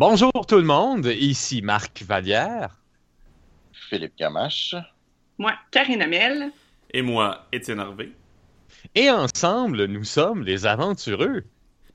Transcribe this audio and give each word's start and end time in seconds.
Bonjour 0.00 0.30
tout 0.46 0.58
le 0.58 0.62
monde, 0.62 1.06
ici 1.06 1.60
Marc 1.60 2.04
Vallière. 2.06 2.70
Philippe 3.90 4.16
Gamache. 4.16 4.76
Moi, 5.38 5.52
Karine 5.72 6.02
Amel. 6.02 6.52
Et 6.92 7.02
moi, 7.02 7.48
Étienne 7.50 7.80
Harvey. 7.80 8.10
Et 8.94 9.10
ensemble, 9.10 9.86
nous 9.86 10.04
sommes 10.04 10.44
les 10.44 10.66
aventureux. 10.66 11.42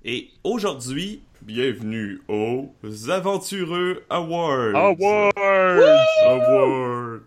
Et 0.03 0.31
aujourd'hui, 0.43 1.21
bienvenue 1.43 2.21
aux 2.27 2.73
Aventureux 3.07 4.03
Awards. 4.09 4.75
Awards! 4.75 5.31
Awards. 6.25 7.21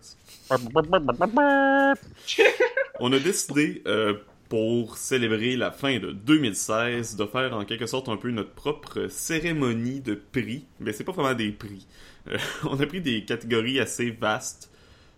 On 2.99 3.13
a 3.13 3.17
décidé, 3.17 3.81
euh, 3.87 4.13
pour 4.49 4.97
célébrer 4.97 5.55
la 5.55 5.71
fin 5.71 5.99
de 5.99 6.11
2016, 6.11 7.15
de 7.15 7.25
faire 7.25 7.55
en 7.55 7.65
quelque 7.65 7.85
sorte 7.85 8.09
un 8.09 8.17
peu 8.17 8.31
notre 8.31 8.51
propre 8.51 9.07
cérémonie 9.07 9.99
de 9.99 10.15
prix. 10.15 10.65
Mais 10.79 10.93
c'est 10.93 11.03
pas 11.03 11.11
vraiment 11.11 11.33
des 11.33 11.51
prix. 11.51 11.87
Euh, 12.29 12.37
on 12.63 12.79
a 12.79 12.85
pris 12.85 13.01
des 13.01 13.25
catégories 13.25 13.79
assez 13.79 14.11
vastes 14.11 14.71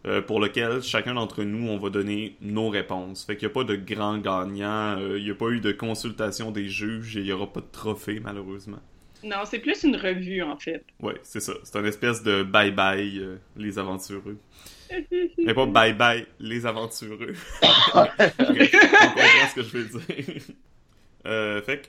euh, 0.05 0.21
pour 0.21 0.39
lesquelles 0.39 0.81
chacun 0.81 1.13
d'entre 1.13 1.43
nous, 1.43 1.67
on 1.67 1.77
va 1.77 1.89
donner 1.89 2.37
nos 2.41 2.69
réponses. 2.69 3.25
Fait 3.25 3.35
qu'il 3.35 3.47
n'y 3.47 3.51
a 3.51 3.53
pas 3.53 3.65
de 3.65 3.75
grand 3.75 4.17
gagnant, 4.17 4.97
euh, 4.97 5.17
il 5.17 5.25
n'y 5.25 5.31
a 5.31 5.35
pas 5.35 5.49
eu 5.49 5.59
de 5.59 5.73
consultation 5.73 6.51
des 6.51 6.69
juges 6.69 7.17
et 7.17 7.19
il 7.19 7.25
n'y 7.25 7.31
aura 7.33 7.51
pas 7.51 7.59
de 7.59 7.67
trophée, 7.71 8.21
malheureusement. 8.21 8.79
Non, 9.25 9.43
c'est 9.43 9.59
plus 9.59 9.83
une 9.83 9.97
revue, 9.97 10.41
en 10.41 10.57
fait. 10.57 10.85
Ouais, 11.01 11.19
c'est 11.23 11.41
ça. 11.41 11.53
C'est 11.63 11.77
une 11.77 11.85
espèce 11.85 12.23
de 12.23 12.43
bye-bye, 12.43 13.19
euh, 13.19 13.35
les 13.57 13.77
aventureux. 13.77 14.37
Mais 15.37 15.53
pas 15.53 15.65
bye-bye, 15.65 16.25
les 16.39 16.65
aventureux. 16.65 17.33
on 17.61 18.05
comprend 18.05 19.47
ce 19.49 19.55
que 19.55 19.63
je 19.63 19.77
veux 19.77 19.99
dire. 19.99 20.41
Euh, 21.25 21.61
fait 21.61 21.81
que, 21.81 21.87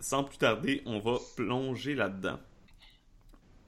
sans 0.00 0.24
plus 0.24 0.38
tarder, 0.38 0.82
on 0.86 0.98
va 0.98 1.18
plonger 1.36 1.94
là-dedans. 1.94 2.38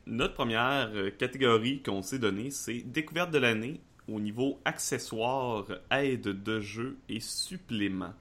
Notre 0.07 0.35
première 0.35 0.91
euh, 0.95 1.11
catégorie 1.11 1.83
qu'on 1.83 2.03
s'est 2.03 2.19
donnée, 2.19 2.51
c'est 2.51 2.81
découverte 2.81 3.31
de 3.31 3.39
l'année 3.39 3.81
au 4.09 4.21
niveau 4.21 4.59
accessoires, 4.65 5.67
aide 5.91 6.43
de 6.43 6.61
jeu 6.61 6.97
et 7.09 7.21
suppléments. 7.21 8.15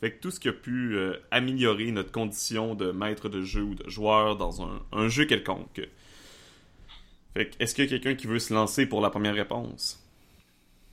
Fait 0.00 0.12
que 0.12 0.20
tout 0.20 0.32
ce 0.32 0.40
qui 0.40 0.48
a 0.48 0.52
pu 0.52 0.96
euh, 0.96 1.16
améliorer 1.30 1.92
notre 1.92 2.10
condition 2.10 2.74
de 2.74 2.90
maître 2.90 3.28
de 3.28 3.40
jeu 3.42 3.62
ou 3.62 3.74
de 3.76 3.88
joueur 3.88 4.36
dans 4.36 4.62
un, 4.62 4.82
un 4.90 5.08
jeu 5.08 5.26
quelconque. 5.26 5.80
Fait 7.34 7.50
que, 7.50 7.56
est-ce 7.62 7.74
qu'il 7.74 7.84
y 7.84 7.86
a 7.88 7.90
quelqu'un 7.90 8.14
qui 8.14 8.26
veut 8.26 8.38
se 8.38 8.52
lancer 8.54 8.86
pour 8.86 9.00
la 9.02 9.10
première 9.10 9.34
réponse? 9.34 9.98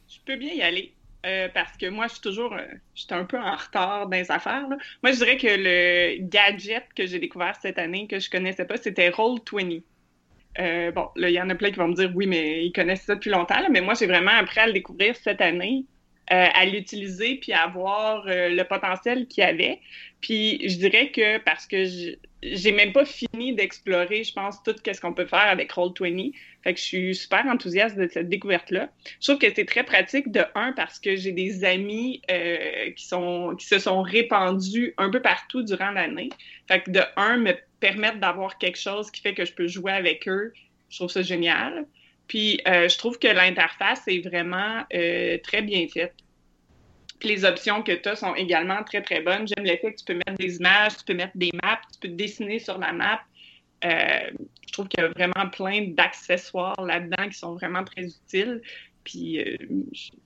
Je 0.08 0.18
peux 0.26 0.36
bien 0.38 0.54
y 0.54 0.62
aller. 0.62 0.96
euh, 1.26 1.50
parce 1.54 1.76
que 1.78 1.88
moi, 1.90 2.08
je 2.08 2.14
suis 2.14 2.22
toujours. 2.22 2.54
euh, 2.54 2.66
un 3.12 3.26
peu 3.26 3.38
en 3.40 3.56
retard 3.56 4.08
dans 4.08 4.18
les 4.18 4.32
affaires. 4.32 4.68
Moi, 5.04 5.12
je 5.12 5.18
dirais 5.18 5.38
que 5.38 5.48
le 5.48 6.18
gadget 6.30 6.88
que 6.96 7.06
j'ai 7.06 7.20
découvert 7.20 7.56
cette 7.62 7.78
année, 7.78 8.08
que 8.08 8.20
je 8.20 8.30
connaissais 8.30 8.66
pas, 8.66 8.78
c'était 8.78 9.10
Roll20. 9.10 9.84
Euh, 10.60 10.92
bon, 10.92 11.10
il 11.18 11.30
y 11.30 11.42
en 11.42 11.50
a 11.50 11.56
plein 11.56 11.72
qui 11.72 11.78
vont 11.78 11.88
me 11.90 11.96
dire 11.96 12.12
oui, 12.16 12.28
mais 12.28 12.66
ils 12.66 12.72
connaissent 12.74 13.04
ça 13.04 13.16
depuis 13.16 13.30
longtemps. 13.32 13.56
mais 13.72 13.82
moi, 13.82 13.94
j'ai 13.96 14.08
vraiment 14.08 14.32
appris 14.32 14.60
à 14.62 14.68
le 14.68 14.74
découvrir 14.74 15.16
cette 15.16 15.42
année, 15.42 15.86
à 16.28 16.66
l'utiliser, 16.66 17.36
puis 17.38 17.54
à 17.54 17.68
voir 17.68 18.24
le 18.28 18.64
potentiel 18.64 19.28
qu'il 19.28 19.44
y 19.44 19.48
avait. 19.48 19.80
Puis 20.22 20.60
je 20.70 20.78
dirais 20.78 21.12
que 21.12 21.40
parce 21.40 21.66
que 21.68 21.86
j'ai 22.42 22.72
même 22.72 22.94
pas 22.94 23.06
fini 23.06 23.54
d'explorer, 23.54 24.24
je 24.24 24.34
pense, 24.34 24.64
tout 24.64 24.74
ce 24.86 25.02
qu'on 25.02 25.14
peut 25.14 25.26
faire 25.26 25.48
avec 25.48 25.72
Roll20. 25.74 26.34
Fait 26.64 26.74
que 26.74 26.80
je 26.80 26.86
suis 26.86 27.16
super 27.16 27.46
enthousiaste 27.46 27.98
de 27.98 28.08
cette 28.08 28.30
découverte-là. 28.30 28.90
Je 29.20 29.28
trouve 29.28 29.40
que 29.40 29.54
c'est 29.54 29.66
très 29.66 29.84
pratique 29.84 30.32
de 30.32 30.42
un 30.56 30.74
parce 30.74 31.00
que 31.00 31.16
j'ai 31.16 31.32
des 31.32 31.64
amis 31.64 32.22
euh, 32.32 32.92
qui 32.92 33.06
sont 33.06 33.56
qui 33.58 33.66
se 33.66 33.80
sont 33.80 34.02
répandus 34.02 34.94
un 34.98 35.10
peu 35.10 35.22
partout 35.22 35.64
durant 35.64 35.92
l'année. 35.92 36.30
Fait 36.68 36.82
que 36.82 36.92
de 36.92 37.02
un 37.18 37.38
me 37.38 37.54
permettre 37.80 38.20
d'avoir 38.20 38.58
quelque 38.58 38.80
chose 38.80 39.12
qui 39.12 39.22
fait 39.22 39.34
que 39.34 39.46
je 39.46 39.54
peux 39.54 39.68
jouer 39.68 39.92
avec 39.92 40.28
eux. 40.28 40.54
Je 40.90 40.98
trouve 40.98 41.10
ça 41.10 41.22
génial. 41.22 41.86
Puis 42.28 42.62
euh, 42.68 42.88
je 42.88 42.98
trouve 42.98 43.20
que 43.20 43.28
l'interface 43.28 44.08
est 44.08 44.22
vraiment 44.22 44.84
euh, 44.94 45.38
très 45.44 45.62
bien 45.62 45.88
faite. 45.88 46.14
Puis 47.20 47.30
les 47.30 47.46
options 47.46 47.84
que 47.84 47.92
tu 47.92 48.10
as 48.10 48.16
sont 48.16 48.34
également 48.36 48.84
très 48.84 49.02
très 49.02 49.22
bonnes. 49.22 49.48
J'aime 49.48 49.66
le 49.66 49.78
fait 49.78 49.94
que 49.94 50.00
tu 50.00 50.06
peux 50.06 50.14
mettre 50.14 50.36
des 50.36 50.56
images, 50.58 50.98
tu 50.98 51.04
peux 51.06 51.14
mettre 51.14 51.36
des 51.36 51.52
maps, 51.62 51.82
tu 51.92 52.00
peux 52.00 52.16
dessiner 52.16 52.60
sur 52.60 52.78
la 52.78 52.94
map. 52.94 53.22
Euh, 53.86 54.32
je 54.68 54.74
trouve 54.74 54.88
qu'il 54.88 55.02
y 55.02 55.06
a 55.06 55.10
vraiment 55.10 55.50
plein 55.50 55.88
d'accessoires 55.90 56.82
là-dedans 56.82 57.28
qui 57.30 57.38
sont 57.38 57.56
vraiment 57.56 57.84
très 57.84 58.04
utiles. 58.04 58.62
Puis 59.04 59.40
euh, 59.40 59.58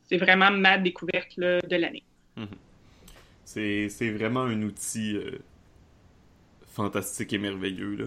c'est 0.04 0.18
vraiment 0.18 0.52
ma 0.52 0.78
découverte 0.78 1.36
là, 1.38 1.60
de 1.62 1.76
l'année. 1.76 2.04
C'est, 3.44 3.90
c'est 3.90 4.10
vraiment 4.10 4.42
un 4.42 4.62
outil 4.62 5.16
euh, 5.16 5.40
fantastique 6.68 7.34
et 7.34 7.38
merveilleux. 7.38 7.96
Là. 7.96 8.06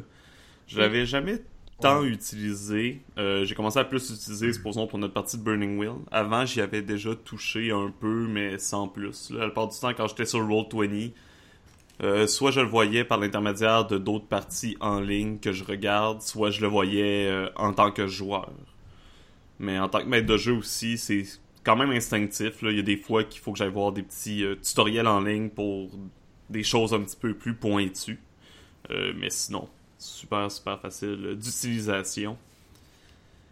Je 0.67 0.79
l'avais 0.79 1.07
jamais 1.07 1.39
tant 1.81 2.05
utilisé. 2.05 3.03
Euh, 3.19 3.45
j'ai 3.45 3.55
commencé 3.55 3.79
à 3.79 3.85
plus 3.85 4.11
l'utiliser, 4.11 4.53
supposons, 4.53 4.87
pour 4.87 4.99
notre 4.99 5.15
partie 5.15 5.37
de 5.37 5.43
Burning 5.43 5.79
Wheel. 5.79 5.97
Avant, 6.11 6.45
j'y 6.45 6.61
avais 6.61 6.83
déjà 6.83 7.15
touché 7.15 7.71
un 7.71 7.93
peu, 8.01 8.27
mais 8.29 8.59
sans 8.59 8.89
plus. 8.89 9.31
Là, 9.31 9.41
la 9.41 9.47
plupart 9.47 9.69
du 9.69 9.79
temps, 9.79 9.93
quand 9.95 10.07
j'étais 10.09 10.25
sur 10.25 10.41
Roll20, 10.47 11.13
euh, 12.03 12.27
soit 12.27 12.51
je 12.51 12.61
le 12.61 12.67
voyais 12.67 13.05
par 13.05 13.19
l'intermédiaire 13.19 13.87
de 13.87 13.99
d'autres 13.99 14.27
parties 14.27 14.77
en 14.81 15.01
ligne 15.01 15.39
que 15.39 15.53
je 15.53 15.65
regarde, 15.65 16.21
soit 16.21 16.51
je 16.51 16.61
le 16.61 16.67
voyais 16.67 17.27
euh, 17.29 17.49
en 17.57 17.73
tant 17.73 17.91
que 17.91 18.07
joueur. 18.07 18.51
Mais 19.59 19.79
en 19.79 19.89
tant 19.89 20.01
que 20.01 20.07
maître 20.07 20.27
de 20.27 20.37
jeu 20.37 20.53
aussi, 20.53 20.99
c'est 20.99 21.25
quand 21.65 21.77
même 21.77 21.91
instinctif. 21.91 22.61
Là. 22.63 22.71
Il 22.71 22.77
y 22.77 22.81
a 22.81 22.83
des 22.83 22.99
fois 22.99 23.25
qu'il 23.25 23.41
faut 23.41 23.53
que 23.53 23.59
j'aille 23.59 23.71
voir 23.71 23.93
des 23.93 24.03
petits 24.03 24.45
tutoriels 24.63 25.07
en 25.07 25.21
ligne 25.23 25.49
pour 25.49 25.91
des 26.51 26.63
choses 26.63 26.93
un 26.93 27.01
petit 27.01 27.17
peu 27.17 27.33
plus 27.35 27.55
pointues. 27.55 28.21
Mais 28.91 29.31
sinon, 29.31 29.69
super, 30.07 30.51
super 30.51 30.81
facile 30.81 31.37
d'utilisation. 31.37 32.37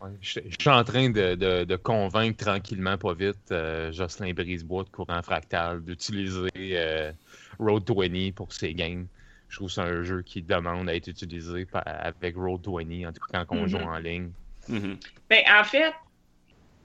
Ouais, 0.00 0.10
Je 0.20 0.40
je 0.48 0.56
suis 0.60 0.70
en 0.70 0.84
train 0.84 1.08
de, 1.10 1.34
de- 1.34 1.64
de 1.64 1.76
convaincre 1.76 2.44
tranquillement, 2.44 2.98
pas 2.98 3.14
vite, 3.14 3.36
euh, 3.52 3.92
Jocelyn 3.92 4.32
Brisebois 4.34 4.84
de 4.84 4.90
Courant 4.90 5.22
Fractal 5.22 5.82
d'utiliser 5.82 6.48
euh, 6.56 7.12
Road20 7.58 8.32
pour 8.32 8.52
ses 8.52 8.74
games. 8.74 9.06
Je 9.48 9.56
trouve 9.56 9.68
que 9.68 9.74
c'est 9.74 9.80
un 9.82 10.02
jeu 10.02 10.22
qui 10.22 10.42
demande 10.42 10.88
à 10.88 10.94
être 10.94 11.08
utilisé 11.08 11.64
par- 11.66 11.84
avec 11.86 12.36
Road20, 12.36 13.06
en 13.06 13.12
tout 13.12 13.20
cas 13.30 13.44
quand 13.44 13.56
on 13.56 13.62
Mhm. 13.62 13.68
joue 13.68 13.76
en 13.78 13.98
ligne. 13.98 14.30
Mhm. 14.68 14.98
Ben, 15.30 15.42
en 15.48 15.64
fait, 15.64 15.92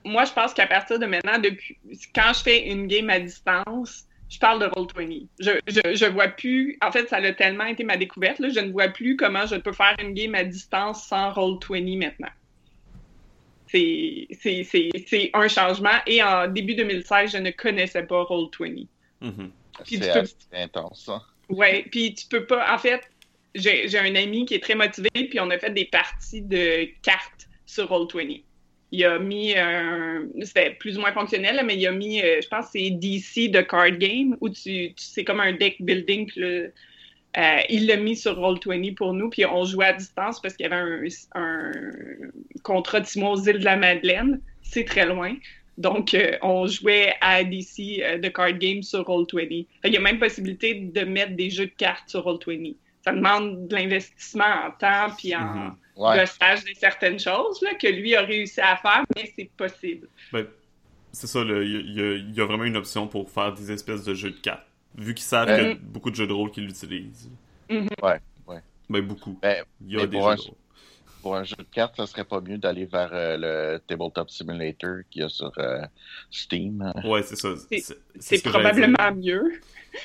moi, 0.06 0.25
je 0.25 0.34
pense 0.34 0.53
qu'à 0.53 0.68
partir 0.68 1.00
de 1.00 1.06
maintenant, 1.06 1.40
depuis 1.40 1.78
quand 2.13 2.31
je 2.34 2.41
fais 2.41 2.68
une 2.69 2.88
game 2.88 3.09
à 3.09 3.19
distance, 3.19 4.06
je 4.29 4.38
parle 4.40 4.62
de 4.62 4.67
Roll20. 4.67 5.28
Je, 5.40 5.51
je, 5.67 5.95
je 5.95 6.06
vois 6.06 6.28
plus. 6.28 6.78
En 6.81 6.91
fait, 6.91 7.07
ça 7.09 7.17
a 7.17 7.34
tellement 7.34 7.66
été 7.66 7.84
ma 7.84 7.97
découverte. 7.97 8.40
Là, 8.40 8.50
je 8.50 8.59
ne 8.59 8.72
vois 8.72 8.90
plus 8.90 9.16
comment 9.16 9.45
je 9.47 9.56
peux 9.56 9.73
faire 9.73 9.95
une 10.00 10.13
game 10.13 10.35
à 10.35 10.44
distance 10.44 11.03
sans 11.07 11.31
Roll20 11.31 11.97
maintenant. 11.97 12.29
C'est 13.67 14.28
c'est- 14.31 14.63
c'est- 14.63 14.90
c'est 15.07 15.29
un 15.34 15.47
changement. 15.47 15.97
Et 16.07 16.23
en 16.23 16.47
début 16.47 16.73
2016, 16.75 17.31
je 17.31 17.38
ne 17.38 17.51
connaissais 17.51 18.03
pas 18.03 18.23
Roll20. 18.23 18.88
Mhm. 19.22 19.51
Puis 19.85 19.97
C'est 19.97 20.07
tu 20.07 20.13
peux- 20.13 20.19
assez 20.19 20.35
intense, 20.53 21.03
ça. 21.06 21.22
Ouais, 21.50 21.85
puis 21.91 22.13
tu 22.13 22.28
peux 22.28 22.46
pas. 22.46 22.73
En 22.73 22.78
fait, 22.78 23.01
j'ai 23.56 23.88
j'ai 23.88 24.00
un 24.00 24.16
ami 24.16 24.46
qui 24.46 24.56
est 24.56 24.59
très 24.63 24.75
motivé, 24.75 25.09
puis 25.13 25.40
on 25.40 25.50
a 25.50 25.57
fait 25.59 25.72
des 25.72 25.85
parties 25.85 26.41
de 26.41 26.85
cartes 27.01 27.47
sur 27.66 27.90
Roll20. 27.90 28.44
Il 28.91 29.05
a 29.05 29.19
mis 29.19 29.55
un. 29.55 30.25
C'était 30.41 30.72
plus 30.72 30.97
ou 30.97 31.02
moins 31.02 31.11
fonctionnel, 31.11 31.61
mais 31.66 31.78
il 31.78 31.85
a 31.85 31.91
mis, 31.91 32.22
euh, 32.22 32.40
je 32.41 32.47
pense, 32.47 32.67
c'est 32.72 32.90
DC 32.90 33.52
de 33.52 33.61
Card 33.61 33.97
Game, 33.97 34.35
où 34.41 34.49
tu, 34.49 34.93
c'est 34.96 35.23
comme 35.23 35.40
un 35.40 35.53
deck 35.53 35.78
building, 35.79 36.25
puis 36.25 36.41
là, 36.41 36.69
euh, 37.37 37.59
il 37.69 37.85
l'a 37.85 37.97
mis 37.97 38.16
sur 38.16 38.40
Roll20 38.40 38.96
pour 38.96 39.14
nous, 39.14 39.29
puis 39.29 39.46
on 39.46 39.64
jouait 39.64 39.85
à 39.85 39.93
distance 39.93 40.41
parce 40.41 40.55
qu'il 40.55 40.66
y 40.66 40.73
avait 40.73 41.09
un, 41.35 41.72
contrat 42.64 42.99
de 43.02 43.05
six 43.05 43.19
mois 43.19 43.31
aux 43.31 43.41
îles 43.41 43.59
de 43.59 43.66
la 43.66 43.78
Madeleine. 43.78 44.41
C'est 44.64 44.85
très 44.85 45.05
loin. 45.05 45.35
Donc, 45.78 46.14
euh, 46.14 46.37
on 46.41 46.67
jouait 46.67 47.14
à 47.22 47.43
DC 47.43 48.02
euh, 48.02 48.17
de 48.17 48.28
Card 48.29 48.53
Game 48.53 48.81
sur 48.81 49.02
Roll20. 49.02 49.66
Fait 49.81 49.87
Il 49.87 49.93
y 49.93 49.97
a 49.97 50.02
même 50.02 50.19
possibilité 50.19 50.73
de 50.73 51.02
mettre 51.02 51.35
des 51.35 51.49
jeux 51.49 51.67
de 51.67 51.72
cartes 51.78 52.09
sur 52.09 52.25
Roll20. 52.25 52.75
Ça 53.05 53.14
demande 53.14 53.67
de 53.67 53.75
l'investissement 53.75 54.66
en 54.66 54.72
temps 54.72 55.16
puis 55.17 55.34
en 55.35 55.40
Mhm. 55.40 55.75
Ouais. 55.99 56.19
gossage 56.19 56.63
de 56.63 56.72
certaines 56.75 57.19
choses 57.19 57.61
là, 57.61 57.75
que 57.75 57.87
lui 57.87 58.16
a 58.16 58.22
réussi 58.22 58.61
à 58.61 58.78
faire, 58.78 59.03
mais 59.16 59.31
c'est 59.37 59.49
possible. 59.57 60.07
Ben, 60.31 60.47
c'est 61.11 61.28
ça, 61.28 61.41
il 61.41 61.93
y, 61.96 62.01
a- 62.01 62.16
y 62.16 62.47
vraiment 62.47 62.63
une 62.63 62.78
option 62.78 63.07
pour 63.07 63.29
faire 63.29 63.53
des 63.53 63.72
espèces 63.72 64.03
de 64.05 64.13
jeux 64.13 64.31
de 64.31 64.37
cartes. 64.40 64.66
Vu 64.96 65.13
qu'ils 65.13 65.25
savent 65.25 65.47
qu'il 65.53 65.67
y 65.67 65.72
a 65.72 65.75
beaucoup 65.75 66.09
de 66.09 66.16
jeux 66.16 66.28
de 66.28 66.34
rôle 66.34 66.51
qui 66.51 66.61
l'utilisent. 66.61 67.29
Ouais, 67.69 68.19
ouais. 68.47 68.59
Ben, 68.90 69.01
beaucoup. 69.01 69.37
Ben, 69.41 69.63
Il 69.85 69.93
y 69.93 70.01
a 70.01 70.07
des 70.07 70.17
pour 70.17 70.28
jeux 70.28 70.31
un- 70.31 70.35
de 70.35 70.41
rôle. 70.41 70.55
pour 71.22 71.35
un 71.35 71.43
jeu 71.43 71.55
de 71.57 71.63
cartes, 71.63 71.96
ça 71.97 72.07
serait 72.07 72.23
pas 72.23 72.40
mieux 72.41 72.57
d'aller 72.57 72.85
vers 72.85 73.09
euh, 73.11 73.37
le 73.75 73.79
Tabletop 73.79 74.29
Simulator 74.29 74.99
qu'il 75.11 75.22
y 75.23 75.25
a 75.25 75.29
sur 75.29 75.52
euh, 75.57 75.81
Steam. 76.31 76.93
Ouais, 77.05 77.23
c'est 77.23 77.35
ça. 77.35 77.49
C'est- 77.69 77.79
c'est 77.79 77.97
C'est 78.19 78.37
ce 78.37 78.43
que 78.43 78.52
j'allais 78.52 78.69
probablement 78.69 79.11
mieux. 79.16 79.59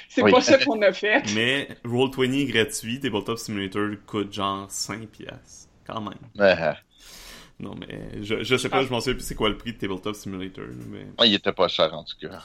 C'est 0.09 0.23
Oui. 0.23 0.33
pas 0.33 0.41
ça 0.41 0.59
qu'on 0.65 0.81
a 0.83 0.93
fait. 0.93 1.23
Mais 1.35 1.69
Roll20 1.85 2.33
est 2.43 2.47
gratuit, 2.47 3.01
Tabletop 3.01 3.39
Simulator 3.39 3.91
coûte 4.07 4.33
genre 4.33 4.71
5 4.71 5.07
piastres. 5.09 5.64
Quand 5.87 6.01
même. 6.01 6.19
Euh, 6.39 6.73
Non, 7.61 7.75
mais 7.77 8.23
je, 8.23 8.43
je 8.43 8.57
sais 8.57 8.69
pas, 8.69 8.83
je 8.85 8.91
m'en 8.91 9.01
souviens 9.01 9.15
plus 9.15 9.25
c'est 9.25 9.35
quoi 9.35 9.49
le 9.49 9.57
prix 9.57 9.73
de 9.73 9.79
Tabletop 9.79 10.15
Simulator. 10.17 10.67
Mais 10.91 11.07
il 11.25 11.35
était 11.35 11.53
pas 11.53 11.69
cher 11.69 11.95
en 11.95 12.05
tout 12.05 12.17
cas. 12.21 12.43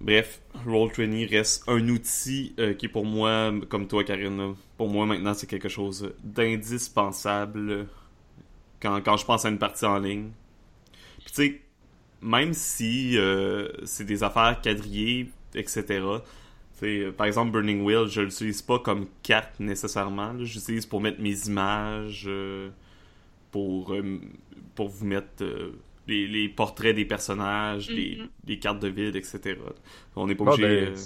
Bref, 0.00 0.40
Roll20 0.66 1.30
reste 1.30 1.64
un 1.68 1.88
outil 1.88 2.54
euh, 2.58 2.74
qui, 2.74 2.88
pour 2.88 3.06
moi, 3.06 3.52
comme 3.68 3.86
toi, 3.88 4.04
Karine, 4.04 4.54
pour 4.76 4.88
moi 4.88 5.06
maintenant, 5.06 5.34
c'est 5.34 5.46
quelque 5.46 5.68
chose 5.68 6.12
d'indispensable 6.22 7.86
quand, 8.80 9.00
quand 9.02 9.16
je 9.16 9.24
pense 9.24 9.44
à 9.44 9.48
une 9.50 9.58
partie 9.58 9.86
en 9.86 9.98
ligne. 9.98 10.30
Puis, 11.24 11.34
tu 11.34 11.34
sais, 11.34 11.62
même 12.22 12.54
si 12.54 13.18
euh, 13.18 13.68
c'est 13.86 14.04
des 14.04 14.22
affaires 14.22 14.60
quadrillées, 14.62 15.30
etc., 15.54 16.04
T'sais, 16.76 17.12
par 17.16 17.26
exemple, 17.26 17.52
Burning 17.52 17.82
Wheel, 17.82 18.08
je 18.08 18.20
l'utilise 18.22 18.60
pas 18.62 18.78
comme 18.80 19.06
carte 19.22 19.60
nécessairement. 19.60 20.34
J'utilise 20.44 20.86
pour 20.86 21.00
mettre 21.00 21.20
mes 21.20 21.46
images, 21.46 22.24
euh, 22.26 22.68
pour, 23.52 23.92
euh, 23.94 24.20
pour 24.74 24.88
vous 24.88 25.06
mettre 25.06 25.44
les, 26.08 26.26
les, 26.26 26.48
portraits 26.48 26.94
des 26.96 27.04
personnages, 27.04 27.88
les, 27.90 28.16
Mhm. 28.16 28.28
les 28.46 28.58
cartes 28.58 28.80
de 28.80 28.88
ville, 28.88 29.16
etc. 29.16 29.56
On 30.16 30.26
n'est 30.26 30.34
pas 30.34 30.44
obligé. 30.52 30.62
ben, 30.86 30.92
euh, 30.92 30.96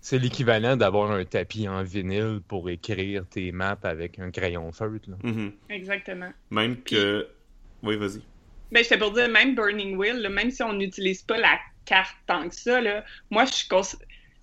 C'est 0.00 0.18
l'équivalent 0.20 0.76
d'avoir 0.76 1.10
un 1.10 1.24
tapis 1.24 1.66
en 1.68 1.82
vinyle 1.82 2.40
pour 2.46 2.70
écrire 2.70 3.24
tes 3.28 3.50
maps 3.50 3.76
avec 3.82 4.20
un 4.20 4.30
crayon 4.30 4.70
feutre. 4.70 5.10
là. 5.10 5.16
mhm. 5.24 5.52
Exactement. 5.68 6.32
Même 6.50 6.80
que. 6.82 7.26
Oui, 7.82 7.96
vas-y. 7.96 8.22
Ben, 8.70 8.82
j'étais 8.84 8.98
pour 8.98 9.10
dire, 9.12 9.28
même 9.28 9.54
Burning 9.56 9.96
Wheel, 9.96 10.20
là, 10.22 10.28
même 10.28 10.50
si 10.52 10.62
on 10.62 10.72
n'utilise 10.72 11.22
pas 11.22 11.38
la 11.38 11.58
carte 11.84 12.14
tant 12.26 12.48
que 12.48 12.54
ça, 12.54 12.80
là, 12.80 13.04
moi, 13.30 13.44
je 13.44 13.52
suis 13.52 13.68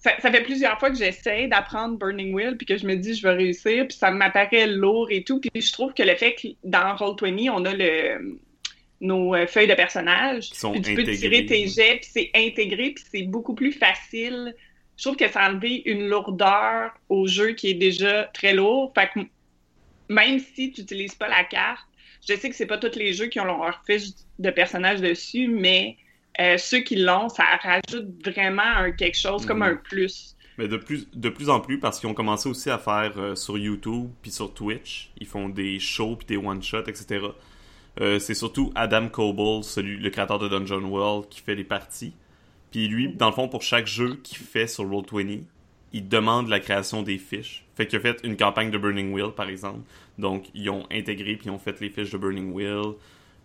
ça, 0.03 0.11
ça 0.19 0.31
fait 0.31 0.41
plusieurs 0.41 0.77
fois 0.79 0.89
que 0.89 0.97
j'essaie 0.97 1.47
d'apprendre 1.47 1.97
Burning 1.97 2.33
Wheel, 2.33 2.57
puis 2.57 2.65
que 2.65 2.77
je 2.77 2.85
me 2.85 2.95
dis, 2.95 3.15
je 3.15 3.23
vais 3.25 3.35
réussir, 3.35 3.88
puis 3.88 3.97
ça 3.97 4.11
m'apparaît 4.11 4.67
lourd 4.67 5.07
et 5.09 5.23
tout. 5.23 5.39
Puis 5.39 5.61
je 5.61 5.71
trouve 5.71 5.94
que 5.94 6.03
le 6.03 6.15
fait 6.15 6.35
que 6.35 6.50
dans 6.65 6.94
Roll20, 6.95 7.50
on 7.51 7.65
a 7.65 7.73
le 7.73 8.38
nos 9.00 9.35
euh, 9.35 9.47
feuilles 9.47 9.67
de 9.67 9.73
personnages, 9.73 10.50
Qui 10.51 10.59
sont 10.59 10.71
puis 10.71 10.81
tu 10.81 10.95
peux 10.95 11.03
tirer 11.03 11.45
tes 11.45 11.67
jets, 11.67 12.00
puis 12.01 12.09
c'est 12.09 12.31
intégré, 12.33 12.91
puis 12.91 13.03
c'est 13.11 13.23
beaucoup 13.23 13.53
plus 13.53 13.73
facile. 13.73 14.55
Je 14.97 15.03
trouve 15.03 15.17
que 15.17 15.27
ça 15.27 15.41
a 15.41 15.50
enlevé 15.50 15.83
une 15.85 16.07
lourdeur 16.07 16.91
au 17.09 17.27
jeu 17.27 17.51
qui 17.51 17.69
est 17.69 17.73
déjà 17.73 18.29
très 18.33 18.53
lourd. 18.53 18.94
Fait 18.95 19.09
que 19.13 19.19
même 20.09 20.39
si 20.39 20.71
tu 20.71 20.81
n'utilises 20.81 21.15
pas 21.15 21.27
la 21.27 21.44
carte, 21.44 21.85
je 22.27 22.33
sais 22.35 22.50
que 22.50 22.55
c'est 22.55 22.65
pas 22.65 22.77
tous 22.77 22.97
les 22.97 23.13
jeux 23.13 23.27
qui 23.27 23.39
ont 23.41 23.45
leur 23.45 23.81
fiche 23.85 24.11
de 24.39 24.50
personnages 24.51 25.01
dessus, 25.01 25.50
mais 25.50 25.97
euh, 26.39 26.57
ceux 26.57 26.80
qui 26.80 26.95
l'ont, 26.95 27.30
ça 27.30 27.44
rajoute 27.62 28.07
vraiment 28.25 28.62
un 28.63 28.91
quelque 28.91 29.18
chose 29.18 29.45
comme 29.45 29.57
Mhm. 29.59 29.63
un 29.63 29.75
plus. 29.75 30.35
Mais 30.57 30.68
de 30.68 30.77
plus, 30.77 31.07
de 31.13 31.30
plus 31.30 31.50
en 31.50 31.59
plus, 31.59 31.80
parce 31.80 32.00
qu'ils 32.00 32.09
ont 32.09 32.13
commencé 32.13 32.47
aussi 32.47 32.69
à 32.69 32.77
faire 32.77 33.13
euh, 33.18 33.35
sur 33.35 33.57
YouTube 33.57 34.09
puis 34.21 34.30
sur 34.31 34.53
Twitch. 34.53 35.09
Ils 35.19 35.25
font 35.27 35.50
des 35.50 35.80
shows 35.80 36.15
puis 36.18 36.27
des 36.27 36.38
one-shots, 36.38 36.88
etc. 36.88 37.25
Euh, 38.01 38.19
c'est 38.19 38.33
surtout 38.35 38.71
Adam 38.75 39.07
Coble, 39.09 39.63
celui, 39.63 39.97
le 39.97 40.09
créateur 40.12 40.39
de 40.39 40.47
Dungeon 40.47 40.83
World, 40.83 41.27
qui 41.30 41.41
fait 41.41 41.56
les 41.56 41.63
parties. 41.63 42.13
Puis 42.71 42.88
lui, 42.88 43.09
dans 43.09 43.27
le 43.27 43.33
fond, 43.33 43.47
pour 43.47 43.62
chaque 43.62 43.86
jeu 43.88 44.19
qu'il 44.24 44.38
fait 44.39 44.68
sur 44.68 44.83
Roll20, 44.86 45.41
il 45.91 46.07
demande 46.07 46.50
la 46.50 46.59
création 46.59 47.03
des 47.03 47.19
fiches. 47.19 47.65
Fait 47.75 47.86
qu'il 47.88 47.97
a 47.97 48.01
fait 48.01 48.19
une 48.24 48.36
campagne 48.38 48.71
de 48.71 48.77
Burning 48.79 49.12
Wheel, 49.13 49.31
par 49.36 49.47
exemple. 49.50 49.79
Donc, 50.18 50.45
ils 50.56 50.69
ont 50.71 50.86
intégré 50.91 51.36
puis 51.36 51.47
ils 51.47 51.51
ont 51.51 51.59
fait 51.59 51.79
les 51.81 51.89
fiches 51.89 52.09
de 52.12 52.18
Burning 52.18 52.51
Wheel. 52.51 52.94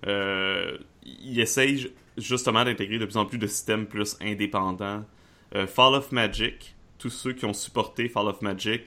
Euh, 0.06 0.76
il 1.04 1.40
essaye 1.40 1.78
ju- 1.78 1.90
justement 2.18 2.64
d'intégrer 2.64 2.98
de 2.98 3.06
plus 3.06 3.16
en 3.16 3.26
plus 3.26 3.38
de 3.38 3.46
systèmes 3.46 3.86
plus 3.86 4.16
indépendants. 4.20 5.04
Euh, 5.54 5.66
Fall 5.66 5.94
of 5.94 6.12
Magic, 6.12 6.74
tous 6.98 7.10
ceux 7.10 7.32
qui 7.32 7.44
ont 7.46 7.54
supporté 7.54 8.08
Fall 8.08 8.26
of 8.26 8.42
Magic, 8.42 8.82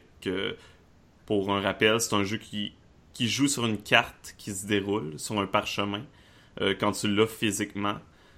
pour 1.25 1.51
un 1.51 1.61
rappel, 1.61 1.99
c'est 1.99 2.13
un 2.13 2.23
jeu 2.23 2.37
qui, 2.37 2.73
qui 3.13 3.27
joue 3.27 3.47
sur 3.47 3.65
une 3.65 3.77
carte 3.77 4.35
qui 4.37 4.51
se 4.51 4.67
déroule 4.67 5.17
sur 5.17 5.39
un 5.39 5.47
parchemin 5.47 6.03
euh, 6.59 6.75
quand 6.77 6.91
tu 6.91 7.07
l'as 7.07 7.27
physiquement. 7.27 7.95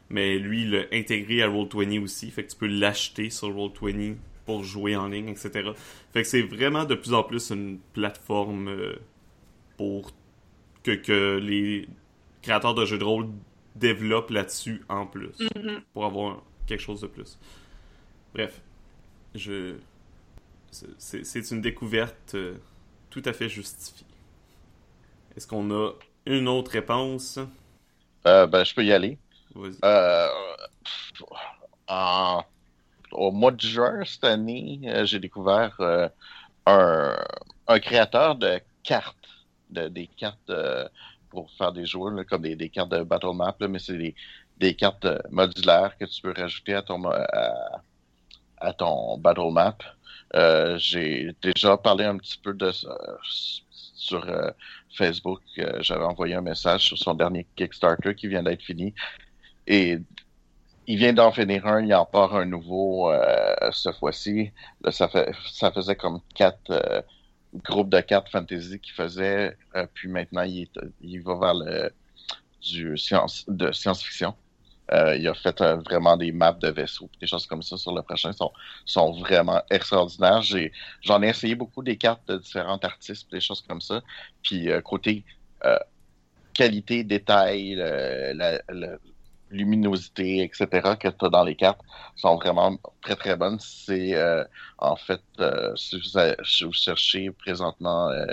Mais 0.10 0.38
lui, 0.38 0.64
il 0.64 0.72
l'a 0.72 0.84
intégré 0.92 1.42
à 1.42 1.48
Roll20 1.48 2.04
aussi, 2.04 2.30
fait 2.30 2.44
que 2.44 2.52
tu 2.52 2.58
peux 2.58 2.68
l'acheter 2.68 3.30
sur 3.30 3.50
Roll20 3.50 4.16
pour 4.46 4.64
jouer 4.64 4.96
en 4.96 5.08
ligne, 5.08 5.30
etc. 5.30 5.72
Fait 6.12 6.22
que 6.22 6.28
c'est 6.28 6.42
vraiment 6.42 6.86
de 6.86 6.96
plus 6.96 7.14
en 7.14 7.24
plus 7.24 7.50
une 7.50 7.80
plateforme 7.94 8.68
euh, 8.68 8.96
pour 9.78 10.12
que, 10.84 10.92
que 10.92 11.40
les 11.42 11.88
créateurs 12.42 12.76
de 12.76 12.86
jeux 12.86 12.98
de 12.98 13.04
rôle 13.04 13.30
développent 13.76 14.30
là-dessus 14.32 14.84
en 14.90 15.06
plus, 15.06 15.40
Mhm. 15.56 15.82
pour 15.94 16.06
avoir 16.06 16.42
quelque 16.68 16.82
chose 16.82 17.02
de 17.02 17.08
plus. 17.08 17.38
Bref, 18.34 18.62
je 19.36 19.76
c'est- 20.98 21.52
une 21.52 21.62
découverte 21.62 22.36
euh, 22.36 22.56
tout 23.10 23.22
à 23.26 23.34
fait 23.34 23.50
justifiée. 23.50 24.08
Est-ce 25.36 25.48
qu'on 25.48 25.72
a 25.72 25.92
une 26.26 26.48
autre 26.48 26.72
réponse? 26.72 27.40
Euh, 28.26 28.48
ben, 28.48 28.64
je 28.64 28.74
peux 28.74 28.84
y 28.86 28.92
aller. 28.92 29.18
Vas-y. 29.56 29.78
Euh, 29.84 30.28
en- 31.88 32.44
au 33.12 33.32
mois 33.32 33.52
de 33.52 33.62
juin 33.62 34.04
cette 34.06 34.24
année, 34.24 34.80
j'ai 35.06 35.20
découvert 35.20 35.76
euh, 35.80 36.08
un, 36.66 37.18
un 37.68 37.80
créateur 37.80 38.36
de 38.36 38.62
cartes, 38.84 39.30
de, 39.70 39.88
des 39.88 40.08
cartes 40.08 40.50
euh, 40.50 40.88
pour 41.34 41.52
faire 41.52 41.74
des 41.74 41.84
là, 41.84 42.24
comme 42.24 42.44
des, 42.44 42.70
cartes 42.70 42.92
de 42.92 43.04
Battle 43.04 43.36
Map, 43.36 43.56
mais 43.68 43.80
c'est 43.80 43.98
des, 44.58 44.76
cartes 44.76 45.06
euh, 45.06 45.20
modulaires 45.30 45.98
que 45.98 46.06
tu 46.06 46.22
peux 46.22 46.34
rajouter 46.36 46.76
à 46.76 46.82
ton, 46.84 47.04
à, 48.58 48.74
ton 48.74 49.18
Battle 49.18 49.52
Map. 49.52 49.78
Euh, 50.36 50.78
j'ai 50.78 51.36
déjà 51.42 51.76
parlé 51.78 52.06
un 52.06 52.18
petit 52.18 52.38
peu 52.38 52.54
de 52.54 52.72
ça 52.72 52.98
sur 54.04 54.28
euh, 54.28 54.52
Facebook. 54.96 55.42
Euh, 55.58 55.82
J'avais 55.82 56.04
envoyé 56.04 56.36
un 56.36 56.42
message 56.42 56.82
sur 56.86 56.98
son 56.98 57.14
dernier 57.14 57.48
Kickstarter 57.56 58.16
qui 58.16 58.28
vient 58.28 58.44
d'être 58.44 58.62
fini. 58.62 58.94
Et 59.66 59.98
il 60.88 60.98
vient 60.98 61.14
d'en 61.14 61.32
finir 61.32 61.66
un, 61.66 61.82
il 61.82 61.94
en 61.96 62.06
part 62.06 62.36
un 62.36 62.46
nouveau 62.46 63.10
euh, 63.12 63.72
cette 63.72 63.96
fois-ci. 63.96 64.52
Ça, 64.92 65.10
ça 65.52 65.72
faisait 65.72 65.96
comme 65.96 66.20
quatre 66.36 67.06
groupes 67.54 67.90
de 67.90 68.00
cartes 68.02 68.30
fantasy 68.30 68.80
qu'il 68.80 68.94
faisait. 68.94 69.58
Euh, 69.76 69.88
puis 69.94 70.10
maintenant, 70.10 70.44
il, 70.44 70.68
il 71.02 71.22
va 71.22 71.36
vers 71.40 71.54
le 71.56 71.92
du 72.62 72.98
science 72.98 73.44
de 73.48 73.72
science-fiction. 73.74 74.34
Euh, 74.92 75.16
il 75.18 75.28
a 75.28 75.34
fait 75.34 75.60
euh, 75.62 75.78
vraiment 75.78 76.18
des 76.18 76.32
maps 76.32 76.54
de 76.54 76.70
vaisseaux, 76.70 77.10
des 77.20 77.28
choses 77.28 77.46
comme 77.46 77.62
ça 77.62 77.78
sur 77.78 77.94
le 77.94 78.02
prochain. 78.02 78.32
sont 78.34 78.52
sont 78.86 79.12
vraiment 79.14 79.62
extraordinaires. 79.70 80.42
J'ai 80.42 80.72
j'en 81.02 81.22
ai 81.24 81.30
essayé 81.30 81.56
beaucoup 81.56 81.84
des 81.84 81.98
cartes 81.98 82.28
de 82.28 82.38
différents 82.38 82.78
artistes, 82.80 83.32
des 83.32 83.42
choses 83.42 83.62
comme 83.62 83.82
ça. 83.82 84.02
Puis 84.44 84.70
côté 84.84 85.26
qualité, 86.54 87.04
détail, 87.04 87.76
le- 87.76 88.34
la, 88.34 88.62
la 88.70 88.98
luminosité, 89.54 90.44
etc. 90.44 90.68
que 91.00 91.08
tu 91.08 91.26
as 91.26 91.30
dans 91.30 91.44
les 91.44 91.56
cartes 91.56 91.82
sont 92.16 92.36
vraiment 92.36 92.78
très 93.02 93.16
très 93.16 93.36
bonnes. 93.36 93.58
C'est 93.60 94.16
euh, 94.16 94.44
en 94.78 94.96
fait 94.96 95.22
euh, 95.40 95.76
si, 95.76 96.64
vous 96.64 96.74
cherchez 96.74 97.32
présentement 97.32 98.10
euh, 98.10 98.26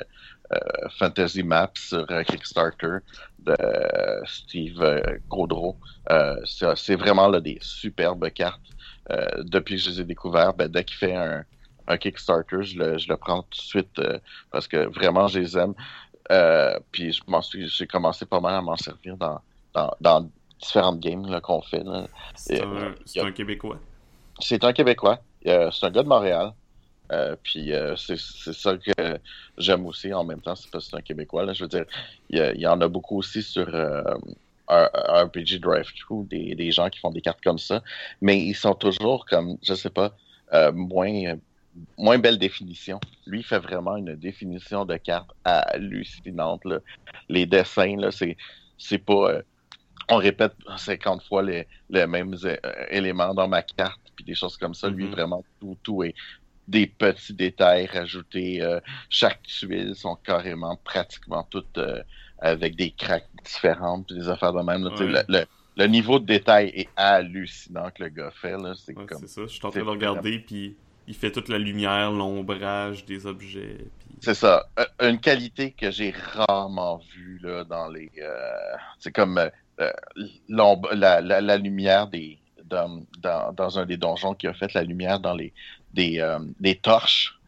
euh, 0.53 0.59
Fantasy 0.99 1.43
Maps 1.43 1.71
sur 1.77 2.07
euh, 2.11 2.23
Kickstarter 2.25 2.99
de 3.39 3.57
Steve 4.27 4.83
Gaudreau, 5.29 5.77
c'est 6.45 6.97
vraiment 6.97 7.29
là, 7.29 7.41
des 7.41 7.59
superbes 7.63 8.29
cartes. 8.31 8.61
Depuis 9.39 9.77
que 9.77 9.83
je 9.83 9.91
les 9.91 10.01
ai 10.03 10.05
découvertes, 10.05 10.59
ben, 10.59 10.69
dès 10.69 10.85
qu'il 10.85 10.99
fait 10.99 11.17
un, 11.17 11.45
un 11.91 11.99
Kickstarter, 11.99 12.63
je 12.63 12.79
le, 12.79 12.99
je 12.99 13.09
le 13.09 13.17
prends 13.17 13.43
tout 13.43 13.59
de 13.59 13.63
suite 13.63 13.99
euh, 13.99 14.19
parce 14.51 14.69
que 14.69 14.87
vraiment 14.89 15.27
je 15.27 15.41
les 15.41 15.59
aime. 15.59 15.75
Euh, 16.31 16.79
puis 16.93 17.13
je 17.13 17.23
m'en 17.27 17.43
suis, 17.43 17.69
j'ai 17.69 17.87
commencé 17.87 18.25
pas 18.25 18.41
mal 18.41 18.55
à 18.55 18.63
m'en 18.63 18.77
servir 18.77 19.17
dans, 19.17 19.41
dans, 19.75 19.93
dans 20.01 20.31
différentes 20.61 21.01
games 21.01 21.41
qu'on 21.43 21.63
fait. 21.63 21.83
C'est 22.35 22.61
un, 22.63 22.73
euh, 22.75 22.95
a- 23.17 23.25
un 23.27 23.33
Québécois. 23.33 23.79
C'est 24.41 24.65
un 24.65 24.73
Québécois. 24.73 25.21
Euh, 25.47 25.71
c'est 25.71 25.87
un 25.87 25.91
gars 25.91 26.03
de 26.03 26.09
Montréal. 26.09 26.53
Euh, 27.13 27.35
puis 27.43 27.73
euh, 27.73 27.97
c'est 27.97 28.17
ça 28.19 28.77
que 28.77 29.19
j'aime 29.59 29.85
aussi 29.87 30.13
en 30.15 30.23
même 30.23 30.41
temps, 30.41 30.55
c'est 30.55 30.71
parce 30.71 30.85
que 30.85 30.91
c'est 30.91 30.97
un 30.97 31.03
Québécois. 31.03 31.45
Là, 31.45 31.53
je 31.53 31.65
veux 31.65 31.69
dire, 31.69 31.85
il 32.29 32.61
y, 32.61 32.67
en 32.67 32.81
a 32.81 32.87
beaucoup 32.89 33.19
aussi 33.19 33.43
sur 33.43 33.67
RPG 34.69 35.59
Drive-Thru, 35.61 36.25
des, 36.27 36.55
des 36.55 36.71
gens 36.71 36.89
qui 36.89 37.01
font 37.01 37.11
des 37.11 37.21
cartes 37.21 37.43
comme 37.43 37.59
ça, 37.59 37.83
mais 38.21 38.39
ils 38.39 38.55
sont 38.55 38.75
toujours 38.75 39.27
comme, 39.27 39.57
je 39.63 39.75
sais 39.75 39.91
pas, 39.91 40.15
moins 40.73 41.35
moins 41.99 42.19
belle 42.19 42.39
définition. 42.39 43.01
Lui, 43.27 43.41
il 43.41 43.45
fait 43.45 43.59
vraiment 43.59 43.97
une 43.97 44.15
définition 44.17 44.85
de 44.85 44.97
carte 44.97 45.31
hallucinante. 45.45 46.65
Là. 46.65 46.79
Les 47.29 47.47
dessins, 47.47 47.97
là, 47.97 48.11
c'est 48.13 48.37
c'est 48.79 48.99
pas. 48.99 49.41
On 50.11 50.17
répète 50.17 50.53
50 50.77 51.23
fois 51.25 51.43
les, 51.43 51.67
les 51.89 52.07
mêmes 52.07 52.35
euh, 52.45 52.57
éléments 52.91 53.33
dans 53.35 53.49
ma 53.49 53.63
carte, 53.63 54.01
puis 54.17 54.25
des 54.25 54.35
choses 54.35 54.57
comme 54.57 54.75
ça. 54.75 54.89
Lui, 54.89 55.05
Mhm. 55.05 55.11
vraiment, 55.13 55.45
tout, 55.61 55.77
tout 55.83 56.03
est 56.03 56.15
des 56.69 56.87
petits 56.87 57.35
détails 57.35 57.87
rajoutés. 57.87 58.63
euh, 58.63 58.81
chaque 59.09 59.43
tuile 59.43 59.95
sont 59.95 60.17
carrément 60.17 60.77
pratiquement 60.85 61.43
toutes 61.51 61.79
euh, 61.79 62.03
avec 62.39 62.77
des 62.77 62.91
craques 62.91 63.29
différentes, 63.45 64.07
puis 64.07 64.17
des 64.17 64.29
affaires 64.29 64.53
de 64.53 64.63
même. 64.63 64.85
là. 64.85 64.91
Ouais. 64.95 65.07
Le, 65.07 65.23
le- 65.29 65.47
le 65.77 65.87
niveau 65.87 66.19
de 66.19 66.27
détail 66.27 66.69
est 66.75 66.89
hallucinant 66.97 67.91
que 67.91 68.03
le 68.03 68.09
gars 68.11 68.31
fait. 68.33 68.55
C'est 68.77 68.97
Ouais, 68.97 69.07
comme 69.07 69.19
c'est 69.21 69.29
ça. 69.29 69.43
Je 69.43 69.47
suis 69.49 69.65
en 69.65 69.71
train 69.71 69.81
de 69.81 69.89
regarder, 69.89 70.39
puis 70.41 70.77
il 71.07 71.15
fait 71.15 71.31
toute 71.33 71.49
la 71.49 71.59
lumière, 71.59 72.11
l'ombrage 72.13 73.05
des 73.07 73.25
objets. 73.27 73.79
Puis... 74.01 74.17
C'est 74.21 74.35
ça. 74.35 74.67
Une 75.01 75.19
qualité 75.21 75.71
que 75.73 75.91
j'ai 75.91 76.11
rarement 76.11 77.01
vue 77.15 77.39
là, 77.43 77.65
dans 77.65 77.89
les. 77.89 78.11
euh, 78.21 78.77
c'est 78.99 79.13
comme 79.13 79.41
la, 80.49 81.21
la, 81.21 81.41
la 81.41 81.57
lumière 81.57 82.07
des, 82.07 82.39
dans, 82.65 83.03
dans, 83.19 83.53
dans, 83.53 83.79
un 83.79 83.87
des 83.87 83.97
donjons 83.97 84.35
qui 84.35 84.47
a 84.47 84.55
fait 84.55 84.73
la 84.75 84.83
lumière 84.83 85.21
dans 85.21 85.35
les 85.35 85.53
des, 85.93 86.21
euh, 86.21 86.39
des 86.61 86.77
torches. 86.77 87.39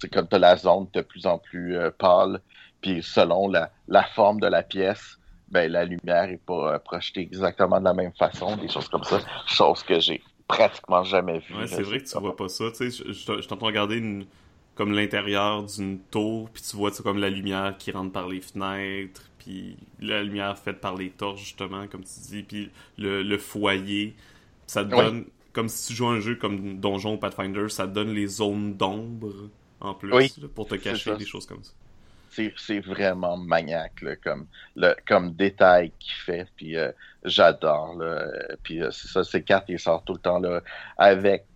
C'est 0.00 0.12
comme 0.12 0.28
tu 0.28 0.38
la 0.38 0.56
zone 0.56 0.86
de 0.92 1.00
plus 1.00 1.26
en 1.26 1.38
plus 1.38 1.76
euh, 1.76 1.90
pâle, 1.90 2.40
puis 2.80 3.02
selon 3.02 3.48
la, 3.48 3.70
la, 3.88 4.04
forme 4.04 4.38
de 4.40 4.46
la 4.46 4.62
pièce, 4.62 5.18
ben, 5.48 5.70
la 5.72 5.84
lumière 5.84 6.24
est 6.24 6.44
pas 6.44 6.74
euh, 6.74 6.78
projetée 6.78 7.22
exactement 7.22 7.80
de 7.80 7.84
la 7.84 7.94
même 7.94 8.12
façon, 8.12 8.56
des 8.56 8.68
choses 8.68 8.88
comme 8.88 9.02
ça, 9.04 9.20
chose 9.46 9.82
que 9.82 9.98
j'ai 9.98 10.22
pratiquement 10.46 11.02
jamais 11.02 11.40
vu. 11.40 11.54
Ouais, 11.56 11.66
c'est 11.66 11.82
vrai 11.82 11.98
que 11.98 12.08
tu 12.08 12.18
vois 12.18 12.36
pas 12.36 12.48
ça. 12.48 12.70
Tu 12.70 12.90
sais, 12.90 13.04
je, 13.04 13.12
je, 13.12 13.40
je 13.40 13.48
t'entends 13.48 13.66
regarder 13.66 13.96
une, 13.96 14.24
comme 14.76 14.92
l'intérieur 14.92 15.64
d'une 15.64 15.98
tour, 15.98 16.48
puis 16.50 16.62
tu 16.62 16.76
vois 16.76 16.92
comme 16.92 17.18
la 17.18 17.30
lumière 17.30 17.74
qui 17.76 17.90
rentre 17.90 18.12
par 18.12 18.28
les 18.28 18.40
fenêtres, 18.40 19.27
puis 19.48 19.78
la 19.98 20.22
lumière 20.22 20.58
faite 20.58 20.78
par 20.78 20.94
les 20.94 21.08
torches, 21.08 21.40
justement, 21.40 21.86
comme 21.86 22.04
tu 22.04 22.20
dis, 22.28 22.42
puis 22.42 22.70
le, 22.98 23.22
le 23.22 23.38
foyer. 23.38 24.14
Ça 24.66 24.84
te 24.84 24.90
donne, 24.90 25.24
comme 25.54 25.70
si 25.70 25.86
tu 25.88 25.94
joues 25.94 26.08
un 26.08 26.20
jeu 26.20 26.36
comme 26.36 26.78
Donjon 26.78 27.14
ou 27.14 27.16
Pathfinder, 27.16 27.70
ça 27.70 27.86
te 27.88 27.94
donne 27.94 28.10
les 28.10 28.26
zones 28.26 28.74
d'ombre 28.74 29.48
en 29.80 29.94
plus, 29.94 30.12
oui, 30.12 30.30
là, 30.42 30.48
pour 30.54 30.66
te 30.66 30.74
cacher, 30.74 31.16
des 31.16 31.24
choses 31.24 31.46
comme 31.46 31.64
ça. 31.64 31.72
C'est 32.58 32.80
vraiment 32.80 33.38
maniaque, 33.38 34.02
là, 34.02 34.16
comme, 34.16 34.46
le, 34.76 34.94
comme 35.06 35.32
détail 35.32 35.92
qu'il 35.98 36.12
fait, 36.12 36.46
puis 36.54 36.76
euh, 36.76 36.92
j'adore. 37.24 37.96
Puis 38.62 38.82
euh, 38.82 38.90
c'est 38.90 39.08
ça, 39.08 39.24
ces 39.24 39.42
cartes, 39.42 39.70
ils 39.70 39.78
sortent 39.78 40.04
tout 40.04 40.12
le 40.12 40.20
temps 40.20 40.40
là, 40.40 40.60
avec 40.98 41.46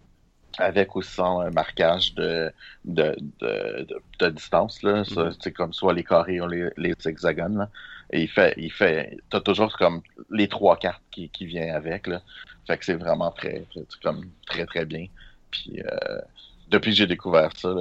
avec 0.59 0.95
ou 0.97 1.03
sans 1.03 1.41
un 1.41 1.51
marquage 1.51 2.15
de, 2.15 2.53
de, 2.85 3.17
de, 3.41 3.87
de, 3.89 4.03
de 4.19 4.29
distance, 4.31 4.83
là. 4.83 5.05
C'est 5.05 5.15
mm-hmm. 5.15 5.53
comme 5.53 5.73
soit 5.73 5.95
les 5.95 6.05
carrés 6.05 6.41
ou 6.41 6.47
les, 6.47 6.71
les 6.77 6.95
hexagones, 7.05 7.59
là. 7.59 7.69
Et 8.15 8.23
il 8.23 8.29
fait, 8.29 8.55
il 8.59 8.71
fait, 8.71 9.17
t'as 9.31 9.41
toujours 9.41 9.75
comme 9.79 10.03
les 10.31 10.47
trois 10.47 10.77
cartes 10.77 11.03
qui, 11.11 11.31
qui 11.31 11.47
viennent 11.47 11.75
avec, 11.75 12.07
là. 12.07 12.21
Fait 12.67 12.77
que 12.77 12.85
c'est 12.85 12.95
vraiment 12.95 13.31
très, 13.31 13.65
très, 13.71 13.85
comme, 14.03 14.31
très, 14.47 14.67
très 14.67 14.85
bien. 14.85 15.07
Puis, 15.51 15.81
euh, 15.81 16.21
depuis 16.69 16.91
que 16.91 16.97
j'ai 16.97 17.07
découvert 17.07 17.51
ça, 17.57 17.75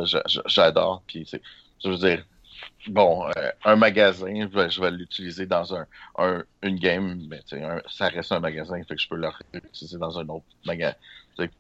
j'adore. 0.46 1.04
Puis, 1.06 1.26
c'est, 1.28 1.42
je 1.84 1.90
veux 1.90 1.98
dire, 1.98 2.26
bon, 2.88 3.28
euh, 3.28 3.52
un 3.66 3.76
magasin, 3.76 4.48
je 4.50 4.58
vais, 4.58 4.70
je 4.70 4.82
vais 4.82 4.92
l'utiliser 4.92 5.46
dans 5.46 5.76
un, 5.76 5.86
un, 6.18 6.44
une 6.64 6.78
game, 6.78 7.22
mais 7.30 7.42
un, 7.62 7.82
ça 7.90 8.08
reste 8.08 8.32
un 8.32 8.40
magasin, 8.40 8.82
fait 8.84 8.96
que 8.96 9.02
je 9.02 9.10
peux 9.10 9.22
l'utiliser 9.54 9.98
dans 9.98 10.18
un 10.18 10.28
autre 10.30 10.46
magasin. 10.66 10.96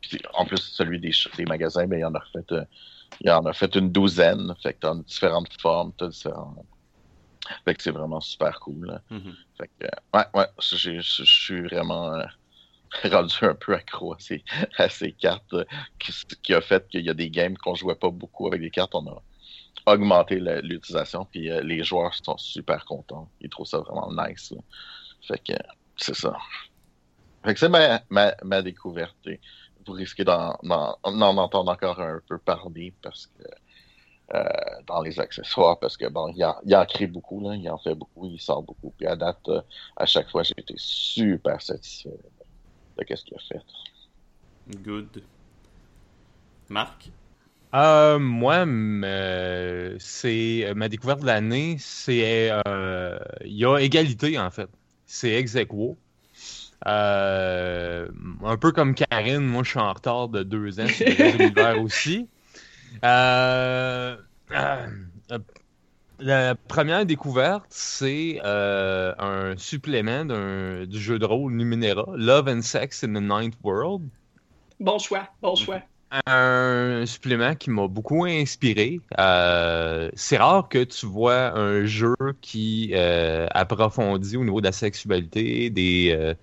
Puis, 0.01 0.19
en 0.33 0.45
plus, 0.45 0.57
celui 0.57 0.99
des, 0.99 1.11
des 1.37 1.45
magasins, 1.45 1.87
mais 1.87 1.99
il 1.99 2.01
y 2.01 2.05
en 2.05 2.13
a 2.13 2.21
fait, 2.33 2.51
euh, 2.51 2.65
il 3.21 3.31
en 3.31 3.45
a 3.45 3.53
fait 3.53 3.75
une 3.75 3.91
douzaine. 3.91 4.53
Fait 4.61 4.73
que 4.73 4.79
t'as 4.79 4.95
différentes 4.95 5.53
formes, 5.59 5.91
t'as 5.97 6.07
différents. 6.07 6.65
Fait 7.65 7.75
que 7.75 7.83
c'est 7.83 7.91
vraiment 7.91 8.21
super 8.21 8.59
cool. 8.59 8.87
Là. 8.87 9.01
Mm-hmm. 9.11 9.35
Fait 9.57 9.69
que, 9.79 9.85
ouais, 10.17 10.25
ouais, 10.33 10.47
je 10.59 11.01
suis 11.01 11.61
vraiment 11.61 12.13
euh, 12.13 12.23
rendu 13.09 13.35
un 13.41 13.55
peu 13.55 13.73
accro 13.73 14.13
à 14.13 14.17
ces, 14.19 14.43
à 14.77 14.89
ces 14.89 15.11
cartes, 15.11 15.53
euh, 15.53 15.65
qui, 15.99 16.13
qui, 16.41 16.53
a 16.53 16.61
fait 16.61 16.87
qu'il 16.89 17.05
y 17.05 17.09
a 17.09 17.13
des 17.13 17.29
games 17.29 17.57
qu'on 17.57 17.75
jouait 17.75 17.95
pas 17.95 18.09
beaucoup 18.09 18.47
avec 18.47 18.61
des 18.61 18.71
cartes. 18.71 18.95
On 18.95 19.07
a 19.07 19.21
augmenté 19.87 20.39
l'utilisation, 20.39 21.25
puis 21.25 21.49
euh, 21.49 21.61
les 21.61 21.83
joueurs 21.83 22.13
sont 22.23 22.37
super 22.37 22.85
contents. 22.85 23.29
Ils 23.41 23.49
trouvent 23.49 23.67
ça 23.67 23.79
vraiment 23.79 24.11
nice. 24.11 24.51
Là. 24.51 24.61
Fait 25.27 25.39
que 25.39 25.57
c'est 25.97 26.15
ça. 26.15 26.35
Fait 27.43 27.53
que 27.53 27.59
c'est 27.59 27.69
ma, 27.69 28.01
ma, 28.09 28.35
ma 28.43 28.61
découverte. 28.61 29.15
Et 29.25 29.39
vous 29.85 29.93
risquez 29.93 30.23
d'en 30.23 30.57
entendre 30.63 31.71
encore 31.71 31.99
un 31.99 32.19
peu 32.27 32.37
parler 32.37 32.93
parce 33.01 33.27
que 33.27 33.43
euh, 34.33 34.43
dans 34.87 35.01
les 35.01 35.19
accessoires, 35.19 35.77
parce 35.79 35.97
que 35.97 36.07
bon, 36.07 36.31
il 36.35 36.43
en, 36.45 36.55
il 36.65 36.73
en 36.75 36.85
crée 36.85 37.07
beaucoup, 37.07 37.41
là, 37.41 37.55
il 37.55 37.69
en 37.69 37.77
fait 37.77 37.95
beaucoup, 37.95 38.27
il 38.27 38.39
sort 38.39 38.63
beaucoup. 38.63 38.93
Puis 38.97 39.05
à 39.05 39.15
date, 39.15 39.49
euh, 39.49 39.61
à 39.97 40.05
chaque 40.05 40.29
fois, 40.29 40.43
j'ai 40.43 40.53
été 40.57 40.73
super 40.77 41.61
satisfait 41.61 42.09
de, 42.09 43.03
de 43.03 43.15
ce 43.15 43.25
qu'il 43.25 43.35
a 43.35 43.39
fait. 43.39 43.61
Good. 44.77 45.23
Marc? 46.69 47.11
Euh, 47.73 48.19
moi, 48.19 48.65
c'est 49.99 50.73
ma 50.75 50.89
découverte 50.89 51.21
de 51.21 51.25
l'année, 51.25 51.77
c'est 51.79 52.49
euh, 52.67 53.19
il 53.45 53.57
y 53.57 53.65
a 53.65 53.77
égalité 53.79 54.37
en 54.37 54.51
fait. 54.51 54.69
C'est 55.05 55.31
ex 55.31 55.55
aequo. 55.55 55.97
Euh, 56.87 58.07
un 58.43 58.57
peu 58.57 58.71
comme 58.71 58.95
Karine, 58.95 59.45
moi 59.45 59.63
je 59.63 59.69
suis 59.69 59.79
en 59.79 59.93
retard 59.93 60.29
de 60.29 60.43
deux 60.43 60.79
ans 60.79 60.87
sur 60.87 61.05
l'univers 61.37 61.81
aussi. 61.81 62.27
Euh, 63.03 64.15
euh, 64.51 64.87
la 66.19 66.55
première 66.55 67.05
découverte, 67.05 67.65
c'est 67.69 68.39
un 68.43 69.55
supplément 69.57 70.25
du 70.85 70.99
jeu 70.99 71.19
de 71.19 71.25
rôle 71.25 71.53
Numenera, 71.53 72.05
Love 72.15 72.47
and 72.47 72.61
Sex 72.61 73.03
in 73.03 73.13
the 73.13 73.21
Ninth 73.21 73.55
World. 73.63 74.03
Bon 74.79 74.97
choix, 74.97 75.27
bon 75.41 75.55
choix. 75.55 75.81
Un 76.25 77.05
supplément 77.05 77.55
qui 77.55 77.69
m'a 77.69 77.87
beaucoup 77.87 78.25
inspiré. 78.25 78.99
Euh, 79.17 80.09
c'est 80.15 80.37
rare 80.37 80.67
que 80.67 80.83
tu 80.83 81.05
vois 81.05 81.57
un 81.57 81.85
jeu 81.85 82.15
qui 82.41 82.91
euh, 82.93 83.47
approfondit 83.51 84.35
au 84.35 84.43
niveau 84.43 84.59
de 84.59 84.65
la 84.65 84.71
sexualité, 84.73 85.69
des 85.69 86.35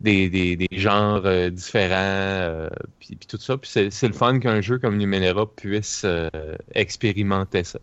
des, 0.00 0.28
des, 0.28 0.56
des 0.56 0.78
genres 0.78 1.22
euh, 1.24 1.50
différents, 1.50 1.96
euh, 1.96 2.68
puis, 3.00 3.16
puis, 3.16 3.26
tout 3.26 3.38
ça. 3.38 3.56
Puis 3.56 3.70
c'est 3.70 4.06
le 4.06 4.12
fun 4.12 4.38
qu'un 4.38 4.60
jeu 4.60 4.78
comme 4.78 4.96
Numenera 4.96 5.46
puisse 5.46 6.02
euh, 6.04 6.28
expérimenter 6.74 7.64
ça. 7.64 7.78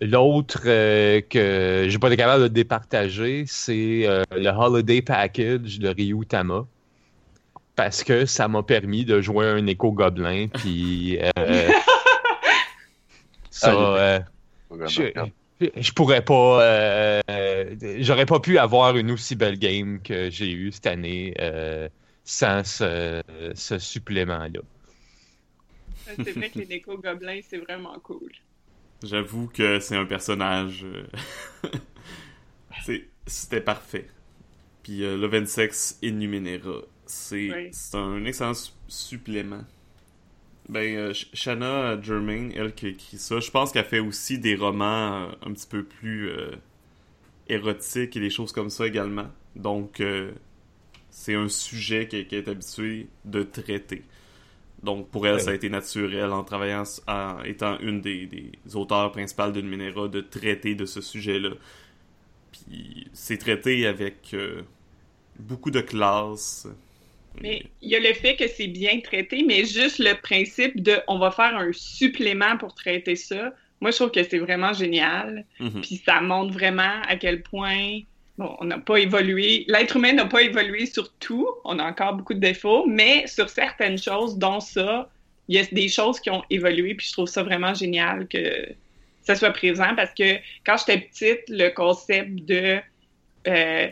L'autre 0.00 0.62
que 0.62 1.86
j'ai 1.88 1.98
pas 1.98 2.08
été 2.08 2.16
capable 2.16 2.44
de 2.44 2.48
départager, 2.48 3.44
c'est 3.46 4.08
le 4.30 4.48
Holiday 4.48 5.02
Package 5.02 5.78
de 5.78 5.88
Ryu 5.88 6.24
Tama. 6.26 6.66
Parce 7.74 8.02
que 8.02 8.24
ça 8.24 8.48
m'a 8.48 8.62
permis 8.62 9.04
de 9.04 9.20
jouer 9.20 9.48
un 9.48 9.66
écho 9.66 9.92
gobelin, 9.92 10.46
puis 10.48 11.18
ça, 13.50 13.70
ah, 13.70 14.20
je 14.86 15.02
pourrais 15.94 16.24
pas. 16.24 16.62
Euh, 16.62 17.20
J'aurais 17.98 18.26
pas 18.26 18.40
pu 18.40 18.58
avoir 18.58 18.96
une 18.96 19.10
aussi 19.10 19.36
belle 19.36 19.58
game 19.58 20.00
que 20.02 20.30
j'ai 20.30 20.50
eue 20.50 20.72
cette 20.72 20.86
année 20.86 21.34
euh, 21.40 21.88
sans 22.24 22.64
ce, 22.64 23.22
ce 23.54 23.78
supplément-là. 23.78 24.60
C'est 26.16 26.32
vrai 26.32 26.50
que 26.50 26.58
les 26.58 26.66
décos 26.66 26.98
gobelins, 26.98 27.40
c'est 27.48 27.58
vraiment 27.58 27.98
cool. 28.00 28.32
J'avoue 29.02 29.48
que 29.48 29.80
c'est 29.80 29.96
un 29.96 30.06
personnage. 30.06 30.84
Euh, 30.84 31.06
c'était 33.26 33.60
parfait. 33.60 34.08
Puis 34.82 35.04
euh, 35.04 35.16
le 35.16 35.26
26 35.26 35.98
Innumenera, 36.02 36.82
c'est 37.06 37.52
oui. 37.52 37.70
un 37.94 38.24
excellent 38.24 38.52
supplément. 38.88 39.64
Ben, 40.68 40.96
euh, 40.96 41.12
Shanna 41.32 42.00
Germain, 42.02 42.50
elle 42.54 42.74
qui 42.74 42.88
écrit 42.88 43.18
ça, 43.18 43.38
je 43.38 43.50
pense 43.50 43.70
qu'elle 43.72 43.84
fait 43.84 44.00
aussi 44.00 44.38
des 44.38 44.56
romans 44.56 45.26
euh, 45.26 45.28
un 45.46 45.52
petit 45.52 45.66
peu 45.68 45.84
plus 45.84 46.28
euh, 46.28 46.56
érotiques 47.48 48.16
et 48.16 48.20
des 48.20 48.30
choses 48.30 48.52
comme 48.52 48.70
ça 48.70 48.86
également. 48.86 49.28
Donc, 49.54 50.00
euh, 50.00 50.32
c'est 51.10 51.34
un 51.34 51.48
sujet 51.48 52.08
qu'elle 52.08 52.26
est 52.30 52.48
habituée 52.48 53.08
de 53.24 53.42
traiter. 53.42 54.02
Donc, 54.82 55.08
pour 55.08 55.26
elle, 55.26 55.34
ouais. 55.34 55.40
ça 55.40 55.50
a 55.50 55.54
été 55.54 55.70
naturel 55.70 56.32
en 56.32 56.44
travaillant, 56.44 56.82
en 57.06 57.42
étant 57.44 57.78
une 57.78 58.00
des, 58.00 58.26
des 58.26 58.52
auteurs 58.74 59.10
principales 59.12 59.52
d'une 59.52 59.68
Minera, 59.68 60.08
de 60.08 60.20
traiter 60.20 60.74
de 60.74 60.84
ce 60.84 61.00
sujet-là. 61.00 61.50
Puis, 62.52 63.08
c'est 63.12 63.38
traité 63.38 63.86
avec 63.86 64.34
euh, 64.34 64.62
beaucoup 65.38 65.70
de 65.70 65.80
classe, 65.80 66.68
mais 67.42 67.62
il 67.82 67.90
y 67.90 67.96
a 67.96 68.00
le 68.00 68.12
fait 68.14 68.36
que 68.36 68.48
c'est 68.48 68.66
bien 68.66 69.00
traité, 69.00 69.44
mais 69.46 69.64
juste 69.64 69.98
le 69.98 70.14
principe 70.14 70.82
de 70.82 70.96
on 71.08 71.18
va 71.18 71.30
faire 71.30 71.56
un 71.56 71.70
supplément 71.72 72.56
pour 72.58 72.74
traiter 72.74 73.16
ça, 73.16 73.52
moi 73.80 73.90
je 73.90 73.96
trouve 73.96 74.10
que 74.10 74.22
c'est 74.22 74.38
vraiment 74.38 74.72
génial. 74.72 75.44
Mhm. 75.60 75.66
Mm 75.66 75.68
-hmm. 75.68 75.80
Puis 75.80 76.02
ça 76.04 76.20
montre 76.20 76.52
vraiment 76.52 77.02
à 77.08 77.16
quel 77.16 77.42
point 77.42 78.00
bon, 78.38 78.56
on 78.60 78.64
n'a 78.64 78.78
pas 78.78 78.98
évolué. 78.98 79.64
L'être 79.68 79.96
humain 79.96 80.12
n'a 80.12 80.26
pas 80.26 80.42
évolué 80.42 80.86
sur 80.86 81.12
tout. 81.14 81.48
On 81.64 81.78
a 81.78 81.84
encore 81.84 82.14
beaucoup 82.14 82.34
de 82.34 82.40
défauts, 82.40 82.86
mais 82.86 83.26
sur 83.26 83.48
certaines 83.48 83.98
choses, 83.98 84.36
dont 84.36 84.60
ça, 84.60 85.10
il 85.48 85.56
y 85.56 85.58
a 85.58 85.64
des 85.64 85.88
choses 85.88 86.20
qui 86.20 86.30
ont 86.30 86.44
évolué. 86.50 86.94
Puis 86.94 87.06
je 87.08 87.12
trouve 87.12 87.28
ça 87.28 87.42
vraiment 87.42 87.74
génial 87.74 88.26
que 88.28 88.44
ça 89.22 89.34
soit 89.34 89.50
présent 89.50 89.94
parce 89.96 90.14
que 90.14 90.36
quand 90.64 90.76
j'étais 90.78 91.00
petite, 91.00 91.42
le 91.48 91.68
concept 91.70 92.44
de 92.46 92.78
euh, 93.48 93.88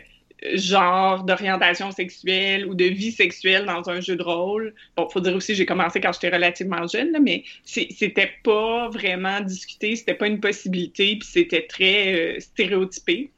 genre 0.53 1.23
d'orientation 1.23 1.91
sexuelle 1.91 2.65
ou 2.65 2.75
de 2.75 2.85
vie 2.85 3.11
sexuelle 3.11 3.65
dans 3.65 3.89
un 3.89 4.01
jeu 4.01 4.15
de 4.15 4.23
rôle. 4.23 4.73
Bon, 4.95 5.09
faut 5.09 5.19
dire 5.19 5.35
aussi 5.35 5.55
j'ai 5.55 5.65
commencé 5.65 5.99
quand 5.99 6.13
j'étais 6.13 6.29
relativement 6.29 6.87
jeune, 6.87 7.11
là, 7.11 7.19
mais 7.19 7.43
c'était 7.63 8.31
pas 8.43 8.89
vraiment 8.89 9.41
discuté, 9.41 9.95
c'était 9.95 10.13
pas 10.13 10.27
une 10.27 10.39
possibilité, 10.39 11.15
puis 11.17 11.27
c'était 11.27 11.65
très 11.67 12.13
euh, 12.13 12.39
stéréotypé. 12.39 13.31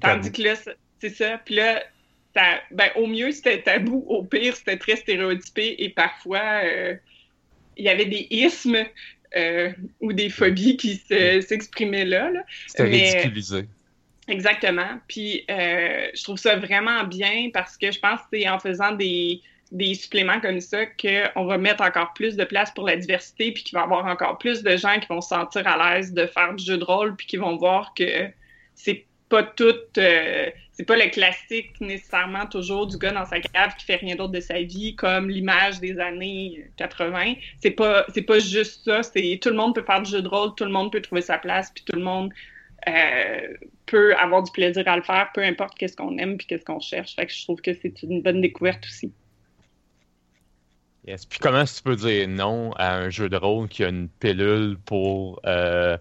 Tandis 0.00 0.32
que 0.32 0.42
là, 0.42 0.54
c'est 1.00 1.10
ça. 1.10 1.38
Puis 1.44 1.56
là, 1.56 1.82
ben, 2.34 2.88
au 2.96 3.06
mieux, 3.06 3.30
c'était 3.32 3.62
tabou, 3.62 4.04
au 4.08 4.22
pire, 4.22 4.56
c'était 4.56 4.78
très 4.78 4.96
stéréotypé, 4.96 5.76
et 5.78 5.90
parfois, 5.90 6.62
euh, 6.64 6.94
il 7.76 7.84
y 7.84 7.88
avait 7.88 8.06
des 8.06 8.26
ismes 8.30 8.84
euh, 9.36 9.70
ou 10.00 10.12
des 10.12 10.30
phobies 10.30 10.76
qui 10.76 10.96
s'exprimaient 10.96 12.04
là. 12.04 12.30
là. 12.30 12.44
C'était 12.66 12.84
ridiculisé. 12.84 13.66
Exactement. 14.28 15.00
Puis 15.08 15.44
euh, 15.50 16.08
je 16.14 16.22
trouve 16.22 16.38
ça 16.38 16.56
vraiment 16.56 17.04
bien 17.04 17.50
parce 17.52 17.76
que 17.76 17.90
je 17.90 17.98
pense 17.98 18.20
que 18.20 18.26
c'est 18.38 18.48
en 18.48 18.58
faisant 18.58 18.92
des, 18.92 19.40
des 19.72 19.94
suppléments 19.94 20.40
comme 20.40 20.60
ça 20.60 20.86
qu'on 20.86 21.44
va 21.44 21.58
mettre 21.58 21.82
encore 21.82 22.12
plus 22.12 22.36
de 22.36 22.44
place 22.44 22.70
pour 22.70 22.86
la 22.86 22.96
diversité, 22.96 23.52
puis 23.52 23.64
qu'il 23.64 23.74
va 23.74 23.80
y 23.80 23.84
avoir 23.84 24.06
encore 24.06 24.38
plus 24.38 24.62
de 24.62 24.76
gens 24.76 25.00
qui 25.00 25.08
vont 25.08 25.20
se 25.20 25.30
sentir 25.30 25.66
à 25.66 25.94
l'aise 25.94 26.12
de 26.12 26.26
faire 26.26 26.54
du 26.54 26.64
jeu 26.64 26.78
de 26.78 26.84
rôle, 26.84 27.16
puis 27.16 27.26
qui 27.26 27.36
vont 27.36 27.56
voir 27.56 27.94
que 27.94 28.28
c'est 28.74 29.06
pas 29.28 29.42
tout, 29.42 29.74
euh, 29.96 30.50
c'est 30.72 30.84
pas 30.84 30.96
le 30.96 31.10
classique 31.10 31.80
nécessairement 31.80 32.46
toujours 32.46 32.86
du 32.86 32.98
gars 32.98 33.12
dans 33.12 33.24
sa 33.24 33.40
cave 33.40 33.74
qui 33.78 33.86
fait 33.86 33.96
rien 33.96 34.14
d'autre 34.14 34.32
de 34.32 34.40
sa 34.40 34.60
vie, 34.60 34.94
comme 34.94 35.30
l'image 35.30 35.80
des 35.80 35.98
années 35.98 36.66
80. 36.76 37.34
C'est 37.62 37.70
pas, 37.70 38.04
c'est 38.12 38.22
pas 38.22 38.38
juste 38.38 38.84
ça. 38.84 39.02
C'est 39.02 39.40
tout 39.42 39.48
le 39.48 39.56
monde 39.56 39.74
peut 39.74 39.84
faire 39.84 40.02
du 40.02 40.10
jeu 40.10 40.20
de 40.20 40.28
rôle, 40.28 40.54
tout 40.54 40.64
le 40.64 40.70
monde 40.70 40.92
peut 40.92 41.00
trouver 41.00 41.22
sa 41.22 41.38
place, 41.38 41.72
puis 41.74 41.82
tout 41.82 41.96
le 41.96 42.04
monde 42.04 42.30
euh, 42.88 43.48
peut 43.86 44.14
avoir 44.16 44.42
du 44.42 44.50
plaisir 44.52 44.86
à 44.86 44.96
le 44.96 45.02
faire, 45.02 45.30
peu 45.34 45.42
importe 45.42 45.76
qu'est-ce 45.78 45.96
qu'on 45.96 46.16
aime 46.18 46.36
puis 46.36 46.46
qu'est-ce 46.46 46.64
qu'on 46.64 46.80
cherche. 46.80 47.14
Fait 47.14 47.26
que 47.26 47.32
je 47.32 47.42
trouve 47.42 47.60
que 47.60 47.72
c'est 47.74 48.02
une 48.02 48.22
bonne 48.22 48.40
découverte 48.40 48.84
aussi. 48.84 49.12
Yes. 51.06 51.26
Puis 51.26 51.38
comment 51.40 51.64
tu 51.64 51.82
peux 51.82 51.96
dire 51.96 52.28
non 52.28 52.72
à 52.72 52.94
un 52.94 53.10
jeu 53.10 53.28
de 53.28 53.36
rôle 53.36 53.68
qui 53.68 53.84
a 53.84 53.88
une 53.88 54.08
pilule 54.08 54.78
pour 54.84 55.40
euh, 55.46 55.98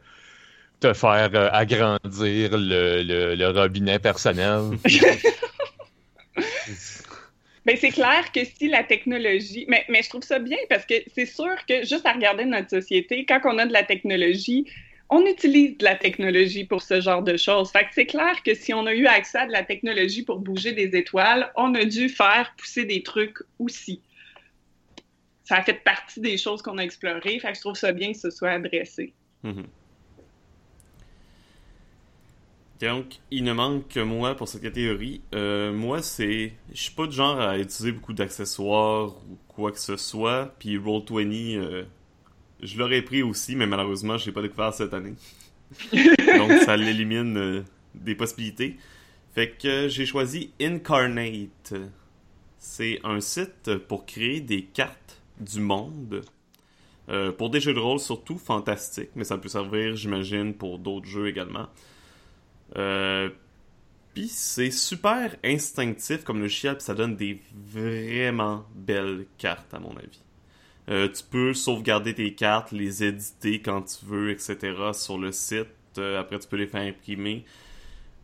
te 0.80 0.94
faire 0.94 1.32
euh, 1.34 1.50
agrandir 1.52 2.58
le, 2.58 3.02
le, 3.02 3.36
le, 3.36 3.50
robinet 3.50 3.98
personnel? 3.98 4.78
Ben, 7.66 7.78
c'est 7.78 7.92
clair 7.92 8.32
que 8.32 8.44
si 8.44 8.68
la 8.68 8.84
technologie. 8.84 9.66
Mais, 9.68 9.86
mais 9.88 10.02
je 10.02 10.10
trouve 10.10 10.24
ça 10.24 10.40
bien 10.40 10.58
parce 10.68 10.86
que 10.86 10.96
c'est 11.14 11.28
sûr 11.28 11.54
que 11.68 11.86
juste 11.86 12.06
à 12.06 12.14
regarder 12.14 12.46
notre 12.46 12.70
société, 12.70 13.26
quand 13.26 13.40
on 13.46 13.58
a 13.60 13.66
de 13.66 13.74
la 13.74 13.84
technologie, 13.84 14.66
on 15.12 15.26
utilise 15.26 15.78
de 15.78 15.84
la 15.84 15.96
technologie 15.96 16.64
pour 16.64 16.82
ce 16.82 17.00
genre 17.02 17.22
de 17.22 17.38
choses. 17.38 17.70
Fait 17.72 17.86
c'est 17.92 18.08
clair 18.08 18.42
que 18.44 18.56
si 18.56 18.74
on 18.74 18.88
a 18.88 18.94
eu 18.96 19.06
accès 19.06 19.40
à 19.40 19.46
de 19.46 19.52
la 19.52 19.64
technologie 19.64 20.24
pour 20.24 20.40
bouger 20.40 20.72
des 20.72 20.98
étoiles, 20.98 21.52
on 21.56 21.76
a 21.76 21.86
dû 21.86 22.10
faire 22.10 22.54
pousser 22.58 22.86
des 22.86 23.04
trucs 23.04 23.38
aussi 23.60 24.02
ça 25.52 25.58
a 25.58 25.64
fait 25.64 25.84
partie 25.84 26.22
des 26.22 26.38
choses 26.38 26.62
qu'on 26.62 26.78
a 26.78 26.82
explorées. 26.82 27.38
Fait 27.40 27.50
que 27.50 27.56
je 27.56 27.60
trouve 27.60 27.76
ça 27.76 27.92
bien 27.92 28.14
que 28.14 28.18
ce 28.18 28.30
soit 28.30 28.52
adressé. 28.52 29.14
Mhm. 29.44 29.66
Donc, 32.80 33.20
il 33.32 33.44
ne 33.44 33.52
manque 33.52 33.90
que 33.90 34.00
moi 34.00 34.34
pour 34.34 34.48
cette 34.48 34.62
catégorie. 34.62 35.22
Euh, 35.36 35.74
moi, 35.74 36.02
c'est. 36.02 36.54
Je 36.74 36.82
suis 36.82 36.94
pas 36.94 37.06
du 37.06 37.12
genre 37.12 37.38
à 37.40 37.60
utiliser 37.60 37.92
beaucoup 37.92 38.14
d'accessoires 38.14 39.10
ou 39.30 39.38
quoi 39.50 39.74
que 39.74 39.80
ce 39.80 39.98
soit. 39.98 40.56
Puis 40.58 40.78
Roll20, 40.78 41.58
euh, 41.58 41.84
je 42.62 42.78
l'aurais 42.78 43.02
pris 43.02 43.24
aussi, 43.24 43.56
mais 43.56 43.68
malheureusement, 43.68 44.18
je 44.18 44.26
l'ai 44.26 44.32
pas 44.32 44.42
découvert 44.42 44.74
cette 44.74 44.94
année. 44.94 45.14
Donc, 45.94 46.52
ça 46.64 46.78
l'élimine 46.78 47.38
euh, 47.38 47.64
des 47.96 48.16
possibilités. 48.16 48.78
Fait 49.34 49.50
que 49.50 49.88
j'ai 49.88 50.06
choisi 50.06 50.52
Incarnate. 50.60 51.74
C'est 52.58 53.00
un 53.04 53.20
site 53.22 53.78
pour 53.88 54.06
créer 54.06 54.42
des 54.42 54.64
cartes 54.64 55.22
du 55.40 55.60
monde. 55.60 56.24
Euh, 57.10 57.32
pour 57.32 57.50
des 57.50 57.60
jeux 57.60 57.74
de 57.74 57.80
rôle 57.80 58.00
surtout 58.00 58.38
fantastiques, 58.38 59.10
mais 59.16 59.24
ça 59.24 59.38
peut 59.38 59.50
servir, 59.50 59.96
j'imagine, 59.96 60.54
pour 60.54 60.80
d'autres 60.80 61.08
jeux 61.08 61.28
également. 61.28 61.68
Euh, 62.78 63.30
puis 64.14 64.28
c'est 64.28 64.72
super 64.72 65.36
instinctif 65.44 66.24
comme 66.24 66.38
le 66.38 66.44
logiciel, 66.44 66.76
puis 66.76 66.84
ça 66.84 66.94
donne 66.94 67.16
des 67.16 67.42
vraiment 67.54 68.66
belles 68.76 69.26
cartes, 69.38 69.74
à 69.74 69.80
mon 69.80 69.96
avis. 69.98 70.22
Euh, 70.90 71.08
tu 71.08 71.24
peux 71.24 71.54
sauvegarder 71.54 72.14
tes 72.14 72.34
cartes, 72.34 72.72
les 72.72 73.04
éditer 73.04 73.62
quand 73.62 73.84
tu 73.84 74.06
veux, 74.06 74.32
etc. 74.32 74.58
sur 74.94 75.18
le 75.18 75.32
site. 75.32 75.68
après, 75.98 76.40
tu 76.40 76.48
peux 76.48 76.58
les 76.58 76.68
faire 76.68 76.82
imprimer. 76.82 77.46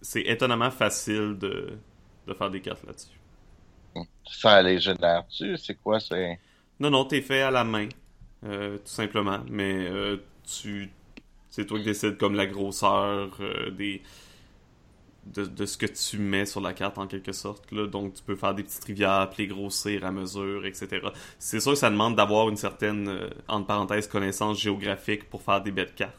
c'est 0.00 0.22
étonnamment 0.22 0.70
facile 0.70 1.36
de, 1.38 1.78
de, 2.26 2.34
faire 2.34 2.50
des 2.50 2.60
cartes 2.60 2.84
là-dessus. 2.86 3.18
Ça 4.24 4.62
les 4.62 4.78
génère-tu? 4.78 5.56
C'est 5.58 5.74
quoi? 5.74 6.00
c'est? 6.00 6.38
Non, 6.80 6.90
non, 6.90 7.04
t'es 7.04 7.22
fait 7.22 7.42
à 7.42 7.50
la 7.50 7.64
main, 7.64 7.88
euh, 8.44 8.78
tout 8.78 8.92
simplement. 8.92 9.40
Mais 9.48 9.86
euh, 9.88 10.18
tu 10.44 10.90
c'est 11.50 11.64
toi 11.64 11.78
qui 11.78 11.86
décides 11.86 12.18
comme 12.18 12.34
la 12.34 12.46
grosseur 12.46 13.30
euh, 13.40 13.70
des 13.70 14.02
de, 15.34 15.44
de, 15.44 15.66
ce 15.66 15.76
que 15.76 15.86
tu 15.86 16.18
mets 16.18 16.46
sur 16.46 16.60
la 16.60 16.72
carte 16.72 16.98
en 16.98 17.06
quelque 17.06 17.32
sorte. 17.32 17.70
Là. 17.72 17.86
Donc 17.86 18.14
tu 18.14 18.22
peux 18.22 18.36
faire 18.36 18.54
des 18.54 18.62
petites 18.62 18.84
rivières, 18.84 19.28
puis 19.30 19.44
les 19.44 19.48
grossir 19.48 20.04
à 20.04 20.12
mesure, 20.12 20.66
etc. 20.66 21.08
C'est 21.38 21.60
sûr 21.60 21.72
que 21.72 21.78
ça 21.78 21.90
demande 21.90 22.16
d'avoir 22.16 22.48
une 22.48 22.56
certaine, 22.56 23.30
entre 23.48 23.66
parenthèses, 23.66 24.06
connaissance 24.06 24.60
géographique 24.60 25.28
pour 25.28 25.42
faire 25.42 25.62
des 25.62 25.70
belles 25.70 25.94
cartes. 25.94 26.14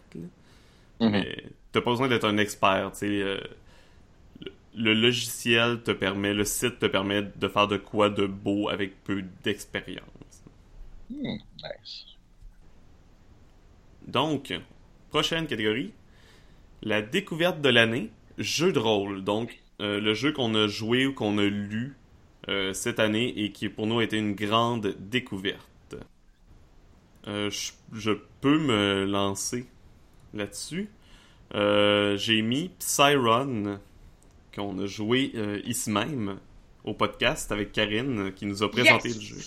Mm-hmm. 0.99 1.09
Mais 1.09 1.43
t'as 1.71 1.81
pas 1.81 1.91
besoin 1.91 2.07
d'être 2.07 2.25
un 2.25 2.37
expert. 2.37 2.91
Euh, 3.03 3.39
le, 4.73 4.93
logiciel 4.93 5.81
te 5.83 5.91
permet, 5.91 6.33
le 6.33 6.43
site 6.43 6.79
te 6.79 6.85
permet 6.85 7.21
de 7.21 7.47
faire 7.47 7.67
de 7.67 7.77
quoi 7.77 8.09
de 8.09 8.25
beau 8.25 8.69
avec 8.69 9.03
peu 9.03 9.23
d'expérience. 9.43 10.03
Hmm, 11.09 11.37
nice. 11.63 12.05
Donc, 14.07 14.53
prochaine 15.09 15.47
catégorie, 15.47 15.93
la 16.81 17.01
découverte 17.01 17.61
de 17.61 17.69
l'année, 17.69 18.09
jeu 18.37 18.71
de 18.71 18.79
rôle. 18.79 19.23
Donc, 19.23 19.61
euh, 19.81 19.99
le 19.99 20.13
jeu 20.13 20.31
qu'on 20.31 20.55
a 20.55 20.67
joué 20.67 21.05
ou 21.05 21.13
qu'on 21.13 21.37
a 21.37 21.45
lu 21.45 21.95
euh, 22.49 22.73
cette 22.73 22.99
année 22.99 23.33
et 23.37 23.51
qui 23.51 23.69
pour 23.69 23.87
nous 23.87 23.99
a 23.99 24.03
été 24.03 24.17
une 24.17 24.35
grande 24.35 24.95
découverte. 24.99 25.95
je, 27.25 28.11
peux 28.41 28.57
me 28.57 29.05
lancer 29.05 29.65
là-dessus. 30.33 30.89
Euh, 31.55 32.17
j'ai 32.17 32.41
mis 32.41 32.69
Psyron, 32.79 33.79
qu'on 34.53 34.79
a 34.79 34.85
joué 34.85 35.31
euh, 35.35 35.61
ici 35.65 35.89
même 35.89 36.39
au 36.83 36.93
podcast 36.93 37.51
avec 37.51 37.71
Karine, 37.71 38.33
qui 38.33 38.45
nous 38.45 38.63
a 38.63 38.71
présenté 38.71 39.09
le 39.09 39.19
jeu. 39.19 39.37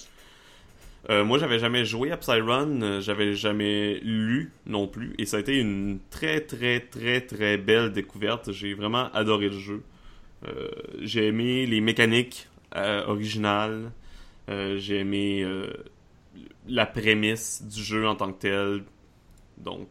Euh, 1.09 1.25
moi, 1.25 1.39
j'avais 1.39 1.59
jamais 1.59 1.85
joué 1.85 2.11
à 2.13 2.17
Psyron, 2.19 3.01
j'avais 3.01 3.35
jamais 3.35 4.01
lu 4.01 4.53
non 4.67 4.87
plus, 4.87 5.15
et 5.19 5.25
ça 5.25 5.39
a 5.39 5.41
été 5.41 5.59
une 5.59 5.99
très 6.11 6.41
très 6.41 6.81
très 6.81 7.23
très 7.23 7.57
belle 7.57 7.93
découverte. 7.93 8.53
J'ai 8.53 8.75
vraiment 8.75 9.11
adoré 9.13 9.49
le 9.49 9.59
jeu. 9.59 9.83
j'ai 11.01 11.29
aimé 11.29 11.67
les 11.67 11.81
mécaniques 11.81 12.49
originales, 12.75 13.93
j'ai 14.49 14.99
aimé 14.99 15.47
la 16.69 16.87
prémisse 16.87 17.63
du 17.63 17.83
jeu 17.83 18.07
en 18.07 18.15
tant 18.15 18.33
que 18.33 18.41
tel. 18.41 18.85
Donc, 19.57 19.89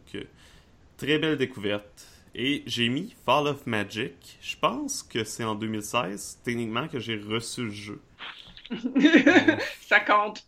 Très 1.00 1.18
belle 1.18 1.38
découverte. 1.38 2.06
Et 2.34 2.62
j'ai 2.66 2.90
mis 2.90 3.16
Fall 3.24 3.46
of 3.46 3.66
Magic. 3.66 4.38
Je 4.42 4.54
pense 4.54 5.02
que 5.02 5.24
c'est 5.24 5.44
en 5.44 5.54
2016, 5.54 6.40
techniquement, 6.44 6.88
que 6.88 6.98
j'ai 6.98 7.16
reçu 7.16 7.64
le 7.64 7.70
jeu. 7.70 8.00
ça 9.80 10.00
compte. 10.00 10.44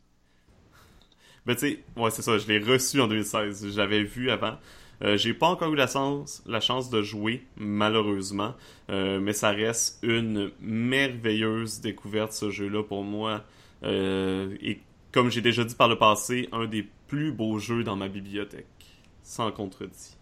Ben, 1.46 1.54
tu 1.56 1.60
sais, 1.60 1.84
ouais, 1.96 2.10
c'est 2.10 2.22
ça, 2.22 2.38
je 2.38 2.46
l'ai 2.46 2.58
reçu 2.58 3.00
en 3.00 3.08
2016. 3.08 3.74
J'avais 3.74 4.04
vu 4.04 4.30
avant. 4.30 4.58
Euh, 5.02 5.16
j'ai 5.16 5.34
pas 5.34 5.48
encore 5.48 5.72
eu 5.72 5.76
la 5.76 5.88
chance, 5.88 6.42
la 6.46 6.60
chance 6.60 6.88
de 6.88 7.02
jouer, 7.02 7.44
malheureusement. 7.56 8.54
Euh, 8.90 9.18
mais 9.18 9.32
ça 9.32 9.50
reste 9.50 9.98
une 10.02 10.52
merveilleuse 10.60 11.80
découverte, 11.80 12.32
ce 12.32 12.50
jeu-là, 12.50 12.84
pour 12.84 13.02
moi. 13.02 13.42
Euh, 13.82 14.56
et 14.60 14.80
comme 15.10 15.30
j'ai 15.30 15.40
déjà 15.40 15.64
dit 15.64 15.74
par 15.74 15.88
le 15.88 15.98
passé, 15.98 16.48
un 16.52 16.66
des 16.66 16.86
plus 17.08 17.32
beaux 17.32 17.58
jeux 17.58 17.82
dans 17.82 17.96
ma 17.96 18.08
bibliothèque. 18.08 18.66
Sans 19.24 19.50
contredit. 19.50 20.16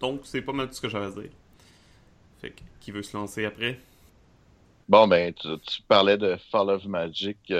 Donc, 0.00 0.20
c'est 0.24 0.42
pas 0.42 0.52
mal 0.52 0.68
tout 0.68 0.74
ce 0.74 0.80
que 0.80 0.88
j'avais 0.88 1.06
à 1.06 1.10
dire. 1.10 1.30
Fait 2.40 2.50
que, 2.50 2.60
qui 2.80 2.90
veut 2.90 3.02
se 3.02 3.16
lancer 3.16 3.44
après? 3.44 3.78
Bon, 4.88 5.08
ben, 5.08 5.32
tu, 5.32 5.48
parlais 5.88 6.18
de 6.18 6.36
Fall 6.50 6.68
of 6.68 6.84
Magic. 6.84 7.52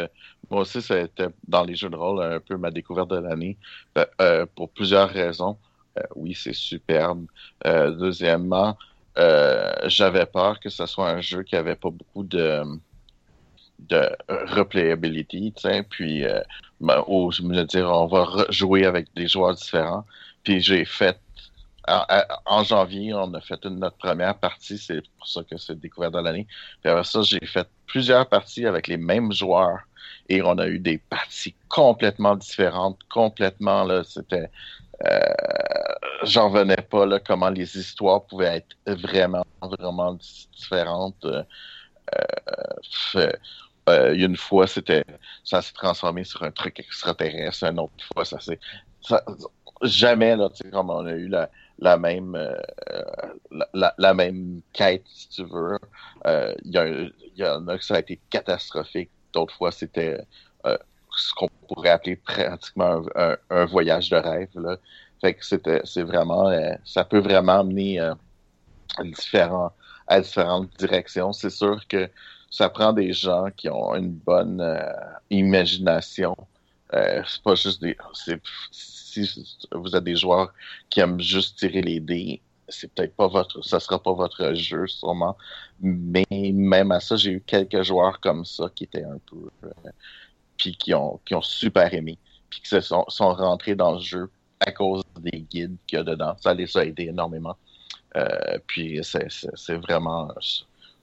Euh, 0.55 0.57
moi 0.57 0.63
aussi, 0.63 0.79
été 0.79 1.27
dans 1.49 1.65
les 1.65 1.75
jeux 1.75 1.91
de 1.91 1.97
rôle 1.97 2.23
un 2.23 2.41
peu 2.41 2.57
ma 2.57 2.71
découverte 2.71 3.11
de 3.11 3.17
l'année, 3.19 3.57
euh, 3.99 4.05
euh, 4.21 4.47
pour 4.55 4.71
plusieurs 4.71 5.09
raisons. 5.11 5.59
oui, 6.17 6.35
c'est 6.35 6.55
superbe. 6.55 7.27
deuxièmement, 7.65 8.77
j'avais 9.87 10.27
peur 10.27 10.59
que 10.61 10.69
ce 10.71 10.87
soit 10.87 11.09
un 11.11 11.21
jeu 11.21 11.43
qui 11.45 11.57
avait 11.57 11.77
pas 11.77 11.91
beaucoup 11.91 12.25
de 12.25 12.63
de 13.91 14.03
replayability, 14.29 15.53
puis 15.91 16.25
ben, 16.81 17.05
je 17.31 17.43
me 17.43 17.65
dire 17.65 17.87
on 17.91 18.07
va 18.07 18.47
jouer 18.51 18.87
avec 18.87 19.13
des 19.15 19.29
joueurs 19.29 19.55
différents. 19.55 20.05
Puis 20.43 20.61
j'ai 20.61 20.85
fait 20.85 21.19
en, 22.47 22.65
janvier, 22.65 23.13
on 23.15 23.35
a 23.35 23.41
fait 23.41 23.63
notre 23.67 23.97
première 23.97 24.37
partie, 24.39 24.79
c'est 24.79 25.03
pour 25.19 25.27
ça 25.27 25.43
que 25.45 25.57
c'est 25.59 25.79
découvert 25.79 26.11
dans 26.11 26.23
l'année. 26.23 26.47
Puis 26.83 26.91
après 26.91 27.05
ça, 27.05 27.23
j'ai 27.23 27.45
fait 27.45 27.69
plusieurs 27.87 28.29
parties 28.29 28.67
avec 28.67 28.89
les 28.89 28.97
mêmes 28.97 29.33
joueurs 29.33 29.81
et 30.29 30.43
on 30.43 30.59
a 30.59 30.67
eu 30.67 30.79
des 30.79 30.99
parties 30.99 31.55
complètement 31.69 32.37
différentes, 32.37 32.99
complètement 33.11 33.85
là, 33.85 34.03
c'était 34.05 34.51
euh, 35.05 35.19
j'en 36.23 36.51
venais 36.51 36.77
pas 36.77 37.05
là 37.07 37.19
comment 37.19 37.51
les 37.51 37.77
histoires 37.77 38.25
pouvaient 38.25 38.63
être 38.63 39.01
vraiment 39.01 39.45
vraiment 39.63 40.17
différentes. 40.57 41.25
Euh, 41.25 41.43
euh, 43.89 44.15
une 44.15 44.37
fois, 44.37 44.67
c'était 44.67 45.05
ça 45.43 45.61
s'est 45.63 45.73
transformé 45.75 46.25
sur 46.25 46.43
un 46.43 46.51
truc 46.51 46.81
extraterrestre, 46.81 47.65
une 47.65 47.81
autre 47.81 47.93
fois, 48.13 48.25
ça 48.25 48.41
s'est 48.41 48.61
jamais 49.83 50.37
là, 50.37 50.49
tu 50.51 50.65
sais, 50.65 50.71
comme 50.71 50.91
on 50.91 51.05
a 51.05 51.13
eu 51.13 51.29
la, 51.29 51.51
la 51.79 51.99
même 51.99 52.39
la, 53.75 54.15
même 54.15 54.63
quête, 54.73 55.05
si 55.07 55.29
tu 55.29 55.45
veux. 55.45 55.79
Il 56.65 57.13
y, 57.37 57.41
y, 57.41 57.47
en 57.47 57.69
a 57.69 57.77
que 57.77 57.85
ça 57.85 57.97
a 57.97 57.99
été 58.01 58.21
catastrophique. 58.31 59.11
D'autres 59.35 59.55
fois, 59.55 59.73
c'était 59.73 60.19
euh, 60.67 60.77
ce 61.17 61.35
qu'on 61.35 61.49
pourrait 61.69 61.91
appeler 61.91 62.17
pratiquement 62.17 63.03
un, 63.51 63.65
voyage 63.67 64.11
de 64.11 64.17
rêve. 64.17 64.49
Fait 65.21 65.35
que 65.35 65.45
c'était 65.45 65.81
c'est 65.85 66.03
vraiment 66.03 66.51
ça 66.85 67.05
peut 67.05 67.19
vraiment 67.19 67.61
à, 67.61 69.05
différents, 69.05 69.73
à 70.07 70.21
différentes 70.21 70.71
directions. 70.79 71.33
C'est 71.33 71.51
sûr 71.51 71.87
que 71.89 72.09
ça 72.51 72.69
prend 72.69 72.93
des 72.93 73.13
gens 73.13 73.49
qui 73.57 73.69
ont 73.69 73.95
une 73.95 74.13
bonne 74.13 74.63
imagination. 75.31 76.37
c'est 76.93 77.43
pas 77.43 77.55
juste 77.55 77.81
des 77.81 77.97
si 79.15 79.29
vous 79.73 79.95
êtes 79.95 80.05
des 80.05 80.17
joueurs 80.17 80.53
qui 80.91 81.01
aiment 81.01 81.21
juste 81.21 81.59
tirer 81.59 81.83
les 81.83 82.01
dés, 82.01 82.41
c'est 82.69 82.93
peut-être 82.93 83.15
pas 83.15 83.29
votre, 83.29 83.63
ça 83.65 83.81
sera 83.81 84.03
pas 84.03 84.13
votre 84.13 84.55
jeu 84.55 84.87
sûrement. 84.87 85.37
Mais 85.81 86.25
même 86.31 86.93
à 86.93 87.01
ça, 87.01 87.17
j'ai 87.17 87.33
eu 87.33 87.41
quelques 87.41 87.83
joueurs 87.83 88.21
comme 88.21 88.45
ça 88.45 88.71
qui 88.75 88.85
étaient 88.85 89.05
un 89.05 89.19
peu, 89.27 89.51
euh, 89.65 89.91
puis 90.57 90.77
qui 90.77 90.95
ont, 90.95 91.21
qui 91.25 91.35
ont 91.35 91.43
super 91.43 91.93
aimé, 91.93 92.19
puis 92.51 92.61
qui 92.61 92.69
se 92.69 92.81
sont, 92.81 93.05
sont 93.09 93.35
rentrés 93.35 93.75
dans 93.75 93.93
le 93.93 94.01
jeu 94.01 94.31
à 94.61 94.73
cause 94.73 95.03
des 95.19 95.41
guides 95.41 95.77
qu'il 95.87 95.99
y 95.99 96.01
a 96.01 96.05
dedans. 96.05 96.37
Ça 96.41 96.55
les 96.55 96.77
a 96.77 96.85
aidés 96.85 97.05
énormément. 97.05 97.57
Euh, 98.17 98.59
puis 98.67 99.01
c'est 99.03 99.77
vraiment 99.77 100.33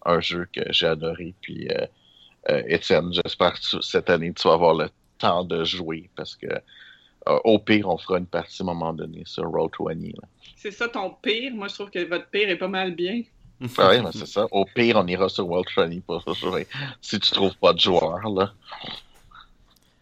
un 0.06 0.20
jeu 0.22 0.48
que 0.52 0.62
j'ai 0.72 0.88
adoré. 0.88 1.36
Puis 1.42 1.70
euh, 1.70 2.64
Étienne, 2.68 3.12
j'espère 3.14 3.54
que 3.54 3.82
cette 3.82 4.10
année 4.10 4.34
tu 4.34 4.48
vas 4.48 4.56
avoir 4.56 4.74
le 4.74 4.90
temps 5.18 5.44
de 5.44 5.64
jouer 5.64 6.10
parce 6.16 6.36
que 6.36 6.48
au 7.26 7.60
pire, 7.60 7.88
on 7.88 7.98
fera 7.98 8.18
une 8.18 8.26
partie 8.26 8.62
à 8.62 8.66
un 8.66 8.68
moment 8.68 8.94
donné 8.94 9.24
sur 9.26 9.44
Roll20. 9.44 10.16
C'est 10.56 10.72
ça 10.72 10.88
ton 10.88 11.12
pire? 11.12 11.54
Moi, 11.54 11.68
je 11.68 11.76
trouve 11.76 11.90
que 11.90 12.08
votre 12.08 12.28
pire 12.30 12.50
est 12.50 12.58
pas 12.58 12.68
mal 12.68 12.96
bien. 12.96 13.22
oui, 13.60 13.68
c'est 14.14 14.28
ça. 14.28 14.48
Au 14.52 14.66
pire, 14.66 14.98
on 14.98 15.08
ira 15.08 15.30
sur 15.30 15.48
World 15.48 15.68
20 15.76 16.02
pour 16.02 16.34
jouer. 16.34 16.68
Si 17.02 17.20
tu 17.20 17.32
trouves 17.32 17.56
pas 17.58 17.74
de 17.74 17.80
joueur, 17.80 18.28
là. 18.30 18.54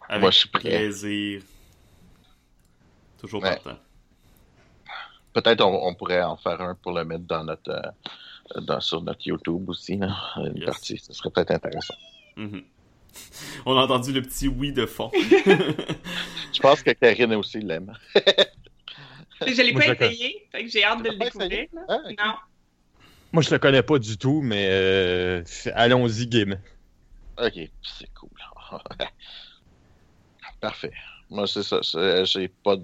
Avec 0.08 0.22
Moi, 0.22 0.30
je 0.30 0.38
suis 0.38 0.48
prêt. 0.48 0.60
plaisir. 0.62 1.42
Toujours 3.18 3.42
ouais. 3.42 3.58
temps. 3.58 3.78
Peut-être 5.32 5.64
on, 5.64 5.94
pourrait 5.94 6.22
en 6.22 6.36
faire 6.36 6.60
un 6.60 6.74
pour 6.74 6.92
le 6.92 7.04
mettre 7.04 7.24
dans 7.24 7.44
notre, 7.44 7.70
euh, 7.70 8.60
dans, 8.62 8.80
sur 8.80 9.02
notre 9.02 9.24
YouTube 9.26 9.68
aussi. 9.68 9.96
Là. 9.96 10.16
Une 10.36 10.64
partie. 10.64 10.98
Ce 10.98 11.12
serait 11.12 11.30
peut-être 11.30 11.52
intéressant. 11.52 11.94
Mm-hmm. 12.36 12.64
On 13.66 13.76
a 13.76 13.82
entendu 13.82 14.12
le 14.12 14.22
petit 14.22 14.48
oui 14.48 14.72
de 14.72 14.86
fond. 14.86 15.10
je 15.14 16.60
pense 16.60 16.82
que 16.82 16.90
Karine 16.90 17.34
aussi 17.34 17.60
l'aime. 17.60 17.92
je 19.46 19.62
l'ai 19.62 19.72
pas 19.72 19.86
essayé, 19.88 20.46
fait 20.50 20.64
que 20.64 20.70
j'ai 20.70 20.84
hâte 20.84 21.02
de 21.02 21.10
le 21.10 21.16
découvrir. 21.16 21.66
Ah, 21.88 21.98
non. 22.06 22.34
Moi, 23.32 23.42
je 23.42 23.50
le 23.50 23.58
connais 23.58 23.82
pas 23.82 23.98
du 23.98 24.18
tout, 24.18 24.40
mais 24.42 24.68
euh, 24.70 25.42
allons-y, 25.74 26.26
game. 26.26 26.58
Ok, 27.38 27.54
c'est 27.82 28.12
cool. 28.14 28.28
Parfait. 30.60 30.92
Moi, 31.30 31.46
c'est 31.46 31.62
ça. 31.62 31.80
J'ai 32.24 32.48
pas 32.48 32.76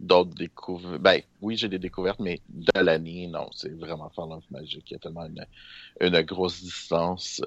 d'autres 0.00 0.34
découvertes. 0.34 1.02
Ben, 1.02 1.20
oui, 1.42 1.56
j'ai 1.56 1.68
des 1.68 1.78
découvertes, 1.78 2.18
mais 2.18 2.40
de 2.48 2.80
l'année, 2.80 3.26
non. 3.26 3.48
C'est 3.52 3.78
vraiment 3.78 4.08
Fall 4.10 4.32
of 4.32 4.44
Magic. 4.50 4.90
Il 4.90 4.94
y 4.94 4.96
a 4.96 4.98
tellement 4.98 5.26
une, 5.26 5.44
une 6.00 6.20
grosse 6.22 6.62
distance 6.62 7.42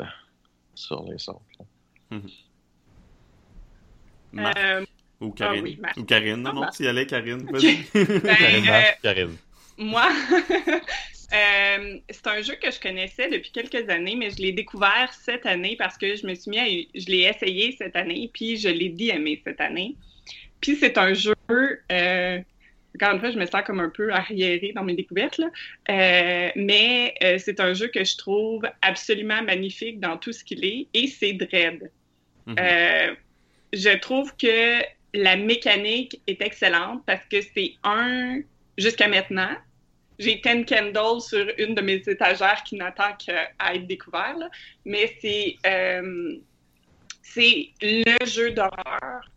sur 0.76 1.04
les 1.04 1.30
autres. 1.30 1.42
Mhm. 2.10 2.30
Euh, 4.40 4.86
ou 5.20 5.32
Karine. 5.32 5.78
Ah 5.84 5.92
Ou 5.98 6.04
Karine, 6.04 6.42
non, 6.42 6.54
non, 6.54 6.68
tu 6.76 6.84
y 6.84 6.88
allais, 6.88 7.06
Karine. 7.06 7.44
ben, 7.52 7.58
euh, 7.94 8.82
Karine. 9.04 9.36
Moi, 9.78 10.10
euh, 11.34 12.00
c'est 12.10 12.28
un 12.28 12.42
jeu 12.42 12.56
que 12.62 12.72
je 12.72 12.80
connaissais 12.80 13.30
depuis 13.30 13.52
quelques 13.52 13.90
années, 13.90 14.16
mais 14.16 14.30
je 14.32 14.38
l'ai 14.38 14.52
découvert 14.52 15.12
cette 15.14 15.46
année 15.46 15.76
parce 15.78 15.98
que 15.98 16.16
je 16.16 16.26
me 16.26 16.36
suis 16.36 16.50
mis 16.50 16.60
à... 16.60 16.66
Je 16.66 17.06
l'ai 17.08 17.24
essayé 17.24 17.76
cette 17.78 17.96
année, 17.96 18.30
puis 18.34 18.58
je 18.58 18.70
l'ai 18.70 18.90
dit 18.90 19.10
aimer 19.10 19.42
cette 19.44 19.62
année. 19.62 19.96
Puis 20.60 20.76
c'est 20.76 20.98
un 20.98 21.14
jeu 21.14 21.36
encore 22.96 23.16
une 23.16 23.20
fois, 23.20 23.32
je 23.32 23.40
me 23.40 23.46
sens 23.46 23.62
comme 23.66 23.80
un 23.80 23.90
peu 23.90 24.12
arriérée 24.12 24.74
dans 24.76 24.84
mes 24.84 24.94
découvertes, 24.96 25.38
là. 25.38 25.50
Euh, 25.90 26.50
mais 26.56 27.14
euh, 27.24 27.38
c'est 27.38 27.60
un 27.60 27.74
jeu 27.74 27.88
que 27.88 28.04
je 28.04 28.18
trouve 28.18 28.64
absolument 28.82 29.42
magnifique 29.42 30.00
dans 30.00 30.18
tout 30.18 30.34
ce 30.34 30.44
qu'il 30.44 30.64
est, 30.66 30.88
et 30.94 31.08
c'est 31.08 31.34
Dread. 31.34 31.92
Mhm. 32.48 32.56
Euh, 32.60 33.16
je 33.74 33.98
trouve 33.98 34.36
que 34.36 34.82
la 35.14 35.36
mécanique 35.38 36.22
est 36.28 36.42
excellente 36.42 37.04
parce 37.06 37.26
que 37.26 37.42
c'est 37.42 37.74
un, 37.84 38.40
jusqu'à 38.78 39.08
maintenant, 39.08 39.56
j'ai 40.20 40.40
Ten 40.42 40.66
Candles 40.66 41.22
sur 41.22 41.48
une 41.58 41.74
de 41.74 41.82
mes 41.82 41.96
étagères 41.96 42.64
qui 42.64 42.76
n'attend 42.76 43.14
qu'à 43.18 43.50
être 43.74 43.88
découvert, 43.88 44.38
là. 44.38 44.50
mais 44.86 45.16
c'est 45.22 45.58
c'est 47.24 47.70
le 47.82 48.26
jeu 48.26 48.52
d'horreur 48.52 49.32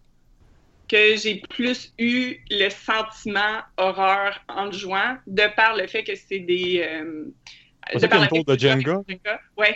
que 0.94 1.16
j'ai 1.16 1.42
plus 1.50 1.92
eu 1.98 2.36
le 2.50 2.68
sentiment 2.68 3.62
horreur 3.76 4.40
en 4.48 4.70
jouant, 4.70 5.16
de 5.26 5.42
par 5.56 5.74
le 5.76 5.88
fait 5.88 6.04
que 6.04 6.14
c'est 6.14 6.38
des. 6.38 6.86
Euh, 6.88 7.24
de 7.98 8.06
par 8.06 8.20
le 8.20 8.28
fait 8.28 8.44
de 8.44 8.58
Jenga. 8.58 9.02
Ouais. 9.56 9.74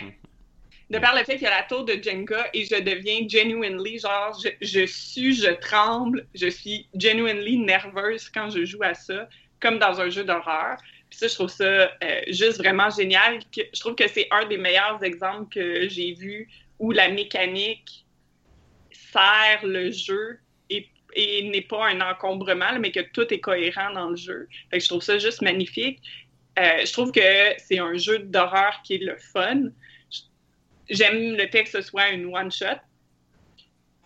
De 0.89 0.97
par 0.97 1.13
le 1.15 1.23
fait 1.25 1.33
qu'il 1.33 1.43
y 1.43 1.47
a 1.47 1.57
la 1.57 1.63
tour 1.63 1.83
de 1.83 2.01
Jenga 2.01 2.47
et 2.53 2.63
je 2.63 2.81
deviens 2.81 3.27
genuinely, 3.27 3.99
genre, 3.99 4.39
je, 4.41 4.49
je 4.61 4.85
suis, 4.85 5.35
je 5.35 5.51
tremble, 5.59 6.25
je 6.33 6.47
suis 6.47 6.87
genuinely 6.95 7.57
nerveuse 7.57 8.29
quand 8.29 8.49
je 8.49 8.63
joue 8.63 8.81
à 8.81 8.93
ça, 8.93 9.27
comme 9.59 9.77
dans 9.77 9.99
un 9.99 10.09
jeu 10.09 10.23
d'horreur. 10.23 10.77
Puis 11.09 11.19
ça, 11.19 11.27
je 11.27 11.33
trouve 11.35 11.49
ça 11.49 11.65
euh, 11.65 11.89
juste 12.29 12.59
vraiment 12.59 12.89
génial. 12.89 13.39
Je 13.55 13.79
trouve 13.79 13.95
que 13.95 14.07
c'est 14.07 14.27
un 14.31 14.45
des 14.45 14.57
meilleurs 14.57 15.03
exemples 15.03 15.53
que 15.53 15.89
j'ai 15.89 16.13
vu 16.13 16.47
où 16.79 16.91
la 16.91 17.09
mécanique 17.09 18.05
sert 18.91 19.59
le 19.65 19.91
jeu 19.91 20.39
et 21.13 21.49
n'est 21.49 21.61
pas 21.61 21.87
un 21.87 22.01
encombrement, 22.01 22.77
mais 22.79 22.91
que 22.91 22.99
tout 22.99 23.33
est 23.33 23.39
cohérent 23.39 23.91
dans 23.93 24.09
le 24.09 24.15
jeu. 24.15 24.47
je 24.71 24.87
trouve 24.87 25.01
ça 25.01 25.17
juste 25.17 25.41
magnifique. 25.41 26.01
Euh, 26.59 26.85
je 26.85 26.91
trouve 26.91 27.11
que 27.11 27.53
c'est 27.57 27.79
un 27.79 27.95
jeu 27.95 28.19
d'horreur 28.19 28.81
qui 28.83 28.95
est 28.95 29.03
le 29.03 29.15
fun. 29.17 29.69
J'aime 30.89 31.35
le 31.35 31.47
fait 31.47 31.63
que 31.63 31.69
ce 31.69 31.81
soit 31.81 32.09
une 32.09 32.25
one-shot. 32.25 32.65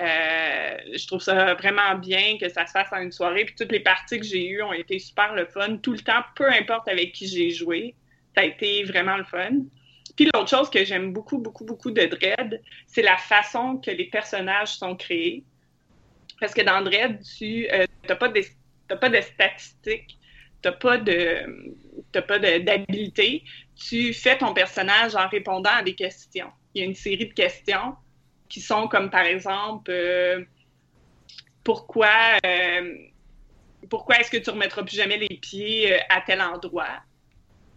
Euh, 0.02 0.78
je 0.96 1.08
trouve 1.08 1.22
ça 1.22 1.54
vraiment 1.54 1.96
bien 1.96 2.38
que 2.38 2.50
ça 2.50 2.66
se 2.66 2.72
fasse 2.72 2.92
en 2.92 3.02
une 3.02 3.12
soirée. 3.12 3.46
Puis 3.46 3.56
toutes 3.56 3.72
les 3.72 3.80
parties 3.80 4.20
que 4.20 4.26
j'ai 4.26 4.48
eues 4.48 4.62
ont 4.62 4.74
été 4.74 5.00
super 5.00 5.34
le 5.34 5.46
fun 5.46 5.78
tout 5.78 5.94
le 5.94 6.00
temps, 6.00 6.22
peu 6.36 6.52
importe 6.52 6.88
avec 6.88 7.14
qui 7.14 7.28
j'ai 7.28 7.52
joué. 7.52 7.96
Ça 8.36 8.42
a 8.42 8.46
été 8.46 8.84
vraiment 8.84 9.18
le 9.18 9.24
fun. 9.24 9.62
Puis 10.16 10.30
l'autre 10.34 10.50
chose 10.50 10.70
que 10.70 10.84
j'aime 10.84 11.14
beaucoup, 11.14 11.40
beaucoup, 11.40 11.66
beaucoup 11.66 11.92
de 11.92 12.06
Dread, 12.06 12.62
c'est 12.88 13.02
la 13.02 13.18
façon 13.18 13.78
que 13.78 13.90
les 13.90 14.06
personnages 14.06 14.76
sont 14.76 14.96
créés. 14.96 15.44
Parce 16.44 16.54
que 16.54 16.62
dans 16.62 16.82
Dread, 16.82 17.22
tu 17.38 17.68
n'as 17.70 17.84
euh, 17.84 18.16
pas, 18.18 18.28
de, 18.28 18.42
pas 19.00 19.08
de 19.08 19.22
statistiques, 19.22 20.20
tu 20.62 20.68
n'as 20.68 20.74
pas 20.74 20.98
d'habilité. 22.38 23.46
Tu 23.78 24.14
fais 24.14 24.38
ton 24.38 24.54
personnage 24.54 25.16
en 25.16 25.30
répondant 25.30 25.70
à 25.70 25.84
des 25.84 25.96
questions. 25.96 26.50
Il 26.74 26.82
y 26.82 26.84
a 26.84 26.86
une 26.86 26.96
série 26.96 27.28
de 27.28 27.34
questions 27.34 27.96
qui 28.50 28.60
sont 28.60 28.90
comme 28.90 29.10
par 29.10 29.24
exemple 29.24 29.90
euh, 29.90 30.44
pourquoi 31.64 32.12
euh, 32.46 32.94
pourquoi 33.90 34.20
est-ce 34.20 34.30
que 34.30 34.36
tu 34.36 34.50
remettras 34.50 34.84
plus 34.84 34.98
jamais 34.98 35.18
les 35.18 35.38
pieds 35.38 35.98
à 36.10 36.20
tel 36.28 36.42
endroit? 36.42 37.04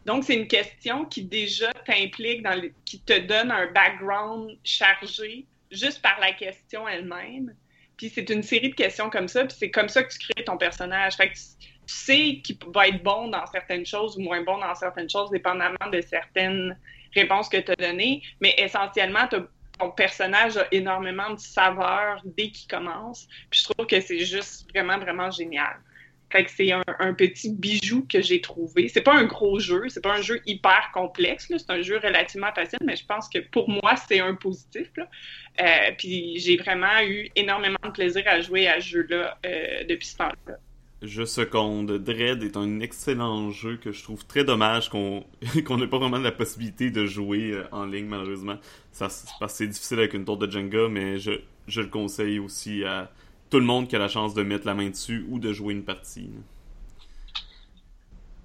Donc, 0.06 0.24
c'est 0.24 0.34
une 0.34 0.48
question 0.48 1.04
qui 1.04 1.22
déjà 1.22 1.72
t'implique, 1.84 2.42
dans 2.42 2.60
qui 2.84 2.98
te 2.98 3.16
donne 3.16 3.52
un 3.52 3.70
background 3.70 4.58
chargé 4.64 5.46
juste 5.70 6.02
par 6.02 6.18
la 6.18 6.32
question 6.32 6.88
elle-même. 6.88 7.54
Puis 7.96 8.10
c'est 8.10 8.28
une 8.30 8.42
série 8.42 8.70
de 8.70 8.74
questions 8.74 9.10
comme 9.10 9.28
ça, 9.28 9.44
puis 9.44 9.56
c'est 9.58 9.70
comme 9.70 9.88
ça 9.88 10.02
que 10.02 10.12
tu 10.12 10.18
crées 10.18 10.44
ton 10.44 10.56
personnage. 10.56 11.14
Fait 11.16 11.28
que 11.30 11.34
tu, 11.34 11.42
sais 11.86 12.40
qu'il 12.42 12.58
va 12.74 12.88
être 12.88 13.02
bon 13.02 13.28
dans 13.28 13.46
certaines 13.46 13.86
choses 13.86 14.16
ou 14.16 14.20
moins 14.20 14.42
bon 14.42 14.58
dans 14.58 14.74
certaines 14.74 15.08
choses, 15.08 15.30
dépendamment 15.30 15.88
de 15.92 16.00
certaines 16.00 16.76
réponses 17.14 17.48
que 17.48 17.58
tu 17.58 17.70
as 17.70 17.76
données. 17.76 18.22
Mais 18.40 18.54
essentiellement, 18.58 19.28
ton 19.78 19.90
personnage 19.92 20.56
a 20.56 20.66
énormément 20.72 21.30
de 21.30 21.38
saveur 21.38 22.20
dès 22.24 22.50
qu'il 22.50 22.68
commence. 22.68 23.28
Puis 23.50 23.60
je 23.60 23.68
trouve 23.68 23.86
que 23.86 24.00
c'est 24.00 24.18
juste 24.18 24.68
vraiment, 24.72 24.98
vraiment 24.98 25.30
génial. 25.30 25.76
Fait 26.30 26.44
que 26.44 26.50
c'est 26.50 26.72
un, 26.72 27.14
petit 27.14 27.52
bijou 27.52 28.04
que 28.08 28.20
j'ai 28.20 28.40
trouvé. 28.40 28.88
C'est 28.88 29.02
pas 29.02 29.14
un 29.14 29.24
gros 29.24 29.60
jeu, 29.60 29.84
c'est 29.88 30.02
pas 30.02 30.16
un 30.16 30.20
jeu 30.20 30.40
hyper 30.44 30.90
complexe, 30.92 31.46
c'est 31.48 31.70
un 31.70 31.82
jeu 31.82 31.98
relativement 31.98 32.52
facile, 32.52 32.80
mais 32.84 32.96
je 32.96 33.06
pense 33.06 33.28
que 33.28 33.38
pour 33.38 33.70
moi, 33.70 33.94
c'est 34.08 34.18
un 34.18 34.34
positif. 34.34 34.88
Euh, 34.98 35.64
puis 35.96 36.38
j'ai 36.38 36.56
vraiment 36.56 37.00
eu 37.02 37.30
énormément 37.36 37.78
de 37.84 37.90
plaisir 37.90 38.24
à 38.26 38.40
jouer 38.40 38.66
à 38.66 38.80
ce 38.80 38.88
jeu-là 38.88 39.38
euh, 39.46 39.84
depuis 39.88 40.08
ce 40.08 40.16
temps-là. 40.16 40.56
Je 41.02 41.24
seconde. 41.24 41.92
Dread 41.98 42.42
est 42.42 42.56
un 42.56 42.80
excellent 42.80 43.50
jeu 43.50 43.76
que 43.76 43.92
je 43.92 44.02
trouve 44.02 44.26
très 44.26 44.44
dommage 44.44 44.88
qu'on 44.88 45.24
n'ait 45.76 45.86
pas 45.86 45.98
vraiment 45.98 46.18
la 46.18 46.32
possibilité 46.32 46.90
de 46.90 47.06
jouer 47.06 47.52
euh, 47.52 47.64
en 47.70 47.84
ligne, 47.84 48.06
malheureusement. 48.06 48.56
Ça, 48.90 49.08
parce 49.38 49.52
que 49.52 49.58
c'est 49.58 49.68
difficile 49.68 49.98
avec 49.98 50.14
une 50.14 50.24
tour 50.24 50.38
de 50.38 50.50
Jenga, 50.50 50.88
mais 50.88 51.18
je, 51.18 51.32
je 51.68 51.82
le 51.82 51.88
conseille 51.88 52.38
aussi 52.38 52.82
à 52.84 53.10
tout 53.50 53.58
le 53.58 53.64
monde 53.64 53.88
qui 53.88 53.96
a 53.96 53.98
la 53.98 54.08
chance 54.08 54.34
de 54.34 54.42
mettre 54.42 54.66
la 54.66 54.74
main 54.74 54.88
dessus 54.88 55.24
ou 55.28 55.38
de 55.38 55.52
jouer 55.52 55.74
une 55.74 55.84
partie. 55.84 56.30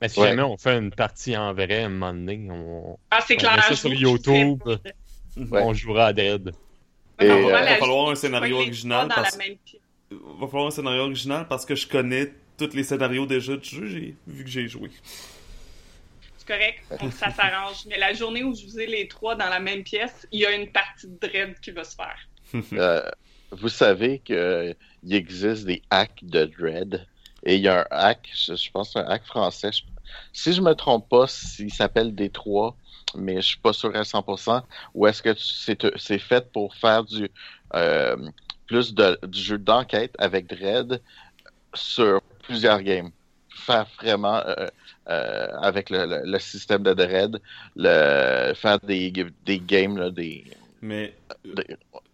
Mais 0.02 0.10
si 0.10 0.20
jamais 0.20 0.42
on 0.42 0.58
fait 0.58 0.78
une 0.78 0.92
partie 0.92 1.38
en 1.38 1.54
vrai 1.54 1.84
un 1.84 1.90
moment 1.90 2.14
donné, 2.14 2.48
on, 2.50 2.98
ah, 3.12 3.20
c'est 3.26 3.36
clair, 3.36 3.64
ça 3.64 3.76
sur 3.76 3.94
YouTube, 3.94 4.64
on 5.52 5.74
jouera 5.74 6.08
à 6.08 6.14
Dead. 6.14 6.52
Il 7.20 7.28
va 7.28 7.34
euh, 7.36 7.78
falloir 7.78 8.10
un 8.10 8.16
scénario 8.16 8.58
original. 8.58 9.08
Parce... 9.10 9.38
Il 10.10 10.18
va 10.40 10.48
falloir 10.48 10.68
un 10.68 10.72
scénario 10.72 11.04
original 11.04 11.48
parce 11.48 11.66
que 11.66 11.76
je 11.76 11.88
connais 11.88 12.34
tous 12.58 12.76
les 12.76 12.84
scénarios 12.84 13.28
déjà 13.28 13.56
du 13.56 13.70
jeu, 13.70 14.14
vu 14.28 14.44
que 14.44 14.50
j'ai 14.50 14.68
joué. 14.68 14.90
C'est 16.38 16.48
correct, 16.48 16.84
ça 17.12 17.30
s'arrange. 17.32 17.86
Mais 17.88 18.00
la 18.00 18.14
journée 18.14 18.44
où 18.44 18.56
je 18.56 18.66
vous 18.66 18.80
ai 18.80 18.88
les 18.88 19.08
trois 19.08 19.36
dans 19.36 19.50
la 19.50 19.60
même 19.60 19.84
pièce, 19.84 20.28
il 20.32 20.40
y 20.40 20.46
a 20.46 20.52
une 20.52 20.72
partie 20.72 21.08
de 21.08 21.28
Dread 21.28 21.60
qui 21.60 21.70
va 21.70 21.84
se 21.84 21.96
faire. 21.96 22.28
euh, 22.74 23.10
vous 23.52 23.70
savez 23.70 24.20
qu'il 25.02 25.14
existe 25.14 25.66
des 25.66 25.82
hacks 25.90 26.24
de 26.24 26.46
Dread. 26.46 27.06
Et 27.44 27.56
il 27.56 27.62
y 27.62 27.68
a 27.68 27.82
un 27.82 27.86
hack, 27.90 28.30
je, 28.34 28.72
pense 28.72 28.96
un 28.96 29.06
hack 29.06 29.26
français. 29.26 29.72
si 30.32 30.54
je 30.54 30.62
me 30.62 30.74
trompe 30.74 31.10
pas, 31.10 31.26
il 31.60 31.74
s'appelle 31.74 32.14
D3, 32.14 32.76
mais 33.16 33.38
je 33.38 33.48
suis 33.48 33.58
pas 33.58 33.74
sûr 33.74 33.96
à 33.96 34.04
100%. 34.04 34.62
Ou 34.94 35.08
est-ce 35.08 35.24
que 35.24 35.34
c'est 35.36 36.20
fait 36.20 36.52
pour 36.52 36.76
faire 36.76 37.04
du 37.04 37.30
euh, 37.74 38.16
plus 38.68 38.94
de, 38.94 39.18
du 39.24 39.40
jeu 39.40 39.58
d'enquête 39.58 40.14
avec 40.20 40.48
Dread 40.48 41.02
sur 41.74 42.22
plusieurs 42.44 42.82
games? 42.82 43.10
Faire 43.50 43.88
vraiment 44.00 44.38
euh, 44.46 44.68
euh, 45.10 45.48
avec 45.62 45.90
le, 45.90 46.40
système 46.40 46.84
de 46.84 46.94
Dread, 46.94 47.42
le, 47.76 48.54
faire 48.54 48.80
des, 48.80 49.12
des 49.46 49.60
games, 49.60 50.12
des. 50.12 50.46
Mais 50.82 51.16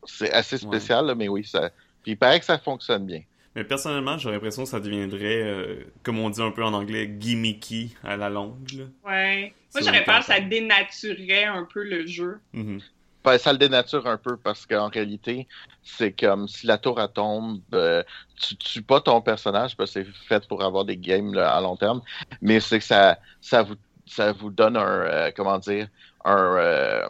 c'est 0.06 0.32
assez 0.32 0.58
spécial, 0.58 1.14
mais 1.16 1.28
oui, 1.28 1.44
ça. 1.46 1.70
Puis 2.08 2.14
il 2.14 2.18
paraît 2.18 2.40
que 2.40 2.46
ça 2.46 2.58
fonctionne 2.58 3.06
bien. 3.06 3.24
Mais 3.54 3.66
personnellement, 3.66 4.18
j'aurais 4.18 4.36
l'impression 4.36 4.64
que 4.64 4.70
ça 4.70 4.80
deviendrait, 4.80 5.44
euh, 5.44 5.84
comme 6.04 6.20
on 6.20 6.30
dit 6.30 6.42
un 6.42 6.52
peu 6.52 6.64
en 6.64 6.72
anglais, 6.72 7.06
gimmicky 7.06 7.98
à 8.02 8.16
la 8.16 8.30
longue. 8.30 8.72
Là. 8.72 8.86
Ouais. 9.06 9.54
Moi, 9.74 9.84
j'aurais 9.84 10.06
peur 10.06 10.20
que 10.20 10.28
ça 10.28 10.40
dénaturerait 10.40 11.44
un 11.44 11.66
peu 11.66 11.84
le 11.84 12.08
jeu. 12.08 12.40
Mm-hmm. 12.54 12.82
ben, 13.26 13.38
ça 13.38 13.52
le 13.52 13.58
dénature 13.58 14.08
un 14.08 14.16
peu 14.16 14.38
parce 14.38 14.66
qu'en 14.66 14.88
réalité, 14.88 15.50
c'est 15.84 16.14
comme 16.14 16.48
si 16.48 16.66
la 16.66 16.78
tour 16.78 16.98
à 16.98 17.10
tombe, 17.10 17.60
euh, 17.74 18.04
tu 18.38 18.56
tues 18.56 18.84
pas 18.84 19.02
ton 19.02 19.20
personnage 19.20 19.76
parce 19.76 19.92
que 19.92 20.06
c'est 20.06 20.10
fait 20.30 20.48
pour 20.48 20.64
avoir 20.64 20.86
des 20.86 20.96
games 20.96 21.38
à 21.38 21.60
long 21.60 21.76
terme, 21.76 22.02
mais 22.42 22.62
c'est 22.62 22.80
que 22.80 22.86
ça, 22.86 23.20
ça 23.42 23.64
vous, 23.64 23.76
ça 24.06 24.32
vous 24.32 24.50
donne 24.50 24.78
un, 24.78 25.02
euh, 25.02 25.32
comment 25.36 25.60
dire, 25.60 25.90
un, 26.24 27.10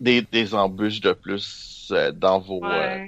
des, 0.00 0.20
des 0.20 0.54
embûches 0.54 1.00
de 1.00 1.14
plus 1.14 1.64
euh, 1.90 2.12
dans 2.12 2.40
vos 2.40 2.64
euh, 2.64 3.06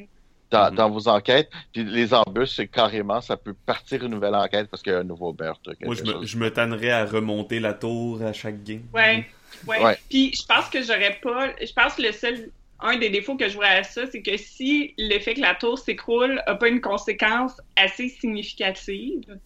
dans, 0.51 0.71
mhm. 0.71 0.77
dans, 0.77 0.91
vos 0.91 1.09
enquêtes. 1.09 1.51
Puis 1.73 1.85
les 1.85 2.15
embûches, 2.15 2.57
c'est 2.57 2.69
carrément, 2.69 3.21
ça 3.21 3.37
peut 3.37 3.55
partir 3.55 4.05
une 4.05 4.13
nouvelle 4.13 4.35
enquête 4.35 4.69
parce 4.71 4.83
qu'il 4.83 4.93
y 4.93 4.97
a 4.97 5.01
un 5.01 5.05
nouveau 5.05 5.35
meurtre. 5.39 5.73
Moi, 5.83 5.95
je 5.95 6.03
me, 6.03 6.25
je 6.25 6.37
me, 6.37 6.51
tannerais 6.51 6.91
à 6.91 7.05
remonter 7.05 7.61
la 7.61 7.75
tour 7.75 8.23
à 8.23 8.33
chaque 8.33 8.63
game. 8.63 8.83
Ouais, 8.93 9.27
ouais. 9.67 9.99
Puis 10.09 10.33
je 10.35 10.45
pense 10.47 10.69
que 10.69 10.83
j'aurais 10.83 11.19
pas. 11.23 11.49
Je 11.61 11.73
pense 11.73 11.95
que 11.95 12.03
le 12.03 12.13
seul. 12.13 12.51
Un 12.79 12.99
des 12.99 13.09
défauts 13.09 13.37
que 13.37 13.49
je 13.49 13.55
vois 13.55 13.69
à 13.69 13.83
ça, 13.83 14.03
c'est 14.07 14.21
que 14.21 14.37
si 14.37 14.93
le 14.99 15.19
fait 15.19 15.33
que 15.33 15.41
la 15.41 15.55
tour 15.55 15.79
s'écroule 15.79 16.43
n'a 16.47 16.57
pas 16.57 16.69
une 16.69 16.83
conséquence 16.83 17.59
assez 17.75 18.11
significative, 18.11 19.39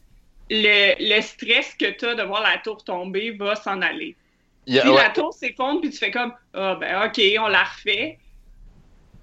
le, 0.51 0.95
le 0.99 1.21
stress 1.21 1.77
que 1.79 1.93
tu 1.93 2.07
as 2.07 2.17
de 2.17 2.25
voir 2.25 2.43
la 2.43 2.59
tour 2.59 2.83
tomber 2.83 3.31
va 3.31 3.55
s'en 3.55 3.83
aller. 3.83 4.17
si 4.67 4.75
la 4.75 5.11
tour 5.11 5.33
s'effondre, 5.33 5.81
puis 5.81 5.91
tu 5.91 5.99
fais 5.99 6.11
comme, 6.11 6.33
ah 6.55 6.75
ben 6.75 7.07
ok, 7.07 7.21
on 7.39 7.47
la 7.47 7.63
refait, 7.63 8.19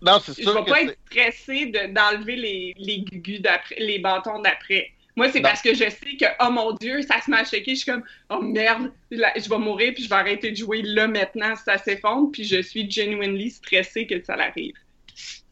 non, 0.02 0.20
c'est 0.24 0.34
sûr. 0.34 0.52
Je 0.52 0.58
vais 0.58 0.66
pas 0.66 0.82
être 0.82 0.98
stressé 1.08 1.66
d'enlever 1.90 2.36
les, 2.36 2.76
les 2.78 3.40
d'après, 3.40 3.76
les 3.80 4.00
bâtons 4.00 4.40
d'après. 4.42 4.92
Moi, 5.16 5.32
c'est 5.32 5.42
parce 5.42 5.64
que 5.64 5.74
je 5.74 5.90
sais 5.90 6.16
que, 6.20 6.26
oh 6.46 6.52
mon 6.52 6.74
Dieu, 6.74 7.02
ça 7.02 7.20
se 7.20 7.32
m'a 7.32 7.44
shaké. 7.44 7.72
Je 7.72 7.80
suis 7.82 7.92
comme, 7.92 8.04
oh 8.30 8.40
merde, 8.40 8.92
je 9.12 9.50
vais 9.50 9.58
mourir, 9.58 9.94
puis 9.96 10.04
je 10.04 10.10
vais 10.10 10.16
arrêter 10.16 10.52
de 10.52 10.56
jouer 10.56 10.84
là 10.84 11.08
maintenant 11.08 11.56
si 11.56 11.64
ça 11.64 11.80
s'effondre, 11.80 12.32
puis 12.32 12.44
je 12.44 12.62
suis 12.62 12.90
genuinely 12.90 13.50
stressé 13.50 14.06
que 14.06 14.24
ça 14.24 14.36
arrive. 14.36 14.76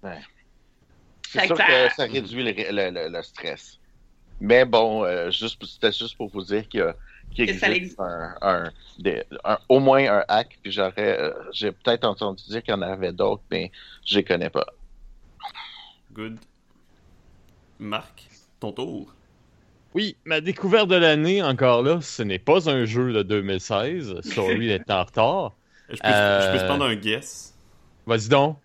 Ouais. 0.03 0.19
C'est 1.31 1.47
sûr 1.47 1.58
que 1.58 1.93
ça 1.95 2.03
réduit 2.05 2.43
le, 2.43 3.10
le, 3.10 3.23
stress. 3.23 3.79
Mais 4.39 4.65
bon, 4.65 5.03
euh, 5.03 5.31
juste, 5.31 5.63
c'était 5.65 5.91
juste 5.91 6.15
pour 6.15 6.29
vous 6.29 6.43
dire 6.43 6.69
que 6.69 6.93
qu'il 7.36 7.50
existe 7.50 8.00
un, 8.00 8.71
au 9.69 9.80
moins 9.80 10.19
un 10.19 10.24
hack, 10.28 10.58
puis 10.62 10.71
j'aurais, 10.71 11.19
euh, 11.19 11.32
j'ai 11.52 11.71
peut-être 11.71 12.06
entendu 12.06 12.43
dire 12.48 12.63
qu'il 12.63 12.74
y 12.74 12.78
en 12.78 12.82
avait 12.82 13.12
d'autres, 13.12 13.43
mais 13.52 13.71
je 14.06 14.15
les 14.15 14.24
connais 14.24 14.50
pas. 14.50 14.65
Good. 16.13 16.39
Marc, 17.80 18.28
ton 18.60 18.71
tour. 18.71 19.13
Oui, 19.93 20.17
ma 20.26 20.41
découverte 20.41 20.89
de 20.89 20.95
l'année, 20.95 21.41
encore 21.43 21.84
là, 21.84 22.00
ce 22.02 22.24
n'est 22.24 22.39
pas 22.39 22.69
un 22.69 22.86
jeu 22.86 23.13
de 23.13 23.24
2016. 23.24 24.21
Sorry 24.24 24.67
d'être 24.67 24.89
en 24.91 25.04
retard. 25.04 25.54
Je 25.89 25.95
peux, 25.95 26.08
je 26.08 26.52
peux 26.52 26.60
te 26.60 26.65
prendre 26.65 26.86
un 26.86 26.95
guess. 26.95 27.54
Vas-y 28.06 28.30
donc. 28.30 28.58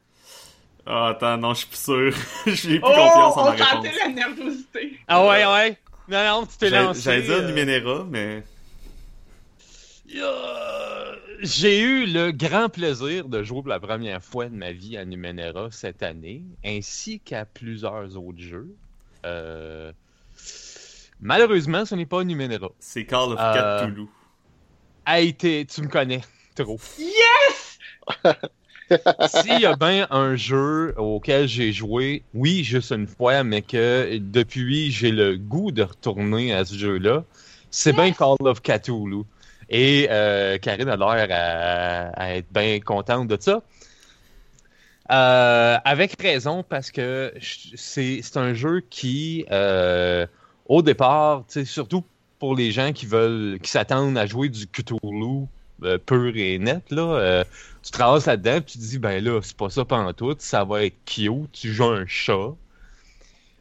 Ah, 0.87 1.09
attends, 1.09 1.37
non, 1.37 1.55
je 1.55 1.59
suis 1.61 1.69
plus 1.69 1.79
sûr. 1.79 2.15
J'ai 2.47 2.81
plus 2.81 2.81
oh, 2.83 2.89
confiance 2.89 3.37
en 3.37 3.45
ma 3.45 3.51
réponse. 3.51 3.71
On 3.75 4.09
la 4.09 4.13
nervosité. 4.13 4.99
Ah 5.07 5.27
ouais, 5.27 5.47
ouais. 5.47 5.79
Non, 6.09 6.25
non, 6.25 6.47
tu 6.47 6.57
t'es 6.59 6.71
lancé. 6.71 7.03
J'allais 7.03 7.23
dire 7.23 7.37
euh... 7.37 7.47
Numenera, 7.47 8.07
mais... 8.11 8.43
J'ai 11.42 11.81
eu 11.81 12.07
le 12.07 12.33
grand 12.33 12.68
plaisir 12.68 13.29
de 13.29 13.42
jouer 13.42 13.62
pour 13.62 13.70
la 13.70 13.81
première 13.81 14.23
fois 14.23 14.46
de 14.46 14.55
ma 14.55 14.73
vie 14.73 14.96
à 14.96 15.05
Numenera 15.05 15.68
cette 15.70 16.03
année, 16.03 16.42
ainsi 16.64 17.20
qu'à 17.20 17.46
plusieurs 17.46 18.16
autres 18.16 18.40
jeux. 18.40 18.75
Euh, 19.25 19.92
malheureusement, 21.20 21.85
ce 21.87 21.94
n'est 21.94 22.07
pas 22.07 22.25
Numenera. 22.25 22.70
C'est 22.79 23.07
Call 23.07 23.33
of 23.33 23.38
euh... 23.40 23.87
Cthulhu. 23.87 24.07
A 25.07 25.20
été, 25.20 25.64
tu 25.64 25.83
me 25.83 25.88
connais 25.88 26.20
trop. 26.55 26.79
Yes! 26.99 27.79
S'il 29.29 29.61
y 29.61 29.66
a 29.66 29.77
bien 29.77 30.09
un 30.11 30.37
jeu 30.37 30.94
auquel 30.99 31.46
j'ai 31.46 31.73
joué, 31.73 32.23
oui, 32.35 32.64
juste 32.64 32.90
une 32.90 33.07
fois, 33.07 33.44
mais 33.44 33.62
que 33.62 34.18
depuis 34.18 34.90
j'ai 34.90 35.12
le 35.12 35.37
goût 35.38 35.70
de 35.70 35.85
retourner 35.85 36.53
à 36.53 36.64
ce 36.64 36.75
jeu-là, 36.75 37.25
c'est 37.70 37.92
bien 37.92 38.12
Call 38.12 38.37
of 38.40 38.61
Cthulhu. 38.61 39.25
Et 39.71 40.09
euh, 40.11 40.59
Karine 40.59 40.89
a 40.89 40.97
l'air 40.97 42.13
à, 42.17 42.35
être 42.35 42.53
bien 42.53 42.81
contente 42.81 43.29
de 43.29 43.39
ça. 43.41 43.63
Euh, 45.13 45.79
avec 45.85 46.21
raison, 46.21 46.65
parce 46.69 46.91
que 46.91 47.33
c'est 47.41 48.37
un 48.37 48.53
jeu 48.53 48.83
qui, 48.91 49.45
euh, 49.51 50.27
au 50.67 50.83
départ, 50.83 51.45
surtout 51.65 52.05
pour 52.39 52.57
les 52.57 52.73
gens 52.73 52.93
qui 52.93 53.07
veulent, 53.07 53.59
qui 53.61 53.71
s'attendent 53.71 54.19
à 54.19 54.27
jouer 54.27 54.49
du 54.49 54.67
Cthulhu 54.67 55.47
pur 56.05 56.33
et 56.37 56.59
net, 56.59 56.91
là, 56.91 57.45
tu 57.83 57.91
traverses 57.91 58.27
là-dedans, 58.27 58.61
tu 58.61 58.79
te 58.79 58.83
dis, 58.83 58.99
ben 58.99 59.23
là, 59.23 59.41
c'est 59.43 59.57
pas 59.57 59.71
ça 59.71 59.85
pendant 59.85 60.13
tout, 60.13 60.37
ça 60.39 60.65
va 60.65 60.85
être 60.85 60.97
cute, 61.07 61.51
tu 61.53 61.73
joues 61.73 61.85
un 61.85 62.07
chat. 62.07 62.55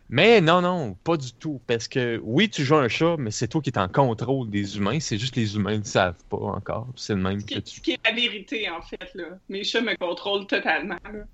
Mais 0.10 0.42
non, 0.42 0.62
non, 0.62 0.96
pas 1.04 1.18
du 1.18 1.32
tout. 1.34 1.62
Parce 1.68 1.88
que 1.88 2.20
oui, 2.24 2.50
tu 2.50 2.64
joues 2.64 2.78
un 2.78 2.88
chat, 2.88 3.16
mais 3.18 3.30
c'est 3.30 3.48
toi 3.48 3.62
qui 3.62 3.70
es 3.70 3.78
en 3.78 3.88
contrôle 3.88 4.50
des 4.50 4.78
humains. 4.78 5.00
C'est 5.00 5.20
juste 5.20 5.36
que 5.36 5.40
les 5.40 5.56
humains 5.56 5.78
ne 5.78 5.84
savent 5.84 6.24
pas 6.30 6.38
encore. 6.38 6.88
C'est 6.96 7.14
le 7.14 7.22
même 7.22 7.44
que 7.44 7.60
tu. 7.60 7.76
Ce 7.76 7.82
qui 7.82 7.92
est 7.92 8.00
la 8.04 8.12
vérité, 8.12 8.68
en 8.70 8.82
fait. 8.82 9.14
Là. 9.14 9.38
Mes 9.50 9.64
chats 9.64 9.82
me 9.82 9.96
contrôlent 9.96 10.48
totalement. 10.48 10.98
Là. 11.06 11.26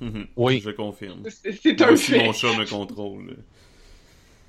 Mhm. 0.00 0.28
Oui. 0.36 0.62
Je 0.64 0.70
confirme. 0.70 1.24
C'est 1.28 1.82
un 1.82 1.96
fait. 1.96 2.24
mon 2.24 2.32
chat 2.32 2.56
me 2.56 2.68
contrôle. 2.68 3.36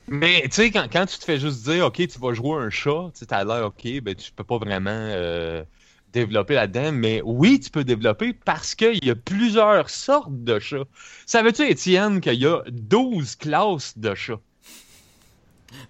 Mais 0.08 0.42
tu 0.44 0.52
sais, 0.52 0.72
quand, 0.72 0.88
quand 0.92 1.06
tu 1.06 1.18
te 1.18 1.24
fais 1.24 1.40
juste 1.40 1.64
dire, 1.64 1.86
OK, 1.86 1.96
tu 1.96 2.20
vas 2.20 2.34
jouer 2.34 2.58
un 2.58 2.70
chat, 2.70 3.12
tu 3.16 3.26
as 3.30 3.44
l'air 3.44 3.66
OK, 3.66 4.02
ben 4.02 4.16
tu 4.16 4.32
peux 4.32 4.44
pas 4.44 4.58
vraiment 4.58 4.90
euh, 4.92 5.64
développer 6.13 6.56
là-dedans. 6.56 6.91
Mais 6.91 7.22
oui, 7.24 7.60
tu 7.60 7.69
peux 7.69 7.84
développer 7.84 8.34
parce 8.34 8.76
qu'il 8.76 9.04
y 9.04 9.10
a 9.10 9.15
plusieurs 9.15 9.89
sortes 9.89 10.43
de 10.43 10.60
chats. 10.60 10.86
Savais-tu, 11.26 11.63
Étienne, 11.69 12.22
qu'il 12.22 12.34
y 12.36 12.45
a 12.48 12.63
12 12.69 13.36
classes 13.36 13.98
de 13.98 14.13
chats? 14.15 14.39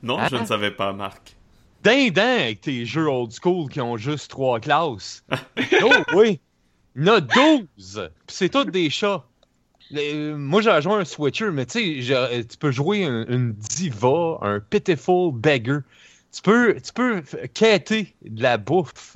Non, 0.03 0.17
je 0.29 0.36
Hein? 0.36 0.41
ne 0.41 0.45
savais 0.45 0.71
pas, 0.71 0.93
Marc. 0.93 1.36
Dindin 1.84 2.21
avec 2.41 2.62
tes 2.62 2.86
jeux 2.86 3.08
old 3.08 3.32
school 3.32 3.69
qui 3.69 3.79
ont 3.79 3.95
juste 3.95 4.29
trois 4.29 4.60
classes. 4.60 5.23
oh 5.84 5.91
oui! 6.13 6.39
Il 6.95 7.05
y 7.05 7.10
en 7.10 7.13
a 7.13 7.21
12! 7.21 8.10
Puis 8.27 8.36
c'est 8.36 8.49
tous 8.49 8.65
des 8.65 8.89
chats. 8.89 9.23
Euh, 9.95 10.38
moi, 10.38 10.62
j'ai 10.62 10.82
joué 10.82 10.93
un 10.93 11.05
Switcher, 11.05 11.49
mais 11.51 11.65
tu 11.65 12.03
sais, 12.03 12.45
tu 12.45 12.58
peux 12.58 12.69
jouer 12.71 13.05
un- 13.05 13.25
une 13.27 13.53
diva, 13.53 14.38
un 14.41 14.60
pitiful 14.60 15.32
beggar. 15.34 15.82
Tu 16.32 16.41
peux, 16.43 16.75
tu 16.79 16.93
peux 16.93 17.21
quêter 17.53 18.13
de 18.23 18.43
la 18.43 18.58
bouffe. 18.58 19.15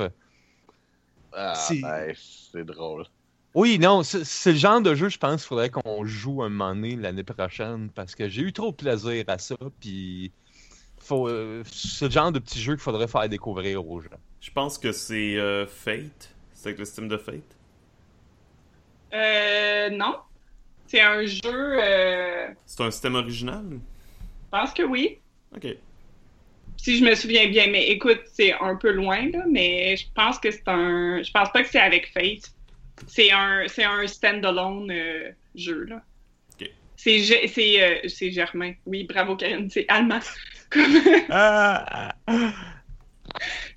Ah, 1.35 1.53
C'est- 1.55 1.81
ben, 1.81 2.13
c'est 2.15 2.63
drôle. 2.65 3.05
Oui, 3.55 3.77
non, 3.77 4.01
c'est 4.03 4.51
le 4.51 4.57
genre 4.57 4.81
de 4.81 4.95
jeu, 4.95 5.09
je 5.09 5.17
pense, 5.19 5.41
qu'il 5.41 5.47
faudrait 5.49 5.69
qu'on 5.69 6.03
joue 6.05 6.41
un 6.41 6.49
moment 6.49 6.73
donné 6.73 6.95
l'année 6.95 7.23
prochaine 7.23 7.89
parce 7.93 8.15
que 8.15 8.27
j'ai 8.27 8.41
eu 8.41 8.51
trop 8.53 8.71
de 8.71 8.75
plaisir 8.75 9.25
à 9.27 9.37
ça. 9.37 9.55
Puis, 9.79 10.31
euh, 11.11 11.63
c'est 11.71 12.05
le 12.05 12.11
genre 12.11 12.31
de 12.31 12.39
petit 12.39 12.59
jeu 12.59 12.73
qu'il 12.73 12.81
faudrait 12.81 13.07
faire 13.07 13.29
découvrir 13.29 13.85
aux 13.87 13.99
gens. 14.01 14.09
Je 14.41 14.49
pense 14.51 14.79
que 14.79 14.91
c'est 14.91 15.37
euh, 15.37 15.67
Fate. 15.67 16.33
C'est 16.53 16.69
avec 16.69 16.79
le 16.79 16.85
système 16.85 17.07
de 17.07 17.17
Fate? 17.17 17.55
Euh, 19.13 19.89
non. 19.91 20.15
C'est 20.87 21.01
un 21.01 21.23
jeu. 21.25 21.39
euh, 21.45 22.47
C'est 22.65 22.81
un 22.83 22.91
système 22.91 23.15
original? 23.15 23.63
Je 23.71 23.77
pense 24.59 24.73
que 24.73 24.83
oui. 24.83 25.19
Ok. 25.55 25.67
Si 26.83 26.97
je 26.97 27.05
me 27.05 27.15
souviens 27.15 27.47
bien. 27.47 27.67
Mais 27.67 27.87
écoute, 27.87 28.19
c'est 28.33 28.51
un 28.59 28.75
peu 28.75 28.91
loin, 28.91 29.29
là. 29.31 29.45
Mais 29.49 29.95
je 29.95 30.05
pense 30.13 30.37
que 30.37 30.51
c'est 30.51 30.67
un. 30.67 31.23
Je 31.23 31.31
pense 31.31 31.49
pas 31.53 31.63
que 31.63 31.69
c'est 31.69 31.79
avec 31.79 32.11
Fate. 32.13 32.51
C'est 33.07 33.31
un, 33.31 33.63
c'est 33.67 33.85
un 33.85 34.05
stand-alone 34.05 34.91
euh, 34.91 35.31
jeu, 35.55 35.85
là. 35.85 36.01
C'est, 36.97 37.19
c'est, 37.47 37.81
euh, 37.83 38.07
c'est 38.07 38.31
Germain. 38.31 38.73
Oui, 38.85 39.05
bravo, 39.05 39.35
Karine. 39.37 39.69
C'est 39.69 39.85
allemand. 39.89 40.19
Comme- 40.69 41.01
Ah, 41.29 42.15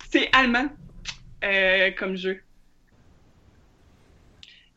C'est 0.09 0.29
allemand 0.33 0.67
euh, 1.43 1.91
comme 1.91 2.15
jeu. 2.17 2.41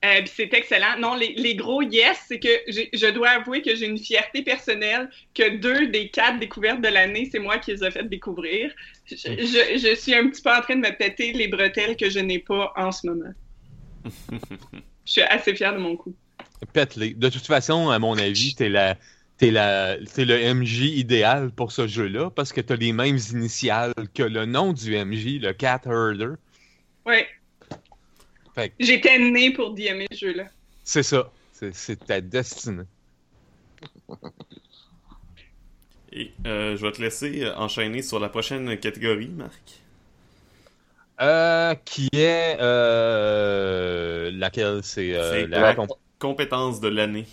Euh, 0.03 0.21
puis 0.23 0.31
c'est 0.35 0.55
excellent. 0.55 0.99
Non, 0.99 1.15
les, 1.15 1.35
les 1.35 1.55
gros 1.55 1.83
yes, 1.83 2.19
c'est 2.27 2.39
que 2.41 2.49
j'ai- 2.69 2.89
je 2.95 3.07
dois 3.09 3.29
avouer 3.31 3.61
que 3.61 3.75
j'ai 3.77 3.87
une 3.87 3.99
fierté 3.99 4.43
personnelle 4.43 5.11
que 5.35 5.57
deux 5.59 5.89
des 5.89 6.09
quatre 6.09 6.39
découvertes 6.39 6.81
de 6.81 6.89
l'année, 6.89 7.29
c'est 7.31 7.39
moi 7.39 7.59
qui 7.59 7.73
les 7.73 7.85
ai 7.85 7.91
fait 7.91 8.09
découvrir. 8.09 8.73
Je, 9.07 9.15
je- 9.17 9.79
je 9.79 9.95
suis 9.95 10.15
un 10.15 10.29
petit 10.31 10.41
peu 10.41 10.51
en 10.51 10.63
train 10.63 10.77
de 10.77 10.81
me 10.81 10.97
péter 10.97 11.33
les 11.33 11.49
bretelles 11.49 11.97
que 11.97 12.09
je 12.09 12.19
n'ai 12.19 12.39
pas 12.39 12.73
en 12.77 12.93
ce 12.93 13.07
moment. 13.09 13.33
Je 15.05 15.13
suis 15.13 15.23
assez 15.23 15.55
fière 15.55 15.75
de 15.75 15.79
mon 15.81 15.97
coup. 15.97 16.15
Pète-les. 16.73 17.15
De 17.15 17.29
toute 17.29 17.47
façon, 17.47 17.91
à 17.91 17.99
mon 17.99 18.17
avis, 18.19 18.55
t'es 18.55 18.69
la. 18.69 18.97
T'es, 19.39 19.51
la, 19.51 19.97
t'es 20.15 20.27
le 20.27 20.39
MJ 20.55 20.83
idéal 20.99 21.51
pour 21.51 21.73
ce 21.73 21.87
jeu-là 21.87 22.29
parce 22.31 22.53
que 22.53 22.61
t'as 22.61 22.77
les 22.77 22.93
mêmes 22.93 23.17
initiales 23.33 23.95
que 24.15 24.23
le 24.23 24.45
nom 24.45 24.75
du 24.75 24.95
MJ, 24.95 25.39
le 25.41 25.55
Cat 25.55 25.81
Herder. 25.87 26.35
Ouais. 27.07 27.27
Fait 28.61 28.73
J'étais 28.79 29.19
née 29.19 29.53
pour 29.53 29.73
DMer 29.75 30.07
ce 30.13 30.19
jeu-là. 30.27 30.45
C'est 30.85 31.03
ça. 31.03 31.31
C'est, 31.53 31.75
c'est 31.75 31.97
ta 32.05 32.21
destinée. 32.21 32.85
Et 36.13 36.33
euh, 36.47 36.77
je 36.77 36.85
vais 36.85 36.93
te 36.93 37.01
laisser 37.01 37.45
euh, 37.45 37.55
enchaîner 37.57 38.03
sur 38.03 38.19
la 38.19 38.29
prochaine 38.29 38.77
catégorie, 38.79 39.29
Marc. 39.29 39.81
Euh, 41.21 41.75
qui 41.85 42.09
est. 42.13 42.57
Euh, 42.61 44.31
laquelle 44.33 44.81
c'est. 44.83 45.15
euh, 45.15 45.31
C'est 45.33 45.47
la 45.47 45.61
la 45.61 45.75
comp- 45.75 45.93
compétence 46.19 46.81
de 46.81 46.89
l'année. 46.89 47.27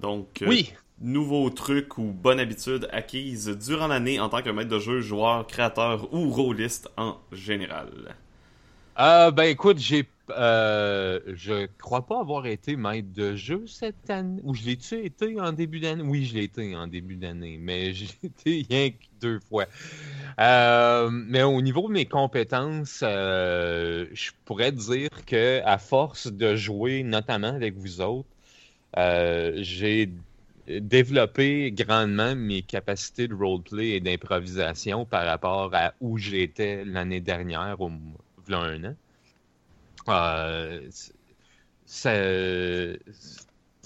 Donc, 0.00 0.42
euh, 0.42 0.46
Oui! 0.48 0.72
nouveau 1.00 1.50
truc 1.50 1.98
ou 1.98 2.04
bonne 2.04 2.40
habitude 2.40 2.88
acquise 2.90 3.48
durant 3.48 3.86
l'année 3.88 4.18
en 4.18 4.28
tant 4.28 4.42
que 4.42 4.50
maître 4.50 4.70
de 4.70 4.78
jeu, 4.80 5.00
joueur, 5.00 5.46
créateur 5.46 6.12
ou 6.14 6.30
rôliste 6.30 6.88
en 6.96 7.18
général. 7.32 8.16
Euh, 8.98 9.30
ben 9.30 9.44
écoute, 9.44 9.78
j'ai. 9.78 10.08
Euh, 10.30 11.20
je 11.28 11.66
crois 11.78 12.04
pas 12.04 12.20
avoir 12.20 12.46
été 12.46 12.76
maître 12.76 13.08
de 13.14 13.36
jeu 13.36 13.64
cette 13.66 14.10
année. 14.10 14.42
Ou 14.44 14.54
je 14.54 14.64
l'ai-tu 14.64 15.04
été 15.04 15.40
en 15.40 15.52
début 15.52 15.80
d'année? 15.80 16.02
Oui, 16.02 16.26
je 16.26 16.34
l'ai 16.34 16.44
été 16.44 16.76
en 16.76 16.86
début 16.86 17.16
d'année, 17.16 17.58
mais 17.60 17.92
j'ai 17.94 18.08
été 18.24 18.66
rien 18.68 18.90
que 18.90 18.96
deux 19.20 19.40
fois. 19.40 19.66
Euh, 20.40 21.08
mais 21.10 21.42
au 21.44 21.62
niveau 21.62 21.86
de 21.88 21.92
mes 21.92 22.06
compétences, 22.06 23.00
euh, 23.02 24.06
je 24.12 24.32
pourrais 24.44 24.72
dire 24.72 25.10
que 25.26 25.62
à 25.64 25.78
force 25.78 26.26
de 26.30 26.56
jouer, 26.56 27.04
notamment 27.04 27.54
avec 27.54 27.76
vous 27.76 28.00
autres, 28.00 28.28
j'ai 28.96 30.10
développé 30.68 31.72
grandement 31.72 32.34
mes 32.34 32.62
capacités 32.62 33.28
de 33.28 33.34
roleplay 33.34 33.90
et 33.90 34.00
d'improvisation 34.00 35.06
par 35.06 35.24
rapport 35.24 35.70
à 35.74 35.94
où 36.00 36.18
j'étais 36.18 36.84
l'année 36.84 37.20
dernière, 37.20 37.80
au, 37.80 37.90
un 38.56 38.84
an. 38.84 38.94
Euh, 40.08 40.88
ça- 41.86 42.12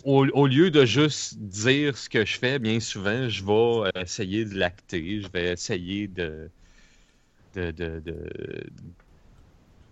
au, 0.04 0.26
au 0.26 0.46
lieu 0.46 0.70
de 0.70 0.84
juste 0.84 1.38
dire 1.38 1.96
ce 1.96 2.08
que 2.08 2.24
je 2.24 2.38
fais, 2.38 2.58
bien 2.58 2.80
souvent, 2.80 3.28
je 3.28 3.44
vais 3.44 3.90
essayer 4.00 4.44
de 4.44 4.54
l'acter, 4.56 5.20
je 5.22 5.28
vais 5.28 5.52
essayer 5.52 6.08
de, 6.08 6.48
de, 7.54 7.70
de, 7.70 8.00
de, 8.00 8.30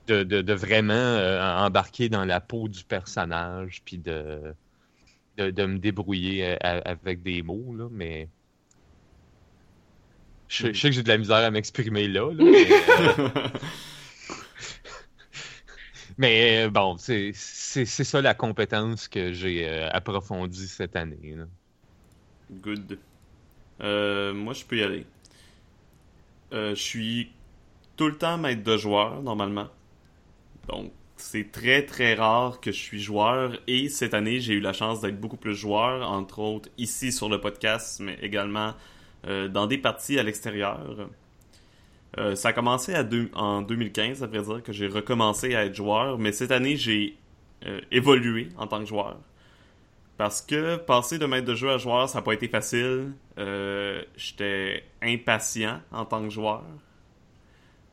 de, 0.07 0.25
de- 0.25 0.43
de 0.43 0.53
vraiment 0.53 0.93
euh, 0.95 1.41
embarquer 1.59 2.09
dans 2.09 2.25
la 2.25 2.41
peau 2.41 2.69
du 2.69 2.85
personnage, 2.85 3.83
puis 3.85 3.99
de, 3.99 4.55
me 5.39 5.79
débrouiller 5.79 6.57
euh, 6.65 6.81
avec 6.85 7.23
des 7.23 7.43
mots, 7.43 7.75
là, 7.77 7.89
mais... 7.91 8.29
Je, 10.49 10.73
je 10.73 10.81
sais 10.81 10.89
que 10.89 10.95
j'ai 10.97 11.03
de 11.05 11.09
la 11.09 11.19
misère 11.19 11.37
à 11.37 11.51
m'exprimer 11.51 12.09
là, 12.09 12.33
là, 12.33 12.45
mais, 12.45 12.85
euh, 12.99 13.29
mais, 16.21 16.67
euh, 16.67 16.69
bon, 16.69 16.97
c'est 16.99 17.33
ça 17.33 18.21
la 18.21 18.35
compétence 18.35 19.09
que 19.09 19.33
j'ai 19.33 19.67
euh, 19.67 19.89
approfondie 19.91 20.69
cette 20.69 20.95
année. 20.95 21.35
Good. 22.51 22.99
Euh, 23.81 24.35
moi, 24.35 24.53
je 24.53 24.63
peux 24.67 24.77
y 24.77 24.83
aller. 24.83 25.07
Je 26.53 26.75
suis 26.75 27.33
tout 27.97 28.07
le 28.07 28.19
temps 28.19 28.37
maître 28.37 28.63
de 28.63 28.77
joueur, 28.77 29.23
normalement. 29.23 29.69
Donc, 30.69 30.93
c'est 31.17 31.51
très 31.51 31.87
très 31.87 32.13
rare 32.13 32.61
que 32.61 32.71
je 32.71 32.79
suis 32.79 33.01
joueur. 33.01 33.59
Et 33.67 33.89
cette 33.89 34.13
année, 34.13 34.41
j'ai 34.41 34.53
eu 34.53 34.61
la 34.61 34.75
chance 34.75 35.01
d'être 35.01 35.19
beaucoup 35.19 35.39
plus 35.39 35.55
joueur, 35.55 36.07
entre 36.07 36.41
autres 36.41 36.69
ici 36.77 37.13
sur 37.13 37.31
le 37.31 37.41
podcast, 37.41 37.99
mais 37.99 38.19
également 38.21 38.75
dans 39.25 39.67
des 39.67 39.79
parties 39.79 40.19
à 40.19 40.23
l'extérieur. 40.23 41.09
Euh, 42.19 42.35
ça 42.35 42.49
a 42.49 42.53
commencé 42.53 42.95
à 42.95 43.05
deux- 43.05 43.31
en 43.35 43.63
2015, 43.63 44.19
ça 44.19 44.27
veut 44.27 44.43
dire 44.43 44.63
que 44.63 44.73
j'ai 44.73 44.89
recommencé 44.89 45.55
à 45.55 45.65
être 45.67 45.75
joueur, 45.75 46.19
mais 46.19 46.33
cette 46.33 46.51
année, 46.51 46.77
j'ai 46.77 47.17
euh, 47.67 47.81
évolué 47.93 48.49
en 48.57 48.67
tant 48.67 48.81
que 48.81 48.87
joueur. 48.87 49.19
Parce 50.17 50.43
que 50.43 50.77
passer 50.77 51.19
de 51.19 51.27
maître 51.27 51.47
de 51.47 51.55
jeu 51.55 51.71
à 51.71 51.79
joueur, 51.79 52.09
ça 52.09 52.19
n'a 52.19 52.23
pas 52.23 52.35
été 52.35 52.49
facile. 52.49 53.13
Euh, 53.39 54.03
J'étais 54.17 54.85
impatient 55.03 55.81
en 55.93 56.05
tant 56.05 56.23
que 56.23 56.31
joueur. 56.31 56.65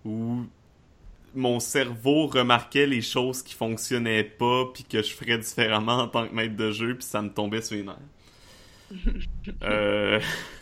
Ou 0.05 0.45
mon 1.35 1.59
cerveau 1.59 2.27
remarquait 2.27 2.87
les 2.87 3.01
choses 3.01 3.43
qui 3.43 3.53
fonctionnaient 3.55 4.23
pas, 4.23 4.65
puis 4.73 4.83
que 4.85 5.01
je 5.03 5.13
ferais 5.13 5.37
différemment 5.37 5.99
en 5.99 6.07
tant 6.07 6.27
que 6.27 6.33
maître 6.33 6.55
de 6.55 6.71
jeu, 6.71 6.95
puis 6.95 7.03
ça 7.05 7.21
me 7.21 7.29
tombait 7.29 7.61
sur 7.61 7.75
les 7.77 7.83
nerfs. 7.83 7.97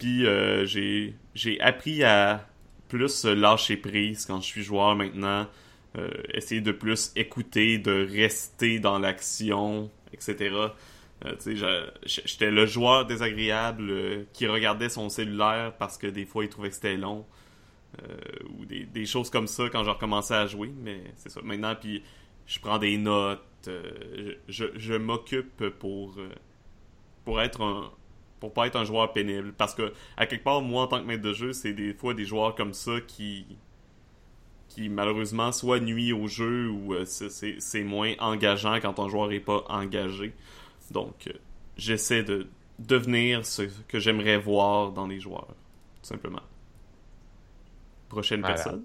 Puis 0.00 0.26
euh, 0.26 0.66
j'ai 0.66 1.60
appris 1.60 2.02
à 2.02 2.48
plus 2.88 3.24
lâcher 3.24 3.76
prise 3.76 4.26
quand 4.26 4.40
je 4.40 4.46
suis 4.46 4.62
joueur 4.64 4.96
maintenant. 4.96 5.46
Euh, 5.98 6.08
essayer 6.32 6.60
de 6.60 6.72
plus 6.72 7.12
écouter, 7.16 7.78
de 7.78 8.08
rester 8.12 8.78
dans 8.78 8.98
l'action, 8.98 9.90
etc. 10.12 10.54
Euh, 11.24 11.86
j'étais 12.04 12.50
le 12.50 12.64
joueur 12.64 13.06
désagréable 13.06 13.90
euh, 13.90 14.24
qui 14.32 14.46
regardait 14.46 14.88
son 14.88 15.08
cellulaire 15.08 15.74
parce 15.78 15.98
que 15.98 16.06
des 16.06 16.24
fois 16.24 16.44
il 16.44 16.48
trouvait 16.48 16.68
que 16.68 16.74
c'était 16.74 16.96
long. 16.96 17.26
Ou 18.56 18.64
des, 18.64 18.84
des 18.84 19.04
choses 19.04 19.30
comme 19.30 19.48
ça 19.48 19.64
quand 19.68 19.84
je 19.84 19.90
recommençais 19.90 20.34
à 20.34 20.46
jouer. 20.46 20.72
Mais 20.80 21.02
c'est 21.16 21.28
ça. 21.28 21.40
Maintenant, 21.42 21.74
puis 21.74 22.02
je 22.46 22.58
prends 22.60 22.78
des 22.78 22.96
notes. 22.96 23.68
je 24.48 24.64
je, 24.76 24.94
m'occupe 24.94 25.68
pour, 25.70 26.16
pour 27.24 27.42
être 27.42 27.60
un 27.62 27.90
pour 28.40 28.52
pas 28.54 28.66
être 28.66 28.76
un 28.76 28.84
joueur 28.84 29.12
pénible. 29.12 29.52
Parce 29.56 29.74
que, 29.74 29.92
à 30.16 30.26
quelque 30.26 30.44
part, 30.44 30.62
moi, 30.62 30.84
en 30.84 30.86
tant 30.88 31.00
que 31.00 31.06
maître 31.06 31.22
de 31.22 31.32
jeu, 31.32 31.52
c'est 31.52 31.72
des 31.74 31.94
fois 31.94 32.14
des 32.14 32.24
joueurs 32.24 32.54
comme 32.54 32.74
ça 32.74 33.00
qui, 33.06 33.46
qui 34.68 34.88
malheureusement, 34.88 35.52
soit 35.52 35.80
nuit 35.80 36.12
au 36.12 36.26
jeu 36.28 36.68
ou 36.70 36.94
euh, 36.94 37.04
c'est- 37.04 37.82
moins 37.84 38.14
engageant 38.20 38.76
quand 38.80 38.94
ton 38.94 39.08
joueur 39.08 39.32
est 39.32 39.40
pas 39.40 39.64
engagé. 39.68 40.32
Donc, 40.90 41.26
euh, 41.28 41.32
j'essaie 41.76 42.22
de 42.22 42.48
devenir 42.78 43.44
ce 43.46 43.62
que 43.88 43.98
j'aimerais 43.98 44.38
voir 44.38 44.92
dans 44.92 45.06
les 45.06 45.20
joueurs, 45.20 45.48
tout 45.48 45.54
simplement. 46.08 46.42
Prochaine 48.08 48.42
Voilà. 48.42 48.44
personne? 48.44 48.84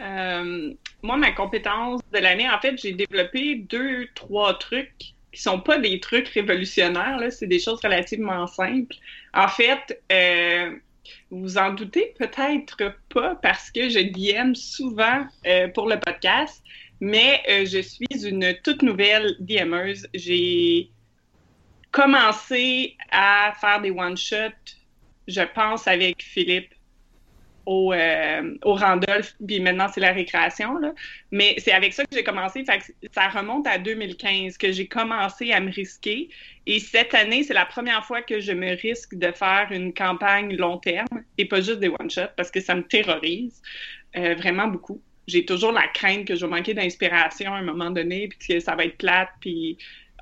Euh, 0.00 0.74
moi, 1.02 1.16
ma 1.16 1.32
compétence 1.32 2.00
de 2.12 2.18
l'année, 2.18 2.50
en 2.50 2.60
fait, 2.60 2.76
j'ai 2.78 2.92
développé 2.94 3.56
deux, 3.56 4.08
trois 4.14 4.58
trucs 4.58 5.13
qui 5.34 5.42
sont 5.42 5.60
pas 5.60 5.78
des 5.78 6.00
trucs 6.00 6.28
révolutionnaires, 6.28 7.20
c'est 7.30 7.46
des 7.46 7.58
choses 7.58 7.80
relativement 7.82 8.46
simples. 8.46 8.96
En 9.34 9.48
fait, 9.48 10.00
euh, 10.10 10.70
vous 11.30 11.58
en 11.58 11.72
doutez 11.72 12.14
peut-être 12.18 12.94
pas 13.08 13.34
parce 13.42 13.70
que 13.70 13.88
je 13.88 13.98
DM 13.98 14.54
souvent 14.54 15.26
euh, 15.46 15.68
pour 15.68 15.88
le 15.88 15.98
podcast, 15.98 16.62
mais 17.00 17.42
euh, 17.50 17.66
je 17.66 17.80
suis 17.80 18.06
une 18.24 18.54
toute 18.62 18.82
nouvelle 18.82 19.36
DMeuse. 19.40 20.08
J'ai 20.14 20.90
commencé 21.90 22.96
à 23.10 23.52
faire 23.60 23.80
des 23.80 23.90
one-shots, 23.90 24.76
je 25.28 25.42
pense, 25.54 25.86
avec 25.86 26.22
Philippe 26.22 26.73
au, 27.66 27.92
euh, 27.92 28.54
au 28.62 28.74
Randolph, 28.74 29.34
puis 29.46 29.60
maintenant 29.60 29.88
c'est 29.92 30.00
la 30.00 30.12
récréation. 30.12 30.78
Là. 30.78 30.92
Mais 31.30 31.54
c'est 31.58 31.72
avec 31.72 31.92
ça 31.92 32.04
que 32.04 32.14
j'ai 32.14 32.24
commencé. 32.24 32.64
Fait 32.64 32.80
ça 33.12 33.28
remonte 33.28 33.66
à 33.66 33.78
2015 33.78 34.58
que 34.58 34.72
j'ai 34.72 34.86
commencé 34.86 35.52
à 35.52 35.60
me 35.60 35.70
risquer. 35.70 36.28
Et 36.66 36.80
cette 36.80 37.14
année, 37.14 37.42
c'est 37.42 37.54
la 37.54 37.66
première 37.66 38.04
fois 38.04 38.22
que 38.22 38.40
je 38.40 38.52
me 38.52 38.74
risque 38.80 39.14
de 39.14 39.30
faire 39.32 39.68
une 39.70 39.92
campagne 39.92 40.56
long 40.56 40.78
terme 40.78 41.22
et 41.38 41.44
pas 41.44 41.60
juste 41.60 41.80
des 41.80 41.88
one-shots 41.88 42.32
parce 42.36 42.50
que 42.50 42.60
ça 42.60 42.74
me 42.74 42.82
terrorise 42.82 43.60
euh, 44.16 44.34
vraiment 44.34 44.68
beaucoup. 44.68 45.00
J'ai 45.26 45.44
toujours 45.44 45.72
la 45.72 45.88
crainte 45.88 46.26
que 46.26 46.34
je 46.34 46.44
vais 46.44 46.50
manquer 46.50 46.74
d'inspiration 46.74 47.54
à 47.54 47.58
un 47.58 47.62
moment 47.62 47.90
donné, 47.90 48.28
puis 48.28 48.38
que 48.38 48.60
ça 48.60 48.74
va 48.74 48.84
être 48.84 48.98
plate, 48.98 49.30
puis 49.40 49.78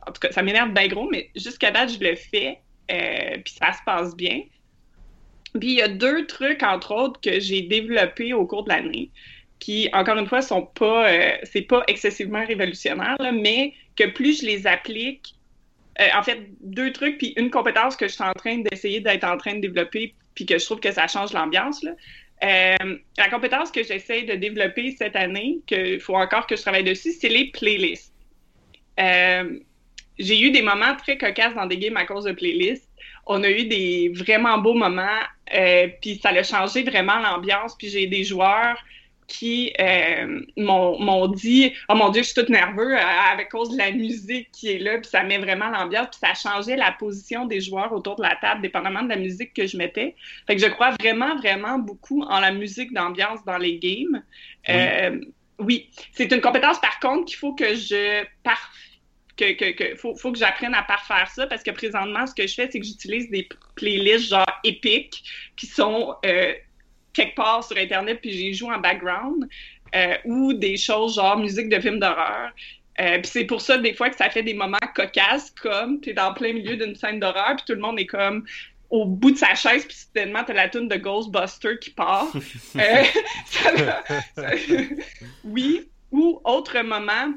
en 0.07 0.13
tout 0.13 0.21
cas, 0.21 0.33
ça 0.33 0.43
m'énerve 0.43 0.73
bien 0.73 0.89
gros, 0.89 1.09
mais 1.11 1.31
jusqu'à 1.37 1.71
date, 1.71 1.93
je 1.93 2.05
le 2.05 2.15
fais, 2.17 2.59
euh, 2.91 3.39
puis 3.45 3.55
ça 3.55 3.73
se 3.73 3.79
passe 3.85 4.17
bien. 4.17 4.43
Puis 5.59 5.73
il 5.73 5.79
y 5.79 5.83
a 5.83 5.89
deux 5.89 6.27
trucs, 6.27 6.63
entre 6.63 6.95
autres, 6.95 7.21
que 7.21 7.39
j'ai 7.39 7.63
développés 7.63 8.33
au 8.33 8.47
cours 8.47 8.65
de 8.65 8.71
l'année, 8.71 9.11
qui, 9.59 9.89
encore 9.93 10.17
une 10.17 10.27
fois, 10.27 10.43
sont 10.43 10.63
pas, 10.63 11.11
euh, 11.11 11.37
c'est 11.45 11.63
pas 11.63 11.83
excessivement 11.87 12.45
révolutionnaire, 12.45 13.17
mais 13.33 13.75
que 13.97 14.05
plus 14.05 14.41
je 14.41 14.47
les 14.47 14.67
applique, 14.67 15.35
euh, 16.01 16.09
en 16.17 16.23
fait, 16.23 16.49
deux 16.63 16.93
trucs, 16.93 17.19
puis 17.19 17.35
une 17.37 17.51
compétence 17.51 17.97
que 17.97 18.09
je 18.09 18.13
suis 18.13 18.25
en 18.25 18.33
train 18.33 18.59
d'essayer 18.59 19.01
d'être 19.01 19.25
en 19.25 19.37
train 19.37 19.55
de 19.55 19.61
développer, 19.61 20.15
puis 20.35 20.47
que 20.47 20.59
je 20.59 20.65
trouve 20.65 20.81
que 20.81 20.91
ça 20.91 21.07
change 21.07 21.33
l'ambiance. 21.35 21.85
Euh, 21.85 22.97
la 23.19 23.29
compétence 23.29 23.71
que 23.71 23.85
j'essaie 23.85 24.23
de 24.23 24.35
développer 24.35 24.97
cette 24.99 25.17
année, 25.17 25.59
qu'il 25.67 26.01
faut 26.01 26.17
encore 26.17 26.47
que 26.47 26.57
je 26.57 26.63
travaille 26.63 26.85
dessus, 26.85 27.13
c'est 27.13 27.29
les 27.29 27.51
playlists. 27.51 28.13
J'ai 30.19 30.41
eu 30.41 30.51
des 30.51 30.63
moments 30.63 30.95
très 30.97 31.17
cocasses 31.17 31.55
dans 31.55 31.67
des 31.67 31.79
games 31.79 31.97
à 31.97 32.05
cause 32.05 32.25
de 32.25 32.33
playlists. 32.33 32.89
On 33.27 33.43
a 33.43 33.51
eu 33.51 33.65
des 33.65 34.11
vraiment 34.15 34.59
beaux 34.59 34.75
moments, 34.75 35.21
euh, 35.55 35.89
puis 36.01 36.21
ça 36.23 36.31
a 36.31 36.43
changé 36.43 36.83
vraiment 36.83 37.19
l'ambiance. 37.19 37.77
Puis 37.77 37.89
j'ai 37.89 38.07
des 38.07 38.25
joueurs 38.25 38.77
qui 39.29 39.73
euh, 39.81 40.41
m'ont 40.59 40.99
m'ont 40.99 41.29
dit 41.29 41.73
«Oh 41.89 41.95
mon 41.95 42.11
Dieu, 42.11 42.23
je 42.23 42.29
suis 42.29 42.35
toute 42.35 42.51
nerveux 42.51 42.97
à, 42.99 43.31
à 43.31 43.45
cause 43.45 43.71
de 43.71 43.79
la 43.79 43.91
musique 43.91 44.51
qui 44.53 44.73
est 44.73 44.79
là.» 44.79 44.99
Puis 45.01 45.09
ça 45.09 45.23
met 45.23 45.39
vraiment 45.39 45.71
l'ambiance. 45.71 46.09
Puis 46.11 46.21
ça 46.21 46.35
changeait 46.35 46.77
la 46.77 46.93
position 46.93 47.47
des 47.47 47.61
joueurs 47.61 47.93
autour 47.93 48.17
de 48.17 48.23
la 48.23 48.37
table, 48.37 48.61
dépendamment 48.61 49.03
de 49.03 49.09
la 49.09 49.17
musique 49.17 49.55
que 49.55 49.67
je 49.67 49.77
mettais. 49.77 50.17
Fait 50.47 50.57
que 50.57 50.61
je 50.61 50.67
crois 50.67 50.91
vraiment, 51.01 51.37
vraiment 51.37 51.79
beaucoup 51.79 52.23
en 52.23 52.41
la 52.41 52.53
musique 52.53 52.93
d'ambiance 52.93 53.43
dans 53.47 53.59
les 53.59 53.79
games. 53.79 54.23
Oui. 54.69 54.75
Euh, 54.75 55.21
oui. 55.59 55.89
C'est 56.13 56.31
une 56.31 56.41
compétence, 56.41 56.81
par 56.81 56.99
contre, 57.01 57.27
qu'il 57.27 57.37
faut 57.37 57.55
que 57.55 57.75
je 57.75 58.25
parfasse 58.43 58.69
que, 59.37 59.53
que, 59.53 59.71
que 59.73 59.97
faut, 59.97 60.15
faut 60.15 60.33
que 60.33 60.39
j'apprenne 60.39 60.75
à 60.75 60.83
parfaire 60.83 61.31
ça 61.31 61.47
parce 61.47 61.63
que 61.63 61.71
présentement, 61.71 62.27
ce 62.27 62.35
que 62.35 62.47
je 62.47 62.55
fais, 62.55 62.69
c'est 62.71 62.79
que 62.81 62.87
j'utilise 62.87 63.31
des 63.31 63.49
playlists 63.77 64.29
genre 64.29 64.47
épiques 64.65 65.23
qui 65.57 65.67
sont 65.67 66.15
euh, 66.27 66.53
quelque 67.13 67.35
part 67.35 67.65
sur 67.65 67.77
Internet 67.77 68.19
puis 68.21 68.33
j'y 68.33 68.55
joue 68.55 68.71
en 68.71 68.79
background 68.79 69.49
euh, 69.95 70.17
ou 70.25 70.53
des 70.53 70.77
choses 70.77 71.17
genre 71.17 71.37
musique 71.39 71.69
de 71.69 71.81
film 71.81 71.99
d'horreur. 71.99 72.51
Euh, 73.01 73.19
puis 73.21 73.27
c'est 73.27 73.45
pour 73.45 73.63
ça, 73.63 73.79
des 73.79 73.95
fois, 73.95 74.11
que 74.11 74.17
ça 74.17 74.29
fait 74.29 74.43
des 74.43 74.53
moments 74.55 74.77
cocasses 74.95 75.51
comme 75.63 75.99
t'es 76.01 76.13
dans 76.13 76.35
plein 76.35 76.53
milieu 76.53 76.77
d'une 76.77 76.95
scène 76.95 77.21
d'horreur 77.21 77.57
puis 77.57 77.65
tout 77.67 77.73
le 77.75 77.81
monde 77.81 77.99
est 77.99 78.07
comme 78.07 78.45
au 78.91 79.07
bout 79.07 79.31
de 79.31 79.39
sa 79.39 79.55
chaise 79.55 79.87
puis 79.87 79.97
soudainement 79.97 80.45
t'as 80.47 80.53
la 80.53 80.69
tune 80.69 80.89
de 80.89 80.97
Ghostbuster 80.97 81.79
qui 81.81 81.91
part. 81.91 82.31
Ça- 83.47 84.03
ça- 84.37 84.51
oui. 85.45 85.89
Ou 86.11 86.41
autre 86.45 86.79
moment, 86.83 87.33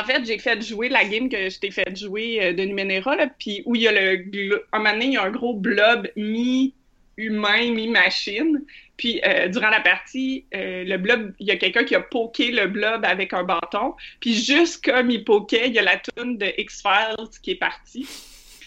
en 0.00 0.04
fait, 0.04 0.24
j'ai 0.24 0.38
fait 0.38 0.60
jouer 0.62 0.88
la 0.88 1.04
game 1.04 1.28
que 1.28 1.48
je 1.48 1.58
t'ai 1.58 1.70
fait 1.70 1.96
jouer 1.96 2.42
euh, 2.42 2.52
de 2.52 2.62
Numenera, 2.64 3.16
là, 3.16 3.28
puis 3.38 3.62
où 3.66 3.74
il 3.74 3.82
y 3.82 3.88
a 3.88 3.92
le... 3.92 4.16
glo- 4.16 4.60
Un 4.72 4.78
moment 4.78 4.92
donné, 4.92 5.06
il 5.06 5.12
y 5.12 5.16
a 5.16 5.22
un 5.22 5.30
gros 5.30 5.54
blob 5.54 6.08
mi-humain, 6.16 7.70
mi-machine. 7.72 8.62
Puis 8.96 9.20
euh, 9.26 9.48
durant 9.48 9.68
la 9.68 9.80
partie, 9.80 10.46
euh, 10.54 10.84
le 10.84 10.96
blob, 10.96 11.34
il 11.38 11.46
y 11.46 11.50
a 11.50 11.56
quelqu'un 11.56 11.84
qui 11.84 11.94
a 11.94 12.00
poké 12.00 12.50
le 12.50 12.66
blob 12.66 13.04
avec 13.04 13.32
un 13.34 13.44
bâton. 13.44 13.94
Puis 14.20 14.34
juste 14.34 14.84
comme 14.84 15.10
il 15.10 15.22
pokait, 15.24 15.68
il 15.68 15.74
y 15.74 15.78
a 15.78 15.82
la 15.82 15.98
toune 15.98 16.38
de 16.38 16.46
X-Files 16.56 17.28
qui 17.42 17.50
est 17.52 17.56
partie. 17.56 18.06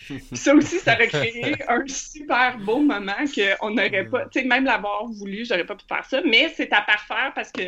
Puis 0.07 0.21
ça 0.33 0.53
aussi, 0.55 0.77
ça 0.79 0.93
aurait 0.95 1.07
créé 1.07 1.55
un 1.67 1.83
super 1.87 2.57
beau 2.59 2.79
moment 2.79 3.13
qu'on 3.59 3.69
n'aurait 3.71 4.05
pas... 4.05 4.25
Tu 4.25 4.39
sais, 4.41 4.45
même 4.45 4.65
l'avoir 4.65 5.05
voulu, 5.07 5.45
j'aurais 5.45 5.65
pas 5.65 5.75
pu 5.75 5.85
faire 5.87 6.05
ça. 6.05 6.21
Mais 6.25 6.51
c'est 6.55 6.71
à 6.73 6.81
parfaire 6.81 7.31
parce 7.35 7.51
que 7.51 7.61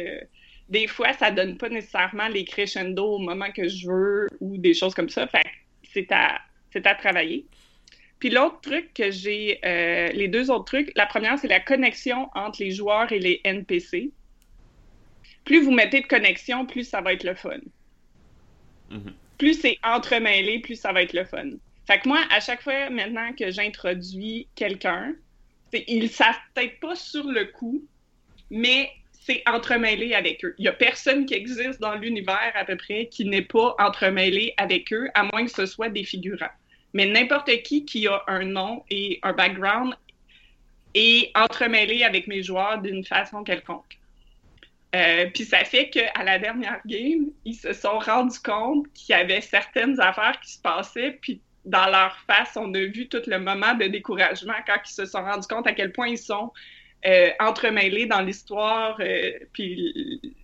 des 0.72 0.88
fois, 0.88 1.12
ça 1.14 1.32
donne 1.32 1.58
pas 1.58 1.68
nécessairement 1.68 2.30
les 2.30 2.46
crescendo 2.46 3.16
au 3.16 3.20
moment 3.20 3.52
que 3.52 3.68
je 3.68 3.88
veux 3.88 4.28
ou 4.40 4.58
des 4.58 4.74
choses 4.74 4.96
comme 4.96 5.10
ça. 5.10 5.28
Fait 5.28 5.44
c'est 5.84 6.10
à, 6.14 6.40
c'est 6.72 6.88
à 6.88 6.96
travailler. 6.96 7.46
Puis 8.20 8.30
l'autre 8.30 8.62
truc 8.62 8.94
que 8.94 9.12
j'ai, 9.12 9.60
euh, 9.66 10.08
les 10.14 10.30
deux 10.30 10.50
autres 10.50 10.66
trucs, 10.66 10.92
la 10.96 11.06
première, 11.06 11.38
c'est 11.38 11.50
la 11.50 11.60
connexion 11.60 12.30
entre 12.36 12.64
les 12.64 12.72
joueurs 12.72 13.12
et 13.12 13.20
les 13.20 13.42
NPC. 13.44 14.12
Plus 15.44 15.62
vous 15.62 15.72
mettez 15.72 16.00
de 16.00 16.08
connexion, 16.08 16.66
plus 16.66 16.86
ça 16.86 17.02
va 17.02 17.14
être 17.14 17.26
le 17.26 17.36
fun. 17.36 17.60
Mhm. 18.92 19.14
Plus 19.38 19.60
c'est 19.60 19.78
entremêlé, 19.84 20.60
plus 20.60 20.76
ça 20.76 20.94
va 20.94 21.02
être 21.02 21.14
le 21.14 21.26
fun. 21.26 21.50
Fait 21.86 22.00
que 22.00 22.08
moi, 22.08 22.20
à 22.30 22.40
chaque 22.40 22.62
fois 22.62 22.90
maintenant 22.90 23.34
que 23.34 23.52
j'introduis 23.52 24.48
quelqu'un, 24.56 25.16
ils 25.74 26.10
savent 26.10 26.40
peut-être 26.54 26.80
pas 26.80 26.96
sur 26.96 27.26
le 27.26 27.46
coup, 27.46 27.84
mais 28.50 28.90
c'est 29.32 29.44
entremêlé 29.50 30.14
avec 30.14 30.44
eux. 30.44 30.56
Il 30.58 30.66
y 30.66 30.68
a 30.68 30.74
personne 30.74 31.26
qui 31.26 31.34
existe 31.34 31.80
dans 31.80 31.96
l'univers 31.96 32.52
à 32.56 32.66
peu 32.66 32.76
près 32.76 33.08
qui 33.08 33.26
n'est 33.26 33.42
pas 33.42 33.76
entremêlé 33.80 34.54
avec 34.58 34.92
eux, 34.92 35.10
à 35.14 35.24
moins 35.24 35.46
que 35.46 35.52
ce 35.52 35.66
soit 35.66 35.90
des 35.90 36.04
figurants. 36.04 36.54
Mais 36.94 37.06
n'importe 37.06 37.50
qui 37.64 37.86
qui 37.86 38.08
a 38.08 38.22
un 38.28 38.46
nom 38.46 38.84
et 38.90 39.20
un 39.24 39.34
background 39.34 39.94
est 40.94 41.32
entremêlé 41.36 42.04
avec 42.04 42.28
mes 42.28 42.44
joueurs 42.44 42.82
d'une 42.82 43.06
façon 43.06 43.44
quelconque. 43.44 43.98
Euh, 44.94 45.28
Puis 45.34 45.46
ça 45.46 45.64
fait 45.64 45.90
qu'à 45.90 46.24
la 46.24 46.38
dernière 46.38 46.82
game, 46.86 47.28
ils 47.46 47.56
se 47.56 47.72
sont 47.72 48.00
rendus 48.00 48.40
compte 48.40 48.92
qu'il 48.94 49.16
y 49.16 49.18
avait 49.18 49.40
certaines 49.40 50.02
affaires 50.02 50.38
qui 50.42 50.52
se 50.52 50.62
passaient, 50.62 51.18
puis 51.22 51.40
dans 51.64 51.86
leur 51.86 52.18
face, 52.28 52.58
on 52.58 52.74
a 52.74 52.80
vu 52.80 53.08
tout 53.08 53.22
le 53.26 53.40
moment 53.40 53.76
de 53.76 53.86
découragement 53.86 54.56
quand 54.68 54.80
ils 54.86 54.94
se 54.94 55.06
sont 55.06 55.24
rendus 55.24 55.48
compte 55.48 55.68
à 55.68 55.74
quel 55.74 55.94
point 55.94 56.08
ils 56.08 56.18
sont 56.18 56.52
entremêlés 57.40 58.06
dans 58.06 58.22
l'histoire, 58.22 58.98
euh, 59.00 59.32
puis 59.54 60.36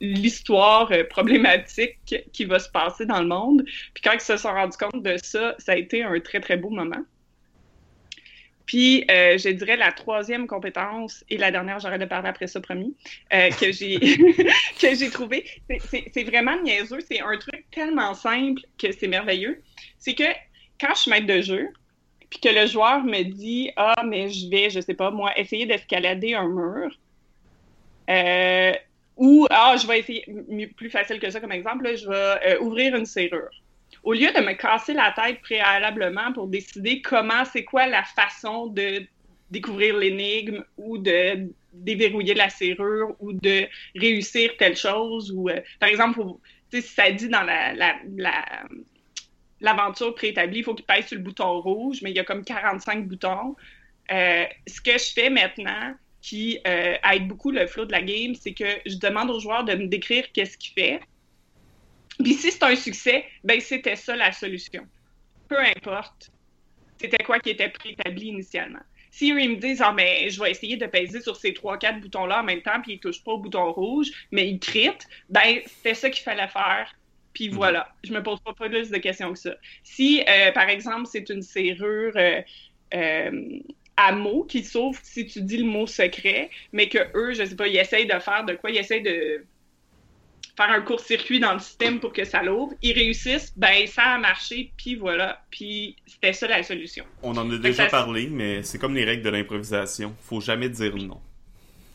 l'histoire 0.00 0.90
euh, 0.92 1.04
problématique 1.04 1.98
qui 2.32 2.44
va 2.44 2.58
se 2.58 2.68
passer 2.68 3.06
dans 3.06 3.20
le 3.20 3.26
monde. 3.28 3.62
Puis 3.94 4.02
quand 4.02 4.12
ils 4.12 4.20
se 4.20 4.36
sont 4.36 4.52
rendus 4.52 4.76
compte 4.76 5.02
de 5.02 5.16
ça, 5.22 5.54
ça 5.58 5.72
a 5.72 5.76
été 5.76 6.02
un 6.02 6.18
très, 6.20 6.40
très 6.40 6.56
beau 6.56 6.70
moment. 6.70 7.02
Puis, 8.66 9.04
euh, 9.10 9.36
je 9.36 9.48
dirais 9.48 9.76
la 9.76 9.90
troisième 9.90 10.46
compétence, 10.46 11.24
et 11.28 11.36
la 11.36 11.50
dernière, 11.50 11.80
j'aurais 11.80 11.98
de 11.98 12.04
parler 12.04 12.28
après 12.28 12.46
ça, 12.46 12.60
promis, 12.60 12.94
euh, 13.32 13.50
que 13.50 13.72
j'ai 13.72 13.98
que 14.80 14.94
j'ai 14.94 15.10
trouvé. 15.10 15.44
C'est 15.90 16.22
vraiment 16.22 16.60
niaiseux. 16.62 17.00
C'est 17.00 17.20
un 17.20 17.36
truc 17.36 17.64
tellement 17.72 18.14
simple 18.14 18.62
que 18.78 18.92
c'est 18.92 19.08
merveilleux. 19.08 19.60
C'est 19.98 20.14
que 20.14 20.22
quand 20.80 20.94
je 20.94 21.00
suis 21.00 21.10
maître 21.10 21.26
de 21.26 21.40
jeu, 21.40 21.68
puis 22.30 22.40
que 22.40 22.48
le 22.48 22.66
joueur 22.66 23.02
me 23.04 23.22
dit 23.24 23.70
Ah, 23.76 24.02
mais 24.06 24.28
je 24.30 24.48
vais, 24.48 24.70
je 24.70 24.80
sais 24.80 24.94
pas, 24.94 25.10
moi, 25.10 25.36
essayer 25.38 25.66
d'escalader 25.66 26.34
un 26.34 26.48
mur, 26.48 26.90
euh, 28.08 28.72
ou 29.16 29.46
Ah, 29.50 29.76
je 29.80 29.86
vais 29.86 30.00
essayer, 30.00 30.24
plus 30.76 30.90
facile 30.90 31.18
que 31.20 31.30
ça 31.30 31.40
comme 31.40 31.52
exemple, 31.52 31.94
je 31.96 32.08
vais 32.08 32.14
euh, 32.54 32.60
ouvrir 32.60 32.96
une 32.96 33.06
serrure. 33.06 33.50
Au 34.02 34.12
lieu 34.14 34.32
de 34.32 34.40
me 34.40 34.54
casser 34.54 34.94
la 34.94 35.12
tête 35.12 35.40
préalablement 35.42 36.32
pour 36.32 36.46
décider 36.46 37.02
comment, 37.02 37.44
c'est 37.44 37.64
quoi 37.64 37.86
la 37.86 38.04
façon 38.04 38.68
de 38.68 39.02
découvrir 39.50 39.96
l'énigme 39.96 40.64
ou 40.78 40.96
de 40.96 41.48
déverrouiller 41.72 42.34
la 42.34 42.48
serrure 42.48 43.14
ou 43.20 43.32
de 43.32 43.66
réussir 43.96 44.56
telle 44.58 44.76
chose 44.76 45.30
ou 45.32 45.48
euh, 45.48 45.60
par 45.80 45.88
exemple 45.88 46.14
faut- 46.16 46.40
si 46.72 46.82
ça 46.82 47.10
dit 47.10 47.28
dans 47.28 47.42
la, 47.42 47.74
la- 47.74 47.96
l'aventure 49.60 50.14
préétablie, 50.14 50.60
il 50.60 50.64
faut 50.64 50.74
qu'il 50.74 50.84
pèse 50.84 51.06
sur 51.06 51.16
le 51.16 51.22
bouton 51.22 51.60
rouge, 51.60 52.00
mais 52.02 52.10
il 52.10 52.16
y 52.16 52.20
a 52.20 52.24
comme 52.24 52.44
45 52.44 53.06
boutons. 53.06 53.56
Euh, 54.10 54.44
ce 54.66 54.80
que 54.80 54.92
je 54.92 55.12
fais 55.12 55.30
maintenant, 55.30 55.94
qui 56.20 56.58
euh, 56.66 56.96
aide 57.10 57.28
beaucoup 57.28 57.50
le 57.50 57.66
flow 57.66 57.86
de 57.86 57.92
la 57.92 58.02
game, 58.02 58.34
c'est 58.34 58.52
que 58.52 58.66
je 58.84 58.96
demande 58.96 59.30
aux 59.30 59.40
joueurs 59.40 59.64
de 59.64 59.74
me 59.74 59.86
décrire 59.86 60.30
qu'est-ce 60.32 60.58
qu'il 60.58 60.74
fait. 60.74 61.00
Puis 62.22 62.34
si 62.34 62.50
c'est 62.50 62.62
un 62.62 62.76
succès, 62.76 63.24
ben 63.44 63.60
c'était 63.60 63.96
ça 63.96 64.16
la 64.16 64.32
solution. 64.32 64.86
peu 65.48 65.58
importe 65.58 66.30
c'était 67.00 67.24
quoi 67.24 67.38
qui 67.38 67.50
était 67.50 67.70
préétabli 67.70 68.26
initialement. 68.26 68.80
Si 69.10 69.28
ils 69.28 69.50
me 69.50 69.56
disent, 69.56 69.80
ah, 69.82 69.92
mais 69.92 70.28
je 70.28 70.40
vais 70.40 70.50
essayer 70.50 70.76
de 70.76 70.86
peser 70.86 71.20
sur 71.20 71.34
ces 71.34 71.54
trois, 71.54 71.78
quatre 71.78 72.00
boutons-là 72.00 72.40
en 72.40 72.44
même 72.44 72.62
temps, 72.62 72.80
puis 72.82 72.94
ils 72.94 73.00
touchent 73.00 73.24
pas 73.24 73.32
au 73.32 73.38
bouton 73.38 73.72
rouge, 73.72 74.08
mais 74.30 74.48
ils 74.48 74.60
critent, 74.60 75.06
ben, 75.28 75.60
c'était 75.66 75.94
ça 75.94 76.10
qu'il 76.10 76.22
fallait 76.22 76.48
faire. 76.48 76.94
Puis 77.32 77.48
mhm. 77.48 77.54
voilà, 77.54 77.88
je 78.04 78.12
me 78.12 78.22
pose 78.22 78.40
pas 78.40 78.52
plus 78.52 78.90
de 78.90 78.98
questions 78.98 79.32
que 79.32 79.38
ça. 79.38 79.54
Si, 79.82 80.22
euh, 80.28 80.52
par 80.52 80.68
exemple, 80.68 81.06
c'est 81.10 81.28
une 81.30 81.42
serrure 81.42 82.12
euh, 82.16 82.40
euh, 82.94 83.58
à 83.96 84.12
mots 84.12 84.44
qui 84.44 84.64
s'ouvre 84.64 84.98
si 85.02 85.26
tu 85.26 85.42
dis 85.42 85.58
le 85.58 85.64
mot 85.64 85.86
secret, 85.86 86.50
mais 86.72 86.88
que 86.88 86.98
eux, 87.14 87.34
je 87.34 87.44
sais 87.44 87.56
pas, 87.56 87.68
ils 87.68 87.76
essayent 87.76 88.06
de 88.06 88.18
faire 88.18 88.44
de 88.44 88.54
quoi, 88.54 88.70
ils 88.70 88.78
essayent 88.78 89.02
de 89.02 89.44
faire 90.56 90.70
un 90.70 90.80
court-circuit 90.80 91.40
dans 91.40 91.54
le 91.54 91.60
système 91.60 92.00
pour 92.00 92.12
que 92.12 92.24
ça 92.24 92.42
l'ouvre. 92.42 92.74
Ils 92.82 92.92
réussissent, 92.92 93.52
ben 93.56 93.86
ça 93.86 94.02
a 94.02 94.18
marché, 94.18 94.72
puis 94.76 94.96
voilà. 94.96 95.42
Puis 95.50 95.96
c'était 96.06 96.32
ça 96.32 96.48
la 96.48 96.62
solution. 96.62 97.04
On 97.22 97.36
en 97.36 97.50
a 97.50 97.58
déjà 97.58 97.86
parlé, 97.86 98.28
mais 98.28 98.62
c'est 98.62 98.78
comme 98.78 98.94
les 98.94 99.04
règles 99.04 99.22
de 99.22 99.30
l'improvisation. 99.30 100.14
Faut 100.20 100.40
jamais 100.40 100.68
dire 100.68 100.96
non. 100.96 101.20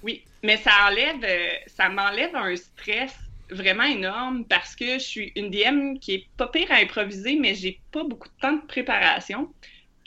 Oui, 0.02 0.24
mais 0.44 0.58
ça 0.58 0.72
enlève, 0.88 1.26
ça 1.68 1.90
m'enlève 1.90 2.36
un 2.36 2.56
stress 2.56 3.14
vraiment 3.50 3.84
énorme 3.84 4.46
parce 4.46 4.76
que 4.76 4.94
je 4.94 5.04
suis 5.04 5.32
une 5.36 5.50
DM 5.50 5.98
qui 6.00 6.14
est 6.16 6.28
pas 6.38 6.48
pire 6.48 6.72
à 6.72 6.76
improviser, 6.76 7.38
mais 7.38 7.56
j'ai 7.56 7.80
pas 7.92 8.04
beaucoup 8.04 8.28
de 8.28 8.42
temps 8.42 8.54
de 8.54 8.66
préparation. 8.66 9.50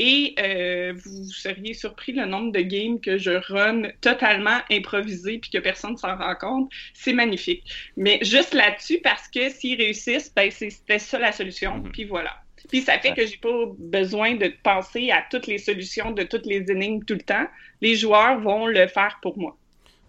Et 0.00 0.36
euh, 0.38 0.94
vous 0.94 1.24
seriez 1.24 1.74
surpris 1.74 2.12
le 2.12 2.24
nombre 2.24 2.52
de 2.52 2.60
games 2.60 3.00
que 3.00 3.18
je 3.18 3.32
run 3.52 3.90
totalement 4.00 4.60
improvisé 4.70 5.38
puis 5.38 5.50
que 5.50 5.58
personne 5.58 5.92
ne 5.92 5.96
s'en 5.96 6.16
rend 6.16 6.36
compte. 6.36 6.70
C'est 6.94 7.12
magnifique. 7.12 7.64
Mais 7.96 8.20
juste 8.22 8.54
là-dessus, 8.54 9.00
parce 9.02 9.26
que 9.26 9.50
s'ils 9.50 9.76
réussissent, 9.76 10.32
ben 10.34 10.52
c'était 10.52 11.00
ça 11.00 11.18
la 11.18 11.32
solution. 11.32 11.78
Mhm. 11.78 11.90
Puis 11.90 12.04
voilà. 12.04 12.36
Puis 12.68 12.82
ça 12.82 12.98
fait 12.98 13.12
que 13.12 13.26
j'ai 13.26 13.38
pas 13.38 13.64
besoin 13.78 14.34
de 14.34 14.52
penser 14.62 15.10
à 15.10 15.24
toutes 15.30 15.46
les 15.46 15.58
solutions 15.58 16.12
de 16.12 16.22
toutes 16.22 16.46
les 16.46 16.70
énigmes 16.70 17.04
tout 17.04 17.14
le 17.14 17.20
temps. 17.20 17.46
Les 17.80 17.96
joueurs 17.96 18.40
vont 18.40 18.66
le 18.66 18.86
faire 18.86 19.18
pour 19.20 19.36
moi. 19.36 19.56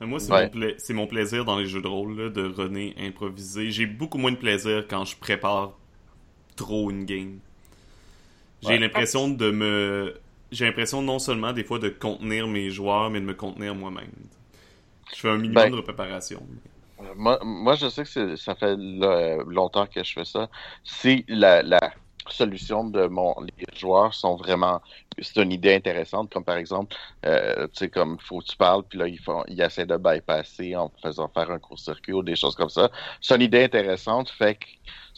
Euh, 0.01 0.05
moi, 0.05 0.19
c'est 0.19 0.93
mon, 0.93 1.07
plaisir 1.07 1.45
dans 1.45 1.57
les 1.57 1.65
jeux 1.65 1.81
de 1.81 1.87
rôle 1.87 2.31
de 2.31 2.43
runner 2.43 2.95
improvisé. 2.97 3.71
J'ai 3.71 3.85
beaucoup 3.85 4.17
moins 4.17 4.31
de 4.31 4.37
plaisir 4.37 4.85
quand 4.89 5.05
je 5.05 5.15
prépare 5.15 5.73
trop 6.55 6.89
une 6.89 7.05
game. 7.05 7.39
J'ai 8.61 8.77
l'impression 8.77 9.29
de 9.29 9.51
me. 9.51 10.15
J'ai 10.51 10.65
l'impression 10.65 11.01
non 11.01 11.19
seulement 11.19 11.53
des 11.53 11.63
fois 11.63 11.79
de 11.79 11.89
contenir 11.89 12.47
mes 12.47 12.69
joueurs, 12.71 13.09
mais 13.09 13.21
de 13.21 13.25
me 13.25 13.33
contenir 13.33 13.75
moi-même. 13.75 14.11
Je 15.13 15.19
fais 15.19 15.29
un 15.29 15.37
minimum 15.37 15.69
ben, 15.69 15.75
de 15.75 15.81
préparation. 15.81 16.45
Moi, 17.15 17.39
moi, 17.43 17.75
je 17.75 17.87
sais 17.89 18.03
que 18.03 18.35
ça 18.35 18.55
fait 18.55 18.75
longtemps 18.77 19.87
que 19.87 20.03
je 20.03 20.13
fais 20.13 20.25
ça. 20.25 20.49
Si 20.83 21.23
la, 21.27 21.61
la 21.61 21.79
solution 22.31 22.83
de 22.85 23.07
mon 23.07 23.35
les 23.41 23.77
joueurs 23.77 24.13
sont 24.13 24.35
vraiment 24.35 24.81
c'est 25.21 25.41
une 25.41 25.51
idée 25.51 25.73
intéressante 25.73 26.31
comme 26.31 26.43
par 26.43 26.57
exemple 26.57 26.95
euh, 27.25 27.67
tu 27.67 27.79
sais 27.79 27.89
comme 27.89 28.17
faut 28.19 28.39
que 28.39 28.45
tu 28.45 28.57
parles 28.57 28.83
puis 28.83 28.99
là 28.99 29.07
ils 29.07 29.19
font 29.19 29.43
ils 29.47 29.59
essaient 29.61 29.85
de 29.85 29.97
bypasser 29.97 30.75
en 30.75 30.91
faisant 31.01 31.27
faire 31.27 31.51
un 31.51 31.59
court-circuit 31.59 32.13
ou 32.13 32.23
des 32.23 32.35
choses 32.35 32.55
comme 32.55 32.69
ça 32.69 32.89
c'est 33.21 33.35
une 33.35 33.41
idée 33.41 33.63
intéressante 33.63 34.29
fait 34.29 34.55
que 34.55 34.65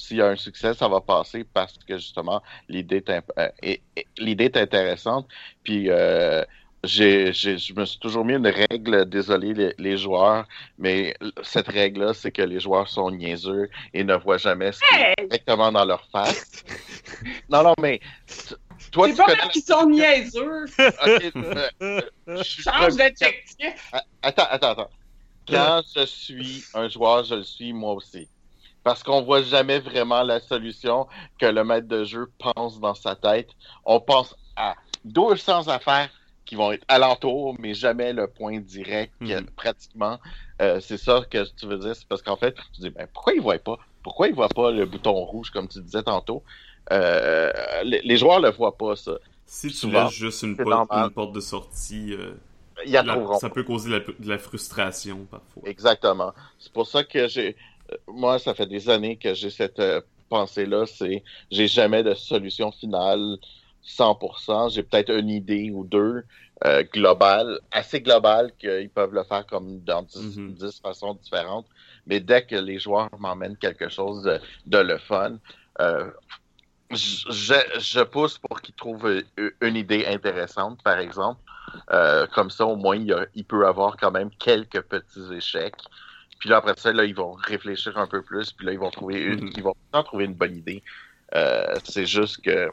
s'il 0.01 0.17
y 0.17 0.21
a 0.21 0.27
un 0.27 0.35
succès, 0.35 0.73
ça 0.73 0.87
va 0.87 1.01
passer 1.01 1.43
parce 1.43 1.77
que 1.77 1.97
justement, 1.97 2.41
l'idée 2.67 3.03
est, 3.05 3.23
euh, 3.37 3.75
l'idée 4.17 4.45
est 4.45 4.57
intéressante. 4.57 5.27
Puis 5.63 5.89
euh, 5.89 6.43
j'ai, 6.83 7.31
je 7.31 7.73
me 7.73 7.85
suis 7.85 7.99
toujours 7.99 8.25
mis 8.25 8.33
une 8.33 8.47
règle, 8.47 9.05
désolé 9.07 9.73
les, 9.77 9.97
joueurs, 9.97 10.47
mais 10.79 11.15
cette 11.43 11.67
règle-là, 11.67 12.13
c'est 12.13 12.31
que 12.31 12.41
les 12.41 12.59
joueurs 12.59 12.87
sont 12.87 13.11
niaiseux 13.11 13.69
et 13.93 14.03
ne 14.03 14.15
voient 14.15 14.37
jamais 14.37 14.71
ce 14.71 14.79
qui 14.79 14.95
est 14.95 15.27
directement 15.27 15.71
dans 15.71 15.85
leur 15.85 16.07
face. 16.11 16.63
non, 17.49 17.63
non, 17.63 17.75
mais 17.79 17.99
toi, 18.91 19.07
c'est 19.09 19.15
pas 19.15 19.47
qu'ils 19.49 19.63
sont 19.63 19.89
niaiseux. 19.89 20.65
Euh, 21.81 22.01
Change 22.43 22.95
d'adjectif. 22.95 23.91
Attends, 24.21 24.47
attends, 24.49 24.71
attends. 24.71 24.89
Quand 25.47 25.81
je 25.95 26.05
suis 26.05 26.63
un 26.73 26.87
joueur, 26.89 27.23
je 27.23 27.35
le 27.35 27.43
suis 27.43 27.73
moi 27.73 27.93
aussi 27.93 28.27
parce 28.83 29.03
qu'on 29.03 29.21
voit 29.21 29.43
jamais 29.43 29.79
vraiment 29.79 30.23
la 30.23 30.39
solution 30.39 31.07
que 31.37 31.45
le 31.45 31.63
maître 31.63 31.87
de 31.87 32.03
jeu 32.03 32.31
pense 32.39 32.79
dans 32.79 32.95
sa 32.95 33.15
tête. 33.15 33.49
On 33.85 33.99
pense 33.99 34.35
à 34.55 34.75
200 35.05 35.67
affaires 35.67 36.09
qui 36.51 36.55
vont 36.57 36.73
être 36.73 36.83
alentour, 36.89 37.55
mais 37.59 37.73
jamais 37.73 38.11
le 38.11 38.27
point 38.27 38.59
direct, 38.59 39.13
mhm. 39.21 39.45
pratiquement. 39.55 40.19
Euh, 40.61 40.81
c'est 40.81 40.97
ça 40.97 41.21
que 41.29 41.45
tu 41.55 41.65
veux 41.65 41.77
dire, 41.77 41.95
c'est 41.95 42.05
parce 42.09 42.21
qu'en 42.21 42.35
fait, 42.35 42.53
tu 42.73 42.81
dis, 42.81 42.89
ben, 42.89 43.07
pourquoi 43.13 43.31
ils 43.31 43.41
voient 43.41 43.57
pas? 43.57 43.79
Pourquoi 44.03 44.27
ils 44.27 44.35
voient 44.35 44.49
pas 44.49 44.69
le 44.69 44.85
bouton 44.85 45.13
rouge, 45.13 45.49
comme 45.49 45.69
tu 45.69 45.79
disais 45.79 46.03
tantôt? 46.03 46.43
Euh, 46.91 47.53
les, 47.85 48.17
joueurs 48.17 48.41
le 48.41 48.49
voient 48.49 48.77
pas, 48.77 48.97
ça. 48.97 49.13
Si 49.45 49.69
tu 49.69 49.75
Souvent, 49.75 50.03
laisses 50.03 50.13
juste 50.13 50.41
une 50.41 50.57
porte, 50.57 51.31
de 51.31 51.39
sortie, 51.39 52.15
euh, 52.15 52.33
ça 53.39 53.49
peut 53.49 53.63
causer 53.63 53.89
de 53.89 54.29
la 54.29 54.37
frustration 54.37 55.25
parfois. 55.31 55.63
Exactement. 55.65 56.33
C'est 56.59 56.73
pour 56.73 56.85
ça 56.85 57.05
que 57.05 57.29
j'ai 57.29 57.55
moi, 58.09 58.39
ça 58.39 58.53
fait 58.53 58.67
des 58.67 58.89
années 58.89 59.15
que 59.15 59.33
j'ai 59.33 59.49
cette 59.49 59.79
euh, 59.79 60.01
pensée-là, 60.27 60.85
c'est 60.85 61.23
j'ai 61.49 61.67
jamais 61.67 62.03
de 62.03 62.13
solution 62.13 62.73
finale 62.73 63.37
100%. 63.85 64.73
J'ai 64.73 64.83
peut-être 64.83 65.11
une 65.11 65.29
idée 65.29 65.71
ou 65.71 65.83
deux 65.83 66.23
euh, 66.65 66.83
globales, 66.93 67.59
assez 67.71 68.01
globales 68.01 68.51
qu'ils 68.59 68.89
peuvent 68.89 69.13
le 69.13 69.23
faire 69.23 69.45
comme 69.45 69.79
dans 69.81 70.03
10, 70.03 70.37
mm-hmm. 70.37 70.81
façons 70.81 71.15
différentes. 71.15 71.67
Mais 72.07 72.19
dès 72.19 72.45
que 72.45 72.55
les 72.55 72.79
joueurs 72.79 73.09
m'emmènent 73.19 73.57
quelque 73.57 73.89
chose 73.89 74.23
de, 74.65 74.77
le 74.77 74.97
fun, 74.97 75.37
euh, 75.79 76.09
je, 76.91 77.55
je, 77.79 78.01
pousse 78.01 78.37
pour 78.37 78.61
qu'ils 78.61 78.75
trouvent 78.75 79.23
une 79.61 79.75
idée 79.75 80.05
intéressante, 80.05 80.81
par 80.83 80.99
exemple. 80.99 81.39
comme 82.33 82.49
ça, 82.49 82.65
au 82.65 82.75
moins, 82.75 82.97
il, 82.97 83.15
il, 83.33 83.45
peut 83.45 83.65
avoir 83.65 83.95
quand 83.97 84.11
même 84.11 84.29
quelques 84.31 84.81
petits 84.81 85.33
échecs. 85.33 85.75
Puis 86.41 86.49
là, 86.49 86.57
après 86.57 86.73
ça, 86.75 86.91
là, 86.91 87.05
ils 87.05 87.13
vont 87.13 87.33
réfléchir 87.33 87.97
un 87.99 88.07
peu 88.07 88.23
plus, 88.23 88.51
puis 88.51 88.65
là, 88.65 88.73
ils 88.73 88.79
vont 88.79 88.89
trouver 88.89 89.21
une, 89.21 89.45
mhm. 89.45 89.53
ils 89.55 89.61
vont 89.63 89.75
trouver 90.03 90.25
une 90.25 90.33
bonne 90.33 90.57
idée. 90.57 90.83
Euh, 91.35 91.75
c'est 91.83 92.07
juste 92.07 92.41
que 92.43 92.71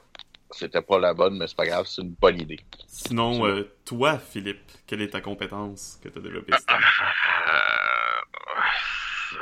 c'était 0.51 0.82
pas 0.82 0.99
la 0.99 1.14
bonne, 1.14 1.38
mais 1.38 1.46
c'est 1.46 1.57
pas 1.57 1.66
grave, 1.66 1.86
c'est 1.86 2.03
une 2.03 2.14
bonne 2.14 2.40
idée. 2.40 2.61
Sinon, 2.86 3.46
euh, 3.46 3.70
toi, 3.84 4.18
Philippe, 4.18 4.61
quelle 4.86 5.03
est 5.03 5.11
ta 5.11 5.20
compétence 5.20 5.99
que 6.03 6.09
tu 6.09 6.18
as 6.18 6.22
développée 6.22 6.53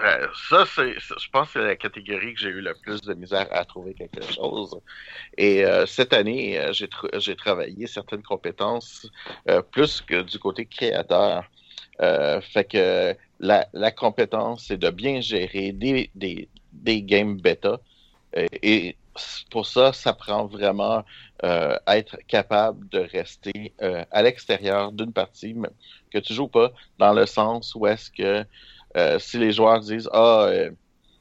euh, 0.02 0.26
ça, 0.50 0.64
c'est, 0.66 0.98
je 0.98 1.30
pense 1.30 1.46
que 1.46 1.60
c'est 1.60 1.66
la 1.66 1.76
catégorie 1.76 2.34
que 2.34 2.40
j'ai 2.40 2.48
eu 2.48 2.60
le 2.60 2.74
plus 2.74 3.00
de 3.02 3.14
misère 3.14 3.46
à 3.52 3.64
trouver 3.64 3.94
quelque 3.94 4.20
chose. 4.32 4.78
Et 5.38 5.64
cette 5.86 6.12
année, 6.12 6.60
j'ai, 6.72 6.88
j'ai 7.14 7.36
travaillé 7.36 7.86
certaines 7.86 8.22
compétences 8.22 9.08
plus 9.70 10.00
que 10.02 10.22
du 10.22 10.38
côté 10.38 10.66
créateur. 10.66 11.44
fait 11.98 12.64
que 12.68 13.16
la, 13.38 13.68
la 13.72 13.90
compétence, 13.90 14.66
c'est 14.68 14.76
de 14.76 14.90
bien 14.90 15.20
gérer 15.20 15.72
des, 15.72 16.10
des, 16.14 16.48
des 16.72 17.02
games 17.02 17.40
bêta. 17.40 17.80
Euh, 18.36 18.46
et 18.62 18.96
pour 19.50 19.66
ça, 19.66 19.92
ça 19.92 20.12
prend 20.12 20.46
vraiment 20.46 21.04
euh, 21.44 21.76
être 21.86 22.16
capable 22.26 22.88
de 22.88 23.00
rester 23.00 23.74
euh, 23.82 24.04
à 24.10 24.22
l'extérieur 24.22 24.92
d'une 24.92 25.12
partie 25.12 25.54
que 26.10 26.18
tu 26.18 26.34
joues 26.34 26.48
pas, 26.48 26.72
dans 26.98 27.12
le 27.12 27.26
sens 27.26 27.74
où 27.74 27.86
est-ce 27.86 28.10
que 28.10 28.44
euh, 28.96 29.18
si 29.18 29.38
les 29.38 29.52
joueurs 29.52 29.80
disent 29.80 30.08
Ah, 30.12 30.50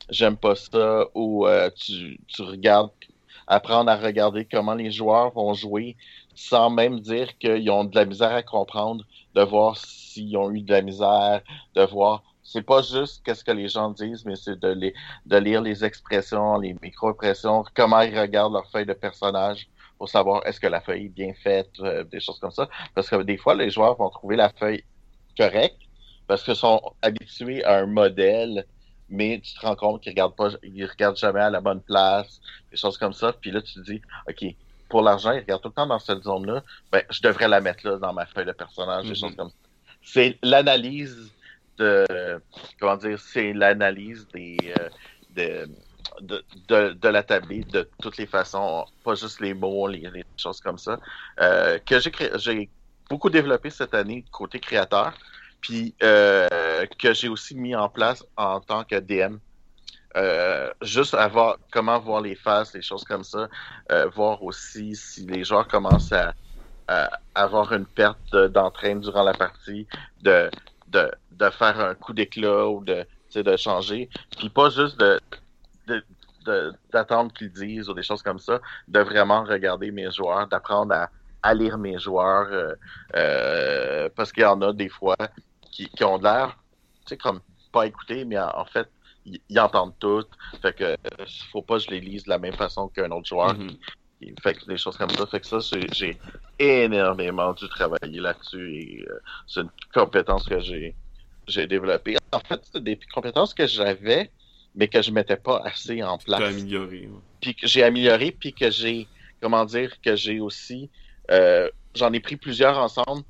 j'aime 0.09 0.37
pas 0.37 0.55
ça, 0.55 1.05
ou 1.13 1.47
tu, 1.75 2.19
tu 2.27 2.41
regardes, 2.41 2.91
apprendre 3.47 3.91
à 3.91 3.95
regarder 3.95 4.45
comment 4.45 4.73
les 4.73 4.91
joueurs 4.91 5.31
vont 5.31 5.53
jouer 5.53 5.95
sans 6.35 6.69
même 6.69 6.99
dire 6.99 7.37
qu'ils 7.37 7.69
ont 7.71 7.85
de 7.85 7.95
la 7.95 8.05
misère 8.05 8.33
à 8.33 8.43
comprendre, 8.43 9.05
de 9.33 9.41
voir 9.41 9.77
s'ils 9.77 10.35
ont 10.37 10.51
eu 10.51 10.61
de 10.61 10.71
la 10.71 10.81
misère, 10.81 11.41
de 11.75 11.83
voir. 11.83 12.23
C'est 12.47 12.61
pas 12.61 12.83
juste 12.83 13.23
qu'est-ce 13.25 13.43
que 13.43 13.51
les 13.51 13.67
gens 13.67 13.89
disent, 13.89 14.23
mais 14.23 14.35
c'est 14.35 14.59
de, 14.59 14.93
de 15.25 15.37
lire 15.37 15.61
les 15.61 15.83
expressions, 15.83 16.59
les 16.59 16.75
micro-expressions, 16.79 17.65
comment 17.73 18.01
ils 18.01 18.17
regardent 18.17 18.53
leur 18.53 18.69
feuille 18.69 18.85
de 18.85 18.93
personnage 18.93 19.67
pour 19.97 20.07
savoir 20.09 20.45
est-ce 20.45 20.59
que 20.59 20.67
la 20.67 20.79
feuille 20.79 21.05
est 21.05 21.09
bien 21.09 21.33
faite, 21.33 21.71
euh, 21.79 22.03
des 22.03 22.19
choses 22.19 22.39
comme 22.39 22.51
ça. 22.51 22.69
Parce 22.93 23.09
que 23.09 23.23
des 23.23 23.37
fois, 23.37 23.55
les 23.55 23.71
joueurs 23.71 23.95
vont 23.95 24.09
trouver 24.11 24.35
la 24.35 24.49
feuille 24.49 24.83
correcte 25.35 25.81
parce 26.27 26.43
qu'ils 26.43 26.55
sont 26.55 26.81
habitués 27.01 27.63
à 27.63 27.79
un 27.79 27.87
modèle, 27.87 28.65
mais 29.09 29.41
tu 29.43 29.55
te 29.55 29.65
rends 29.65 29.75
compte 29.75 30.01
qu'ils 30.01 30.11
regardent 30.11 30.35
pas, 30.35 30.49
ils 30.61 30.85
regardent 30.85 31.17
jamais 31.17 31.41
à 31.41 31.49
la 31.49 31.61
bonne 31.61 31.81
place, 31.81 32.39
des 32.69 32.77
choses 32.77 32.97
comme 32.99 33.13
ça. 33.13 33.33
Puis 33.33 33.49
là, 33.49 33.61
tu 33.63 33.73
te 33.73 33.79
dis, 33.79 34.01
OK, 34.29 34.45
pour 34.87 35.01
l'argent, 35.01 35.31
ils 35.31 35.39
regardent 35.39 35.63
tout 35.63 35.69
le 35.69 35.73
temps 35.73 35.87
dans 35.87 35.99
cette 35.99 36.21
zone-là, 36.21 36.63
ben, 36.91 37.01
je 37.09 37.21
devrais 37.21 37.47
la 37.47 37.59
mettre 37.59 37.87
là 37.87 37.97
dans 37.97 38.13
ma 38.13 38.27
feuille 38.27 38.45
de 38.45 38.51
personnage, 38.51 39.05
des 39.05 39.13
mm-hmm. 39.13 39.19
choses 39.19 39.35
comme 39.35 39.49
ça. 39.49 39.55
C'est 40.03 40.37
l'analyse 40.43 41.31
de, 41.77 42.05
comment 42.79 42.97
dire, 42.97 43.19
c'est 43.19 43.53
l'analyse 43.53 44.27
des, 44.33 44.57
euh, 44.79 44.89
de, 46.21 46.43
de, 46.67 46.93
de, 46.93 47.09
la 47.09 47.23
tablette 47.23 47.69
de 47.71 47.89
toutes 48.01 48.17
les 48.17 48.27
façons, 48.27 48.85
pas 49.03 49.15
juste 49.15 49.41
les 49.41 49.53
mots, 49.53 49.87
les, 49.87 50.03
choses 50.37 50.59
comme 50.61 50.77
ça, 50.77 50.99
euh, 51.41 51.79
que 51.85 51.99
j'ai 51.99 52.11
j'ai 52.37 52.69
beaucoup 53.09 53.29
développé 53.29 53.69
cette 53.69 53.93
année 53.93 54.25
côté 54.31 54.59
créateur, 54.59 55.13
puis 55.61 55.95
euh, 56.03 56.85
que 56.99 57.13
j'ai 57.13 57.29
aussi 57.29 57.55
mis 57.55 57.75
en 57.75 57.89
place 57.89 58.23
en 58.37 58.59
tant 58.61 58.83
que 58.85 58.95
DM. 58.99 59.37
euh, 60.17 60.71
juste 60.81 61.13
avoir 61.13 61.57
comment 61.71 61.99
voir 61.99 62.21
les 62.21 62.35
faces, 62.35 62.73
les 62.73 62.81
choses 62.81 63.03
comme 63.03 63.23
ça, 63.23 63.49
euh, 63.91 64.07
voir 64.09 64.41
aussi 64.43 64.95
si 64.95 65.25
les 65.27 65.43
joueurs 65.43 65.67
commencent 65.67 66.11
à, 66.13 66.33
à 66.87 67.09
avoir 67.35 67.73
une 67.73 67.85
perte 67.85 68.35
d'entraîne 68.35 69.01
durant 69.01 69.23
la 69.23 69.33
partie, 69.33 69.87
de, 70.21 70.49
de, 70.97 71.05
de 71.41 71.49
faire 71.59 71.77
un 71.79 71.93
coup 71.95 72.13
d'éclat 72.13 72.67
ou 72.73 72.83
de, 72.83 73.05
de 73.51 73.57
changer, 73.57 74.09
puis 74.37 74.49
pas 74.49 74.69
juste 74.69 74.97
de, 74.99 75.19
de 75.87 76.03
d'attendre 76.93 77.33
qu'ils 77.33 77.51
disent 77.51 77.89
ou 77.89 77.95
des 77.95 78.03
choses 78.09 78.21
comme 78.27 78.37
ça, 78.47 78.55
de 78.87 78.99
vraiment 78.99 79.43
regarder 79.43 79.89
mes 79.91 80.09
joueurs, 80.11 80.47
d'apprendre 80.47 80.93
à, 80.93 81.09
à, 81.41 81.53
lire 81.55 81.77
mes 81.79 81.97
joueurs, 81.97 82.47
euh, 82.51 82.75
euh, 83.15 84.09
parce 84.15 84.31
qu'il 84.31 84.43
y 84.43 84.45
en 84.45 84.61
a 84.61 84.71
des 84.71 84.89
fois 84.89 85.17
qui, 85.71 85.89
qui 85.89 86.03
ont 86.03 86.19
l'air, 86.19 86.49
tu 87.01 87.09
sais, 87.09 87.17
comme 87.17 87.39
pas 87.71 87.87
écouter, 87.87 88.25
mais 88.25 88.37
en, 88.37 88.51
en 88.63 88.65
fait, 88.65 88.87
ils 89.25 89.59
entendent 89.59 89.97
tout. 89.99 90.25
Fait 90.61 90.73
que 90.79 90.83
euh, 90.83 91.25
faut 91.51 91.63
pas 91.63 91.77
que 91.77 91.85
je 91.85 91.89
les 91.89 91.99
lise 91.99 92.23
de 92.25 92.29
la 92.29 92.37
même 92.37 92.53
façon 92.53 92.87
qu'un 92.89 93.11
autre 93.11 93.27
joueur. 93.27 93.53
Mm 93.55 93.61
-hmm. 93.61 93.67
qui, 93.69 93.79
fait 94.41 94.57
des 94.67 94.77
choses 94.77 94.97
comme 94.97 95.09
ça. 95.09 95.25
Fait 95.25 95.39
que 95.39 95.47
ça, 95.47 95.59
j'ai 95.91 96.17
énormément 96.59 97.53
dû 97.53 97.67
travailler 97.69 98.19
là-dessus 98.19 98.75
et 98.75 99.05
euh, 99.09 99.19
c'est 99.47 99.61
une 99.61 99.69
compétence 99.93 100.47
que 100.47 100.59
j'ai 100.59 100.95
j'ai 101.47 101.67
développée. 101.67 102.17
En 102.31 102.39
fait, 102.39 102.61
c'est 102.71 102.83
des 102.83 102.99
compétences 103.13 103.53
que 103.53 103.67
j'avais, 103.67 104.31
mais 104.73 104.87
que 104.87 105.01
je 105.01 105.11
mettais 105.11 105.37
pas 105.37 105.61
assez 105.63 106.01
en 106.03 106.17
place. 106.17 106.41
amélioré. 106.41 107.07
Ouais. 107.07 107.19
Puis 107.41 107.55
que 107.55 107.67
j'ai 107.67 107.83
amélioré, 107.83 108.31
puis 108.31 108.53
que 108.53 108.71
j'ai, 108.71 109.07
comment 109.41 109.65
dire, 109.65 109.93
que 110.01 110.15
j'ai 110.15 110.39
aussi, 110.39 110.89
euh, 111.31 111.69
j'en 111.93 112.11
ai 112.13 112.19
pris 112.19 112.35
plusieurs 112.35 112.77
ensemble 112.77 113.23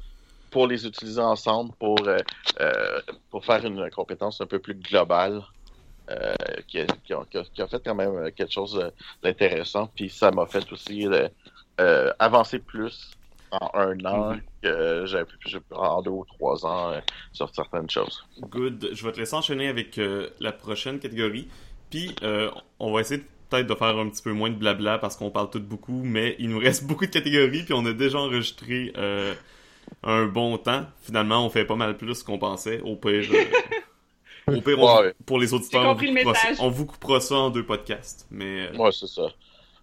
pour 0.50 0.68
les 0.68 0.86
utiliser 0.88 1.20
ensemble 1.20 1.74
pour, 1.80 1.98
euh, 2.08 3.02
pour 3.30 3.44
faire 3.44 3.66
une 3.66 3.90
compétence 3.90 4.40
un 4.40 4.46
peu 4.46 4.60
plus 4.60 4.76
globale. 4.76 5.44
Euh, 6.12 6.36
qui, 6.68 6.80
a, 6.82 6.86
qui, 7.04 7.14
a, 7.62 7.68
fait 7.68 7.82
quand 7.84 7.96
même 7.96 8.32
quelque 8.32 8.52
chose 8.54 8.92
d'intéressant. 9.24 9.90
Puis 9.96 10.10
ça 10.10 10.30
m'a 10.30 10.46
fait 10.46 10.72
aussi 10.72 11.08
euh, 11.80 12.12
avancer 12.20 12.60
plus 12.60 13.12
en 13.52 13.70
un 13.74 14.06
an 14.06 14.34
-hmm. 14.34 14.42
que 14.62 15.06
j'avais 15.06 15.26
pu 15.26 15.38
en 15.72 16.02
deux 16.02 16.12
ou 16.12 16.26
trois 16.26 16.66
ans 16.66 16.92
euh, 16.92 17.00
sur 17.32 17.54
certaines 17.54 17.90
choses. 17.90 18.24
Good. 18.40 18.90
Je 18.94 19.06
vais 19.06 19.12
te 19.12 19.20
laisser 19.20 19.36
enchaîner 19.36 19.68
avec 19.68 19.98
euh, 19.98 20.30
la 20.40 20.52
prochaine 20.52 21.00
catégorie. 21.00 21.48
Puis 21.90 22.16
euh, 22.24 22.50
on 22.80 22.92
va 22.92 23.02
essayer 23.02 23.24
peut-être 23.50 23.68
de 23.68 23.76
faire 23.76 23.98
un 23.98 24.10
petit 24.10 24.24
peu 24.24 24.34
moins 24.34 24.50
de 24.50 24.56
blabla 24.56 24.98
parce 24.98 25.16
qu'on 25.16 25.32
parle 25.32 25.50
tout 25.50 25.62
beaucoup, 25.62 26.02
mais 26.04 26.36
il 26.40 26.50
nous 26.50 26.60
reste 26.60 26.84
beaucoup 26.88 27.06
de 27.06 27.12
catégories 27.12 27.64
puis 27.64 27.74
on 27.74 27.86
a 27.86 27.94
déjà 27.94 28.20
enregistré 28.20 28.94
un 30.04 30.26
bon 30.26 30.58
temps. 30.58 30.86
Finalement, 31.02 31.46
on 31.46 31.50
fait 31.50 31.66
pas 31.66 31.76
mal 31.76 31.96
plus 31.98 32.24
qu'on 32.24 32.40
pensait. 32.40 32.82
Au 32.82 32.96
pire. 32.96 33.24
Au 34.48 34.62
pire, 34.62 34.80
on, 34.80 35.02
ouais. 35.02 35.14
pour 35.26 35.40
les 35.40 35.54
auditeurs, 35.54 35.86
on 35.86 35.94
vous, 35.94 36.06
coupera, 36.06 36.34
on 36.60 36.70
vous, 36.70 36.86
coupera 36.86 37.20
ça 37.20 37.36
en 37.36 37.50
deux 37.50 37.66
podcasts. 37.66 38.28
Mais... 38.30 38.76
Ouais, 38.78 38.92
c'est 38.92 39.08
ça. 39.08 39.28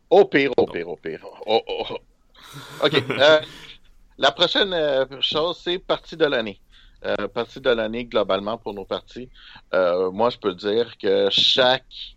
Au 0.08 0.24
pire, 0.24 0.52
au 0.56 0.66
pire, 0.66 0.88
au 0.88 0.96
pire. 0.96 1.26
Oh, 1.46 1.60
oh, 1.66 1.84
oh. 1.90 1.96
OK. 2.84 2.94
euh, 3.10 3.40
la 4.18 4.30
prochaine 4.30 4.72
euh, 4.72 5.04
chose, 5.20 5.60
c'est 5.62 5.78
partie 5.78 6.16
de 6.16 6.26
l'année. 6.26 6.60
Euh, 7.04 7.26
partie 7.26 7.60
de 7.60 7.70
l'année 7.70 8.04
globalement 8.04 8.56
pour 8.58 8.74
nos 8.74 8.84
parties. 8.84 9.28
Euh, 9.74 10.10
moi, 10.12 10.30
je 10.30 10.38
peux 10.38 10.54
dire 10.54 10.96
que 10.98 11.28
chaque, 11.30 12.16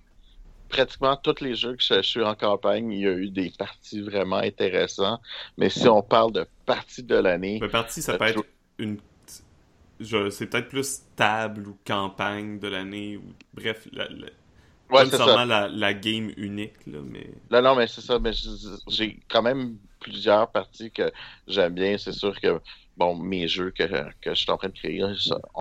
pratiquement 0.69 1.15
tous 1.15 1.41
les 1.41 1.55
jeux 1.55 1.75
que 1.75 1.81
je, 1.81 1.95
je, 1.95 2.01
suis 2.01 2.23
en 2.23 2.35
campagne, 2.35 2.91
il 2.91 2.99
y 2.99 3.07
a 3.07 3.13
eu 3.13 3.31
des 3.31 3.51
parties 3.57 4.01
vraiment 4.01 4.37
intéressantes. 4.37 5.21
Mais 5.57 5.69
si 5.69 5.87
on 5.87 6.03
parle 6.03 6.33
de 6.33 6.45
partie 6.67 7.01
de 7.01 7.15
l'année. 7.15 7.57
Mais 7.59 7.69
partie, 7.69 8.03
ça 8.03 8.17
peut 8.17 8.25
être 8.25 8.45
une 8.77 8.99
c'est 10.01 10.47
peut-être 10.47 10.69
plus 10.69 11.01
table 11.15 11.67
ou 11.67 11.77
campagne 11.85 12.59
de 12.59 12.67
l'année 12.67 13.17
ou 13.17 13.33
bref 13.53 13.87
la, 13.91 14.07
la, 14.09 14.15
ouais, 14.15 14.29
pas 14.89 15.05
nécessairement 15.05 15.45
la, 15.45 15.67
la, 15.67 15.93
game 15.93 16.31
unique 16.37 16.85
là, 16.87 16.99
mais 17.03 17.29
non 17.51 17.61
non 17.61 17.75
mais 17.75 17.87
c'est 17.87 18.01
ça 18.01 18.19
mais 18.19 18.31
j'ai 18.87 19.19
quand 19.29 19.41
même 19.41 19.77
plusieurs 20.05 20.51
parties 20.51 20.91
que 20.91 21.11
j'aime 21.47 21.73
bien. 21.73 21.97
C'est 21.97 22.13
sûr 22.13 22.39
que 22.39 22.61
bon 22.97 23.15
mes 23.15 23.47
jeux 23.47 23.71
que, 23.71 23.83
que 24.21 24.33
je 24.33 24.35
suis 24.35 24.51
en 24.51 24.57
train 24.57 24.69
de 24.69 24.73
créer 24.73 25.03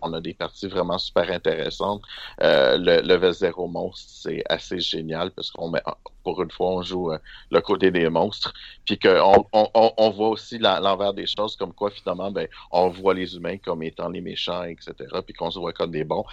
on 0.03 0.13
a 0.13 0.21
des 0.21 0.33
parties 0.33 0.67
vraiment 0.67 0.97
super 0.97 1.29
intéressantes. 1.31 2.01
Euh, 2.41 2.77
le 2.77 3.01
level 3.01 3.33
0 3.33 3.67
monstre 3.67 4.09
c'est 4.09 4.43
assez 4.49 4.79
génial 4.79 5.31
parce 5.31 5.51
qu'on 5.51 5.69
met 5.69 5.81
pour 6.23 6.41
une 6.41 6.51
fois 6.51 6.67
on 6.67 6.81
joue 6.81 7.11
euh, 7.11 7.17
le 7.51 7.61
côté 7.61 7.91
des 7.91 8.09
monstres. 8.09 8.53
Puis 8.85 8.97
qu'on 8.97 9.45
on, 9.51 9.69
on, 9.73 10.09
voit 10.11 10.29
aussi 10.29 10.57
l'envers 10.57 11.13
des 11.13 11.25
choses 11.27 11.55
comme 11.55 11.73
quoi 11.73 11.91
finalement 11.91 12.31
ben 12.31 12.47
on 12.71 12.89
voit 12.89 13.13
les 13.13 13.35
humains 13.35 13.57
comme 13.57 13.83
étant 13.83 14.09
les 14.09 14.21
méchants 14.21 14.63
etc 14.63 14.93
puis 15.25 15.33
qu'on 15.33 15.51
se 15.51 15.59
voit 15.59 15.73
comme 15.73 15.91
des 15.91 16.03
bons. 16.03 16.25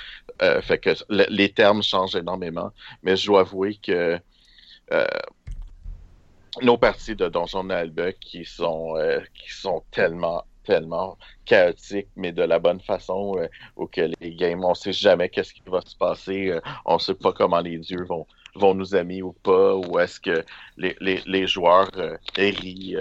Euh, 0.42 0.60
fait 0.62 0.78
que 0.78 0.90
le, 1.08 1.26
les 1.28 1.50
termes 1.52 1.82
changent 1.82 2.16
énormément. 2.16 2.70
Mais 3.02 3.16
je 3.16 3.26
dois 3.26 3.40
avouer 3.40 3.76
que 3.76 4.18
nos 6.60 6.76
parties 6.76 7.16
de 7.16 7.28
Donjon 7.28 7.70
Albuck 7.70 8.16
qui 8.20 8.44
sont 8.44 8.94
qui 9.34 9.50
sont 9.52 9.82
tellement 9.90 10.44
tellement 10.64 11.18
chaotique, 11.44 12.08
mais 12.16 12.32
de 12.32 12.42
la 12.42 12.58
bonne 12.58 12.80
façon, 12.80 13.34
euh, 13.38 13.48
où 13.76 13.86
que 13.86 14.10
les 14.20 14.34
games, 14.34 14.64
on 14.64 14.74
sait 14.74 14.92
jamais 14.92 15.28
qu'est-ce 15.28 15.52
qui 15.52 15.62
va 15.66 15.80
se 15.82 15.96
passer, 15.96 16.50
euh, 16.50 16.60
on 16.84 16.98
sait 16.98 17.14
pas 17.14 17.32
comment 17.32 17.60
les 17.60 17.78
dieux 17.78 18.04
vont 18.04 18.26
vont 18.54 18.74
nous 18.74 18.94
aimer 18.94 19.22
ou 19.22 19.32
pas, 19.32 19.74
ou 19.74 19.98
est-ce 19.98 20.20
que 20.20 20.44
les, 20.76 20.94
les, 21.00 21.22
les 21.24 21.46
joueurs 21.46 21.88
euh, 21.96 22.18
rient 22.36 22.98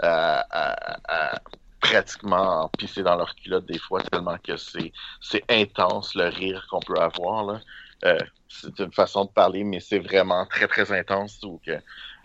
à, 0.00 0.44
à, 0.50 1.40
pratiquement 1.80 2.68
pisser 2.76 3.04
dans 3.04 3.14
leur 3.14 3.32
culotte 3.36 3.66
des 3.66 3.78
fois, 3.78 4.02
tellement 4.02 4.38
que 4.38 4.56
c'est 4.56 4.92
c'est 5.20 5.44
intense 5.48 6.16
le 6.16 6.26
rire 6.26 6.66
qu'on 6.68 6.80
peut 6.80 6.98
avoir. 6.98 7.44
là. 7.44 7.60
c'est 8.48 8.76
une 8.80 8.92
façon 8.92 9.26
de 9.26 9.30
parler, 9.30 9.62
mais 9.62 9.78
c'est 9.78 10.00
vraiment 10.00 10.44
très 10.46 10.66
très 10.66 10.90
intense, 10.90 11.38
ou 11.44 11.60
que 11.64 11.78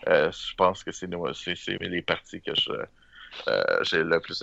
je 0.08 0.54
pense 0.56 0.82
que 0.82 0.90
c'est 0.90 1.08
les 1.80 2.02
parties 2.02 2.40
que 2.40 2.54
je 2.56 2.72
euh, 2.72 2.84
j'ai 3.82 4.02
le 4.02 4.20
plus 4.20 4.42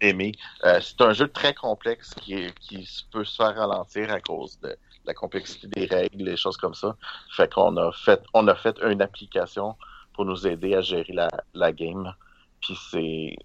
aimé. 0.00 0.32
Euh, 0.64 0.80
c'est 0.80 1.00
un 1.00 1.12
jeu 1.12 1.28
très 1.28 1.54
complexe 1.54 2.14
qui, 2.14 2.34
est, 2.34 2.58
qui 2.60 2.86
peut 3.12 3.24
se 3.24 3.36
faire 3.36 3.54
ralentir 3.56 4.12
à 4.12 4.20
cause 4.20 4.58
de 4.60 4.76
la 5.04 5.14
complexité 5.14 5.66
des 5.68 5.86
règles, 5.86 6.24
les 6.24 6.36
choses 6.36 6.56
comme 6.56 6.74
ça. 6.74 6.96
Fait 7.36 7.52
qu'on 7.52 7.76
a 7.76 7.92
fait, 7.92 8.22
on 8.34 8.46
a 8.48 8.54
fait 8.54 8.78
une 8.82 9.02
application 9.02 9.76
pour 10.12 10.24
nous 10.24 10.46
aider 10.46 10.74
à 10.74 10.80
gérer 10.80 11.12
la, 11.12 11.28
la 11.54 11.72
game. 11.72 12.12
Puis 12.60 12.78
c'est 12.90 13.36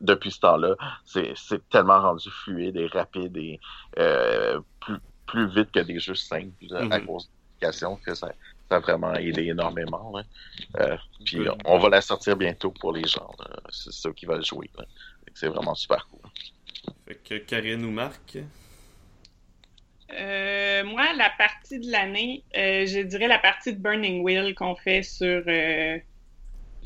depuis 0.00 0.30
ce 0.30 0.40
temps-là, 0.40 0.76
c'est 1.04 1.68
tellement 1.70 2.00
rendu 2.00 2.30
fluide 2.30 2.76
et 2.76 2.86
rapide 2.86 3.36
et 3.36 3.58
euh, 3.98 4.60
plus, 4.78 4.98
plus 5.26 5.48
vite 5.48 5.72
que 5.72 5.80
des 5.80 5.98
jeux 5.98 6.14
simples 6.14 6.52
mm 6.62 6.66
-hmm. 6.68 6.92
à 6.92 7.00
cause 7.00 7.24
de 7.26 7.30
l'application 7.32 7.96
que 8.04 8.14
ça, 8.14 8.28
ça 8.70 8.76
a 8.76 8.80
vraiment 8.80 9.14
aidé 9.14 9.46
énormément. 9.46 10.14
Euh, 10.78 10.96
puis 11.24 11.40
on, 11.64 11.78
va 11.78 11.88
la 11.88 12.00
sortir 12.00 12.36
bientôt 12.36 12.70
pour 12.70 12.92
les 12.92 13.04
gens, 13.04 13.30
c'est 13.70 13.92
ceux 13.92 14.12
qui 14.12 14.26
veulent 14.26 14.44
jouer. 14.44 14.70
C'est 15.34 15.48
vraiment 15.48 15.74
super 15.74 16.06
cool. 16.08 16.20
Fait 17.06 17.16
que 17.16 17.38
Karine 17.38 17.84
ou 17.84 17.90
Marc? 17.90 18.38
Euh, 20.12 20.84
moi, 20.84 21.12
la 21.16 21.30
partie 21.30 21.78
de 21.78 21.90
l'année, 21.90 22.44
euh, 22.56 22.86
je 22.86 23.00
dirais 23.00 23.28
la 23.28 23.38
partie 23.38 23.72
de 23.72 23.78
Burning 23.78 24.22
Wheel 24.22 24.54
qu'on 24.54 24.74
fait 24.74 25.02
sur 25.02 25.42
euh, 25.46 25.98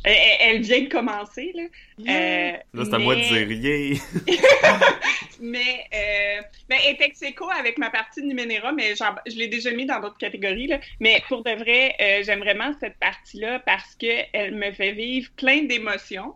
elle, 0.04 0.36
elle, 0.40 0.62
vient 0.62 0.82
de 0.82 0.88
commencer, 0.88 1.52
là. 1.54 1.62
Yeah. 1.98 2.14
Euh, 2.14 2.56
là, 2.74 2.84
c'est 2.84 2.94
à 2.94 2.98
moi 2.98 3.16
de 3.16 3.20
dire 3.20 3.48
rien. 3.48 3.98
mais, 5.40 5.84
euh, 5.94 6.42
ben, 6.68 6.78
elle 6.86 6.96
est 6.96 7.02
ex 7.02 7.22
avec 7.58 7.78
ma 7.78 7.90
partie 7.90 8.20
de 8.20 8.26
Numenera, 8.26 8.72
mais 8.72 8.94
je 8.94 9.38
l'ai 9.38 9.48
déjà 9.48 9.70
mis 9.70 9.86
dans 9.86 10.00
d'autres 10.00 10.18
catégories, 10.18 10.66
là. 10.66 10.78
Mais 11.00 11.22
pour 11.28 11.42
de 11.42 11.52
vrai, 11.52 11.94
euh, 12.00 12.22
j'aime 12.22 12.40
vraiment 12.40 12.72
cette 12.80 12.98
partie-là 12.98 13.60
parce 13.60 13.94
qu'elle 13.94 14.54
me 14.54 14.72
fait 14.72 14.92
vivre 14.92 15.30
plein 15.36 15.62
d'émotions. 15.62 16.34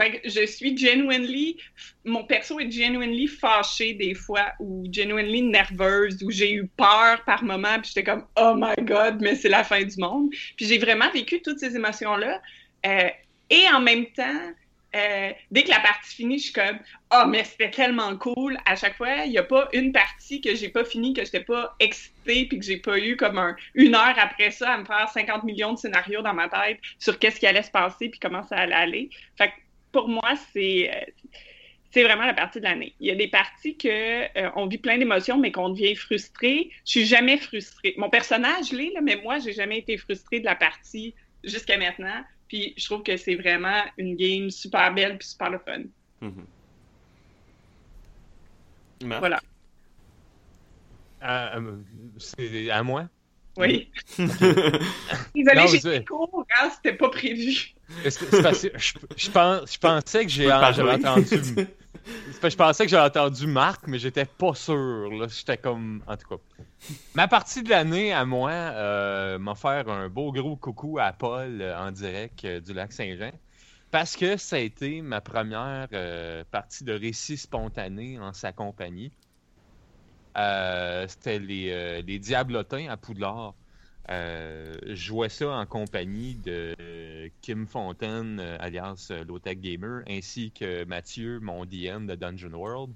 Fait 0.00 0.20
que 0.20 0.28
je 0.28 0.46
suis 0.46 0.76
genuinely, 0.76 1.58
mon 2.04 2.24
perso 2.24 2.58
est 2.58 2.70
genuinely 2.70 3.26
fâché 3.26 3.92
des 3.92 4.14
fois, 4.14 4.52
ou 4.58 4.84
genuinely 4.90 5.42
nerveuse, 5.42 6.22
ou 6.22 6.30
j'ai 6.30 6.52
eu 6.52 6.66
peur 6.66 7.22
par 7.26 7.44
moment, 7.44 7.78
puis 7.80 7.92
j'étais 7.94 8.10
comme, 8.10 8.24
oh 8.36 8.54
my 8.56 8.74
god, 8.84 9.20
mais 9.20 9.34
c'est 9.34 9.50
la 9.50 9.64
fin 9.64 9.82
du 9.82 9.96
monde. 9.98 10.30
Puis 10.56 10.66
j'ai 10.66 10.78
vraiment 10.78 11.10
vécu 11.12 11.42
toutes 11.42 11.58
ces 11.58 11.76
émotions-là. 11.76 12.40
Euh, 12.86 13.08
et 13.50 13.68
en 13.72 13.80
même 13.80 14.06
temps, 14.06 14.52
euh, 14.94 15.32
dès 15.50 15.62
que 15.62 15.70
la 15.70 15.80
partie 15.80 16.16
finit, 16.16 16.38
je 16.38 16.44
suis 16.44 16.52
comme 16.52 16.78
oh 17.14 17.24
mais 17.28 17.44
c'était 17.44 17.70
tellement 17.70 18.16
cool. 18.16 18.58
À 18.66 18.76
chaque 18.76 18.96
fois, 18.96 19.24
il 19.24 19.30
n'y 19.30 19.38
a 19.38 19.42
pas 19.42 19.68
une 19.72 19.92
partie 19.92 20.40
que 20.40 20.54
j'ai 20.54 20.68
pas 20.68 20.84
fini 20.84 21.14
que 21.14 21.24
j'étais 21.24 21.44
pas 21.44 21.74
excitée 21.80 22.46
puis 22.46 22.58
que 22.58 22.64
j'ai 22.64 22.76
pas 22.76 22.98
eu 22.98 23.16
comme 23.16 23.38
un, 23.38 23.56
une 23.74 23.94
heure 23.94 24.14
après 24.18 24.50
ça 24.50 24.72
à 24.72 24.78
me 24.78 24.84
faire 24.84 25.08
50 25.08 25.44
millions 25.44 25.72
de 25.72 25.78
scénarios 25.78 26.22
dans 26.22 26.34
ma 26.34 26.48
tête 26.48 26.78
sur 26.98 27.18
qu'est-ce 27.18 27.40
qui 27.40 27.46
allait 27.46 27.62
se 27.62 27.70
passer 27.70 28.10
puis 28.10 28.20
comment 28.20 28.42
ça 28.42 28.56
allait 28.56 28.74
aller. 28.74 29.10
Fait 29.38 29.48
que 29.48 29.54
pour 29.92 30.08
moi, 30.08 30.34
c'est 30.52 30.90
c'est 31.92 32.02
vraiment 32.02 32.24
la 32.24 32.34
partie 32.34 32.58
de 32.58 32.64
l'année. 32.64 32.94
Il 33.00 33.06
y 33.06 33.10
a 33.10 33.14
des 33.14 33.28
parties 33.28 33.76
que 33.76 33.88
euh, 34.38 34.50
on 34.56 34.66
vit 34.66 34.78
plein 34.78 34.96
d'émotions, 34.96 35.38
mais 35.38 35.52
qu'on 35.52 35.68
devient 35.68 35.94
frustré. 35.94 36.70
Je 36.86 36.90
suis 36.90 37.06
jamais 37.06 37.36
frustrée. 37.36 37.94
Mon 37.98 38.08
personnage 38.08 38.72
l'est, 38.72 38.92
mais 39.02 39.16
moi, 39.16 39.38
j'ai 39.38 39.52
jamais 39.52 39.78
été 39.78 39.98
frustrée 39.98 40.40
de 40.40 40.46
la 40.46 40.54
partie 40.54 41.14
jusqu'à 41.44 41.76
maintenant. 41.76 42.24
Puis 42.52 42.74
je 42.76 42.84
trouve 42.84 43.02
que 43.02 43.16
c'est 43.16 43.34
vraiment 43.34 43.82
une 43.96 44.14
game 44.14 44.50
super 44.50 44.92
belle 44.92 45.16
puis 45.16 45.26
super 45.26 45.48
le 45.48 45.58
fun. 45.58 45.84
Mm 46.20 46.28
-hmm. 49.00 49.18
Voilà. 49.18 49.40
Euh, 51.22 51.78
c'est 52.18 52.68
à 52.70 52.82
moi? 52.82 53.08
Oui. 53.56 53.90
Désolé, 54.18 55.66
j'ai 55.82 56.04
court, 56.04 56.44
hein, 56.58 56.70
c'était 56.74 56.98
pas 56.98 57.08
prévu. 57.08 57.72
Parce 58.02 58.18
que 58.18 58.26
je, 58.26 58.68
je 59.16 59.30
pense, 59.30 59.72
je 59.72 59.78
pensais 59.78 60.24
que 60.26 60.30
j'ai 60.30 60.52
entendu. 60.52 61.66
Je 62.06 62.56
pensais 62.56 62.84
que 62.84 62.90
j'avais 62.90 63.06
entendu 63.06 63.46
Marc, 63.46 63.86
mais 63.86 63.98
j'étais 63.98 64.24
pas 64.24 64.54
sûr. 64.54 65.28
J'étais 65.28 65.56
comme. 65.56 66.02
En 66.06 66.16
tout 66.16 66.28
cas. 66.28 66.64
Ma 67.14 67.28
partie 67.28 67.62
de 67.62 67.70
l'année 67.70 68.12
à 68.12 68.24
moi, 68.24 68.50
euh, 68.50 69.38
m'a 69.38 69.54
faire 69.54 69.88
un 69.88 70.08
beau 70.08 70.32
gros 70.32 70.56
coucou 70.56 70.98
à 70.98 71.12
Paul 71.12 71.60
euh, 71.60 71.78
en 71.78 71.92
direct 71.92 72.44
euh, 72.44 72.60
du 72.60 72.72
lac 72.72 72.92
Saint-Jean. 72.92 73.32
Parce 73.90 74.16
que 74.16 74.36
ça 74.36 74.56
a 74.56 74.58
été 74.58 75.02
ma 75.02 75.20
première 75.20 75.88
partie 76.50 76.82
de 76.82 76.94
récit 76.94 77.36
spontané 77.36 78.18
en 78.18 78.32
sa 78.32 78.50
compagnie. 78.50 79.12
C'était 80.34 81.38
les 81.38 82.18
Diablotins 82.18 82.88
à 82.88 82.96
Poudlard. 82.96 83.52
Euh, 84.10 84.74
je 84.86 84.94
jouais 84.94 85.28
ça 85.28 85.50
en 85.50 85.66
compagnie 85.66 86.36
de 86.36 86.74
Kim 87.40 87.66
Fontaine, 87.66 88.40
euh, 88.40 88.56
alias 88.58 89.08
euh, 89.10 89.24
Lotech 89.24 89.60
Gamer, 89.60 90.02
ainsi 90.08 90.52
que 90.52 90.84
Mathieu, 90.84 91.38
mon 91.40 91.64
DM 91.64 92.06
de 92.06 92.14
Dungeon 92.16 92.52
World. 92.54 92.94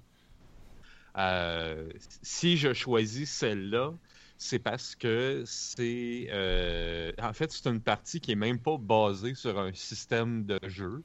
Si 2.22 2.56
je 2.56 2.72
choisis 2.74 3.30
celle-là, 3.30 3.92
c'est 4.38 4.58
parce 4.58 4.94
que 4.96 5.42
c'est. 5.46 6.28
en 7.18 7.32
fait, 7.32 7.50
c'est 7.52 7.68
une 7.68 7.82
partie 7.82 8.20
qui 8.20 8.32
est 8.32 8.34
même 8.34 8.60
pas 8.60 8.76
basée 8.78 9.34
sur 9.34 9.58
un 9.58 9.72
système 9.72 10.44
de 10.44 10.58
jeu. 10.64 11.04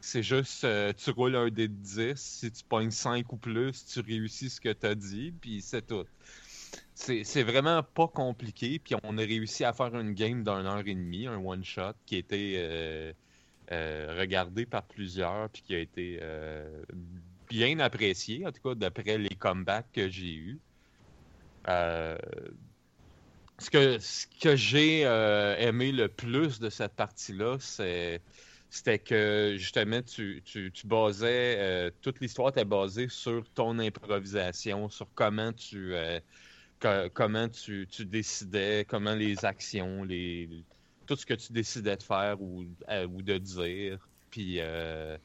C'est 0.00 0.22
juste, 0.22 0.66
tu 0.96 1.10
roules 1.10 1.36
un 1.36 1.50
dé 1.50 1.68
de 1.68 1.74
10, 1.74 2.14
si 2.16 2.52
tu 2.52 2.64
pognes 2.64 2.90
5 2.90 3.32
ou 3.32 3.38
plus, 3.38 3.86
tu 3.86 4.00
réussis 4.00 4.50
ce 4.50 4.60
que 4.60 4.72
tu 4.72 4.86
as 4.86 4.94
dit, 4.94 5.32
puis 5.40 5.62
c'est 5.62 5.86
tout. 5.86 6.04
C'est 6.94 7.42
vraiment 7.42 7.82
pas 7.82 8.08
compliqué, 8.08 8.78
puis 8.78 8.94
on 9.02 9.18
a 9.18 9.20
réussi 9.20 9.64
à 9.64 9.72
faire 9.72 9.94
une 9.94 10.14
game 10.14 10.42
d'une 10.42 10.66
heure 10.66 10.86
et 10.86 10.94
demie, 10.94 11.26
un 11.26 11.36
one-shot, 11.36 11.92
qui 12.06 12.14
a 12.14 12.18
été 12.18 12.54
euh, 12.56 13.12
euh, 13.72 14.16
regardé 14.18 14.64
par 14.64 14.84
plusieurs, 14.84 15.50
puis 15.50 15.62
qui 15.62 15.74
a 15.74 15.80
été 15.80 16.18
euh, 16.22 16.82
bien 17.50 17.78
apprécié, 17.80 18.46
en 18.46 18.52
tout 18.52 18.62
cas 18.62 18.74
d'après 18.74 19.18
les 19.18 19.34
comebacks 19.34 19.90
que 19.92 20.08
j'ai 20.08 20.34
eus. 20.34 20.60
Euh, 21.68 22.16
ce 23.58 23.70
que, 23.70 24.56
j'ai 24.56 25.04
euh, 25.04 25.56
aimé 25.58 25.92
le 25.92 26.08
plus 26.08 26.58
de 26.58 26.70
cette 26.70 26.94
partie-là, 26.94 27.56
c'était 27.58 28.98
que 28.98 29.54
justement 29.56 30.02
tu, 30.02 30.42
tu, 30.44 30.70
tu 30.72 30.86
basais 30.86 31.90
toute 32.02 32.20
l'histoire 32.20 32.50
était 32.50 32.64
basée 32.64 33.08
sur 33.08 33.48
ton 33.50 33.78
improvisation, 33.78 34.88
sur 34.88 35.06
comment 35.14 35.52
tu 35.52 35.94
co- 36.84 37.08
comment 37.14 37.48
tu, 37.48 37.86
tu 37.90 38.04
décidais, 38.04 38.84
comment 38.86 39.14
les 39.14 39.44
actions, 39.44 40.04
les 40.04 40.48
tout 41.06 41.16
ce 41.16 41.26
que 41.26 41.34
tu 41.34 41.52
décidais 41.52 41.96
de 41.96 42.02
faire 42.02 42.40
ou, 42.40 42.64
euh, 42.88 43.06
ou 43.06 43.22
de 43.22 43.38
dire. 43.38 43.98
Puis 44.30 44.56
euh, 44.60 45.16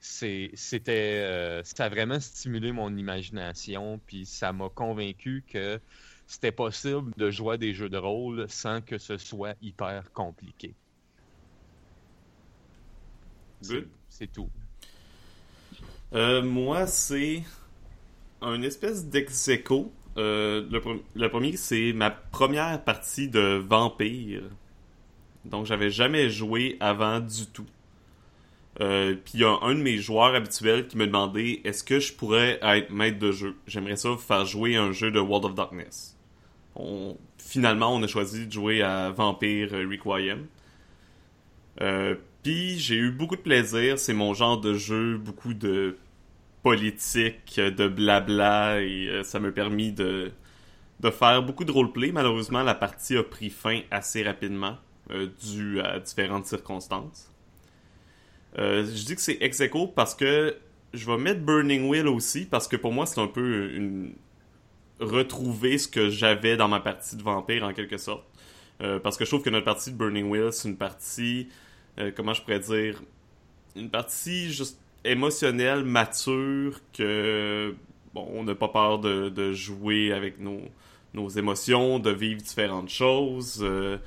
c'était 0.00 1.22
euh, 1.24 1.62
ça 1.64 1.84
a 1.86 1.88
vraiment 1.88 2.20
stimulé 2.20 2.72
mon 2.72 2.96
imagination, 2.96 4.00
puis 4.06 4.26
ça 4.26 4.52
m'a 4.52 4.68
convaincu 4.68 5.44
que 5.48 5.80
c'était 6.26 6.52
possible 6.52 7.12
de 7.16 7.30
jouer 7.30 7.54
à 7.54 7.56
des 7.56 7.74
jeux 7.74 7.88
de 7.88 7.98
rôle 7.98 8.48
sans 8.48 8.80
que 8.80 8.98
ce 8.98 9.16
soit 9.16 9.54
hyper 9.62 10.12
compliqué. 10.12 10.74
C'est- 13.60 14.32
tout. 14.32 14.48
Euh, 16.12 16.42
moi, 16.42 16.86
c'est 16.86 17.42
un 18.40 18.62
espèce 18.62 19.04
dex 19.06 19.48
aequo. 19.48 19.92
Euh, 20.18 20.66
le, 20.70 20.80
pre- 20.80 21.00
le 21.14 21.28
premier, 21.28 21.56
c'est 21.56 21.92
ma 21.92 22.10
première 22.10 22.82
partie 22.84 23.28
de 23.28 23.62
Vampire. 23.64 24.42
Donc, 25.44 25.64
j'avais 25.66 25.90
jamais 25.90 26.28
joué 26.28 26.76
avant 26.80 27.20
du 27.20 27.46
tout. 27.46 27.66
Euh, 28.80 29.14
Puis, 29.14 29.34
il 29.34 29.40
y 29.40 29.44
a 29.44 29.56
un 29.62 29.74
de 29.74 29.80
mes 29.80 29.98
joueurs 29.98 30.34
habituels 30.34 30.86
qui 30.88 30.96
me 30.96 31.06
demandait 31.06 31.60
est-ce 31.64 31.82
que 31.84 32.00
je 32.00 32.12
pourrais 32.12 32.58
être 32.62 32.90
maître 32.90 33.18
de 33.18 33.32
jeu? 33.32 33.56
J'aimerais 33.66 33.96
ça 33.96 34.16
faire 34.16 34.44
jouer 34.44 34.76
un 34.76 34.92
jeu 34.92 35.10
de 35.10 35.20
World 35.20 35.46
of 35.46 35.54
Darkness. 35.54 36.16
Finalement, 37.38 37.94
on 37.94 38.02
a 38.02 38.06
choisi 38.06 38.46
de 38.46 38.52
jouer 38.52 38.82
à 38.82 39.10
Vampire 39.10 39.70
Requiem. 39.72 40.46
Euh, 41.80 42.14
Puis 42.42 42.78
j'ai 42.78 42.96
eu 42.96 43.10
beaucoup 43.10 43.36
de 43.36 43.40
plaisir. 43.40 43.98
C'est 43.98 44.14
mon 44.14 44.34
genre 44.34 44.60
de 44.60 44.74
jeu, 44.74 45.16
beaucoup 45.16 45.54
de 45.54 45.96
politique, 46.62 47.60
de 47.60 47.88
blabla, 47.88 48.80
et 48.80 49.08
euh, 49.08 49.22
ça 49.22 49.38
m'a 49.40 49.52
permis 49.52 49.92
de, 49.92 50.32
de 51.00 51.10
faire 51.10 51.42
beaucoup 51.42 51.64
de 51.64 51.72
roleplay. 51.72 52.12
Malheureusement, 52.12 52.62
la 52.62 52.74
partie 52.74 53.16
a 53.16 53.22
pris 53.22 53.50
fin 53.50 53.80
assez 53.90 54.22
rapidement, 54.22 54.76
euh, 55.10 55.28
dû 55.42 55.80
à 55.80 55.98
différentes 56.00 56.46
circonstances. 56.46 57.30
Euh, 58.58 58.84
je 58.84 59.04
dis 59.04 59.14
que 59.14 59.20
c'est 59.20 59.38
ex 59.40 59.60
aequo 59.60 59.86
parce 59.86 60.14
que 60.14 60.56
je 60.94 61.06
vais 61.06 61.18
mettre 61.18 61.40
Burning 61.40 61.88
Wheel 61.88 62.08
aussi, 62.08 62.46
parce 62.46 62.66
que 62.66 62.76
pour 62.76 62.92
moi, 62.92 63.06
c'est 63.06 63.20
un 63.20 63.28
peu 63.28 63.72
une... 63.74 64.14
retrouver 65.00 65.78
ce 65.78 65.86
que 65.86 66.08
j'avais 66.08 66.56
dans 66.56 66.68
ma 66.68 66.80
partie 66.80 67.14
de 67.16 67.22
vampire 67.22 67.62
en 67.64 67.72
quelque 67.72 67.98
sorte. 67.98 68.26
Euh, 68.80 68.98
parce 68.98 69.16
que 69.16 69.24
je 69.24 69.30
trouve 69.30 69.42
que 69.42 69.50
notre 69.50 69.64
partie 69.64 69.92
de 69.92 69.96
Burning 69.96 70.28
Wheel, 70.28 70.52
c'est 70.52 70.68
une 70.68 70.76
partie 70.76 71.48
comment 72.14 72.32
je 72.32 72.42
pourrais 72.42 72.60
dire, 72.60 73.02
une 73.74 73.90
partie 73.90 74.52
juste 74.52 74.80
émotionnelle, 75.04 75.84
mature, 75.84 76.80
que 76.92 77.74
bon, 78.14 78.28
on 78.32 78.44
n'a 78.44 78.54
pas 78.54 78.68
peur 78.68 78.98
de, 78.98 79.28
de 79.28 79.52
jouer 79.52 80.12
avec 80.12 80.40
nos, 80.40 80.60
nos 81.14 81.28
émotions, 81.28 81.98
de 81.98 82.10
vivre 82.10 82.40
différentes 82.40 82.88
choses. 82.88 83.60
Euh, 83.62 83.98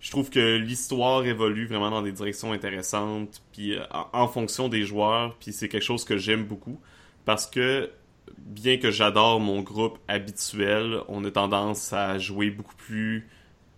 je 0.00 0.10
trouve 0.10 0.30
que 0.30 0.56
l'histoire 0.56 1.24
évolue 1.24 1.66
vraiment 1.66 1.90
dans 1.90 2.02
des 2.02 2.12
directions 2.12 2.52
intéressantes, 2.52 3.42
puis 3.52 3.76
euh, 3.76 3.84
en, 3.90 4.08
en 4.12 4.28
fonction 4.28 4.68
des 4.68 4.84
joueurs, 4.84 5.36
puis 5.36 5.52
c'est 5.52 5.68
quelque 5.68 5.84
chose 5.84 6.04
que 6.04 6.16
j'aime 6.16 6.44
beaucoup, 6.44 6.80
parce 7.24 7.46
que 7.46 7.90
bien 8.38 8.78
que 8.78 8.90
j'adore 8.90 9.40
mon 9.40 9.60
groupe 9.62 9.98
habituel, 10.08 11.00
on 11.08 11.24
a 11.24 11.30
tendance 11.30 11.92
à 11.92 12.18
jouer 12.18 12.50
beaucoup 12.50 12.76
plus 12.76 13.28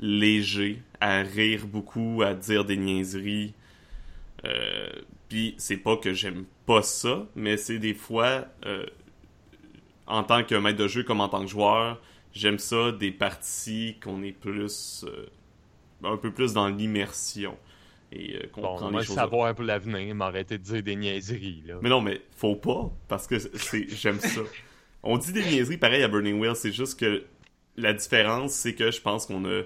léger, 0.01 0.82
à 1.01 1.22
rire 1.22 1.66
beaucoup, 1.66 2.22
à 2.22 2.34
dire 2.34 2.64
des 2.64 2.76
niaiseries. 2.76 3.55
Euh, 4.45 4.88
Puis 5.35 5.57
c'est 5.59 5.78
pas 5.78 5.97
que 5.97 6.12
j'aime 6.14 6.45
pas 6.64 6.82
ça, 6.82 7.26
mais 7.35 7.57
c'est 7.57 7.80
des 7.80 7.93
fois, 7.95 8.45
euh, 8.66 8.87
en 10.07 10.22
tant 10.22 10.45
que 10.45 10.55
maître 10.55 10.78
de 10.78 10.87
jeu 10.87 11.03
comme 11.03 11.20
en 11.20 11.28
tant 11.28 11.41
que 11.41 11.49
joueur, 11.51 12.01
j'aime 12.32 12.61
ça 12.61 12.93
des 12.93 13.11
parties 13.11 13.97
qu'on 14.01 14.22
est 14.22 14.30
plus, 14.30 15.05
euh, 15.09 15.26
un 16.05 16.16
peu 16.18 16.30
plus 16.30 16.53
dans 16.53 16.68
l'immersion 16.68 17.59
et 18.12 18.37
euh, 18.37 18.47
qu'on 18.53 18.61
Bon, 18.61 18.76
prend 18.76 18.91
moi, 18.93 19.01
les 19.01 19.07
choses. 19.09 19.16
savoir 19.16 19.53
pour 19.57 19.64
l'avenir, 19.64 20.14
m'arrêter 20.14 20.57
de 20.57 20.62
dire 20.62 20.85
des 20.85 20.95
niaiseries. 20.95 21.64
Là. 21.66 21.78
Mais 21.82 21.89
non, 21.89 22.01
mais 22.01 22.22
faut 22.37 22.55
pas, 22.55 22.93
parce 23.09 23.26
que 23.26 23.41
c'est 23.41 23.89
j'aime 23.89 24.20
ça. 24.20 24.41
On 25.03 25.18
dit 25.18 25.32
des 25.32 25.43
niaiseries 25.43 25.78
pareil 25.78 26.05
à 26.05 26.07
Burning 26.09 26.39
Wheel, 26.39 26.55
c'est 26.55 26.70
juste 26.70 26.97
que 27.01 27.24
la 27.76 27.93
différence, 27.93 28.53
c'est 28.53 28.76
que 28.76 28.93
je 28.93 29.01
pense 29.01 29.26
qu'on 29.26 29.45
a, 29.47 29.62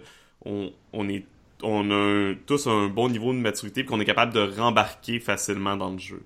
on, 0.47 0.73
on 0.95 1.11
est, 1.11 1.27
on 1.63 1.91
a 1.91 2.35
tous 2.47 2.67
un 2.67 2.89
bon 2.89 3.09
niveau 3.09 3.33
de 3.33 3.39
maturité, 3.39 3.85
qu'on 3.85 4.01
est 4.01 4.05
capable 4.05 4.33
de 4.33 4.41
rembarquer 4.41 5.21
facilement 5.21 5.77
dans 5.77 5.91
le 5.91 5.99
jeu. 5.99 6.23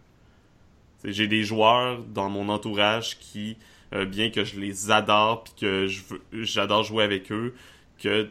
J'ai 1.05 1.27
des 1.27 1.43
joueurs 1.43 2.03
dans 2.03 2.29
mon 2.31 2.49
entourage 2.49 3.19
qui, 3.19 3.57
euh, 3.93 4.05
bien 4.05 4.31
que 4.31 4.45
je 4.45 4.61
les 4.61 4.91
adore, 4.91 5.45
puis 5.45 5.55
que 5.61 5.87
j'adore 6.33 6.85
jouer 6.85 7.05
avec 7.05 7.33
eux, 7.33 7.55
que 7.99 8.29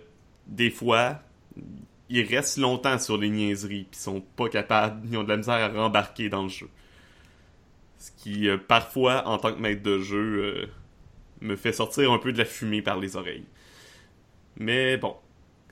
des 0.48 0.70
fois, 0.70 1.20
ils 2.10 2.24
restent 2.24 2.58
longtemps 2.58 3.00
sur 3.00 3.18
les 3.18 3.30
niaiseries, 3.30 3.88
puis 3.90 4.00
sont 4.00 4.22
pas 4.22 4.50
capables, 4.50 5.06
ils 5.10 5.18
ont 5.18 5.24
de 5.24 5.30
la 5.30 5.38
misère 5.38 5.56
à 5.56 5.70
rembarquer 5.70 6.30
dans 6.30 6.44
le 6.44 6.50
jeu. 6.50 6.70
Ce 7.98 8.12
qui, 8.12 8.48
euh, 8.48 8.58
parfois, 8.58 9.28
en 9.28 9.38
tant 9.38 9.54
que 9.54 9.60
maître 9.60 9.84
de 9.84 10.00
jeu, 10.00 10.44
euh, 10.44 10.66
me 11.42 11.56
fait 11.56 11.74
sortir 11.74 12.12
un 12.12 12.18
peu 12.20 12.32
de 12.32 12.38
la 12.38 12.46
fumée 12.46 12.82
par 12.82 13.00
les 13.00 13.16
oreilles. 13.16 13.46
Mais 14.58 14.98
bon, 14.98 15.16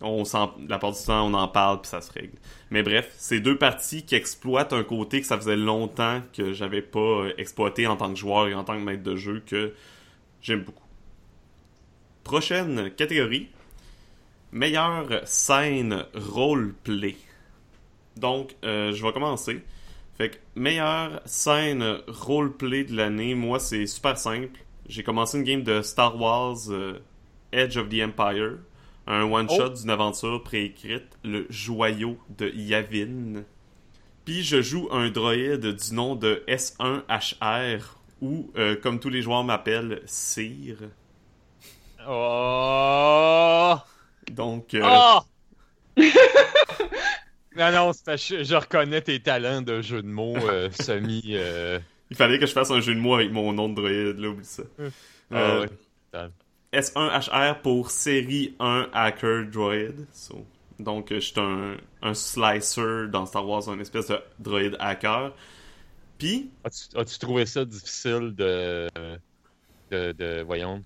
on 0.02 0.24
la 0.68 0.80
part 0.80 0.92
du 0.92 1.04
temps, 1.04 1.28
on 1.28 1.34
en 1.34 1.48
parle 1.48 1.82
puis 1.82 1.90
ça 1.90 2.02
se 2.02 2.12
règle. 2.12 2.38
Mais 2.72 2.84
bref, 2.84 3.14
c'est 3.18 3.40
deux 3.40 3.58
parties 3.58 4.04
qui 4.04 4.16
exploitent 4.16 4.74
un 4.74 4.84
côté 4.84 5.22
que 5.22 5.28
ça 5.28 5.38
faisait 5.38 5.58
longtemps 5.58 6.22
que 6.34 6.54
j'avais 6.54 6.82
pas 6.82 7.00
euh, 7.00 7.34
exploité 7.38 7.88
en 7.88 7.98
tant 7.98 8.10
que 8.14 8.20
joueur 8.20 8.48
et 8.48 8.54
en 8.54 8.64
tant 8.64 8.76
que 8.76 8.84
maître 8.84 9.04
de 9.04 9.16
jeu 9.16 9.44
que 9.46 9.74
j'aime 10.42 10.64
beaucoup. 10.64 10.88
Prochaine 12.24 12.92
catégorie. 12.92 13.50
Meilleure 14.52 15.22
scène 15.26 16.06
roleplay. 16.14 17.16
Donc, 18.18 18.56
euh, 18.64 18.92
je 18.94 19.06
vais 19.06 19.14
commencer. 19.14 19.64
Fait 20.18 20.32
que, 20.32 20.38
meilleure 20.56 21.22
scène 21.26 22.00
roleplay 22.08 22.84
de 22.84 22.96
l'année, 22.96 23.36
moi, 23.36 23.60
c'est 23.60 23.86
super 23.86 24.18
simple. 24.18 24.60
J'ai 24.88 25.04
commencé 25.04 25.38
une 25.38 25.44
game 25.44 25.64
de 25.64 25.82
Star 25.82 26.20
Wars 26.20 26.58
euh, 26.70 27.00
Edge 27.52 27.78
of 27.78 27.90
the 27.90 28.02
Empire. 28.02 28.58
Un 29.10 29.24
one-shot 29.24 29.70
d'une 29.70 29.90
aventure 29.90 30.42
préécrite, 30.44 31.18
le 31.24 31.46
joyau 31.50 32.18
de 32.38 32.48
Yavin. 32.50 33.44
Puis 34.24 34.44
je 34.44 34.62
joue 34.62 34.88
un 34.92 35.10
droïde 35.10 35.66
du 35.66 35.94
nom 35.96 36.16
de 36.16 36.44
S1HR, 36.48 37.82
ou, 38.22 38.52
euh, 38.58 38.76
comme 38.76 39.00
tous 39.00 39.10
les 39.10 39.22
joueurs 39.24 39.44
m'appellent, 39.44 40.02
Sire. 40.06 40.78
Oh! 42.08 43.76
Donc. 44.32 44.74
euh, 44.76 44.82
Ah! 44.84 45.24
non, 47.58 47.72
non, 47.72 47.92
je, 47.94 48.44
je 48.44 48.56
reconnais 48.56 49.02
tes 49.02 49.20
talents 49.20 49.62
de 49.62 49.82
jeu 49.82 50.02
de 50.02 50.08
mots 50.08 50.38
euh, 50.38 50.70
semi. 50.80 51.24
euh, 51.30 51.80
Il 52.12 52.16
fallait 52.18 52.40
que 52.40 52.46
je 52.46 52.54
fasse 52.54 52.72
un 52.72 52.80
jeu 52.80 52.94
de 52.94 53.00
mots 53.00 53.16
avec 53.16 53.32
mon 53.32 53.52
nom 53.54 53.70
de 53.70 53.76
droïde, 53.76 54.20
là, 54.20 54.30
oublie 54.30 54.46
ça. 54.46 54.64
ah 55.32 55.36
Euh, 55.36 55.62
ouais. 56.14 56.20
S1HR 56.74 57.62
pour 57.62 57.92
série 57.92 58.56
1 58.60 58.90
Hacker 58.94 59.46
Droid. 59.46 60.06
So, 60.14 60.46
donc, 60.80 61.08
je 61.12 61.20
suis 61.20 61.40
un, 61.40 61.76
un 62.02 62.14
slicer 62.14 63.08
dans 63.10 63.26
Star 63.26 63.48
Wars, 63.48 63.68
un 63.70 63.80
espèce 63.80 64.08
de 64.08 64.20
droïde 64.40 64.78
hacker. 64.80 65.34
Puis, 66.18 66.52
As-tu 66.64 67.20
trouvé 67.20 67.46
ça 67.46 67.66
difficile 67.66 68.34
de, 68.36 68.88
de, 69.92 70.14
de 70.14 70.42
voyons, 70.42 70.84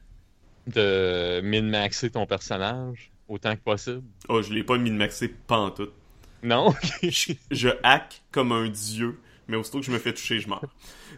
de 0.68 1.42
min-maxer 1.42 2.10
ton 2.10 2.26
personnage 2.26 3.12
autant 3.28 3.56
que 3.56 3.62
possible? 3.62 4.04
oh, 4.30 4.42
je 4.42 4.52
l'ai 4.52 4.64
pas 4.64 4.78
maxer 4.78 5.28
pantoute. 5.28 5.94
Non? 6.42 6.74
Je, 7.02 7.34
je 7.52 7.70
hack 7.84 8.22
comme 8.32 8.52
un 8.52 8.68
dieu, 8.68 9.18
mais 9.48 9.56
aussitôt 9.56 9.80
que 9.80 9.86
je 9.86 9.92
me 9.92 9.98
fais 9.98 10.12
toucher, 10.14 10.40
je 10.40 10.50
meurs. 10.50 10.62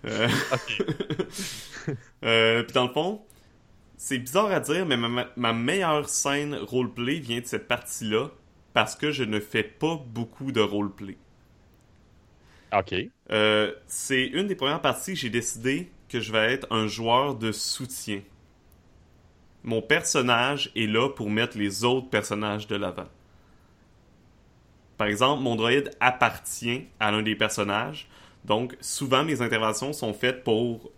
Euh, 0.06 0.28
euh, 2.24 2.62
puis 2.62 2.74
dans 2.74 2.86
le 2.86 2.94
fond, 2.94 3.22
c'est 3.98 4.20
bizarre 4.20 4.52
à 4.52 4.60
dire, 4.60 4.86
mais 4.86 4.98
ma, 4.98 5.54
meilleure 5.54 6.10
scène 6.10 6.56
roleplay 6.56 7.20
vient 7.20 7.40
de 7.40 7.46
cette 7.46 7.68
partie-là 7.68 8.30
parce 8.74 8.96
que 8.96 9.12
je 9.12 9.24
ne 9.24 9.40
fais 9.40 9.64
pas 9.64 9.96
beaucoup 10.08 10.52
de 10.52 10.62
roleplay. 10.62 11.18
ok. 12.74 12.94
Euh, 13.32 13.74
c'est 13.88 14.26
une 14.28 14.48
des 14.48 14.56
premières 14.56 14.82
parties 14.82 15.14
que 15.14 15.20
j'ai 15.20 15.30
décidé 15.30 15.92
que 16.10 16.20
je 16.20 16.32
vais 16.32 16.54
être 16.54 16.68
un 16.72 16.88
joueur 16.88 17.36
de 17.36 17.52
soutien. 17.52 18.22
Mon 19.64 19.82
personnage 19.82 20.72
est 20.76 20.86
là 20.86 21.10
pour 21.10 21.30
mettre 21.32 21.58
les 21.58 21.84
autres 21.84 22.10
personnages 22.10 22.68
de 22.68 22.76
l'avant. 22.76 23.08
Par 24.98 25.08
exemple, 25.08 25.42
mon 25.42 25.56
droïde 25.56 25.92
appartient 26.00 26.86
à 27.00 27.12
l'un 27.12 27.22
des 27.22 27.36
personnages, 27.36 28.08
donc 28.46 28.78
souvent 28.80 29.24
mes 29.24 29.42
interventions 29.42 29.92
sont 29.92 30.14
faites 30.14 30.44
pour 30.44 30.92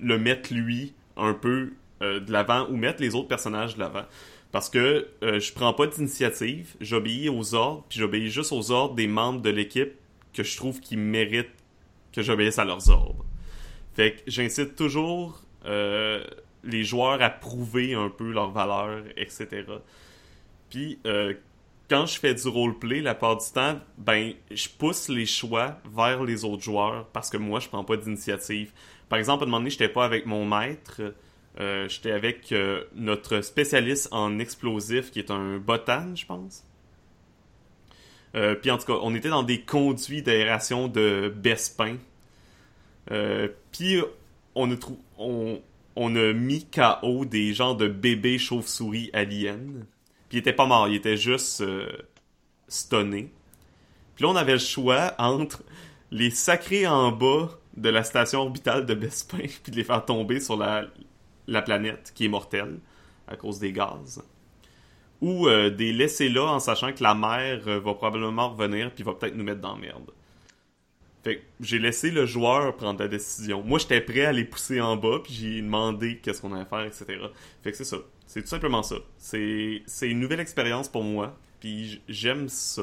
le 0.00 0.18
mettre 0.18 0.52
lui 0.52 0.94
un 1.16 1.32
peu 1.34 1.72
euh, 2.02 2.20
de 2.20 2.32
l'avant 2.32 2.66
ou 2.68 2.76
mettre 2.76 3.00
les 3.00 3.14
autres 3.14 3.28
personnages 3.28 3.74
de 3.74 3.80
l'avant. 3.80 4.04
Parce 4.52 4.70
que 4.70 5.08
euh, 5.22 5.40
je 5.40 5.52
prends 5.52 5.74
pas 5.74 5.86
d'initiative, 5.86 6.74
j'obéis 6.80 7.28
aux 7.28 7.54
ordres, 7.54 7.84
puis 7.88 7.98
j'obéis 7.98 8.30
juste 8.30 8.52
aux 8.52 8.70
ordres 8.70 8.94
des 8.94 9.06
membres 9.06 9.42
de 9.42 9.50
l'équipe 9.50 9.92
que 10.32 10.42
je 10.42 10.56
trouve 10.56 10.80
qui 10.80 10.96
méritent 10.96 11.50
que 12.12 12.22
j'obéisse 12.22 12.58
à 12.58 12.64
leurs 12.64 12.88
ordres. 12.88 13.24
Fait 13.94 14.14
que 14.14 14.20
j'incite 14.26 14.74
toujours 14.76 15.42
euh, 15.66 16.24
les 16.64 16.84
joueurs 16.84 17.20
à 17.20 17.30
prouver 17.30 17.94
un 17.94 18.08
peu 18.08 18.30
leurs 18.30 18.50
valeurs, 18.50 19.02
etc. 19.16 19.64
Puis 20.70 20.98
quand 21.88 22.06
je 22.06 22.18
fais 22.18 22.34
du 22.34 22.48
roleplay, 22.48 23.00
la 23.00 23.14
part 23.14 23.36
du 23.38 23.50
temps, 23.52 23.80
ben 23.96 24.34
je 24.50 24.68
pousse 24.68 25.08
les 25.08 25.26
choix 25.26 25.78
vers 25.90 26.22
les 26.22 26.44
autres 26.44 26.62
joueurs 26.62 27.06
parce 27.06 27.30
que 27.30 27.36
moi 27.36 27.60
je 27.60 27.68
prends 27.68 27.84
pas 27.84 27.96
d'initiative. 27.96 28.72
Par 29.08 29.18
exemple, 29.18 29.44
à 29.44 29.46
un 29.46 29.50
moment 29.50 29.58
donné, 29.58 29.70
j'étais 29.70 29.88
pas 29.88 30.04
avec 30.04 30.26
mon 30.26 30.44
maître, 30.44 31.00
euh, 31.60 31.88
j'étais 31.88 32.12
avec 32.12 32.52
euh, 32.52 32.84
notre 32.94 33.40
spécialiste 33.40 34.08
en 34.12 34.38
explosifs 34.38 35.10
qui 35.10 35.18
est 35.18 35.30
un 35.30 35.58
botan, 35.58 36.14
je 36.14 36.24
pense. 36.24 36.64
Euh, 38.36 38.54
puis 38.54 38.70
en 38.70 38.78
tout 38.78 38.86
cas, 38.86 38.98
on 39.02 39.14
était 39.14 39.30
dans 39.30 39.42
des 39.42 39.62
conduits 39.62 40.22
d'aération 40.22 40.86
de 40.86 41.32
Bespin. 41.34 41.96
Puis 43.72 44.00
on 44.54 44.70
a, 44.70 46.32
mis 46.32 46.66
KO 46.66 47.24
des 47.24 47.54
genres 47.54 47.76
de 47.76 47.88
bébés 47.88 48.38
chauves-souris 48.38 49.10
aliens. 49.12 49.58
Puis 50.28 50.36
il 50.36 50.38
était 50.38 50.52
pas 50.52 50.66
mort, 50.66 50.88
il 50.88 50.94
était 50.94 51.16
juste 51.16 51.64
stunné. 52.68 53.32
Puis 54.14 54.24
là, 54.24 54.30
on 54.30 54.36
avait 54.36 54.52
le 54.52 54.58
choix 54.58 55.14
entre 55.18 55.64
les 56.10 56.30
sacrer 56.30 56.86
en 56.86 57.10
bas 57.10 57.58
de 57.76 57.88
la 57.88 58.04
station 58.04 58.40
orbitale 58.40 58.84
de 58.84 58.94
Bespin 58.94 59.38
puis 59.62 59.72
de 59.72 59.76
les 59.76 59.84
faire 59.84 60.04
tomber 60.04 60.38
sur 60.38 60.56
la, 60.56 60.84
la 61.48 61.62
planète 61.62 62.12
qui 62.14 62.26
est 62.26 62.28
mortelle 62.28 62.78
à 63.26 63.36
cause 63.36 63.58
des 63.58 63.72
gaz 63.72 64.22
ou 65.20 65.48
euh, 65.48 65.70
des 65.70 65.92
laisser 65.92 66.28
là 66.28 66.44
en 66.44 66.60
sachant 66.60 66.92
que 66.92 67.02
la 67.02 67.14
mer 67.14 67.62
euh, 67.66 67.80
va 67.80 67.94
probablement 67.94 68.50
revenir 68.50 68.92
puis 68.94 69.02
va 69.02 69.14
peut-être 69.14 69.34
nous 69.34 69.44
mettre 69.44 69.60
dans 69.60 69.74
la 69.74 69.80
merde. 69.80 70.10
Fait 71.24 71.42
j'ai 71.60 71.78
laissé 71.78 72.10
le 72.10 72.26
joueur 72.26 72.76
prendre 72.76 73.00
la 73.00 73.08
décision. 73.08 73.62
Moi, 73.62 73.80
j'étais 73.80 74.00
prêt 74.00 74.24
à 74.24 74.32
les 74.32 74.44
pousser 74.44 74.80
en 74.80 74.96
bas 74.96 75.18
puis 75.22 75.32
j'ai 75.32 75.60
demandé 75.60 76.18
qu'est-ce 76.18 76.40
qu'on 76.40 76.54
allait 76.54 76.64
faire, 76.64 76.84
etc. 76.84 77.06
Fait 77.62 77.72
que 77.72 77.76
c'est 77.76 77.84
ça. 77.84 77.96
C'est 78.26 78.42
tout 78.42 78.48
simplement 78.48 78.82
ça. 78.82 78.96
C'est 79.16 79.82
une 80.02 80.20
nouvelle 80.20 80.40
expérience 80.40 80.88
pour 80.88 81.02
moi 81.02 81.36
puis 81.60 82.00
j'aime 82.08 82.48
ça. 82.48 82.82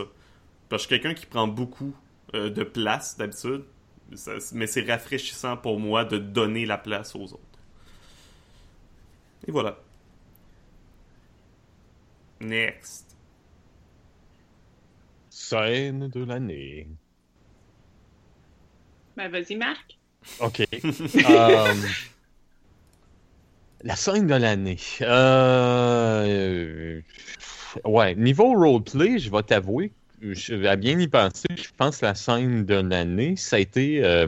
Parce 0.67 0.85
que 0.85 0.95
je 0.95 0.95
suis 0.95 1.01
quelqu'un 1.01 1.19
qui 1.19 1.27
prend 1.27 1.47
beaucoup 1.47 1.95
euh, 2.33 2.49
de 2.49 2.63
place 2.63 3.17
d'habitude, 3.17 3.63
mais 4.53 4.67
c'est 4.67 4.81
rafraîchissant 4.81 5.57
pour 5.57 5.79
moi 5.79 6.03
de 6.03 6.17
donner 6.17 6.65
la 6.65 6.77
place 6.77 7.15
aux 7.15 7.33
autres. 7.33 7.39
Et 9.47 9.51
voilà. 9.51 9.77
Next. 12.41 13.15
Scène 15.29 16.09
de 16.09 16.23
l'année. 16.23 16.87
Ben, 19.15 19.29
vas-y, 19.29 19.55
Marc. 19.55 19.97
Ok. 20.39 20.63
Euh, 21.29 21.73
la 23.83 23.95
scène 23.95 24.27
de 24.27 24.35
l'année. 24.35 24.77
Euh, 25.01 27.01
ouais, 27.83 28.15
niveau 28.15 28.53
roleplay, 28.53 29.19
je 29.19 29.29
vais 29.29 29.43
t'avouer, 29.43 29.91
je 30.21 30.55
vais 30.55 30.77
bien 30.77 30.99
y 30.99 31.07
penser, 31.07 31.47
je 31.55 31.69
pense 31.77 31.97
que 31.97 32.05
la 32.05 32.15
scène 32.15 32.65
de 32.65 32.75
l'année, 32.75 33.35
ça 33.35 33.57
a 33.57 33.59
été 33.59 34.03
euh, 34.03 34.27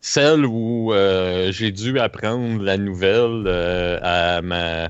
celle 0.00 0.46
où 0.46 0.92
euh, 0.92 1.50
j'ai 1.52 1.72
dû 1.72 1.98
apprendre 1.98 2.62
la 2.62 2.76
nouvelle 2.76 3.44
euh, 3.46 3.98
à 4.02 4.42
ma 4.42 4.84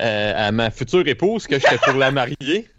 euh, 0.00 0.32
à 0.48 0.52
ma 0.52 0.70
future 0.70 1.06
épouse 1.08 1.46
que 1.48 1.58
j'étais 1.58 1.78
pour 1.78 1.94
la 1.94 2.10
marier. 2.12 2.68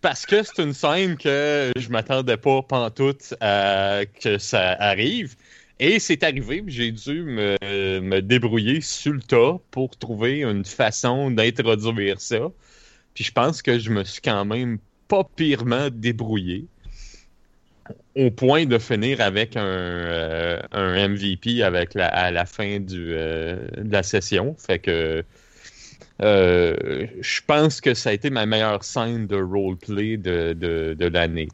Parce 0.00 0.24
que 0.24 0.42
c'est 0.42 0.62
une 0.62 0.72
scène 0.72 1.18
que 1.18 1.72
je 1.76 1.88
m'attendais 1.90 2.38
pas 2.38 2.62
pantoute 2.62 3.34
à 3.40 4.00
que 4.22 4.38
ça 4.38 4.72
arrive. 4.72 5.36
Et 5.78 5.98
c'est 5.98 6.22
arrivé, 6.22 6.64
j'ai 6.66 6.92
dû 6.92 7.22
me, 7.22 7.56
me 8.00 8.20
débrouiller 8.20 8.80
sur 8.80 9.12
le 9.12 9.20
tas 9.20 9.58
pour 9.70 9.96
trouver 9.98 10.42
une 10.42 10.64
façon 10.64 11.30
d'introduire 11.30 12.20
ça. 12.20 12.48
Puis 13.14 13.24
je 13.24 13.32
pense 13.32 13.60
que 13.60 13.78
je 13.78 13.90
me 13.90 14.04
suis 14.04 14.22
quand 14.22 14.46
même 14.46 14.78
pas 15.08 15.24
pirement 15.36 15.88
débrouillé. 15.90 16.66
Au 18.16 18.30
point 18.30 18.66
de 18.66 18.78
finir 18.78 19.20
avec 19.20 19.56
un, 19.56 19.64
euh, 19.64 20.60
un 20.72 21.08
MVP 21.08 21.62
avec 21.62 21.94
la, 21.94 22.06
à 22.08 22.30
la 22.30 22.44
fin 22.46 22.80
du, 22.80 23.12
euh, 23.14 23.56
de 23.76 23.92
la 23.92 24.02
session. 24.02 24.54
Fait 24.58 24.78
que 24.78 25.24
euh, 26.22 27.06
je 27.20 27.40
pense 27.46 27.80
que 27.80 27.94
ça 27.94 28.10
a 28.10 28.12
été 28.12 28.28
ma 28.30 28.44
meilleure 28.46 28.84
scène 28.84 29.26
de 29.26 29.36
roleplay 29.40 30.16
de, 30.16 30.52
de, 30.52 30.94
de 30.98 31.06
l'année. 31.06 31.48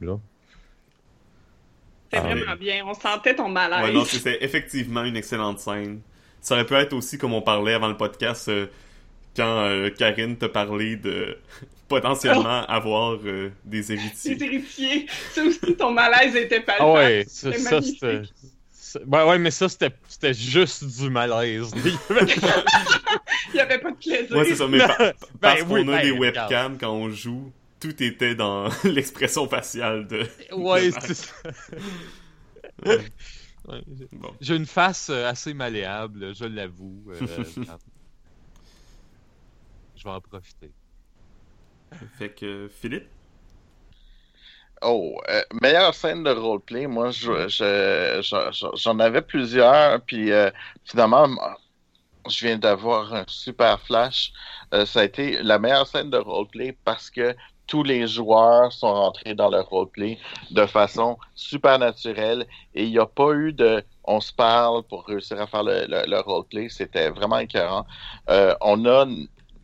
Ah, 2.12 2.20
vraiment 2.20 2.43
mais- 2.53 2.57
bien. 2.57 2.84
On 2.87 2.95
sentait 2.95 3.34
ton 3.34 3.49
malaise. 3.49 3.95
Ouais, 3.95 4.05
c'était 4.07 4.45
effectivement 4.45 5.05
une 5.05 5.16
excellente 5.16 5.61
scène. 5.61 6.01
Ça 6.41 6.55
aurait 6.55 6.66
pu 6.66 6.74
être 6.74 6.93
aussi, 6.93 7.18
comme 7.18 7.32
on 7.34 7.43
parlait 7.43 7.74
avant 7.74 7.89
le 7.89 7.97
podcast, 7.97 8.49
euh, 8.49 8.66
quand 9.37 9.64
euh, 9.66 9.91
Karine 9.91 10.37
te 10.37 10.47
parlait 10.47 10.97
de 10.97 11.37
potentiellement 11.89 12.64
avoir 12.66 13.18
euh, 13.24 13.51
des 13.64 13.93
héritiers. 13.93 14.34
Les 14.34 14.45
héritiers. 14.47 15.07
Ça 15.32 15.43
aussi, 15.45 15.76
ton 15.76 15.93
malaise 15.93 16.34
était 16.34 16.61
pas 16.61 16.74
Ah 16.80 16.93
ouais, 16.93 17.24
ça, 17.28 17.53
C'était 17.53 17.59
ça, 17.62 17.82
c'était. 17.82 18.07
magnifique. 18.07 18.34
c'est- 18.41 19.05
Ouais, 19.05 19.22
ouais, 19.24 19.39
mais 19.39 19.51
ça, 19.51 19.68
c'était 19.68 19.91
c'était 20.09 20.32
juste 20.32 20.84
du 20.84 21.11
malaise. 21.11 21.70
Il 22.09 23.55
n'y 23.55 23.61
avait 23.61 23.78
pas 23.78 23.91
de 23.91 23.97
plaisir. 23.97 24.34
Ouais, 24.37 24.45
c'est 24.47 24.55
ça, 24.57 24.66
mais 24.68 24.78
pa- 24.78 24.97
Ben 24.99 25.12
parce 25.41 25.62
oui, 25.62 25.84
qu'on 25.84 25.93
a 25.93 25.97
ben, 25.97 26.03
des 26.03 26.11
regarde. 26.12 26.51
webcams 26.51 26.78
quand 26.78 26.93
on 26.93 27.11
joue, 27.11 27.53
tout 27.78 28.03
était 28.03 28.34
dans 28.34 28.68
l'expression 28.84 29.47
faciale 29.49 30.07
de. 30.07 30.24
ouais, 30.53 30.89
de 30.91 30.95
c'est 31.01 31.14
ça. 31.14 31.32
Ouais. 32.87 32.99
Ouais, 33.68 33.80
j'ai- 33.99 34.09
Bon. 34.12 34.30
J'ai 34.41 34.57
une 34.57 34.66
face 34.66 35.11
euh, 35.11 35.28
assez 35.28 35.53
malléable, 35.53 36.34
je 36.34 36.45
l'avoue. 36.45 37.03
euh, 37.11 37.26
vais 40.07 40.16
en 40.16 40.20
profiter. 40.20 40.72
Fait 42.18 42.30
que, 42.34 42.68
Philippe? 42.68 43.09
Oh, 44.82 45.18
euh, 45.30 45.42
meilleure 45.62 45.94
scène 45.94 46.22
de 46.22 46.30
roleplay, 46.30 46.86
moi, 46.86 47.11
je- 47.11 47.48
je- 47.48 48.20
je- 48.22 48.52
je- 48.52 48.76
j'en 48.76 48.98
avais 48.98 49.22
plusieurs, 49.22 50.00
puis 50.02 50.30
euh, 50.32 50.50
finalement, 50.84 51.26
je 52.28 52.46
viens 52.46 52.59
d'avoir 52.59 53.14
un 53.14 53.24
super 53.28 53.80
flash. 53.82 54.32
Euh, 54.74 54.86
ça 54.86 55.00
a 55.00 55.04
été 55.04 55.42
la 55.42 55.59
meilleure 55.59 55.86
scène 55.86 56.11
de 56.11 56.18
roleplay 56.18 56.76
parce 56.84 57.11
que 57.11 57.36
tous 57.66 57.82
les 57.84 58.07
joueurs 58.09 58.72
sont 58.72 58.92
rentrés 58.92 59.34
dans 59.34 59.50
le 59.50 59.61
roleplay 59.61 60.18
de 60.50 60.66
façon 60.66 61.18
super 61.34 61.78
naturelle 61.78 62.46
et 62.74 62.84
il 62.84 62.90
n'y 62.90 62.98
a 62.98 63.07
pas 63.07 63.32
eu 63.32 63.52
de 63.52 63.84
on 64.04 64.20
se 64.20 64.32
parle 64.32 64.84
pour 64.84 65.07
réussir 65.07 65.40
à 65.40 65.46
faire 65.48 65.64
le, 65.64 65.86
le, 65.88 66.04
le 66.09 66.20
roleplay. 66.20 66.68
C'était 66.68 67.11
vraiment 67.11 67.38
écœurant. 67.38 67.86
Euh, 68.30 68.54
on 68.61 68.84
a 68.86 69.07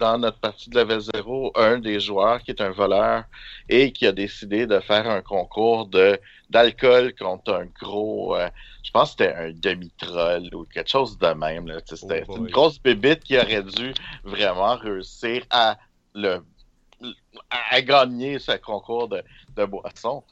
dans 0.03 0.19
notre 0.19 0.39
partie 0.39 0.69
de 0.69 0.81
level 0.81 0.99
0, 0.99 1.53
un 1.55 1.79
des 1.79 2.01
joueurs 2.01 2.43
qui 2.43 2.51
est 2.51 2.61
un 2.61 2.73
voleur 2.73 3.23
et 3.69 3.93
qui 3.93 4.05
a 4.05 4.11
décidé 4.11 4.67
de 4.67 4.81
faire 4.81 5.09
un 5.09 5.23
concours 5.23 5.87
de 5.87 6.19
d'alcool 6.51 7.15
contre 7.15 7.55
un 7.55 7.67
gros, 7.81 8.35
euh, 8.37 8.49
je 8.83 8.91
pense 8.91 9.15
que 9.15 9.23
c'était 9.23 9.35
un 9.35 9.53
demi-troll 9.53 10.53
ou 10.53 10.65
quelque 10.65 10.91
chose 10.91 11.17
de 11.19 11.29
même. 11.29 11.69
Là. 11.69 11.79
C'était 11.85 12.25
Oh 12.27 12.37
une 12.37 12.49
grosse 12.49 12.83
bébite 12.83 13.23
qui 13.23 13.39
aurait 13.39 13.63
dû 13.63 13.95
vraiment 14.25 14.75
réussir 14.77 15.45
à 15.51 15.79
le 16.15 16.41
à, 17.71 17.81
gagner 17.81 18.41
ce 18.41 18.53
concours 18.57 19.07
de, 19.07 19.23
de 19.57 19.65
boisson. 19.65 20.25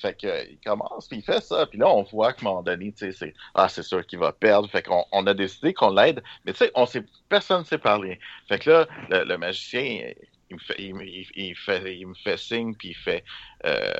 Fait 0.00 0.14
que 0.18 0.26
euh, 0.26 0.44
il 0.50 0.58
commence, 0.60 1.08
puis 1.08 1.18
il 1.18 1.24
fait 1.24 1.40
ça, 1.40 1.66
puis 1.66 1.78
là 1.78 1.88
on 1.88 2.02
voit 2.02 2.32
qu'à 2.32 2.42
un 2.42 2.50
moment 2.50 2.62
donné, 2.62 2.92
tu 2.92 2.98
sais, 2.98 3.12
c'est 3.12 3.34
ah 3.54 3.68
c'est 3.68 3.82
sûr 3.82 4.06
qu'il 4.06 4.18
va 4.18 4.32
perdre. 4.32 4.68
Fait 4.70 4.82
qu'on 4.82 5.04
on 5.10 5.26
a 5.26 5.34
décidé 5.34 5.74
qu'on 5.74 5.90
l'aide, 5.90 6.22
mais 6.44 6.52
tu 6.52 6.58
sais, 6.58 6.70
on 6.74 6.86
sait 6.86 7.04
personne 7.28 7.60
ne 7.60 7.64
sait 7.64 7.78
parler. 7.78 8.20
Fait 8.48 8.58
que 8.58 8.70
là, 8.70 8.86
le, 9.24 9.36
magicien, 9.36 10.12
il 10.50 10.56
me 10.56 10.60
fait, 10.60 10.76
il, 10.78 11.54
fait, 11.56 11.96
il 11.96 12.06
me 12.06 12.14
fait 12.14 12.38
signe, 12.38 12.74
puis 12.74 12.90
il 12.90 12.96
fait, 12.96 13.24
euh, 13.66 13.92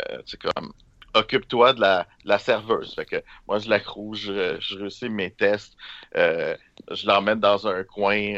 comme 0.54 0.72
occupe-toi 1.14 1.72
de 1.72 1.80
la, 1.80 2.06
la 2.24 2.38
serveuse. 2.38 2.94
Fait 2.94 3.04
que 3.04 3.22
moi 3.48 3.58
je 3.58 3.68
la 3.68 3.80
croue, 3.80 4.14
je, 4.14 4.56
je 4.60 4.78
réussis 4.78 5.08
mes 5.08 5.30
tests, 5.30 5.76
euh, 6.16 6.56
je 6.92 7.06
l'emmène 7.06 7.40
dans 7.40 7.66
un 7.66 7.82
coin 7.82 8.34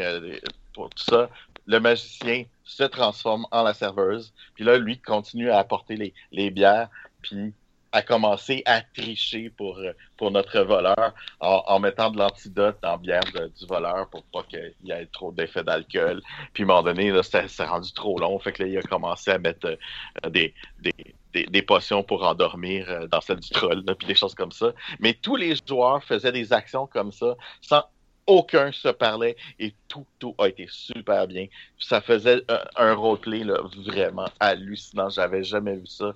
pour 0.73 0.89
tout 0.89 1.03
ça. 1.03 1.29
Le 1.67 1.79
magicien 1.79 2.45
se 2.63 2.83
transforme 2.83 3.45
en 3.51 3.61
la 3.61 3.75
serveuse, 3.75 4.33
puis 4.55 4.63
là 4.63 4.77
lui 4.79 4.99
continue 4.99 5.51
à 5.51 5.59
apporter 5.59 5.95
les, 5.95 6.13
les 6.31 6.49
bières 6.49 6.89
puis 7.21 7.53
à 7.91 8.01
commencer 8.01 8.63
à 8.65 8.81
tricher 8.81 9.49
pour, 9.49 9.77
euh, 9.79 9.91
pour 10.17 10.31
notre 10.31 10.61
voleur 10.61 11.13
en, 11.39 11.79
mettant 11.79 12.09
de 12.09 12.17
l'antidote 12.17 12.77
dans 12.81 12.91
la 12.91 12.97
bière 12.97 13.23
du 13.23 13.65
voleur 13.65 14.09
pour 14.09 14.23
pas 14.23 14.43
qu'il 14.43 14.73
y 14.83 14.91
ait 14.91 15.05
trop 15.07 15.31
d'effet 15.31 15.63
d'alcool. 15.63 16.21
Puis 16.53 16.63
à 16.63 16.65
un 16.65 16.67
moment 16.67 16.83
donné, 16.83 17.11
c'était 17.23 17.47
c'était 17.47 17.65
rendu 17.65 17.91
trop 17.91 18.17
long. 18.17 18.39
Fait 18.39 18.53
que 18.53 18.63
il 18.63 18.77
a 18.77 18.81
commencé 18.81 19.31
à 19.31 19.39
mettre 19.39 19.67
euh, 19.67 20.29
des, 20.29 20.53
des, 20.79 21.45
des, 21.45 21.61
potions 21.61 22.03
pour 22.03 22.23
endormir 22.23 22.89
euh, 22.89 23.07
dans 23.07 23.21
celle 23.21 23.39
du 23.39 23.49
troll, 23.49 23.83
puis 23.97 24.07
des 24.07 24.15
choses 24.15 24.35
comme 24.35 24.51
ça. 24.51 24.73
Mais 24.99 25.13
tous 25.13 25.35
les 25.35 25.55
joueurs 25.67 26.03
faisaient 26.03 26.31
des 26.31 26.53
actions 26.53 26.87
comme 26.87 27.11
ça 27.11 27.35
sans 27.61 27.83
aucun 28.27 28.71
se 28.71 28.87
parlait 28.87 29.35
et 29.59 29.73
tout, 29.87 30.05
tout 30.19 30.35
a 30.37 30.47
été 30.47 30.67
super 30.69 31.27
bien. 31.27 31.47
Ça 31.79 31.99
faisait 31.99 32.41
un, 32.47 32.61
un 32.77 32.93
roleplay 32.93 33.43
vraiment 33.85 34.29
hallucinant. 34.39 35.09
J'avais 35.09 35.43
jamais 35.43 35.75
vu 35.75 35.87
ça 35.87 36.13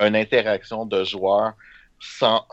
une 0.00 0.16
interaction 0.16 0.86
de 0.86 1.04
joueurs 1.04 1.54
sans, 2.00 2.46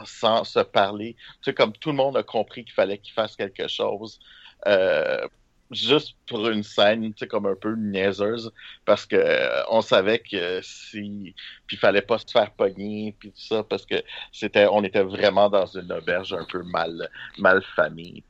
se 0.44 0.60
parler. 0.60 1.16
Tu 1.42 1.46
sais, 1.46 1.54
comme 1.54 1.74
tout 1.74 1.90
le 1.90 1.96
monde 1.96 2.18
a 2.18 2.24
compris 2.24 2.66
qu'il 2.66 2.74
fallait 2.74 2.98
qu'il 2.98 3.14
fasse 3.14 3.36
quelque 3.36 3.68
chose. 3.68 4.20
euh, 4.66 5.28
juste 5.72 6.16
pour 6.28 6.48
une 6.50 6.64
scène, 6.64 7.14
tu 7.14 7.20
sais, 7.20 7.28
comme 7.28 7.46
un 7.46 7.56
peu 7.56 7.76
niaiseuse, 7.76 8.52
parce 8.86 9.06
que 9.06 9.16
euh, 9.16 9.64
on 9.70 9.82
savait 9.82 10.20
que 10.20 10.62
si, 10.62 11.36
puis 11.68 11.78
fallait 11.78 12.02
pas 12.02 12.18
se 12.18 12.32
faire 12.32 12.52
pogner, 12.52 13.16
puis 13.20 13.32
tout 13.32 13.40
ça, 13.40 13.64
parce 13.64 13.86
que 13.86 13.96
c'était, 14.32 14.68
on 14.68 14.84
était 14.84 15.04
vraiment 15.04 15.50
dans 15.50 15.66
une 15.66 15.92
auberge 15.92 16.34
un 16.34 16.46
peu 16.46 16.64
mal, 16.64 17.10
mal 17.38 17.62
famille, 17.76 18.24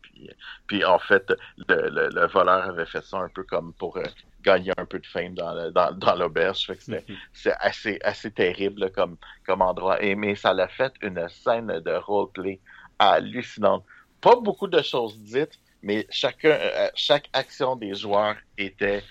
puis, 0.68 0.84
en 0.84 1.00
fait, 1.00 1.34
le, 1.68 1.90
le, 1.90 2.10
le 2.10 2.28
voleur 2.28 2.64
avait 2.70 2.86
fait 2.86 3.04
ça 3.04 3.18
un 3.18 3.30
peu 3.30 3.44
comme 3.44 3.74
pour 3.74 3.98
euh, 3.98 4.04
gagner 4.44 4.72
un 4.78 4.86
peu 4.86 5.00
de 5.00 5.06
fame 5.06 5.34
dans, 5.34 5.72
dans, 5.72 5.92
dans 5.92 6.16
l'auberge, 6.16 6.66
c'était 6.68 7.04
c'est 7.34 7.56
assez, 7.60 8.00
assez 8.04 8.32
terrible 8.32 8.82
là, 8.82 8.90
comme, 8.90 9.18
comme 9.46 9.62
endroit. 9.62 10.02
Et, 10.02 10.16
mais 10.16 10.36
ça 10.36 10.54
l'a 10.54 10.68
fait 10.68 10.94
une 11.02 11.28
scène 11.28 11.68
de 11.68 11.92
roleplay 11.92 12.60
hallucinante. 13.00 13.84
Pas 14.22 14.36
beaucoup 14.36 14.68
de 14.68 14.82
choses 14.82 15.20
dites, 15.20 15.60
mais 15.82 16.08
chacun, 16.10 16.52
euh, 16.52 16.90
chaque 16.96 17.30
action 17.34 17.76
des 17.76 17.94
joueurs 17.94 18.36
était, 18.58 19.04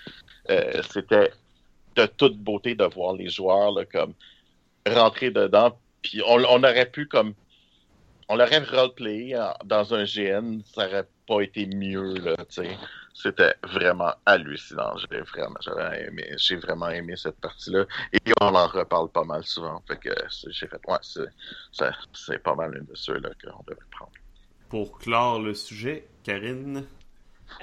euh, 0.49 0.81
c'était 0.91 1.31
de 1.95 2.05
toute 2.05 2.37
beauté 2.37 2.75
de 2.75 2.85
voir 2.85 3.13
les 3.13 3.29
joueurs 3.29 3.71
là, 3.71 3.85
comme 3.85 4.13
rentrer 4.87 5.31
dedans. 5.31 5.77
Puis 6.01 6.21
on, 6.25 6.43
on 6.45 6.63
aurait 6.63 6.89
pu 6.89 7.07
comme, 7.07 7.33
on 8.29 8.35
l'aurait 8.35 8.59
roleplayé 8.59 9.37
en- 9.37 9.53
dans 9.65 9.93
un 9.93 10.03
GN, 10.03 10.61
ça 10.63 10.87
aurait 10.87 11.07
pas 11.27 11.41
été 11.41 11.65
mieux 11.65 12.13
là, 12.15 12.35
tu 12.37 12.63
sais. 12.63 12.77
C'était 13.13 13.55
vraiment 13.63 14.13
hallucinant. 14.25 14.95
J'ai 14.97 15.21
vraiment, 15.21 15.55
j'avais 15.61 16.05
aimé, 16.05 16.29
j'ai 16.37 16.55
vraiment 16.57 16.89
aimé 16.89 17.13
cette 17.15 17.39
partie-là. 17.39 17.85
Et 18.13 18.19
on 18.41 18.53
en 18.53 18.67
reparle 18.67 19.09
pas 19.09 19.23
mal 19.23 19.43
souvent. 19.43 19.81
Fait 19.87 19.97
que 19.97 20.09
c'est- 20.29 20.51
j'ai 20.51 20.67
fait, 20.67 20.79
ouais, 20.87 20.97
c'est 22.13 22.43
pas 22.43 22.55
mal 22.55 22.75
une 22.77 22.85
de 22.85 22.95
ceux-là 22.95 23.29
qu'on 23.43 23.63
devrait 23.67 23.85
prendre. 23.91 24.11
Pour 24.69 24.99
clore 24.99 25.39
le 25.39 25.53
sujet, 25.53 26.05
Karine? 26.23 26.85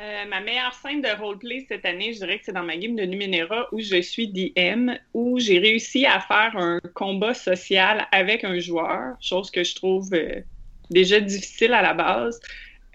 Euh, 0.00 0.24
ma 0.26 0.40
meilleure 0.40 0.72
scène 0.72 1.02
de 1.02 1.08
roleplay 1.20 1.66
cette 1.68 1.84
année, 1.84 2.14
je 2.14 2.18
dirais 2.18 2.38
que 2.38 2.46
c'est 2.46 2.52
dans 2.52 2.62
ma 2.62 2.76
game 2.76 2.96
de 2.96 3.04
Numenera 3.04 3.68
où 3.70 3.80
je 3.80 4.00
suis 4.00 4.28
DM, 4.28 4.90
où 5.12 5.38
j'ai 5.38 5.58
réussi 5.58 6.06
à 6.06 6.20
faire 6.20 6.56
un 6.56 6.80
combat 6.94 7.34
social 7.34 8.08
avec 8.10 8.44
un 8.44 8.58
joueur, 8.58 9.14
chose 9.20 9.50
que 9.50 9.62
je 9.62 9.74
trouve 9.74 10.08
euh, 10.14 10.40
déjà 10.90 11.20
difficile 11.20 11.72
à 11.72 11.82
la 11.82 11.94
base. 11.94 12.40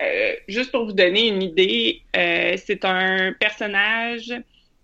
Euh, 0.01 0.35
juste 0.47 0.71
pour 0.71 0.85
vous 0.85 0.93
donner 0.93 1.27
une 1.27 1.43
idée, 1.43 2.01
euh, 2.15 2.55
c'est 2.57 2.85
un 2.85 3.33
personnage 3.33 4.33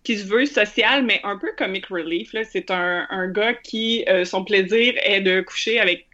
qui 0.04 0.18
se 0.18 0.26
veut 0.26 0.46
social, 0.46 1.04
mais 1.04 1.20
un 1.24 1.38
peu 1.38 1.52
comic 1.58 1.88
relief. 1.88 2.36
C'est 2.52 2.70
un, 2.70 3.28
gars 3.30 3.54
qui, 3.54 4.04
euh, 4.08 4.26
son 4.26 4.44
plaisir 4.44 4.94
est 5.04 5.22
de 5.22 5.42
coucher 5.42 5.80
avec 5.80 6.08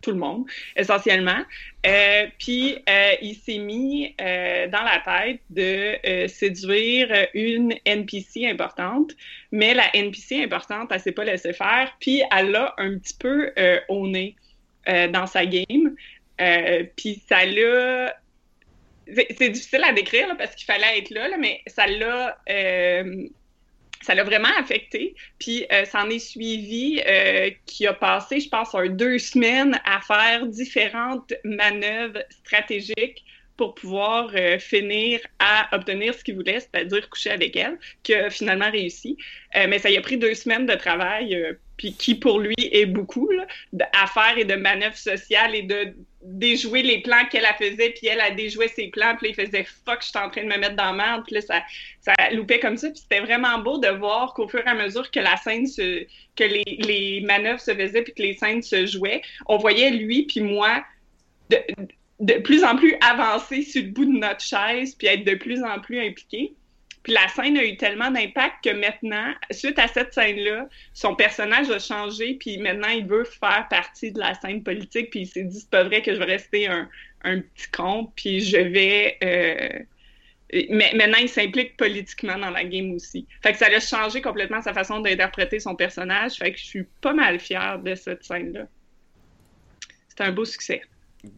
tout 0.00 0.10
le 0.10 0.16
monde, 0.16 0.46
essentiellement. 0.74 1.44
Puis 2.40 2.76
il 3.22 3.36
s'est 3.36 3.58
mis 3.58 4.16
dans 4.18 4.82
la 4.82 5.00
tête 5.04 5.40
de 5.50 6.26
séduire 6.26 7.28
une 7.34 7.74
NPC 7.84 8.48
importante, 8.48 9.12
mais 9.52 9.74
la 9.74 9.94
NPC 9.94 10.42
importante, 10.42 10.90
elle 10.90 10.98
s'est 10.98 11.12
pas 11.12 11.22
laissée 11.22 11.52
faire, 11.52 11.96
puis 12.00 12.20
elle 12.36 12.50
l'a 12.50 12.74
un 12.78 12.98
petit 12.98 13.14
peu 13.16 13.52
au 13.88 14.08
nez 14.08 14.34
euh, 14.88 15.08
dans 15.08 15.26
sa 15.26 15.46
game. 15.46 15.94
Euh, 16.40 16.84
puis 16.96 17.22
ça 17.28 17.44
l'a. 17.44 18.16
C'est 19.06 19.50
difficile 19.50 19.82
à 19.84 19.92
décrire 19.92 20.36
parce 20.36 20.54
qu'il 20.54 20.64
fallait 20.64 20.98
être 20.98 21.10
là, 21.10 21.28
mais 21.38 21.60
ça 21.66 21.86
l'a. 21.86 22.38
euh, 22.48 23.26
ça 24.00 24.16
l'a 24.16 24.24
vraiment 24.24 24.48
affecté. 24.58 25.14
Puis 25.38 25.64
ça 25.84 26.02
en 26.02 26.10
est 26.10 26.18
suivi 26.18 27.00
qui 27.66 27.86
a 27.86 27.92
passé, 27.94 28.40
je 28.40 28.48
pense, 28.48 28.74
deux 28.90 29.20
semaines 29.20 29.80
à 29.84 30.00
faire 30.00 30.44
différentes 30.48 31.32
manœuvres 31.44 32.18
stratégiques 32.30 33.24
pour 33.56 33.76
pouvoir 33.76 34.32
finir 34.58 35.20
à 35.38 35.68
obtenir 35.70 36.14
ce 36.14 36.24
qu'il 36.24 36.34
voulait, 36.34 36.58
c'est-à-dire 36.58 37.08
coucher 37.10 37.30
avec 37.30 37.54
elle, 37.54 37.78
qui 38.02 38.14
a 38.14 38.28
finalement 38.28 38.72
réussi. 38.72 39.16
Mais 39.54 39.78
ça 39.78 39.88
y 39.88 39.96
a 39.96 40.00
pris 40.00 40.16
deux 40.16 40.34
semaines 40.34 40.66
de 40.66 40.74
travail, 40.74 41.56
puis 41.82 41.94
qui 41.94 42.14
pour 42.14 42.38
lui 42.38 42.54
est 42.58 42.86
beaucoup, 42.86 43.28
là, 43.32 43.44
à 44.00 44.06
faire 44.06 44.38
et 44.38 44.44
de 44.44 44.54
manœuvres 44.54 44.96
sociales 44.96 45.52
et 45.56 45.62
de 45.62 45.96
déjouer 46.22 46.84
les 46.84 47.02
plans 47.02 47.24
qu'elle 47.28 47.44
a 47.44 47.54
faisait, 47.54 47.90
puis 47.90 48.06
elle 48.06 48.20
a 48.20 48.30
déjoué 48.30 48.68
ses 48.68 48.86
plans, 48.86 49.16
puis 49.16 49.32
là, 49.32 49.34
il 49.36 49.46
faisait 49.46 49.64
«fuck, 49.84 49.98
je 50.00 50.10
suis 50.10 50.16
en 50.16 50.30
train 50.30 50.44
de 50.44 50.46
me 50.46 50.58
mettre 50.58 50.76
dans 50.76 50.92
la 50.92 51.04
merde», 51.04 51.24
puis 51.26 51.34
là, 51.34 51.40
ça, 51.40 51.60
ça 52.00 52.14
loupait 52.30 52.60
comme 52.60 52.76
ça, 52.76 52.88
puis 52.88 53.00
c'était 53.00 53.18
vraiment 53.18 53.58
beau 53.58 53.78
de 53.78 53.88
voir 53.88 54.32
qu'au 54.32 54.46
fur 54.46 54.60
et 54.64 54.70
à 54.70 54.74
mesure 54.74 55.10
que 55.10 55.18
la 55.18 55.36
scène 55.38 55.66
se... 55.66 56.06
que 56.36 56.44
les, 56.44 56.62
les 56.62 57.20
manœuvres 57.22 57.58
se 57.58 57.74
faisaient, 57.74 58.02
puis 58.02 58.14
que 58.14 58.22
les 58.22 58.34
scènes 58.34 58.62
se 58.62 58.86
jouaient, 58.86 59.22
on 59.46 59.56
voyait 59.56 59.90
lui 59.90 60.22
puis 60.22 60.40
moi 60.40 60.84
de, 61.50 61.58
de 62.20 62.34
plus 62.34 62.62
en 62.62 62.76
plus 62.76 62.94
avancer 63.00 63.62
sur 63.62 63.82
le 63.82 63.88
bout 63.88 64.04
de 64.04 64.20
notre 64.20 64.40
chaise, 64.40 64.94
puis 64.94 65.08
être 65.08 65.24
de 65.24 65.34
plus 65.34 65.64
en 65.64 65.80
plus 65.80 65.98
impliqués. 65.98 66.54
Puis 67.02 67.12
la 67.12 67.26
scène 67.28 67.56
a 67.56 67.64
eu 67.64 67.76
tellement 67.76 68.10
d'impact 68.10 68.62
que 68.64 68.70
maintenant, 68.70 69.34
suite 69.50 69.78
à 69.78 69.88
cette 69.88 70.14
scène-là, 70.14 70.68
son 70.94 71.14
personnage 71.16 71.68
a 71.70 71.78
changé, 71.80 72.34
puis 72.34 72.58
maintenant 72.58 72.88
il 72.90 73.06
veut 73.06 73.24
faire 73.24 73.66
partie 73.68 74.12
de 74.12 74.20
la 74.20 74.34
scène 74.34 74.62
politique, 74.62 75.10
puis 75.10 75.20
il 75.22 75.26
s'est 75.26 75.42
dit 75.44 75.58
c'est 75.60 75.70
pas 75.70 75.82
vrai 75.84 76.00
que 76.02 76.12
je 76.14 76.18
vais 76.18 76.24
rester 76.26 76.68
un, 76.68 76.88
un 77.24 77.40
petit 77.40 77.68
con, 77.72 78.12
puis 78.14 78.40
je 78.40 78.56
vais. 78.56 79.18
euh, 79.24 79.78
Mais 80.70 80.92
maintenant, 80.94 81.18
il 81.18 81.28
s'implique 81.28 81.76
politiquement 81.76 82.36
dans 82.38 82.50
la 82.50 82.62
game 82.62 82.92
aussi. 82.92 83.26
Fait 83.42 83.52
que 83.52 83.58
ça 83.58 83.66
a 83.66 83.80
changé 83.80 84.20
complètement 84.20 84.60
sa 84.62 84.74
façon 84.74 85.00
d'interpréter 85.00 85.58
son 85.60 85.74
personnage. 85.74 86.34
Fait 86.34 86.52
que 86.52 86.58
je 86.58 86.64
suis 86.66 86.84
pas 87.00 87.14
mal 87.14 87.40
fière 87.40 87.78
de 87.78 87.94
cette 87.94 88.22
scène-là. 88.22 88.66
C'était 90.08 90.24
un 90.24 90.32
beau 90.32 90.44
succès. 90.44 90.82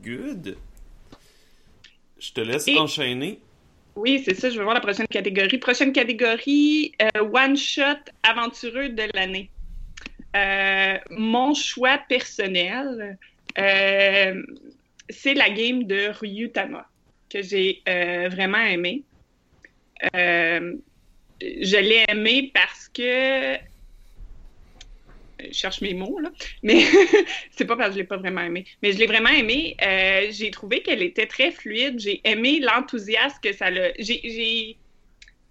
Good. 0.02 0.56
Je 2.18 2.32
te 2.32 2.40
laisse 2.40 2.66
Et- 2.66 2.76
enchaîner. 2.76 3.38
Oui, 3.96 4.22
c'est 4.24 4.34
ça. 4.34 4.50
Je 4.50 4.58
vais 4.58 4.64
voir 4.64 4.74
la 4.74 4.80
prochaine 4.80 5.06
catégorie. 5.06 5.58
Prochaine 5.58 5.92
catégorie, 5.92 6.92
euh, 7.00 7.22
One 7.32 7.56
Shot 7.56 8.10
aventureux 8.22 8.88
de 8.88 9.04
l'année. 9.14 9.50
Euh, 10.34 10.98
mon 11.10 11.54
choix 11.54 11.98
personnel, 12.08 13.18
euh, 13.58 14.42
c'est 15.08 15.34
la 15.34 15.48
game 15.50 15.84
de 15.84 16.08
Ryutama, 16.08 16.88
que 17.30 17.40
j'ai 17.42 17.82
vraiment 17.86 18.58
aimé. 18.58 19.04
Euh, 20.16 20.74
je 21.40 21.76
l'ai 21.76 22.04
aimé 22.08 22.50
parce 22.52 22.88
que. 22.88 23.56
Je 25.40 25.52
cherche 25.52 25.80
mes 25.80 25.94
mots, 25.94 26.18
là. 26.18 26.30
Mais 26.62 26.84
c'est 27.50 27.64
pas 27.64 27.76
parce 27.76 27.90
que 27.90 27.94
je 27.94 27.98
l'ai 28.00 28.06
pas 28.06 28.16
vraiment 28.16 28.42
aimé. 28.42 28.64
Mais 28.82 28.92
je 28.92 28.98
l'ai 28.98 29.06
vraiment 29.06 29.30
aimé. 29.30 29.76
Euh, 29.82 30.26
j'ai 30.30 30.50
trouvé 30.50 30.82
qu'elle 30.82 31.02
était 31.02 31.26
très 31.26 31.50
fluide. 31.50 31.98
J'ai 32.00 32.20
aimé 32.24 32.60
l'enthousiasme 32.60 33.38
que 33.42 33.52
ça 33.52 33.70
l'a. 33.70 33.92
J'ai, 33.98 34.76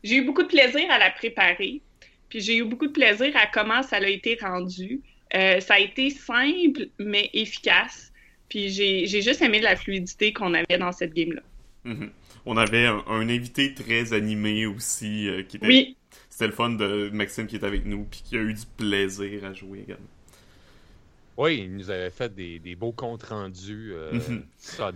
eu 0.03 0.21
beaucoup 0.21 0.43
de 0.43 0.47
plaisir 0.47 0.89
à 0.89 0.99
la 0.99 1.11
préparer. 1.11 1.81
Puis 2.29 2.41
j'ai 2.41 2.57
eu 2.57 2.63
beaucoup 2.63 2.88
de 2.88 2.91
plaisir 2.91 3.31
à 3.36 3.47
comment 3.47 3.84
ça 3.84 3.97
a 3.97 4.07
été 4.07 4.38
rendu. 4.41 5.01
Euh, 5.36 5.59
ça 5.59 5.75
a 5.75 5.79
été 5.79 6.09
simple, 6.09 6.88
mais 6.99 7.29
efficace. 7.34 8.11
Puis 8.49 8.69
j'ai 8.69 9.21
juste 9.21 9.41
aimé 9.41 9.59
la 9.59 9.75
fluidité 9.75 10.34
qu'on 10.34 10.53
avait 10.53 10.77
dans 10.77 10.91
cette 10.91 11.13
game-là. 11.13 11.41
Mhm. 11.86 12.11
On 12.45 12.57
avait 12.57 12.86
un, 12.86 13.29
invité 13.29 13.73
très 13.73 14.13
animé 14.13 14.65
aussi. 14.65 15.27
Euh, 15.27 15.43
qui 15.43 15.57
était... 15.57 15.67
Oui. 15.67 15.97
C'était 16.34 16.47
le 16.47 16.53
fun 16.53 16.71
de 16.71 17.11
Maxime 17.13 17.45
qui 17.45 17.57
est 17.57 17.63
avec 17.63 17.86
nous, 17.86 18.05
puis 18.05 18.23
qui 18.25 18.36
a 18.36 18.39
eu 18.39 18.55
du 18.55 18.65
plaisir 18.75 19.45
à 19.45 19.53
jouer 19.53 19.81
également. 19.81 20.07
Oui, 21.38 21.65
il 21.65 21.77
nous 21.77 21.91
avait 21.91 22.09
fait 22.09 22.34
des, 22.34 22.75
beaux 22.75 22.91
comptes 22.91 23.21
rendus. 23.21 23.91
Euh, 23.93 24.13
mhm. 24.13 24.43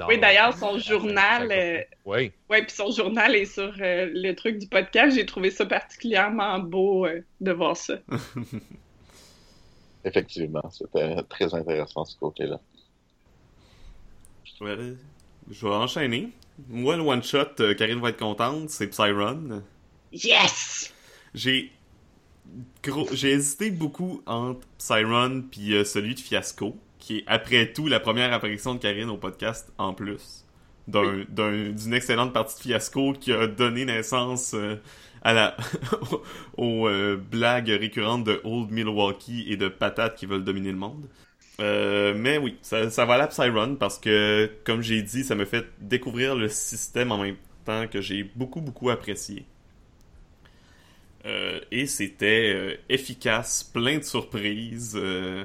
oui, 0.07 0.19
d'ailleurs, 0.19 0.57
son 0.57 0.79
journal. 0.79 1.51
Euh, 1.51 1.83
oui. 2.05 2.31
Oui, 2.49 2.61
puis 2.63 2.71
son 2.71 2.89
journal 2.89 3.35
est 3.35 3.45
sur 3.45 3.71
euh, 3.79 4.09
le 4.11 4.33
truc 4.33 4.57
du 4.57 4.65
podcast. 4.65 5.15
J'ai 5.15 5.27
trouvé 5.27 5.51
ça 5.51 5.67
particulièrement 5.67 6.57
beau 6.57 7.05
de 7.39 7.51
voir 7.51 7.77
ça. 7.77 7.99
Effectivement, 10.03 10.67
c'était 10.71 11.21
très 11.29 11.53
intéressant 11.53 12.03
ce 12.03 12.17
côté-là. 12.17 12.59
je 14.59 15.67
vais 15.67 15.75
enchaîner. 15.75 16.29
Moi, 16.67 16.97
le 16.97 17.03
one-shot, 17.03 17.75
Karine 17.77 17.99
va 17.99 18.09
être 18.09 18.17
contente, 18.17 18.71
c'est 18.71 18.88
Psyrun. 18.88 19.61
Yes! 20.11 20.95
J'ai 21.38 21.71
j'ai 23.13 23.31
hésité 23.31 23.69
beaucoup 23.69 24.23
entre 24.25 24.65
Psyron 24.79 25.43
puis 25.51 25.75
euh, 25.75 25.83
celui 25.83 26.15
de 26.15 26.19
Fiasco, 26.19 26.75
qui 26.97 27.19
est 27.19 27.23
après 27.27 27.71
tout 27.73 27.88
la 27.88 27.99
première 27.99 28.33
apparition 28.33 28.73
de 28.73 28.79
Karine 28.79 29.11
au 29.11 29.17
podcast 29.17 29.71
en 29.77 29.93
plus. 29.93 30.45
D'une 30.88 31.93
excellente 31.93 32.33
partie 32.33 32.55
de 32.55 32.61
Fiasco 32.63 33.13
qui 33.13 33.33
a 33.33 33.45
donné 33.45 33.85
naissance 33.85 34.55
euh, 34.55 34.77
à 35.21 35.33
la 35.33 35.57
aux 36.57 36.88
euh, 36.88 37.17
blagues 37.17 37.69
récurrentes 37.69 38.23
de 38.23 38.41
Old 38.43 38.71
Milwaukee 38.71 39.45
et 39.47 39.57
de 39.57 39.67
patates 39.67 40.15
qui 40.15 40.25
veulent 40.25 40.43
dominer 40.43 40.71
le 40.71 40.77
monde. 40.77 41.07
mais 41.59 42.39
oui, 42.39 42.57
ça, 42.63 42.89
ça 42.89 43.05
va 43.05 43.21
à 43.21 43.27
Psyrun 43.27 43.75
parce 43.75 43.99
que, 43.99 44.49
comme 44.63 44.81
j'ai 44.81 45.03
dit, 45.03 45.23
ça 45.23 45.35
me 45.35 45.45
fait 45.45 45.67
découvrir 45.81 46.35
le 46.35 46.49
système 46.49 47.11
en 47.11 47.19
même 47.19 47.38
temps 47.63 47.85
que 47.88 48.01
j'ai 48.01 48.23
beaucoup, 48.23 48.61
beaucoup 48.61 48.89
apprécié. 48.89 49.45
Euh, 51.28 51.59
et 51.71 51.88
c'était 51.88 52.53
euh, 52.53 52.78
efficace, 52.88 53.63
plein 53.63 53.97
de 53.97 54.03
surprises. 54.03 54.95
Euh, 54.95 55.43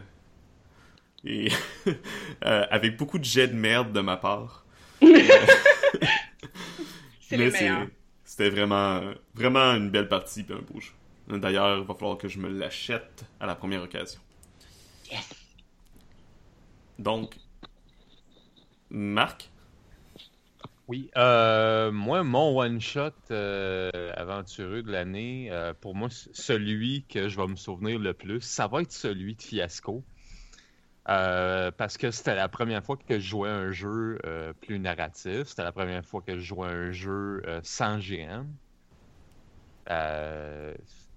et 1.24 1.48
avec 2.40 2.96
beaucoup 2.96 3.18
de 3.18 3.24
jets 3.24 3.48
de 3.48 3.54
merde 3.54 3.92
de 3.92 4.00
ma 4.00 4.16
part. 4.16 4.64
C'était 8.24 8.50
vraiment, 8.50 9.00
vraiment 9.34 9.74
une 9.74 9.90
belle 9.90 10.08
partie 10.08 10.44
et 10.48 10.52
un 10.52 10.60
beau 10.60 10.80
jeu. 10.80 10.92
D'ailleurs, 11.28 11.78
il 11.78 11.84
va 11.84 11.94
falloir 11.94 12.18
que 12.18 12.28
je 12.28 12.38
me 12.38 12.48
l'achète 12.48 13.24
à 13.40 13.46
la 13.46 13.54
première 13.54 13.82
occasion. 13.82 14.20
Donc, 16.98 17.36
Marc 18.90 19.51
oui, 20.92 21.10
euh, 21.16 21.90
moi, 21.90 22.22
mon 22.22 22.54
one-shot 22.60 23.12
euh, 23.30 24.12
aventureux 24.14 24.82
de 24.82 24.92
l'année, 24.92 25.48
euh, 25.50 25.72
pour 25.72 25.94
moi, 25.94 26.08
celui 26.10 27.06
que 27.08 27.30
je 27.30 27.40
vais 27.40 27.46
me 27.46 27.56
souvenir 27.56 27.98
le 27.98 28.12
plus, 28.12 28.42
ça 28.42 28.66
va 28.66 28.82
être 28.82 28.92
celui 28.92 29.34
de 29.34 29.40
Fiasco. 29.40 30.04
parce 31.06 31.96
que 31.96 32.10
c'était 32.10 32.34
la 32.34 32.50
première 32.50 32.84
fois 32.84 32.98
que 32.98 33.18
je 33.18 33.26
jouais 33.26 33.48
un 33.48 33.72
jeu 33.72 34.18
plus 34.60 34.78
narratif. 34.78 35.44
C'était 35.46 35.64
la 35.64 35.72
première 35.72 36.04
fois 36.04 36.20
que 36.20 36.36
je 36.36 36.44
jouais 36.44 36.68
un 36.68 36.92
jeu 36.92 37.42
sans 37.62 37.98
GM. 37.98 38.44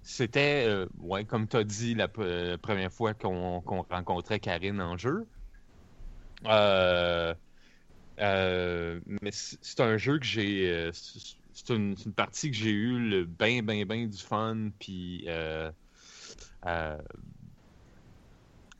c'était, 0.02 0.86
ouais, 1.00 1.26
comme 1.26 1.48
tu 1.48 1.56
as 1.58 1.64
dit, 1.64 1.94
la, 1.94 2.08
première 2.08 2.92
fois 2.92 3.12
qu'on 3.12 3.60
rencontrait 3.60 4.40
Karine 4.40 4.80
en 4.80 4.96
jeu. 4.96 5.26
Euh, 6.44 7.34
euh, 8.18 9.00
mais 9.06 9.30
c'est 9.32 9.80
un 9.80 9.96
jeu 9.96 10.18
que 10.18 10.24
j'ai. 10.24 10.70
Euh, 10.70 10.90
c'est 10.92 11.74
une, 11.74 11.96
partie 12.14 12.50
que 12.50 12.56
j'ai 12.56 12.70
eu 12.70 12.98
le 12.98 13.24
bien, 13.24 13.62
bien, 13.62 13.84
bien 13.84 14.06
du 14.06 14.18
fun. 14.18 14.70
Puis. 14.78 15.24
Euh, 15.28 15.70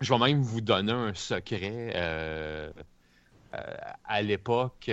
je 0.01 0.13
vais 0.13 0.19
même 0.19 0.43
vous 0.43 0.61
donner 0.61 0.93
un 0.93 1.15
secret. 1.15 1.95
à 4.05 4.23
l'époque, 4.23 4.85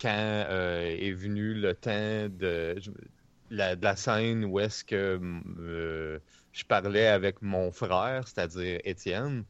quand 0.00 0.46
est 0.48 1.12
venu 1.12 1.54
le 1.54 1.74
temps 1.74 2.28
de, 2.28 2.76
de 3.50 3.84
la 3.84 3.96
scène 3.96 4.44
où 4.44 4.60
est-ce 4.60 4.84
que 4.84 5.20
je 6.52 6.64
parlais 6.64 7.06
avec 7.06 7.42
mon 7.42 7.70
frère, 7.70 8.26
c'est-à-dire 8.28 8.80
Étienne, 8.84 9.44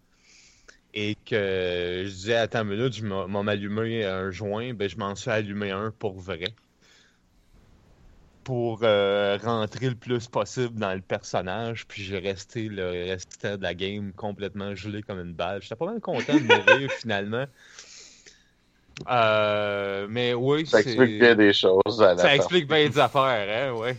et 0.95 1.16
que 1.26 2.03
je 2.05 2.11
disais, 2.11 2.36
attends 2.36 2.62
une 2.62 2.76
minute, 2.76 2.95
je 2.95 3.05
m'en 3.05 3.47
allumé 3.47 4.05
un 4.05 4.30
joint, 4.30 4.74
ben 4.74 4.88
je 4.88 4.97
m'en 4.97 5.14
suis 5.14 5.30
allumé 5.30 5.70
un 5.70 5.90
pour 5.90 6.18
vrai. 6.18 6.55
Pour 8.45 8.80
euh, 8.82 9.38
rentrer 9.43 9.88
le 9.88 9.95
plus 9.95 10.26
possible 10.26 10.78
dans 10.78 10.93
le 10.93 11.01
personnage, 11.01 11.86
puis 11.86 12.03
j'ai 12.03 12.18
resté 12.18 12.68
le 12.68 13.07
restant 13.07 13.57
de 13.57 13.62
la 13.62 13.72
game 13.72 14.12
complètement 14.12 14.74
gelé 14.74 15.03
comme 15.03 15.20
une 15.20 15.32
balle. 15.32 15.62
J'étais 15.62 15.76
pas 15.76 15.86
mal 15.86 16.01
content 16.01 16.34
de 16.34 16.40
mourir 16.40 16.90
finalement. 17.01 17.47
Euh, 19.09 20.07
mais 20.11 20.34
oui, 20.34 20.66
ça 20.66 20.80
explique 20.80 21.18
bien 21.18 21.34
des 21.34 21.53
choses. 21.53 22.03
À 22.03 22.14
la 22.14 22.18
ça 22.18 22.34
explique 22.34 22.66
bien 22.66 22.88
des 22.88 22.99
affaires, 22.99 23.72
hein, 23.72 23.78
ouais. 23.78 23.97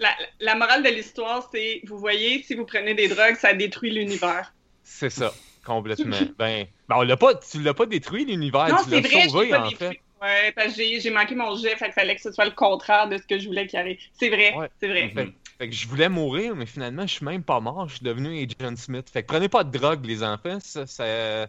La, 0.00 0.10
la 0.40 0.54
morale 0.56 0.82
de 0.82 0.90
l'histoire, 0.90 1.48
c'est, 1.52 1.80
vous 1.86 1.98
voyez, 1.98 2.42
si 2.42 2.54
vous 2.54 2.66
prenez 2.66 2.94
des 2.94 3.08
drogues, 3.08 3.36
ça 3.36 3.54
détruit 3.54 3.92
l'univers. 3.92 4.52
C'est 4.82 5.10
ça. 5.10 5.32
Complètement. 5.68 6.16
ben, 6.38 6.66
ben, 6.88 6.96
on 6.96 7.02
l'a 7.02 7.16
pas, 7.18 7.34
tu 7.34 7.60
l'as 7.60 7.74
pas 7.74 7.84
détruit 7.84 8.24
l'univers, 8.24 8.66
tu 8.84 8.90
l'as 8.90 9.28
sauvé 9.28 9.54
en 9.54 9.70
fait. 9.70 10.00
Ouais, 10.20 10.50
parce 10.56 10.74
que 10.74 10.82
j'ai 10.82 11.10
manqué 11.10 11.34
mon 11.34 11.54
jet, 11.56 11.76
fait 11.76 11.84
qu'il 11.84 11.92
fallait 11.92 12.16
que 12.16 12.22
ce 12.22 12.32
soit 12.32 12.46
le 12.46 12.50
contraire 12.50 13.08
de 13.08 13.18
ce 13.18 13.22
que 13.22 13.38
je 13.38 13.46
voulais 13.46 13.66
qu'il 13.66 13.78
arrive. 13.78 13.98
C'est 14.14 14.30
vrai, 14.30 14.54
c'est 14.80 14.88
vrai. 14.88 15.12
Fait, 15.58 15.68
que 15.68 15.74
je 15.74 15.86
voulais 15.86 16.08
mourir, 16.08 16.56
mais 16.56 16.66
finalement, 16.66 17.02
je 17.02 17.14
suis 17.14 17.24
même 17.24 17.42
pas 17.42 17.60
mort, 17.60 17.88
je 17.88 17.96
suis 17.96 18.04
devenu 18.04 18.42
Agent 18.42 18.76
Smith. 18.76 19.10
Fait 19.12 19.22
que 19.22 19.28
prenez 19.28 19.48
pas 19.48 19.62
de 19.64 19.76
drogue, 19.76 20.04
les 20.04 20.22
enfants, 20.22 20.58
ça, 20.60 20.86
ça... 20.86 21.46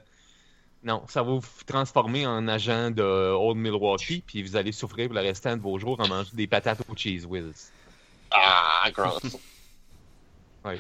Non, 0.84 1.03
ça 1.07 1.23
va 1.23 1.31
vous 1.34 1.64
transformer 1.65 2.26
en 2.26 2.48
agent 2.48 2.91
de 2.91 3.03
Old 3.03 3.57
Milwaukee, 3.57 4.23
puis 4.26 4.44
vous 4.44 4.56
allez 4.56 4.72
souffrir 4.72 5.07
pour 5.07 5.15
le 5.15 5.22
restant 5.22 5.56
de 5.56 5.61
vos 5.61 5.77
jours 5.77 5.99
en 5.99 6.07
mangeant 6.07 6.31
des 6.34 6.48
patates 6.48 6.81
au 6.89 6.95
cheese 6.95 7.26
whiz. 7.26 7.72
Ah, 8.31 8.89
gross. 8.91 9.38
ouais. 10.65 10.80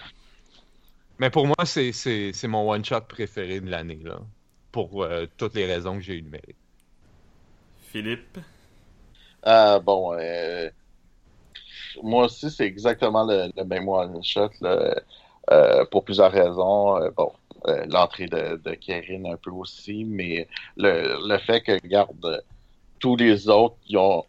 Mais 1.19 1.29
pour 1.29 1.45
moi, 1.45 1.55
c'est 1.65 2.47
mon 2.47 2.71
one-shot 2.71 3.01
préféré 3.01 3.59
de 3.59 3.69
l'année, 3.69 3.99
là. 4.03 4.19
Pour 4.71 5.03
euh, 5.03 5.25
toutes 5.37 5.55
les 5.55 5.65
raisons 5.65 5.95
que 5.95 6.01
j'ai 6.01 6.17
énumérées. 6.17 6.55
Philippe? 7.91 8.37
Euh, 9.45 9.79
bon, 9.79 10.13
euh, 10.13 10.69
moi 12.01 12.25
aussi, 12.25 12.49
c'est 12.49 12.65
exactement 12.65 13.25
le, 13.25 13.51
même 13.65 13.89
one-shot, 13.89 14.51
pour 15.91 16.05
plusieurs 16.05 16.31
raisons. 16.31 16.99
bon, 17.17 17.33
l'entrée 17.87 18.27
de, 18.27 18.61
de 18.63 18.73
Karen 18.75 19.27
un 19.27 19.35
peu 19.37 19.51
aussi, 19.51 20.05
mais 20.05 20.47
le, 20.77 21.27
le 21.27 21.37
fait 21.39 21.61
que, 21.61 21.73
regarde, 21.73 22.43
tous 22.99 23.17
les 23.17 23.49
autres 23.49 23.75
qui 23.81 23.97
ont 23.97 24.23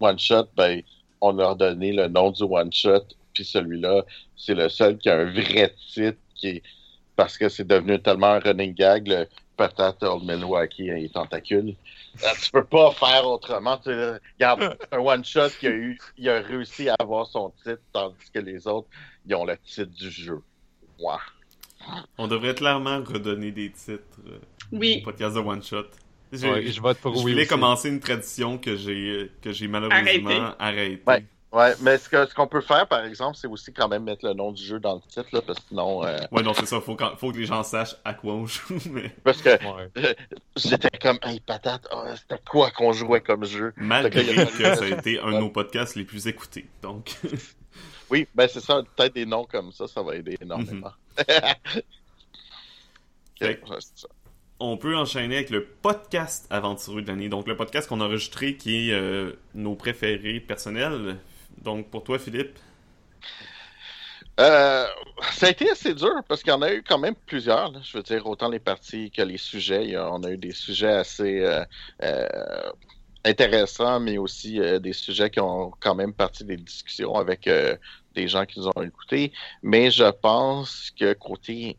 one-shot, 0.00 0.48
ben, 0.56 0.82
on 1.22 1.32
leur 1.32 1.56
donné 1.56 1.92
le 1.92 2.08
nom 2.08 2.30
du 2.30 2.42
one-shot 2.42 3.04
puis 3.32 3.44
celui-là, 3.44 4.04
c'est 4.36 4.54
le 4.54 4.68
seul 4.68 4.98
qui 4.98 5.08
a 5.08 5.18
un 5.18 5.30
vrai 5.30 5.74
titre 5.92 6.18
qui 6.34 6.62
parce 7.20 7.36
que 7.36 7.50
c'est 7.50 7.66
devenu 7.66 8.00
tellement 8.00 8.28
un 8.28 8.38
running 8.38 8.72
gag, 8.72 9.06
le 9.06 9.26
patate 9.54 10.02
Old 10.02 10.24
Milwaukee 10.24 10.88
et 10.88 11.10
tentacule. 11.10 11.74
Euh, 12.24 12.28
tu 12.42 12.50
peux 12.50 12.64
pas 12.64 12.92
faire 12.92 13.26
autrement. 13.26 13.76
Tu, 13.76 13.90
regarde, 13.90 14.78
un 14.92 14.98
one-shot 14.98 15.50
qui 15.60 15.66
a 15.66 15.70
eu, 15.70 15.98
il 16.16 16.30
a 16.30 16.40
réussi 16.40 16.88
à 16.88 16.96
avoir 16.98 17.26
son 17.26 17.52
titre, 17.62 17.82
tandis 17.92 18.30
que 18.32 18.38
les 18.38 18.66
autres, 18.66 18.88
ils 19.26 19.34
ont 19.34 19.44
le 19.44 19.58
titre 19.58 19.90
du 19.90 20.10
jeu. 20.10 20.40
Wow. 20.98 21.18
On 22.16 22.26
devrait 22.26 22.54
clairement 22.54 23.02
redonner 23.04 23.52
des 23.52 23.70
titres 23.70 24.18
euh, 24.26 24.38
oui. 24.72 25.00
au 25.02 25.04
podcast 25.04 25.34
de 25.34 25.40
One 25.40 25.62
Shot. 25.62 25.88
je 26.32 26.80
vote 26.80 26.98
pour 26.98 27.16
je 27.16 27.20
voulais 27.20 27.46
commencer 27.46 27.90
une 27.90 28.00
tradition 28.00 28.56
que 28.56 28.76
j'ai 28.76 29.30
que 29.42 29.52
j'ai 29.52 29.68
malheureusement 29.68 30.54
arrêtée. 30.58 31.02
Ouais, 31.06 31.24
mais 31.52 31.98
ce 31.98 32.08
qu'on 32.08 32.26
ce 32.26 32.34
qu'on 32.34 32.46
peut 32.46 32.60
faire, 32.60 32.86
par 32.86 33.04
exemple, 33.04 33.36
c'est 33.36 33.46
aussi 33.46 33.72
quand 33.72 33.88
même 33.88 34.04
mettre 34.04 34.24
le 34.26 34.34
nom 34.34 34.52
du 34.52 34.62
jeu 34.62 34.78
dans 34.78 34.94
le 34.94 35.00
titre, 35.00 35.28
là, 35.32 35.42
parce 35.42 35.58
que 35.58 35.64
sinon... 35.68 36.04
Euh... 36.04 36.16
Ouais, 36.32 36.42
non, 36.42 36.54
c'est 36.54 36.66
ça, 36.66 36.80
faut, 36.80 36.96
faut 37.16 37.32
que 37.32 37.36
les 37.38 37.46
gens 37.46 37.62
sachent 37.62 37.96
à 38.04 38.14
quoi 38.14 38.34
on 38.34 38.46
joue, 38.46 38.78
mais... 38.90 39.10
Parce 39.24 39.42
que 39.42 39.50
j'étais 40.56 40.98
comme, 40.98 41.18
hey, 41.22 41.40
patate, 41.40 41.88
oh, 41.92 42.04
c'était 42.14 42.40
quoi 42.48 42.70
qu'on 42.70 42.92
jouait 42.92 43.20
comme 43.20 43.44
jeu? 43.44 43.72
Malgré 43.76 44.24
que, 44.24 44.74
ça 44.74 44.84
a 44.84 44.86
été 44.86 45.18
un 45.20 45.32
de 45.32 45.38
nos 45.38 45.50
podcasts 45.50 45.96
les 45.96 46.04
plus 46.04 46.26
écoutés, 46.28 46.66
donc... 46.82 47.16
oui, 48.10 48.28
ben 48.34 48.48
c'est 48.48 48.60
ça, 48.60 48.82
peut-être 48.96 49.14
des 49.14 49.26
noms 49.26 49.44
comme 49.44 49.72
ça, 49.72 49.88
ça 49.88 50.02
va 50.02 50.16
aider 50.16 50.36
énormément. 50.40 50.92
Mm 51.18 51.32
ça 53.80 54.08
on 54.60 54.76
peut 54.76 54.94
enchaîner 54.94 55.36
avec 55.36 55.50
le 55.50 55.64
podcast 55.64 56.46
aventureux 56.50 57.00
de 57.00 57.08
l'année. 57.08 57.30
Donc, 57.30 57.48
le 57.48 57.56
podcast 57.56 57.88
qu'on 57.88 58.00
a 58.02 58.04
enregistré 58.04 58.56
qui 58.56 58.90
est 58.90 58.92
euh, 58.92 59.32
nos 59.54 59.74
préférés 59.74 60.38
personnels, 60.38 61.16
Donc, 61.58 61.90
pour 61.90 62.02
toi, 62.04 62.18
Philippe? 62.18 62.58
Euh, 64.40 64.86
ça 65.32 65.48
a 65.48 65.50
été 65.50 65.70
assez 65.70 65.92
dur 65.94 66.22
parce 66.26 66.42
qu'il 66.42 66.50
y 66.50 66.56
en 66.56 66.62
a 66.62 66.72
eu 66.72 66.82
quand 66.82 66.98
même 66.98 67.14
plusieurs. 67.26 67.82
Je 67.82 67.96
veux 67.98 68.02
dire, 68.02 68.26
autant 68.26 68.48
les 68.48 68.58
parties 68.58 69.10
que 69.10 69.20
les 69.22 69.36
sujets. 69.36 69.96
on 69.98 70.22
a 70.22 70.30
eu 70.30 70.38
des 70.38 70.52
sujets 70.52 70.92
assez 70.92 71.40
euh, 71.40 71.62
euh, 72.02 72.70
intéressants, 73.24 74.00
mais 74.00 74.16
aussi 74.16 74.58
des 74.80 74.94
sujets 74.94 75.28
qui 75.28 75.40
ont 75.40 75.72
quand 75.78 75.94
même 75.94 76.14
parti 76.14 76.44
des 76.44 76.56
discussions 76.56 77.16
avec 77.16 77.50
des 78.14 78.28
gens 78.28 78.46
qui 78.46 78.60
nous 78.60 78.68
ont 78.68 78.82
écoutés. 78.82 79.32
Mais 79.62 79.90
je 79.90 80.10
pense 80.10 80.90
que 80.98 81.12
côté 81.12 81.76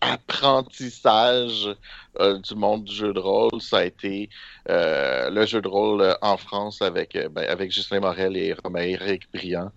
apprentissage 0.00 1.68
du 2.18 2.54
monde 2.54 2.84
du 2.84 2.94
jeu 2.94 3.12
de 3.12 3.18
rôle, 3.18 3.60
ça 3.60 3.78
a 3.78 3.84
été 3.84 4.28
le 4.68 5.44
jeu 5.46 5.60
de 5.60 5.68
rôle 5.68 6.16
en 6.22 6.36
France 6.36 6.82
avec, 6.82 7.18
ben, 7.32 7.48
avec 7.48 7.72
Justin 7.72 8.00
Morel 8.00 8.36
et 8.36 8.54
Romaric 8.54 9.30
Briand. 9.32 9.72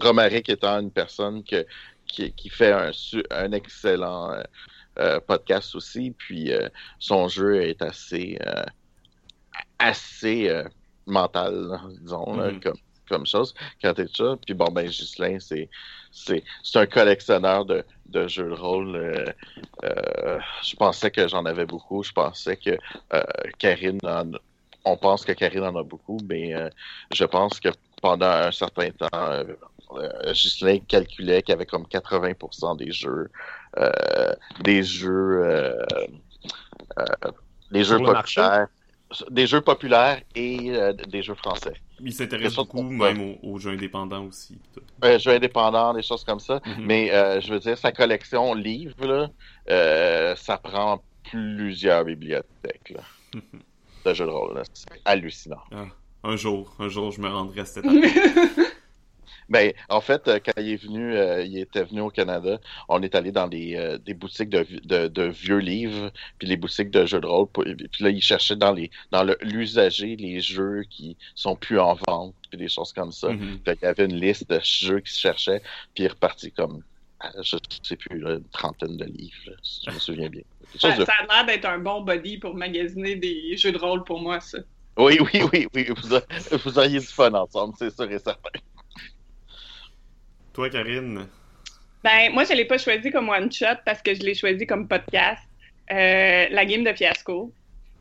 Romaric 0.00 0.48
étant 0.48 0.80
une 0.80 0.90
personne 0.90 1.42
que, 1.44 1.66
qui, 2.06 2.48
fait 2.48 2.72
un, 2.72 2.90
un 3.30 3.52
excellent 3.52 4.32
euh, 4.32 4.42
euh, 4.98 5.20
podcast 5.20 5.74
aussi, 5.74 6.10
puis 6.10 6.52
euh, 6.52 6.68
son 6.98 7.28
jeu 7.28 7.62
est 7.62 7.80
assez, 7.82 8.38
assez 9.78 10.62
mental, 11.06 11.80
disons, 12.00 12.36
mm-hmm. 12.36 12.60
comme, 12.62 12.76
comme 13.12 13.26
chose, 13.26 13.54
quand 13.82 13.94
t'es 13.94 14.06
ça. 14.12 14.36
Puis 14.44 14.54
bon, 14.54 14.70
ben, 14.72 14.86
Ghislain, 14.86 15.38
c'est, 15.38 15.68
c'est, 16.10 16.42
un 16.74 16.86
collectionneur 16.86 17.64
de, 17.64 17.84
de 18.06 18.26
jeux 18.28 18.48
de 18.48 18.54
rôle. 18.54 19.34
je 19.82 20.76
pensais 20.76 21.10
que 21.10 21.28
j'en 21.28 21.44
avais 21.44 21.66
beaucoup. 21.66 22.02
Je 22.02 22.12
pensais 22.12 22.56
que 22.56 22.76
Karine 23.58 24.00
on 24.84 24.96
pense 24.96 25.24
que 25.24 25.30
Karine 25.30 25.62
en 25.62 25.76
a 25.76 25.84
beaucoup, 25.84 26.18
mais 26.28 26.54
je 27.12 27.24
pense 27.24 27.60
que 27.60 27.68
pendant 28.02 28.26
un 28.26 28.50
certain 28.50 28.90
temps, 28.90 29.08
euh, 29.96 30.32
Ghislain 30.32 30.78
calculait 30.80 31.42
qu'il 31.42 31.52
y 31.52 31.54
avait 31.54 31.66
comme 31.66 31.84
80% 31.84 32.76
des 32.76 32.92
jeux, 32.92 33.30
euh, 33.78 34.34
des 34.60 34.82
jeux, 34.82 35.42
euh, 35.44 35.76
des 37.70 37.84
jeux 37.84 37.98
populaires, 37.98 38.68
des 39.30 39.46
jeux 39.46 39.60
populaires 39.60 40.20
et 40.34 40.72
des 41.08 41.22
jeux 41.22 41.34
français. 41.34 41.74
Il 42.00 42.12
s'intéresse 42.12 42.54
beaucoup 42.54 42.82
même 42.82 43.36
aux, 43.42 43.58
jeux 43.58 43.70
indépendants 43.70 44.24
aussi. 44.24 44.58
jeux 45.18 45.30
indépendants, 45.30 45.94
des 45.94 46.02
choses 46.02 46.24
comme 46.24 46.40
ça. 46.40 46.60
Mhm. 46.64 46.84
Mais 46.84 47.40
je 47.40 47.52
veux 47.52 47.60
dire, 47.60 47.78
sa 47.78 47.92
collection 47.92 48.54
livre, 48.54 49.30
ça 49.68 50.58
prend 50.58 51.02
plusieurs 51.30 52.04
bibliothèques 52.04 52.94
de 54.04 54.14
jeux 54.14 54.26
de 54.26 54.30
rôle. 54.30 54.62
C'est 54.72 54.88
hallucinant. 55.04 55.62
Ah, 55.72 55.86
un 56.24 56.36
jour, 56.36 56.74
un 56.78 56.88
jour, 56.88 57.10
je 57.10 57.20
me 57.20 57.28
rendrai 57.28 57.60
à 57.60 57.64
cette 57.64 57.84
Ben, 59.52 59.74
en 59.90 60.00
fait, 60.00 60.26
euh, 60.28 60.38
quand 60.42 60.54
il 60.56 60.70
est 60.70 60.82
venu, 60.82 61.14
euh, 61.14 61.44
il 61.44 61.58
était 61.58 61.84
venu 61.84 62.00
au 62.00 62.08
Canada, 62.08 62.58
on 62.88 63.02
est 63.02 63.14
allé 63.14 63.32
dans 63.32 63.48
des, 63.48 63.76
euh, 63.76 63.98
des 63.98 64.14
boutiques 64.14 64.48
de, 64.48 65.08
de, 65.08 65.22
vieux 65.24 65.58
livres, 65.58 66.10
puis 66.38 66.48
les 66.48 66.56
boutiques 66.56 66.90
de 66.90 67.04
jeux 67.04 67.20
de 67.20 67.26
rôle. 67.26 67.48
Puis 67.48 68.02
là, 68.02 68.08
il 68.08 68.22
cherchait 68.22 68.56
dans 68.56 68.72
les 68.72 68.90
dans 69.10 69.24
l'usager 69.42 70.16
les 70.16 70.40
jeux 70.40 70.84
qui 70.88 71.18
sont 71.34 71.54
plus 71.54 71.78
en 71.78 71.98
vente, 72.08 72.34
puis 72.48 72.56
des 72.56 72.68
choses 72.68 72.94
comme 72.94 73.12
ça. 73.12 73.28
Mm-hmm. 73.28 73.58
il 73.66 73.82
y 73.82 73.84
avait 73.84 74.06
une 74.06 74.18
liste 74.18 74.48
de 74.48 74.58
jeux 74.64 75.00
qui 75.00 75.12
se 75.12 75.20
cherchaient, 75.20 75.60
puis 75.92 76.04
il 76.04 76.06
est 76.06 76.08
reparti 76.08 76.50
comme 76.50 76.82
je 77.42 77.56
sais 77.82 77.96
plus, 77.96 78.22
une 78.22 78.42
trentaine 78.52 78.96
de 78.96 79.04
livres, 79.04 79.52
je 79.86 79.90
me 79.90 79.98
souviens 79.98 80.28
bien. 80.30 80.42
Ça, 80.76 80.88
a 80.88 80.96
l'air 80.96 81.46
d'être 81.46 81.66
un 81.66 81.78
bon 81.78 82.00
body 82.00 82.38
pour 82.38 82.54
magasiner 82.54 83.16
des 83.16 83.56
jeux 83.58 83.70
de 83.70 83.78
rôle 83.78 84.02
pour 84.02 84.18
moi, 84.18 84.40
ça. 84.40 84.58
Oui, 84.96 85.18
oui, 85.20 85.42
oui, 85.52 85.66
oui. 85.74 85.86
Vous, 85.88 86.18
vous 86.64 86.78
auriez 86.78 87.00
du 87.00 87.06
fun 87.06 87.32
ensemble, 87.34 87.74
c'est 87.78 87.94
sûr 87.94 88.10
et 88.10 88.18
certain. 88.18 88.50
Toi, 90.52 90.68
Karine? 90.68 91.26
Ben, 92.04 92.32
moi, 92.32 92.44
je 92.44 92.52
ne 92.52 92.58
l'ai 92.58 92.64
pas 92.64 92.78
choisi 92.78 93.10
comme 93.10 93.28
one-shot 93.28 93.80
parce 93.86 94.02
que 94.02 94.14
je 94.14 94.22
l'ai 94.22 94.34
choisi 94.34 94.66
comme 94.66 94.86
podcast. 94.86 95.42
Euh, 95.90 96.46
la 96.50 96.64
game 96.64 96.84
de 96.84 96.92
fiasco. 96.92 97.52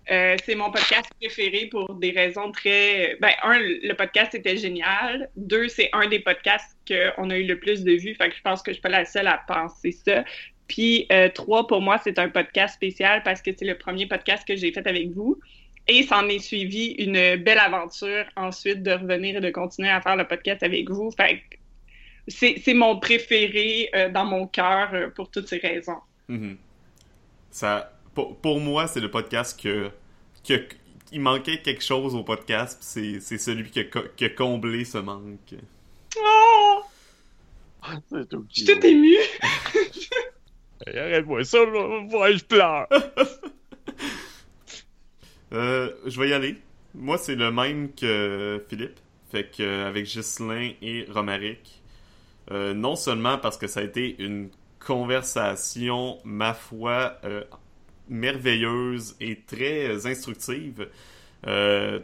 Euh, 0.09 0.35
c'est 0.43 0.55
mon 0.55 0.71
podcast 0.71 1.09
préféré 1.19 1.67
pour 1.67 1.93
des 1.95 2.11
raisons 2.11 2.51
très. 2.51 3.15
Ben, 3.21 3.31
un, 3.43 3.59
le 3.59 3.93
podcast 3.93 4.33
était 4.33 4.57
génial. 4.57 5.29
Deux, 5.35 5.67
c'est 5.67 5.89
un 5.93 6.07
des 6.07 6.19
podcasts 6.19 6.75
qu'on 6.87 7.29
a 7.29 7.37
eu 7.37 7.45
le 7.45 7.59
plus 7.59 7.83
de 7.83 7.93
vues. 7.93 8.15
Fait 8.15 8.29
que 8.29 8.35
je 8.35 8.41
pense 8.41 8.61
que 8.61 8.71
je 8.71 8.75
suis 8.75 8.81
pas 8.81 8.89
la 8.89 9.05
seule 9.05 9.27
à 9.27 9.41
penser 9.47 9.91
ça. 9.91 10.25
Puis, 10.67 11.05
euh, 11.11 11.29
trois, 11.29 11.67
pour 11.67 11.81
moi, 11.81 11.99
c'est 12.03 12.17
un 12.17 12.29
podcast 12.29 12.75
spécial 12.75 13.21
parce 13.23 13.41
que 13.41 13.51
c'est 13.55 13.65
le 13.65 13.77
premier 13.77 14.07
podcast 14.07 14.45
que 14.47 14.55
j'ai 14.55 14.71
fait 14.71 14.85
avec 14.87 15.11
vous. 15.11 15.39
Et 15.87 16.03
s'en 16.03 16.27
est 16.27 16.39
suivi 16.39 16.95
une 16.97 17.35
belle 17.37 17.59
aventure 17.59 18.25
ensuite 18.35 18.83
de 18.83 18.91
revenir 18.91 19.37
et 19.37 19.41
de 19.41 19.49
continuer 19.49 19.89
à 19.89 20.01
faire 20.01 20.15
le 20.15 20.27
podcast 20.27 20.63
avec 20.63 20.89
vous. 20.89 21.11
Fait 21.11 21.37
que 21.37 21.60
c'est 22.31 22.73
mon 22.73 22.99
préféré 22.99 23.89
euh, 23.93 24.09
dans 24.09 24.25
mon 24.25 24.47
cœur 24.47 24.89
euh, 24.93 25.09
pour 25.09 25.29
toutes 25.29 25.47
ces 25.47 25.57
raisons. 25.57 25.99
Mm-hmm. 26.29 26.55
Ça, 27.51 27.93
pour, 28.13 28.59
moi, 28.59 28.87
c'est 28.87 28.99
le 28.99 29.11
podcast 29.11 29.59
que, 29.61 29.89
que, 30.47 30.65
il 31.11 31.21
manquait 31.21 31.61
quelque 31.61 31.83
chose 31.83 32.15
au 32.15 32.23
podcast, 32.23 32.79
c'est 32.81 33.19
celui 33.19 33.69
qui 33.69 33.81
a, 33.81 33.83
qui 34.15 34.25
a, 34.25 34.29
comblé 34.29 34.85
ce 34.85 34.97
manque. 34.97 35.55
Oh! 36.17 36.81
Je 38.11 38.25
suis 38.49 38.65
tout 38.65 38.79
ému. 38.85 39.15
Arrête-moi 40.87 41.43
ça, 41.43 41.65
moi, 41.65 42.31
je 42.31 42.43
pleure. 42.43 42.87
euh, 45.53 45.91
je 46.05 46.19
vais 46.19 46.29
y 46.29 46.33
aller. 46.33 46.57
Moi, 46.93 47.17
c'est 47.17 47.35
le 47.35 47.51
même 47.51 47.93
que 47.93 48.63
Philippe. 48.69 48.99
Fait 49.31 49.49
que 49.49 49.85
avec 49.85 50.05
Ghislain 50.05 50.71
et 50.81 51.05
Romaric, 51.09 51.80
euh, 52.51 52.73
non 52.73 52.95
seulement 52.95 53.37
parce 53.37 53.57
que 53.57 53.67
ça 53.67 53.79
a 53.79 53.83
été 53.83 54.21
une 54.21 54.49
conversation, 54.79 56.17
ma 56.25 56.53
foi, 56.53 57.17
euh, 57.23 57.43
merveilleuse 58.09 59.15
et 59.21 59.39
très 59.39 60.05
instructive. 60.05 60.89
Euh, 61.47 61.99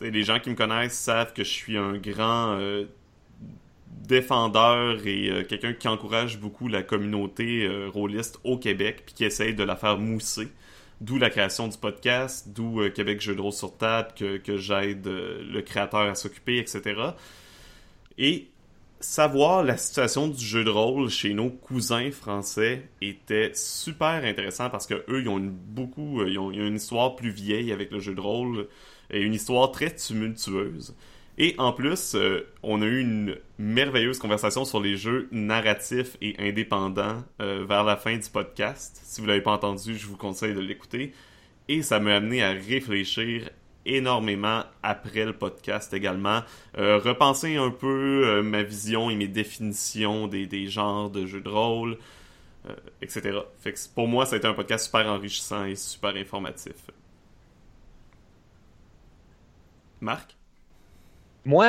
les 0.00 0.22
gens 0.22 0.38
qui 0.38 0.50
me 0.50 0.54
connaissent 0.54 0.98
savent 0.98 1.32
que 1.32 1.42
je 1.42 1.50
suis 1.50 1.76
un 1.76 1.96
grand 1.96 2.58
défendeur 3.88 5.06
et 5.06 5.46
quelqu'un 5.48 5.74
qui 5.74 5.86
encourage 5.86 6.40
beaucoup 6.40 6.66
la 6.66 6.82
communauté 6.82 7.68
rôliste 7.92 8.40
au 8.42 8.58
Québec 8.58 9.04
puis 9.06 9.14
qui 9.14 9.24
essaye 9.24 9.54
de 9.54 9.62
la 9.62 9.76
faire 9.76 9.98
mousser. 9.98 10.48
D'où 11.00 11.18
la 11.18 11.30
création 11.30 11.68
du 11.68 11.78
podcast, 11.78 12.48
d'où 12.48 12.80
Québec 12.90 13.20
Jeux 13.20 13.36
de 13.36 13.40
rôle 13.40 13.52
sur 13.52 13.76
table, 13.76 14.08
que, 14.16 14.38
que 14.38 14.56
j'aide 14.56 15.06
le 15.06 15.60
créateur 15.60 16.00
à 16.00 16.16
s'occuper, 16.16 16.58
etc. 16.58 17.00
Et 18.18 18.51
savoir 19.02 19.62
la 19.62 19.76
situation 19.76 20.28
du 20.28 20.44
jeu 20.44 20.64
de 20.64 20.70
rôle 20.70 21.10
chez 21.10 21.34
nos 21.34 21.50
cousins 21.50 22.10
français 22.10 22.88
était 23.00 23.50
super 23.54 24.24
intéressant 24.24 24.70
parce 24.70 24.86
que 24.86 25.04
eux, 25.08 25.22
ils 25.22 25.28
ont 25.28 25.38
une, 25.38 25.50
beaucoup, 25.50 26.20
euh, 26.20 26.30
ils 26.30 26.38
ont, 26.38 26.50
une 26.50 26.76
histoire 26.76 27.16
plus 27.16 27.30
vieille 27.30 27.72
avec 27.72 27.90
le 27.90 28.00
jeu 28.00 28.14
de 28.14 28.20
rôle 28.20 28.68
et 29.10 29.20
une 29.20 29.34
histoire 29.34 29.70
très 29.70 29.94
tumultueuse. 29.94 30.94
Et 31.38 31.54
en 31.58 31.72
plus, 31.72 32.14
euh, 32.14 32.46
on 32.62 32.82
a 32.82 32.86
eu 32.86 33.00
une 33.00 33.36
merveilleuse 33.58 34.18
conversation 34.18 34.64
sur 34.64 34.80
les 34.80 34.96
jeux 34.96 35.28
narratifs 35.32 36.16
et 36.20 36.36
indépendants 36.38 37.24
euh, 37.40 37.64
vers 37.66 37.84
la 37.84 37.96
fin 37.96 38.16
du 38.16 38.28
podcast. 38.28 39.00
Si 39.02 39.20
vous 39.20 39.26
l'avez 39.26 39.40
pas 39.40 39.52
entendu, 39.52 39.96
je 39.96 40.06
vous 40.06 40.16
conseille 40.16 40.54
de 40.54 40.60
l'écouter. 40.60 41.12
Et 41.68 41.82
ça 41.82 42.00
m'a 42.00 42.16
amené 42.16 42.42
à 42.42 42.50
réfléchir 42.50 43.48
énormément 43.86 44.64
après 44.82 45.24
le 45.24 45.32
podcast 45.32 45.92
également. 45.94 46.42
Euh, 46.78 46.98
repenser 46.98 47.56
un 47.56 47.70
peu 47.70 48.24
euh, 48.26 48.42
ma 48.42 48.62
vision 48.62 49.10
et 49.10 49.16
mes 49.16 49.28
définitions 49.28 50.28
des, 50.28 50.46
des 50.46 50.66
genres 50.66 51.10
de 51.10 51.26
jeux 51.26 51.40
de 51.40 51.48
rôle, 51.48 51.98
euh, 52.68 52.74
etc. 53.00 53.38
Pour 53.94 54.08
moi, 54.08 54.26
ça 54.26 54.34
a 54.36 54.38
été 54.38 54.46
un 54.46 54.54
podcast 54.54 54.86
super 54.86 55.06
enrichissant 55.06 55.64
et 55.64 55.74
super 55.74 56.14
informatif. 56.16 56.74
Marc? 60.00 60.36
Moi, 61.44 61.66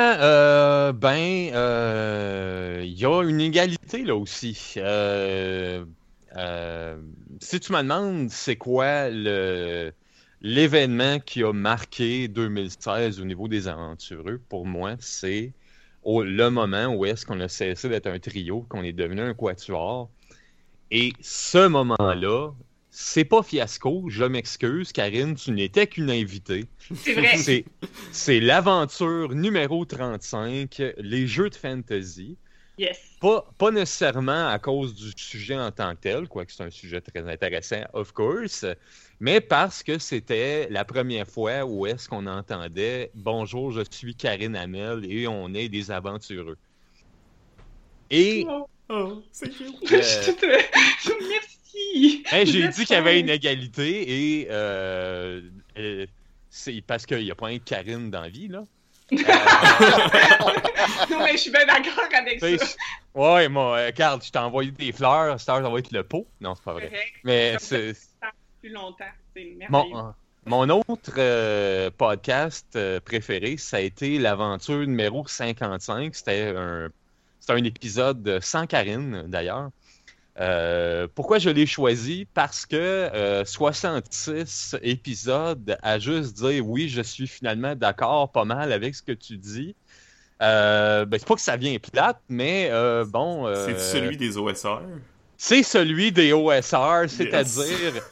ben, 0.92 1.16
il 2.82 2.94
y 2.94 3.04
a 3.04 3.22
une 3.22 3.40
égalité 3.40 4.04
là 4.04 4.14
aussi. 4.14 4.54
si 4.54 4.80
tu 7.60 7.72
me 7.72 7.82
demandes 7.82 8.30
c'est 8.30 8.56
quoi 8.56 9.10
le 9.10 9.92
l'événement 10.44 11.20
qui 11.20 11.42
a 11.42 11.54
marqué 11.54 12.28
2016 12.28 13.18
au 13.18 13.24
niveau 13.24 13.48
des 13.48 13.66
aventureux, 13.66 14.38
pour 14.50 14.66
moi, 14.66 14.94
c'est 15.00 15.52
le 16.04 16.48
moment 16.50 16.88
où 16.88 17.06
est-ce 17.06 17.24
qu'on 17.24 17.40
a 17.40 17.48
cessé 17.48 17.88
d'être 17.88 18.06
un 18.06 18.18
trio, 18.18 18.66
qu'on 18.68 18.82
est 18.82 18.92
devenu 18.92 19.22
un 19.22 19.32
quatuor. 19.32 20.10
Et 20.90 21.14
ce 21.22 21.66
moment-là, 21.66 22.50
c'est 22.90 23.24
pas 23.24 23.42
fiasco, 23.42 24.04
je 24.08 24.24
m'excuse, 24.24 24.92
Karine, 24.92 25.34
tu 25.34 25.50
n'étais 25.50 25.86
qu'une 25.86 26.10
invitée. 26.10 26.66
C'est 26.94 27.14
vrai. 27.14 27.64
C'est 28.12 28.40
l'aventure 28.40 29.34
numéro 29.34 29.86
35, 29.86 30.82
les 30.98 31.26
jeux 31.26 31.48
de 31.48 31.56
fantasy. 31.56 32.36
Yes. 32.76 32.98
Pas, 33.20 33.46
pas 33.56 33.70
nécessairement 33.70 34.48
à 34.48 34.58
cause 34.58 34.94
du 34.94 35.12
sujet 35.16 35.56
en 35.56 35.70
tant 35.70 35.94
que 35.94 36.00
tel, 36.00 36.28
quoique 36.28 36.52
c'est 36.52 36.64
un 36.64 36.70
sujet 36.70 37.00
très 37.00 37.20
intéressant, 37.30 37.82
of 37.92 38.10
course, 38.12 38.66
mais 39.20 39.40
parce 39.40 39.82
que 39.82 39.98
c'était 39.98 40.68
la 40.70 40.84
première 40.84 41.26
fois 41.28 41.64
où 41.64 41.86
est-ce 41.86 42.08
qu'on 42.08 42.26
entendait 42.26 43.10
Bonjour, 43.14 43.70
je 43.70 43.82
suis 43.90 44.16
Karine 44.16 44.56
Hamel 44.56 45.04
et 45.08 45.28
on 45.28 45.54
est 45.54 45.68
des 45.68 45.90
aventureux. 45.90 46.56
Et 48.10 48.44
Oh, 48.48 48.68
Oh, 48.90 49.22
c'est 49.32 49.48
cute. 49.48 49.78
suis 49.86 50.34
toute- 50.34 50.44
Merci. 51.28 52.22
Hey, 52.30 52.46
j'ai 52.46 52.68
dit 52.68 52.84
qu'il 52.84 52.94
y 52.94 52.98
avait 52.98 53.18
une 53.20 53.30
égalité 53.30 54.40
et 54.40 54.48
euh, 54.50 55.40
euh, 55.78 56.06
c'est 56.50 56.82
parce 56.82 57.06
qu'il 57.06 57.22
n'y 57.24 57.30
a 57.30 57.34
pas 57.34 57.48
un 57.48 57.58
Karine 57.58 58.10
dans 58.10 58.20
la 58.20 58.28
vie, 58.28 58.48
là. 58.48 58.64
Non, 61.10 61.18
mais 61.20 61.32
je 61.32 61.36
suis 61.38 61.50
bien 61.50 61.66
d'accord 61.66 62.04
avec 62.12 62.40
ça. 62.40 62.66
Ouais, 63.14 63.48
moi, 63.48 63.78
euh, 63.78 63.86
regarde, 63.86 64.22
je 64.24 64.30
t'ai 64.30 64.38
envoyé 64.38 64.70
des 64.70 64.92
fleurs, 64.92 65.38
cette 65.38 65.48
heure, 65.48 65.62
ça 65.62 65.68
va 65.68 65.78
être 65.78 65.92
le 65.92 66.02
pot. 66.02 66.26
Non, 66.40 66.54
c'est 66.54 66.64
pas 66.64 66.72
vrai. 66.72 66.88
Correct. 66.88 67.12
Mais 67.24 67.50
Comme 67.52 67.60
c'est. 67.60 67.94
ça 67.94 68.28
plus 68.60 68.70
longtemps. 68.70 69.04
C'est 69.36 69.44
merveilleux. 69.56 69.68
Mon, 69.94 69.98
euh, 69.98 70.10
mon 70.46 70.68
autre 70.70 71.12
euh, 71.18 71.90
podcast 71.96 72.66
euh, 72.76 73.00
préféré, 73.00 73.56
ça 73.56 73.78
a 73.78 73.80
été 73.80 74.18
l'aventure 74.18 74.78
numéro 74.78 75.26
55. 75.26 76.14
C'était 76.14 76.54
un, 76.56 76.88
c'était 77.40 77.52
un 77.52 77.64
épisode 77.64 78.38
sans 78.42 78.66
Karine, 78.66 79.24
d'ailleurs. 79.26 79.70
Euh, 80.40 81.06
pourquoi 81.14 81.38
je 81.38 81.48
l'ai 81.50 81.66
choisi? 81.66 82.26
Parce 82.34 82.66
que 82.66 82.76
euh, 82.76 83.44
66 83.44 84.76
épisodes 84.82 85.76
à 85.82 85.98
juste 85.98 86.34
dire 86.36 86.66
oui, 86.66 86.88
je 86.88 87.02
suis 87.02 87.26
finalement 87.28 87.74
d'accord 87.76 88.32
pas 88.32 88.44
mal 88.44 88.72
avec 88.72 88.94
ce 88.94 89.02
que 89.02 89.12
tu 89.12 89.36
dis. 89.36 89.74
Euh, 90.42 91.04
ben, 91.04 91.18
c'est 91.20 91.28
pas 91.28 91.36
que 91.36 91.40
ça 91.40 91.56
vient 91.56 91.76
plate, 91.78 92.20
mais 92.28 92.68
euh, 92.72 93.04
bon. 93.04 93.46
euh, 93.46 93.66
C'est 93.66 93.78
celui 93.78 94.16
des 94.16 94.36
OSR. 94.36 94.80
c'est 95.36 95.62
celui 95.62 96.10
des 96.10 96.32
OSR, 96.32 97.04
c'est-à-dire 97.08 98.02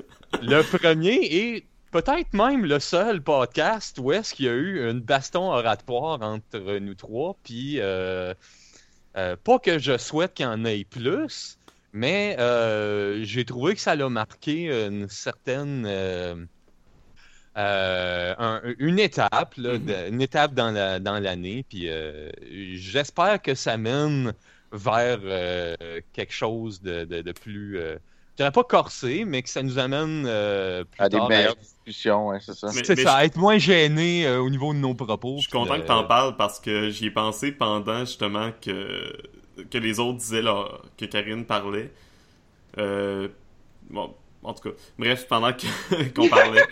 le 0.40 0.62
premier 0.62 1.19
et 1.24 1.66
peut-être 1.90 2.32
même 2.32 2.65
le 2.65 2.78
seul 2.78 3.20
podcast 3.20 3.99
où 3.99 4.12
est-ce 4.12 4.32
qu'il 4.35 4.47
y 4.47 4.49
a 4.49 4.53
eu 4.53 4.89
une 4.89 5.01
baston 5.01 5.51
oratoire 5.53 6.23
entre 6.23 6.78
nous 6.78 6.94
trois. 6.94 7.36
Puis, 7.43 7.81
euh, 7.81 8.32
euh, 9.16 9.36
pas 9.43 9.59
que 9.59 9.78
je 9.78 9.99
souhaite 9.99 10.35
qu'il 10.35 10.47
y 10.47 10.49
en 10.49 10.65
ait 10.65 10.85
plus, 10.85 11.59
mais 11.93 12.36
euh, 12.39 13.24
j'ai 13.24 13.44
trouvé 13.44 13.74
que 13.74 13.81
ça 13.81 13.94
l'a 13.97 14.09
marqué 14.09 14.66
une 14.89 15.09
certaine. 15.09 15.85
euh, 15.86 16.47
euh, 17.56 18.35
un- 18.39 18.62
une 18.78 18.98
étape, 18.98 19.55
là, 19.56 19.78
Mhm. 19.78 19.85
de- 19.85 20.09
une 20.10 20.23
étape 20.23 20.55
dans 20.55 20.70
la- 20.70 20.98
dans 21.01 21.19
l'année, 21.19 21.64
puis 21.69 21.89
euh, 21.89 22.31
j'espère 22.74 23.43
que 23.43 23.55
ça 23.55 23.77
mène 23.77 24.32
vers 24.73 25.19
euh, 25.23 25.74
quelque 26.12 26.32
chose 26.32 26.81
de, 26.81 27.05
de- 27.05 27.20
de 27.23 27.32
plus, 27.32 27.77
euh, 27.78 27.98
je 28.32 28.36
dirais 28.36 28.52
pas 28.52 28.64
corsé, 28.64 29.24
mais 29.27 29.43
que 29.43 29.51
ça 29.51 29.62
nous 29.62 29.78
amène 29.78 30.24
euh, 30.27 30.85
plus 30.85 31.05
À 31.05 31.09
des 31.10 31.19
tard 31.19 31.28
meilleures 31.28 31.56
discussions, 31.56 32.28
ouais, 32.28 32.40
c'est 32.40 32.55
ça. 32.55 32.73
Mais- 32.73 32.85
c'est 32.85 32.97
mais 32.97 33.02
ça, 33.02 33.20
je- 33.20 33.27
être 33.27 33.36
moins 33.36 33.59
gêné 33.59 34.27
euh, 34.27 34.40
au 34.40 34.48
niveau 34.48 34.73
de 34.73 34.78
nos 34.78 34.94
propos. 34.94 35.36
Je 35.36 35.43
suis 35.43 35.51
content 35.51 35.77
de- 35.77 35.82
que 35.82 35.86
t'en 35.86 36.05
parles 36.05 36.36
parce 36.36 36.59
que 36.59 36.89
j'y 36.90 37.06
ai 37.06 37.10
pensé 37.10 37.52
pendant 37.52 38.01
justement 38.01 38.51
que, 38.62 39.12
que 39.70 39.79
les 39.79 39.99
autres 40.01 40.19
disaient 40.19 40.43
là, 40.43 40.66
que 40.97 41.05
Karine 41.05 41.45
parlait. 41.45 41.91
Euh, 42.79 43.29
bon, 43.91 44.15
en 44.43 44.55
tout 44.55 44.70
cas, 44.70 44.77
bref, 44.99 45.27
pendant 45.29 45.53
qu'on 46.16 46.29
parlait. 46.29 46.65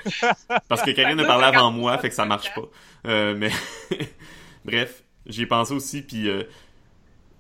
Parce 0.68 0.82
que 0.82 0.90
Karine 0.92 1.20
a 1.20 1.24
parlé 1.24 1.44
avant 1.44 1.70
moi, 1.70 1.96
fait 1.98 2.08
que 2.08 2.14
ça 2.14 2.24
marche 2.24 2.52
pas. 2.54 2.68
Euh, 3.06 3.34
mais 3.36 3.50
bref, 4.64 5.02
j'y 5.26 5.42
ai 5.42 5.46
pensé 5.46 5.72
aussi, 5.74 6.02
puis 6.02 6.28
euh, 6.28 6.44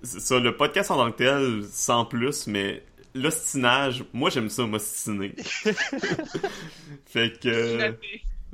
ça, 0.02 0.38
le 0.38 0.56
podcast 0.56 0.90
en 0.90 0.96
tant 0.96 1.10
que 1.12 1.16
tel, 1.18 1.64
sans 1.70 2.04
plus, 2.04 2.46
mais 2.46 2.82
l'ostinage, 3.14 4.04
moi 4.12 4.30
j'aime 4.30 4.48
ça 4.48 4.64
m'ostiner. 4.66 5.34
fait 7.06 7.40
que 7.40 7.94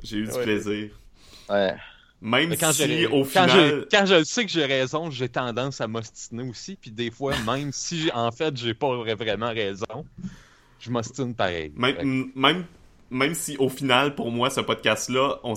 j'ai 0.03 0.17
eu 0.17 0.25
du 0.27 0.31
Ouais. 0.31 0.43
plaisir. 0.43 0.89
Ouais. 1.49 1.75
Même 2.21 2.55
Quand, 2.57 2.73
si 2.73 3.05
au 3.05 3.19
quand, 3.23 3.47
final... 3.47 3.87
quand 3.91 4.05
je 4.07 4.23
sais 4.23 4.45
que 4.45 4.51
j'ai 4.51 4.65
raison, 4.65 5.11
j'ai 5.11 5.29
tendance 5.29 5.81
à 5.81 5.87
m'ostiner 5.87 6.49
aussi. 6.49 6.75
Puis 6.75 6.91
des 6.91 7.11
fois, 7.11 7.33
même 7.45 7.71
si 7.71 8.09
en 8.13 8.31
fait 8.31 8.57
j'ai 8.57 8.73
pas 8.73 8.87
vra- 8.87 9.15
vraiment 9.15 9.49
raison, 9.49 10.05
je 10.79 10.89
m'ostine 10.89 11.35
pareil. 11.35 11.71
Même, 11.75 12.31
même, 12.35 12.65
même 13.11 13.35
si 13.35 13.55
au 13.57 13.69
final, 13.69 14.15
pour 14.15 14.31
moi, 14.31 14.49
ce 14.49 14.61
podcast-là, 14.61 15.39
on 15.43 15.53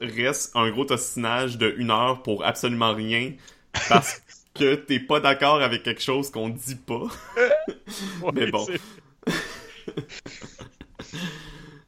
reste 0.00 0.56
un 0.56 0.70
gros 0.70 0.90
ostinage 0.90 1.58
de 1.58 1.74
une 1.76 1.90
heure 1.90 2.22
pour 2.22 2.44
absolument 2.44 2.94
rien 2.94 3.32
parce 3.88 4.22
que 4.54 4.76
t'es 4.76 5.00
pas 5.00 5.20
d'accord 5.20 5.60
avec 5.60 5.82
quelque 5.82 6.02
chose 6.02 6.30
qu'on 6.30 6.48
dit 6.48 6.76
pas. 6.76 7.04
Ouais, 8.22 8.32
mais 8.34 8.50
bon. 8.50 8.66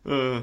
Euh, 0.06 0.40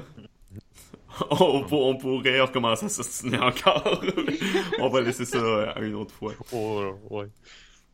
on, 1.30 1.64
pour- 1.64 1.86
on 1.86 1.96
pourrait 1.96 2.40
recommencer 2.40 2.86
à 2.86 2.88
s'ostiner 2.88 3.38
encore. 3.38 4.04
on 4.78 4.88
va 4.88 5.00
laisser 5.00 5.24
ça 5.24 5.38
euh, 5.38 5.72
à 5.74 5.80
une 5.80 5.94
autre 5.94 6.14
fois. 6.14 6.34
Oh, 6.52 6.98
ouais. 7.10 7.26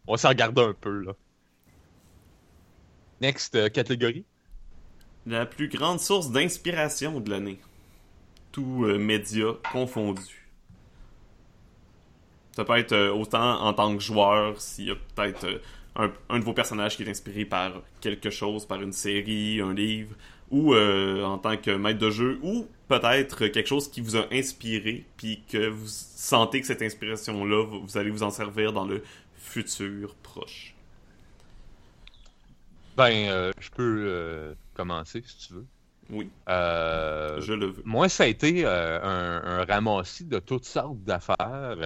On 0.06 0.16
s'en 0.16 0.30
regarde 0.30 0.58
un 0.58 0.74
peu, 0.74 1.00
là. 1.02 1.14
Next 3.20 3.56
euh, 3.56 3.68
catégorie. 3.70 4.24
La 5.26 5.44
plus 5.44 5.68
grande 5.68 6.00
source 6.00 6.30
d'inspiration 6.30 7.20
de 7.20 7.28
l'année. 7.28 7.60
Tout 8.52 8.84
euh, 8.86 8.98
média 8.98 9.46
confondu. 9.72 10.50
Ça 12.52 12.64
peut 12.64 12.76
être 12.78 12.92
euh, 12.92 13.12
autant 13.12 13.60
en 13.62 13.72
tant 13.74 13.94
que 13.96 14.02
joueur, 14.02 14.60
s'il 14.60 14.86
y 14.86 14.90
a 14.90 14.94
peut-être 15.14 15.44
euh, 15.44 15.58
un, 15.96 16.12
un 16.28 16.38
de 16.38 16.44
vos 16.44 16.52
personnages 16.52 16.96
qui 16.96 17.02
est 17.02 17.08
inspiré 17.10 17.44
par 17.44 17.82
quelque 18.00 18.30
chose, 18.30 18.66
par 18.66 18.80
une 18.80 18.92
série, 18.92 19.60
un 19.60 19.74
livre, 19.74 20.14
ou 20.54 20.72
euh, 20.72 21.24
en 21.24 21.36
tant 21.36 21.56
que 21.56 21.72
maître 21.72 21.98
de 21.98 22.10
jeu, 22.10 22.38
ou 22.44 22.68
peut-être 22.86 23.48
quelque 23.48 23.66
chose 23.66 23.90
qui 23.90 24.00
vous 24.00 24.16
a 24.16 24.26
inspiré, 24.30 25.04
puis 25.16 25.42
que 25.50 25.66
vous 25.66 25.88
sentez 25.88 26.60
que 26.60 26.66
cette 26.68 26.80
inspiration-là, 26.80 27.66
vous, 27.66 27.98
allez 27.98 28.10
vous 28.10 28.22
en 28.22 28.30
servir 28.30 28.72
dans 28.72 28.84
le 28.84 29.02
futur 29.36 30.14
proche. 30.22 30.76
Ben, 32.96 33.28
euh, 33.28 33.50
je 33.58 33.68
peux 33.70 34.04
euh, 34.06 34.54
commencer 34.74 35.24
si 35.26 35.48
tu 35.48 35.54
veux. 35.54 35.66
Oui, 36.10 36.30
je 36.46 37.52
le 37.52 37.66
veux. 37.66 37.82
Moi, 37.84 38.08
ça 38.08 38.22
a 38.22 38.26
été 38.28 38.64
un, 38.64 39.42
un 39.44 39.64
ramassis 39.64 40.24
de 40.24 40.38
toutes 40.38 40.66
sortes 40.66 41.02
d'affaires. 41.02 41.76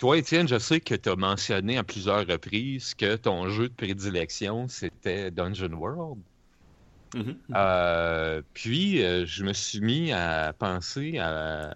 Toi, 0.00 0.16
Étienne, 0.16 0.48
je 0.48 0.58
sais 0.58 0.80
que 0.80 0.94
tu 0.94 1.10
as 1.10 1.16
mentionné 1.16 1.76
à 1.76 1.84
plusieurs 1.84 2.26
reprises 2.26 2.94
que 2.94 3.16
ton 3.16 3.50
jeu 3.50 3.68
de 3.68 3.74
prédilection, 3.74 4.66
c'était 4.66 5.30
Dungeon 5.30 5.74
World. 5.74 6.18
Mhm. 7.14 7.36
Euh, 7.54 8.40
puis, 8.54 9.04
euh, 9.04 9.26
je 9.26 9.44
me 9.44 9.52
suis 9.52 9.82
mis 9.82 10.10
à 10.10 10.54
penser 10.58 11.18
à... 11.18 11.74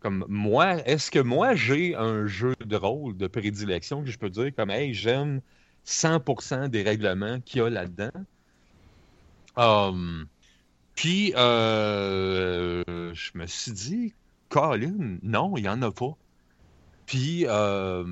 Comme 0.00 0.24
moi, 0.28 0.84
est-ce 0.84 1.12
que 1.12 1.20
moi, 1.20 1.54
j'ai 1.54 1.94
un 1.94 2.26
jeu 2.26 2.56
de 2.58 2.74
rôle 2.74 3.16
de 3.16 3.28
prédilection 3.28 4.02
que 4.02 4.10
je 4.10 4.18
peux 4.18 4.30
dire 4.30 4.50
comme, 4.56 4.70
hey, 4.70 4.92
j'aime 4.92 5.40
100% 5.86 6.70
des 6.70 6.82
règlements 6.82 7.38
qu'il 7.40 7.60
y 7.60 7.64
a 7.64 7.70
là-dedans? 7.70 8.10
Um, 9.56 10.26
puis, 10.96 11.34
euh, 11.36 12.82
je 13.14 13.30
me 13.38 13.46
suis 13.46 13.70
dit, 13.70 14.14
Colin, 14.48 15.18
non, 15.22 15.56
il 15.56 15.62
n'y 15.62 15.68
en 15.68 15.82
a 15.82 15.92
pas. 15.92 16.16
Puis, 17.10 17.44
euh, 17.48 18.04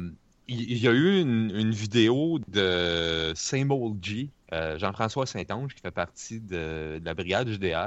il 0.48 0.76
y, 0.76 0.88
a 0.88 0.90
eu 0.90 1.20
une, 1.20 1.70
vidéo 1.70 2.40
de 2.48 3.32
Saint-Maul 3.36 3.94
G, 4.02 4.28
euh, 4.52 4.76
Jean-François 4.76 5.24
Saint-Onge, 5.24 5.72
qui 5.72 5.82
fait 5.82 5.92
partie 5.92 6.40
de, 6.40 7.00
la 7.04 7.14
brigade 7.14 7.48
JDR, 7.48 7.86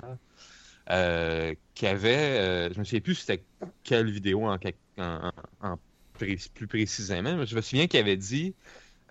euh, 0.90 1.54
qui 1.76 1.86
avait, 1.86 2.16
euh, 2.16 2.74
je 2.74 2.80
me 2.80 2.86
souviens 2.86 3.02
plus 3.02 3.16
c'était 3.16 3.44
quelle 3.84 4.10
vidéo 4.10 4.48
en, 4.48 4.58
plus 6.14 6.68
précisément, 6.70 7.36
mais 7.36 7.46
je 7.46 7.58
me 7.58 7.62
souviens 7.62 7.88
qu'il 7.88 8.00
avait 8.00 8.16
dit 8.16 8.56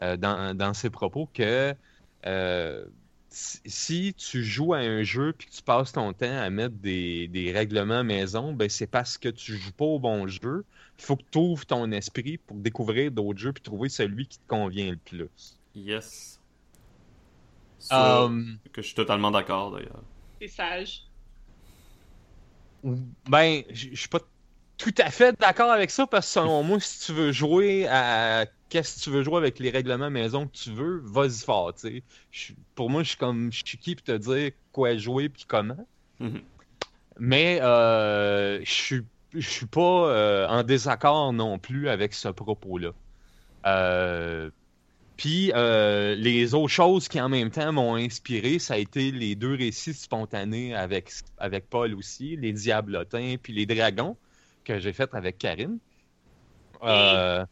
dans, 0.01 0.73
ses 0.73 0.89
propos 0.89 1.29
que 1.35 1.75
si, 3.29 3.61
si 3.67 4.15
tu 4.15 4.43
joues 4.43 4.73
à 4.73 4.79
un 4.79 5.03
jeu 5.03 5.35
puis 5.37 5.49
que 5.49 5.53
tu 5.53 5.63
passes 5.63 5.93
ton 5.93 6.15
temps 6.15 6.39
à 6.39 6.49
mettre 6.49 6.77
des, 6.77 7.29
des 7.29 7.53
règlements 7.53 8.05
maison, 8.05 8.55
ben 8.55 8.71
c'est 8.71 8.87
parce 8.87 9.19
que 9.19 9.29
tu 9.29 9.59
joues 9.59 9.73
pas 9.73 9.85
au 9.85 9.99
bon 9.99 10.27
jeu. 10.27 10.65
Il 11.01 11.07
faut 11.07 11.17
que 11.17 11.23
tu 11.31 11.39
ouvres 11.39 11.65
ton 11.65 11.91
esprit 11.93 12.37
pour 12.37 12.59
découvrir 12.59 13.11
d'autres 13.11 13.39
jeux 13.39 13.53
puis 13.55 13.63
trouver 13.63 13.89
celui 13.89 14.27
qui 14.29 14.39
te 14.39 14.47
convient 14.47 14.91
le 14.91 14.97
plus. 14.99 15.59
Yes. 15.75 16.39
Ça, 17.79 18.25
Um, 18.25 18.59
que 18.71 18.83
je 18.83 18.89
suis 18.89 18.95
totalement 18.95 19.31
d'accord 19.31 19.71
d'ailleurs. 19.71 20.03
C'est 20.41 20.49
sage. 20.49 21.05
Ben, 23.29 23.63
je 23.71 23.95
suis 23.95 24.09
pas 24.09 24.21
tout 24.77 24.95
à 24.99 25.11
fait 25.11 25.35
d'accord 25.39 25.71
avec 25.71 25.91
ça 25.91 26.07
parce 26.07 26.27
que 26.27 26.33
selon 26.33 26.63
moi, 26.63 26.79
si 26.81 27.07
tu 27.07 27.13
veux 27.13 27.33
jouer 27.33 27.87
à 27.89 28.47
qu'est-ce 28.69 28.99
que 28.99 29.05
tu 29.05 29.11
veux 29.11 29.23
jouer 29.23 29.39
avec 29.39 29.59
les 29.59 29.71
règlements 29.71 30.11
maison 30.11 30.47
que 30.47 30.57
tu 30.57 30.71
veux, 30.71 31.01
vas-y 31.05 31.43
fort, 31.45 31.75
tu 31.75 31.81
sais. 31.89 32.03
Je- 32.31 32.53
Pour 32.75 32.91
moi, 32.91 33.03
je 33.03 33.09
suis 33.09 33.19
comme 33.19 33.51
je 33.53 33.63
suis 33.65 33.79
qui 33.79 33.95
pour 33.95 34.05
te 34.05 34.17
dire 34.17 34.53
quoi 34.73 34.97
jouer 34.99 35.31
puis 35.31 35.45
comment. 35.49 35.87
Mhm. 36.19 36.43
Mais 37.19 37.61
euh, 37.63 38.63
je 38.65 38.71
suis 38.71 39.03
je 39.35 39.49
suis 39.49 39.67
pas 39.67 39.81
euh, 39.81 40.47
en 40.49 40.63
désaccord 40.63 41.33
non 41.33 41.59
plus 41.59 41.89
avec 41.89 42.15
ce 42.15 42.29
propos-là. 42.29 42.91
Euh, 43.67 44.51
puis 45.17 45.53
euh, 45.55 46.15
les 46.15 46.55
autres 46.55 46.73
choses 46.73 47.07
qui 47.07 47.21
en 47.21 47.29
même 47.29 47.51
temps 47.51 47.73
m'ont 47.73 47.95
inspiré, 47.95 48.59
ça 48.59 48.75
a 48.75 48.77
été 48.79 49.11
les 49.11 49.35
deux 49.35 49.55
récits 49.55 49.93
spontanés 49.93 50.75
avec, 50.75 51.13
avec 51.37 51.69
Paul 51.69 51.95
aussi, 51.95 52.37
les 52.37 52.53
Diablotins 52.53 53.35
puis 53.43 53.53
les 53.53 53.67
Dragons 53.67 54.17
que 54.65 54.79
j'ai 54.79 54.93
fait 54.93 55.13
avec 55.15 55.39
Karine. 55.39 55.79
Euh, 56.83 57.45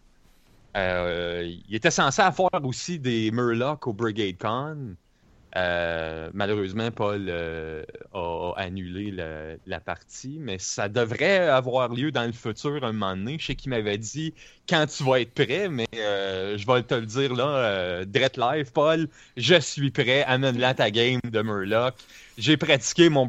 euh, 0.76 1.54
il 1.68 1.74
était 1.74 1.90
censé 1.90 2.22
avoir 2.22 2.64
aussi 2.64 2.98
des 2.98 3.30
Murlocs 3.30 3.86
au 3.86 3.92
Brigade 3.92 4.38
Con. 4.38 4.94
Euh, 5.56 6.30
malheureusement, 6.34 6.90
Paul 6.90 7.26
euh, 7.28 7.82
a 8.12 8.52
annulé 8.56 9.10
la 9.66 9.80
partie, 9.80 10.36
mais 10.38 10.58
ça 10.58 10.88
devrait 10.88 11.48
avoir 11.48 11.88
lieu 11.88 12.12
dans 12.12 12.26
le 12.26 12.32
futur 12.32 12.84
un 12.84 12.92
moment 12.92 13.16
donné. 13.16 13.38
Je 13.38 13.46
sais 13.46 13.54
qu'il 13.54 13.70
m'avait 13.70 13.98
dit 13.98 14.34
quand 14.68 14.86
tu 14.86 15.04
vas 15.04 15.20
être 15.20 15.32
prêt, 15.32 15.68
mais 15.68 15.88
euh, 15.94 16.58
je 16.58 16.66
vais 16.66 16.82
te 16.82 16.94
le 16.94 17.06
dire 17.06 17.34
là, 17.34 18.04
direct 18.04 18.36
live, 18.36 18.72
Paul, 18.72 19.08
je 19.36 19.58
suis 19.58 19.90
prêt. 19.90 20.22
Amène-la 20.24 20.74
ta 20.74 20.90
game 20.90 21.20
de 21.24 21.42
Murloc. 21.42 21.94
J'ai 22.36 22.56
pratiqué 22.56 23.08
mon 23.08 23.26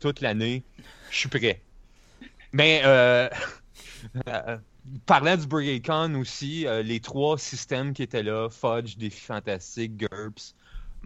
toute 0.00 0.20
l'année. 0.20 0.62
Je 1.10 1.18
suis 1.18 1.28
prêt. 1.28 1.60
Mais 2.52 2.82
parlant 5.06 5.36
du 5.36 5.46
Brigade 5.46 5.84
Con 5.84 6.14
aussi, 6.14 6.66
les 6.84 7.00
trois 7.00 7.36
systèmes 7.36 7.92
qui 7.92 8.02
étaient 8.02 8.22
là, 8.22 8.48
Fudge, 8.48 8.96
Défi 8.96 9.20
Fantastique, 9.20 9.96
GURPS, 9.98 10.54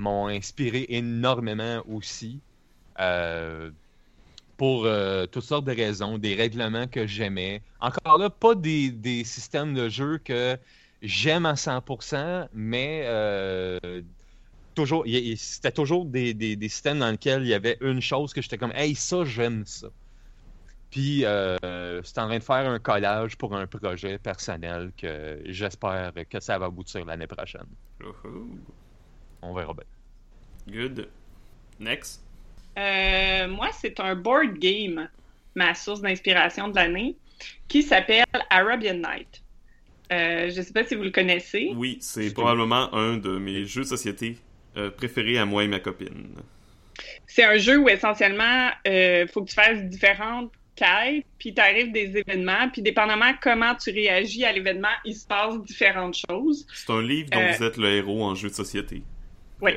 m'ont 0.01 0.29
inspiré 0.29 0.87
énormément 0.91 1.83
aussi. 1.87 2.45
euh, 3.01 3.73
pour 4.57 4.85
euh, 4.87 5.27
toutes 5.27 5.45
sortes 5.45 5.65
de 5.67 5.73
raisons, 5.73 6.19
des 6.19 6.35
règlements 6.35 6.87
que 6.89 7.07
j'aimais. 7.07 7.65
Encore 7.81 8.19
là, 8.19 8.31
pas 8.31 8.55
des, 8.55 8.91
des 8.93 9.25
systèmes 9.25 9.75
de 9.75 9.89
jeu 9.89 10.19
que 10.19 10.59
j'aime 11.03 11.47
à 11.47 11.57
100%, 11.57 12.47
mais 12.53 13.05
euh, 13.07 13.79
toujours, 14.75 15.05
c'était 15.37 15.73
toujours 15.73 16.07
des, 16.07 16.35
des- 16.35 16.69
systèmes 16.69 16.99
dans 17.01 17.11
lesquels 17.11 17.43
il 17.43 17.49
y 17.49 17.55
avait 17.55 17.79
une 17.81 18.01
chose 18.03 18.33
que 18.33 18.43
j'étais 18.43 18.59
comme, 18.59 18.73
hey, 18.75 18.95
ça, 18.95 19.25
j'aime 19.25 19.65
ça. 19.67 19.89
Puis, 20.91 21.21
c'est 22.05 22.19
en 22.19 22.27
train 22.29 22.39
de 22.39 22.43
faire 22.45 22.69
un 22.71 22.79
collage 22.81 23.37
pour 23.37 23.55
un 23.57 23.67
projet 23.67 24.19
personnel 24.19 24.93
que 24.97 25.43
j'espère 25.47 26.13
que 26.29 26.41
ça 26.41 26.59
va 26.59 26.67
aboutir 26.67 27.05
l'année 27.05 27.27
prochaine. 27.27 27.67
On 29.43 29.55
verra 29.55 29.73
bien. 29.75 29.85
Good. 30.69 31.09
Next. 31.79 32.23
Euh, 32.79 33.49
moi, 33.49 33.69
c'est 33.73 33.99
un 34.01 34.15
board 34.15 34.59
game, 34.59 35.09
ma 35.55 35.75
source 35.75 36.01
d'inspiration 36.01 36.69
de 36.69 36.77
l'année, 36.77 37.17
qui 37.69 37.83
s'appelle 37.83 38.25
Arabian 38.51 38.95
Night. 38.95 39.43
Euh, 40.13 40.51
je 40.51 40.59
ne 40.59 40.63
sais 40.63 40.73
pas 40.73 40.85
si 40.85 40.95
vous 40.95 41.03
le 41.05 41.11
connaissez. 41.11 41.73
Oui, 41.75 41.99
c'est 42.01 42.33
probablement 42.35 42.93
un 42.95 43.17
de 43.17 43.39
mes 43.39 43.65
jeux 43.65 43.83
de 43.83 43.87
société 43.87 44.37
euh, 44.77 44.91
préférés 44.91 45.39
à 45.39 45.45
moi 45.47 45.65
et 45.65 45.69
ma 45.69 45.81
copine. 45.81 46.35
C'est 47.27 47.45
un 47.45 47.57
jeu 47.57 47.79
où 47.79 47.89
essentiellement, 47.89 48.71
il 48.85 49.27
faut 49.33 49.43
que 49.43 49.49
tu 49.49 49.55
fasses 49.55 49.83
différentes 49.85 50.53
quêtes, 50.77 51.25
puis 51.39 51.55
t'arrives 51.55 51.93
des 51.93 52.17
événements, 52.17 52.69
puis 52.73 52.83
dépendamment 52.83 53.33
comment 53.41 53.75
tu 53.75 53.91
réagis 53.91 54.45
à 54.45 54.53
l'événement, 54.53 54.89
il 55.05 55.15
se 55.15 55.27
passe 55.27 55.61
différentes 55.63 56.17
choses. 56.29 56.67
C'est 56.75 56.91
un 56.91 57.03
livre 57.03 57.31
dont 57.31 57.39
Euh, 57.41 57.53
vous 57.57 57.65
êtes 57.65 57.77
le 57.77 57.89
héros 57.89 58.25
en 58.25 58.35
jeu 58.35 58.49
de 58.49 58.55
société. 58.55 59.03
Oui. 59.61 59.73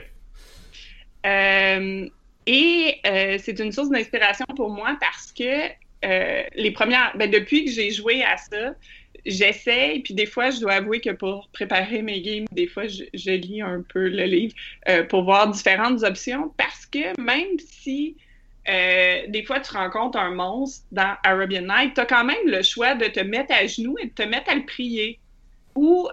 Euh, 1.25 2.07
et 2.45 2.95
euh, 3.05 3.37
c'est 3.41 3.59
une 3.59 3.71
source 3.71 3.89
d'inspiration 3.89 4.45
pour 4.55 4.69
moi 4.69 4.97
parce 4.99 5.31
que 5.31 5.69
euh, 6.05 6.43
les 6.55 6.71
premières, 6.71 7.15
ben, 7.15 7.29
depuis 7.29 7.65
que 7.65 7.71
j'ai 7.71 7.91
joué 7.91 8.23
à 8.23 8.35
ça, 8.35 8.75
j'essaie, 9.25 10.01
puis 10.03 10.13
des 10.13 10.25
fois, 10.25 10.49
je 10.49 10.59
dois 10.59 10.73
avouer 10.73 10.99
que 10.99 11.11
pour 11.11 11.47
préparer 11.53 12.01
mes 12.01 12.21
games, 12.21 12.45
des 12.51 12.67
fois, 12.67 12.87
je, 12.87 13.31
lis 13.31 13.61
un 13.61 13.83
peu 13.87 14.09
le 14.09 14.25
livre 14.25 14.53
pour 15.07 15.23
voir 15.23 15.49
différentes 15.49 16.03
options 16.03 16.53
parce 16.57 16.85
que 16.85 17.19
même 17.21 17.57
si 17.59 18.17
des 18.65 19.43
fois 19.45 19.59
tu 19.61 19.73
rencontres 19.73 20.17
un 20.17 20.31
monstre 20.31 20.85
dans 20.91 21.15
Arabian 21.23 21.61
Night, 21.61 21.93
tu 21.93 22.01
as 22.01 22.05
quand 22.05 22.25
même 22.25 22.45
le 22.47 22.61
choix 22.63 22.95
de 22.95 23.05
te 23.05 23.21
mettre 23.21 23.53
à 23.53 23.65
genoux 23.65 23.95
et 24.01 24.07
de 24.07 24.13
te 24.13 24.23
mettre 24.23 24.51
à 24.51 24.55
le 24.55 24.65
prier. 24.65 25.19
Ou 25.75 26.09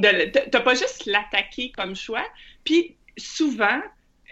t'as 0.00 0.60
pas 0.60 0.74
juste 0.74 1.06
l'attaquer 1.06 1.70
comme 1.76 1.94
choix. 1.94 2.24
Puis 2.64 2.96
souvent, 3.16 3.80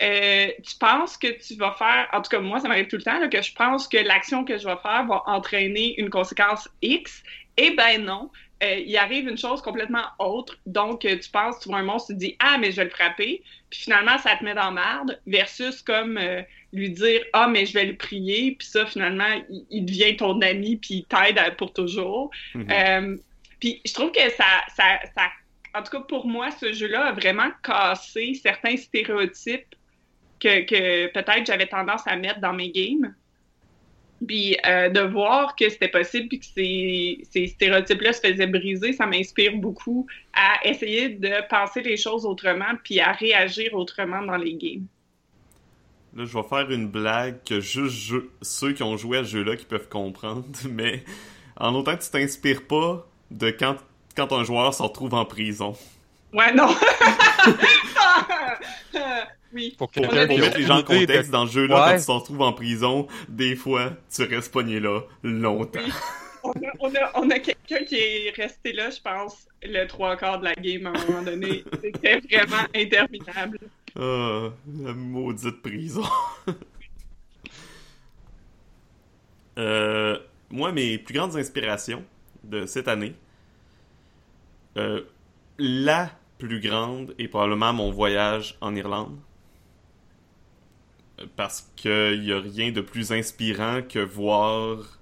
euh, 0.02 0.48
tu 0.62 0.76
penses 0.78 1.16
que 1.16 1.28
tu 1.28 1.55
vas 1.56 1.72
faire, 1.72 2.09
en 2.12 2.20
tout 2.22 2.30
cas 2.30 2.40
moi 2.40 2.60
ça 2.60 2.68
m'arrive 2.68 2.88
tout 2.88 2.97
le 2.97 3.02
temps, 3.02 3.18
là, 3.18 3.28
que 3.28 3.40
je 3.43 3.52
pense 3.55 3.88
que 3.88 3.97
l'action 3.97 4.44
que 4.44 4.59
je 4.59 4.66
vais 4.66 4.76
faire 4.82 5.06
va 5.06 5.22
entraîner 5.26 5.98
une 5.98 6.10
conséquence 6.10 6.68
X. 6.82 7.22
Eh 7.56 7.70
ben 7.70 8.05
non, 8.05 8.30
Euh, 8.62 8.82
il 8.86 8.97
arrive 8.97 9.28
une 9.28 9.36
chose 9.36 9.60
complètement 9.60 10.06
autre. 10.18 10.56
Donc 10.64 11.05
euh, 11.05 11.18
tu 11.18 11.28
penses, 11.28 11.60
tu 11.60 11.68
vois 11.68 11.80
un 11.80 11.82
monstre, 11.82 12.09
tu 12.09 12.14
te 12.14 12.18
dis 12.20 12.36
ah 12.38 12.56
mais 12.59 12.70
je 12.70 12.76
vais 12.76 12.84
le 12.84 12.90
frapper. 12.90 13.43
Puis 13.68 13.80
finalement 13.80 14.16
ça 14.16 14.34
te 14.36 14.43
met 14.44 14.55
dans 14.55 14.72
merde. 14.72 15.20
Versus 15.26 15.82
comme 15.82 16.16
euh, 16.16 16.40
lui 16.72 16.88
dire 16.88 17.20
ah 17.34 17.48
mais 17.48 17.66
je 17.66 17.74
vais 17.74 17.84
le 17.84 17.97
prier. 17.97 18.56
Puis 18.59 18.66
ça 18.66 18.86
finalement 18.86 19.43
il, 19.51 19.66
il 19.70 19.84
devient 19.84 20.16
ton 20.16 20.40
ami 20.40 20.76
puis 20.76 20.94
il 20.94 21.05
t'aide 21.05 21.38
pour 21.59 21.74
toujours. 21.74 22.30
Mhm. 22.55 22.66
Euh, 22.70 23.16
puis 23.60 23.82
je 23.84 23.93
trouve 23.93 24.10
que 24.10 24.26
ça, 24.30 24.64
ça, 24.74 25.01
ça, 25.14 25.28
en 25.77 25.82
tout 25.82 25.90
cas 25.90 26.01
pour 26.01 26.27
moi, 26.27 26.51
ce 26.51 26.73
jeu-là 26.73 27.07
a 27.07 27.12
vraiment 27.12 27.51
cassé 27.62 28.35
certains 28.35 28.77
stéréotypes 28.77 29.74
que, 30.40 31.12
peut-être 31.12 31.47
j'avais 31.47 31.66
tendance 31.66 32.07
à 32.07 32.16
mettre 32.16 32.40
dans 32.40 32.53
mes 32.53 32.70
games. 32.70 33.15
Puis 34.27 34.57
euh, 34.66 34.89
de 34.89 35.01
voir 35.01 35.55
que 35.57 35.69
c'était 35.69 35.89
possible 35.89 36.28
puis 36.28 36.39
que 36.39 36.47
ces, 36.47 37.47
stéréotypes-là 37.48 38.15
se 38.15 38.20
faisaient 38.20 38.47
briser, 38.47 38.94
ça 38.94 39.05
m'inspire 39.05 39.57
beaucoup 39.57 40.07
à 40.32 40.66
essayer 40.66 41.11
de 41.11 41.47
penser 41.51 41.82
les 41.82 41.98
choses 41.98 42.24
autrement 42.24 42.77
puis 42.82 42.98
à 42.98 43.12
réagir 43.12 43.74
autrement 43.74 44.23
dans 44.23 44.39
les 44.39 44.55
games. 44.55 44.86
Là, 46.16 46.24
je 46.24 46.32
vais 46.32 46.44
faire 46.44 46.70
une 46.70 46.89
blague 46.89 47.44
que 47.44 47.61
juste 47.61 48.15
ceux 48.40 48.73
qui 48.73 48.82
ont 48.82 48.97
joué 48.97 49.19
à 49.19 49.24
ce 49.24 49.31
jeu-là 49.32 49.55
qui 49.55 49.66
peuvent 49.66 49.90
comprendre, 49.90 50.47
mais 50.70 51.05
en 51.59 51.74
autant 51.74 51.94
que 51.94 52.03
tu 52.03 52.11
t'inspires 52.11 52.66
pas 52.66 53.07
de 53.31 53.51
quand, 53.51 53.77
quand 54.16 54.32
un 54.32 54.44
joueur 54.44 54.72
se 54.74 54.82
retrouve 54.82 55.14
en 55.14 55.24
prison. 55.24 55.74
Ouais, 56.32 56.52
non. 56.55 56.68
oui. 59.52 59.74
Pour 59.78 59.90
mettre 59.97 60.56
les 60.59 60.64
gens 60.64 60.76
en 60.76 60.78
de- 60.78 60.82
contexte, 60.82 61.30
dans 61.30 61.47
ce 61.47 61.52
jeu-là, 61.52 61.76
Ouais. 61.86 61.93
quand 61.93 61.98
tu 62.01 62.06
te 62.06 62.10
retrouves 62.12 62.43
en 62.43 62.52
prison, 62.52 63.06
des 63.28 63.56
fois, 63.56 63.93
tu 64.14 64.22
restes 64.24 64.52
pogné 64.52 64.80
là 64.80 65.01
longtemps. 65.22 65.80
Oui. 65.84 65.93
On 66.48 66.52
a, 66.52 66.70
on 66.78 66.94
a, 66.94 67.10
on 67.16 67.28
a 67.30 67.40
quelqu'un 67.40 67.82
qui 67.84 67.97
est 67.97 68.32
resté 68.36 68.72
là, 68.72 68.88
je 68.90 69.01
pense, 69.01 69.48
le 69.64 69.84
trois 69.88 70.16
quarts 70.16 70.38
de 70.38 70.44
la 70.44 70.55
game 70.55 70.86
à 70.86 70.90
un 70.90 71.05
moment 71.06 71.22
donné. 71.24 71.64
C'était 71.82 72.20
vraiment 72.20 72.62
interminable. 72.72 73.59
Ah, 73.98 74.51
la 74.80 74.93
maudite 74.93 75.60
prison. 75.60 76.05
Euh, 79.59 80.16
moi, 80.51 80.70
mes 80.70 80.98
plus 80.98 81.14
grandes 81.14 81.34
inspirations 81.36 82.05
de 82.44 82.64
cette 82.66 82.86
année, 82.86 83.14
euh, 84.77 85.03
la 85.59 86.11
plus 86.39 86.61
grande 86.61 87.15
est 87.19 87.28
probablement 87.28 87.73
mon 87.73 87.90
voyage 87.90 88.57
en 88.61 88.74
Irlande. 88.74 89.16
Parce 91.35 91.70
qu'il 91.77 92.20
n'y 92.20 92.32
a 92.32 92.40
rien 92.40 92.73
de 92.73 92.82
plus 92.82 93.12
inspirant 93.12 93.81
que 93.82 94.01
voir 94.01 94.98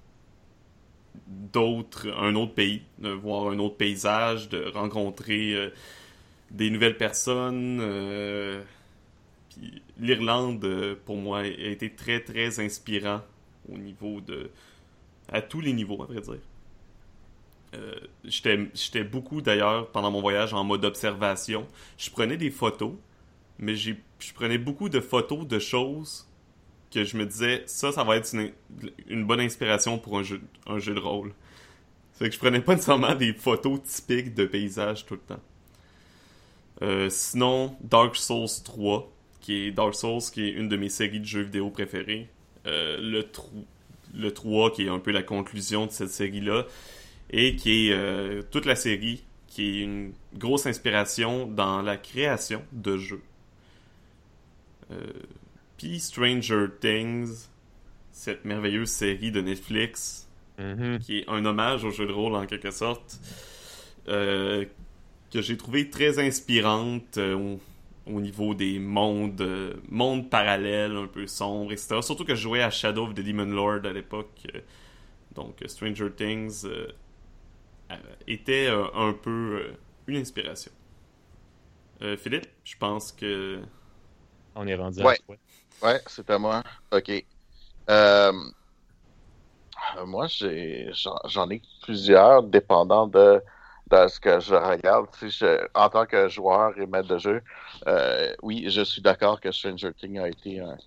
d'autres, 1.27 2.07
un 2.17 2.35
autre 2.35 2.53
pays, 2.53 2.83
voir 2.99 3.51
un 3.51 3.59
autre 3.59 3.75
paysage, 3.75 4.47
de 4.47 4.65
rencontrer 4.73 5.53
euh, 5.53 5.69
des 6.51 6.69
nouvelles 6.69 6.97
personnes. 6.97 7.79
euh, 7.81 8.61
l'Irlande, 9.99 10.97
pour 11.05 11.17
moi, 11.17 11.39
a 11.39 11.45
été 11.45 11.89
très, 11.89 12.21
très 12.21 12.59
inspirant 12.59 13.21
au 13.69 13.77
niveau 13.77 14.21
de... 14.21 14.51
à 15.29 15.41
tous 15.41 15.61
les 15.61 15.73
niveaux, 15.73 16.01
à 16.03 16.05
vrai 16.05 16.21
dire. 16.21 16.39
Euh, 17.75 17.95
J'étais 18.23 19.03
beaucoup, 19.03 19.41
d'ailleurs, 19.41 19.89
pendant 19.91 20.11
mon 20.11 20.21
voyage, 20.21 20.53
en 20.53 20.63
mode 20.63 20.85
observation. 20.85 21.67
Je 21.97 22.09
prenais 22.09 22.37
des 22.37 22.51
photos, 22.51 22.93
mais 23.59 23.75
je 23.75 23.93
prenais 24.33 24.57
beaucoup 24.57 24.89
de 24.89 24.99
photos 24.99 25.47
de 25.47 25.59
choses 25.59 26.27
que 26.91 27.03
je 27.03 27.17
me 27.17 27.25
disais, 27.25 27.63
ça, 27.65 27.91
ça 27.91 28.03
va 28.03 28.15
être 28.15 28.33
une, 28.33 28.51
une 29.07 29.25
bonne 29.25 29.41
inspiration 29.41 29.97
pour 29.97 30.17
un 30.17 30.23
jeu, 30.23 30.41
un 30.65 30.79
jeu 30.79 30.93
de 30.93 30.99
rôle. 30.99 31.33
Fait 32.13 32.29
que 32.29 32.35
je 32.35 32.39
prenais 32.39 32.61
pas 32.61 32.75
nécessairement 32.75 33.15
des 33.15 33.33
photos 33.33 33.81
typiques 33.83 34.33
de 34.33 34.45
paysages 34.45 35.05
tout 35.05 35.15
le 35.15 35.19
temps. 35.19 35.41
Euh, 36.81 37.09
sinon, 37.09 37.75
Dark 37.81 38.15
Souls 38.15 38.47
3, 38.63 39.11
qui 39.41 39.67
est 39.67 39.71
Dark 39.71 39.95
Souls, 39.95 40.21
qui 40.33 40.45
est 40.47 40.51
une 40.51 40.69
de 40.69 40.77
mes 40.77 40.89
séries 40.89 41.19
de 41.19 41.25
jeux 41.25 41.41
vidéo 41.41 41.69
préférées. 41.69 42.29
Euh, 42.65 42.97
le, 43.01 43.27
le 44.13 44.33
3, 44.33 44.71
qui 44.71 44.83
est 44.85 44.89
un 44.89 44.99
peu 44.99 45.11
la 45.11 45.23
conclusion 45.23 45.85
de 45.87 45.91
cette 45.91 46.09
série-là, 46.09 46.65
et 47.29 47.55
qui 47.55 47.87
est 47.89 47.93
euh, 47.93 48.41
toute 48.51 48.65
la 48.65 48.75
série, 48.75 49.23
qui 49.47 49.79
est 49.79 49.83
une 49.83 50.13
grosse 50.35 50.65
inspiration 50.65 51.47
dans 51.47 51.81
la 51.81 51.97
création 51.97 52.61
de 52.71 52.97
jeux. 52.97 53.21
Euh, 54.91 54.97
Puis 55.77 55.99
Stranger 55.99 56.67
Things, 56.79 57.47
cette 58.11 58.45
merveilleuse 58.45 58.89
série 58.89 59.31
de 59.31 59.41
Netflix, 59.41 60.21
Mhm. 60.57 60.99
qui 60.99 61.19
est 61.19 61.25
un 61.29 61.43
hommage 61.43 61.83
au 61.83 61.91
jeu 61.91 62.05
de 62.07 62.13
rôle 62.13 62.33
en 62.35 62.45
quelque 62.45 62.71
sorte. 62.71 63.19
que 64.07 65.41
j'ai 65.41 65.57
trouvé 65.57 65.89
très 65.89 66.17
inspirante 66.19 67.17
au 67.17 68.21
niveau 68.21 68.53
des 68.53 68.77
mondes, 68.79 69.41
euh, 69.41 69.73
mondes 69.89 70.29
parallèles 70.29 70.95
un 70.95 71.07
peu 71.07 71.25
sombres, 71.27 71.71
etc. 71.73 71.97
Surtout 72.01 72.23
que 72.23 72.35
je 72.35 72.41
jouais 72.41 72.61
à 72.61 72.69
Shadow 72.69 73.05
of 73.07 73.15
the 73.15 73.19
Demon 73.21 73.45
Lord 73.45 73.81
à 73.85 73.91
l'époque. 73.91 74.29
Euh, 74.53 74.59
donc 75.33 75.55
Stranger 75.65 76.11
Things 76.15 76.61
euh, 76.65 76.87
était 78.27 78.67
un 78.67 79.13
peu 79.13 79.73
une 80.07 80.17
inspiration. 80.17 80.71
Philippe, 82.17 82.47
je 82.63 82.75
pense 82.77 83.11
que... 83.11 83.61
On 84.55 84.67
est 84.67 84.75
rendu 84.75 85.01
ouais. 85.01 85.17
à 85.81 85.85
Ouais, 85.85 86.01
c'est 86.07 86.29
à 86.29 86.37
moi. 86.37 86.63
OK. 86.91 87.25
moi, 90.05 90.27
j'ai 90.27 90.91
j'en 91.25 91.49
ai 91.49 91.61
plusieurs, 91.83 92.43
dépendant 92.43 93.07
de 93.07 93.41
ce 93.91 94.19
que 94.19 94.39
je 94.39 94.55
regarde. 94.55 95.07
Je, 95.21 95.67
en 95.73 95.89
tant 95.89 96.05
que 96.05 96.27
joueur 96.27 96.77
et 96.77 96.85
maître 96.85 97.07
de 97.07 97.17
jeu, 97.17 97.41
euh, 97.87 98.33
oui, 98.41 98.65
je 98.69 98.81
suis 98.81 99.01
d'accord 99.01 99.39
que 99.39 99.51
Stranger 99.51 99.93
Things 99.93 100.19
a 100.19 100.27
été 100.27 100.59
un, 100.59 100.77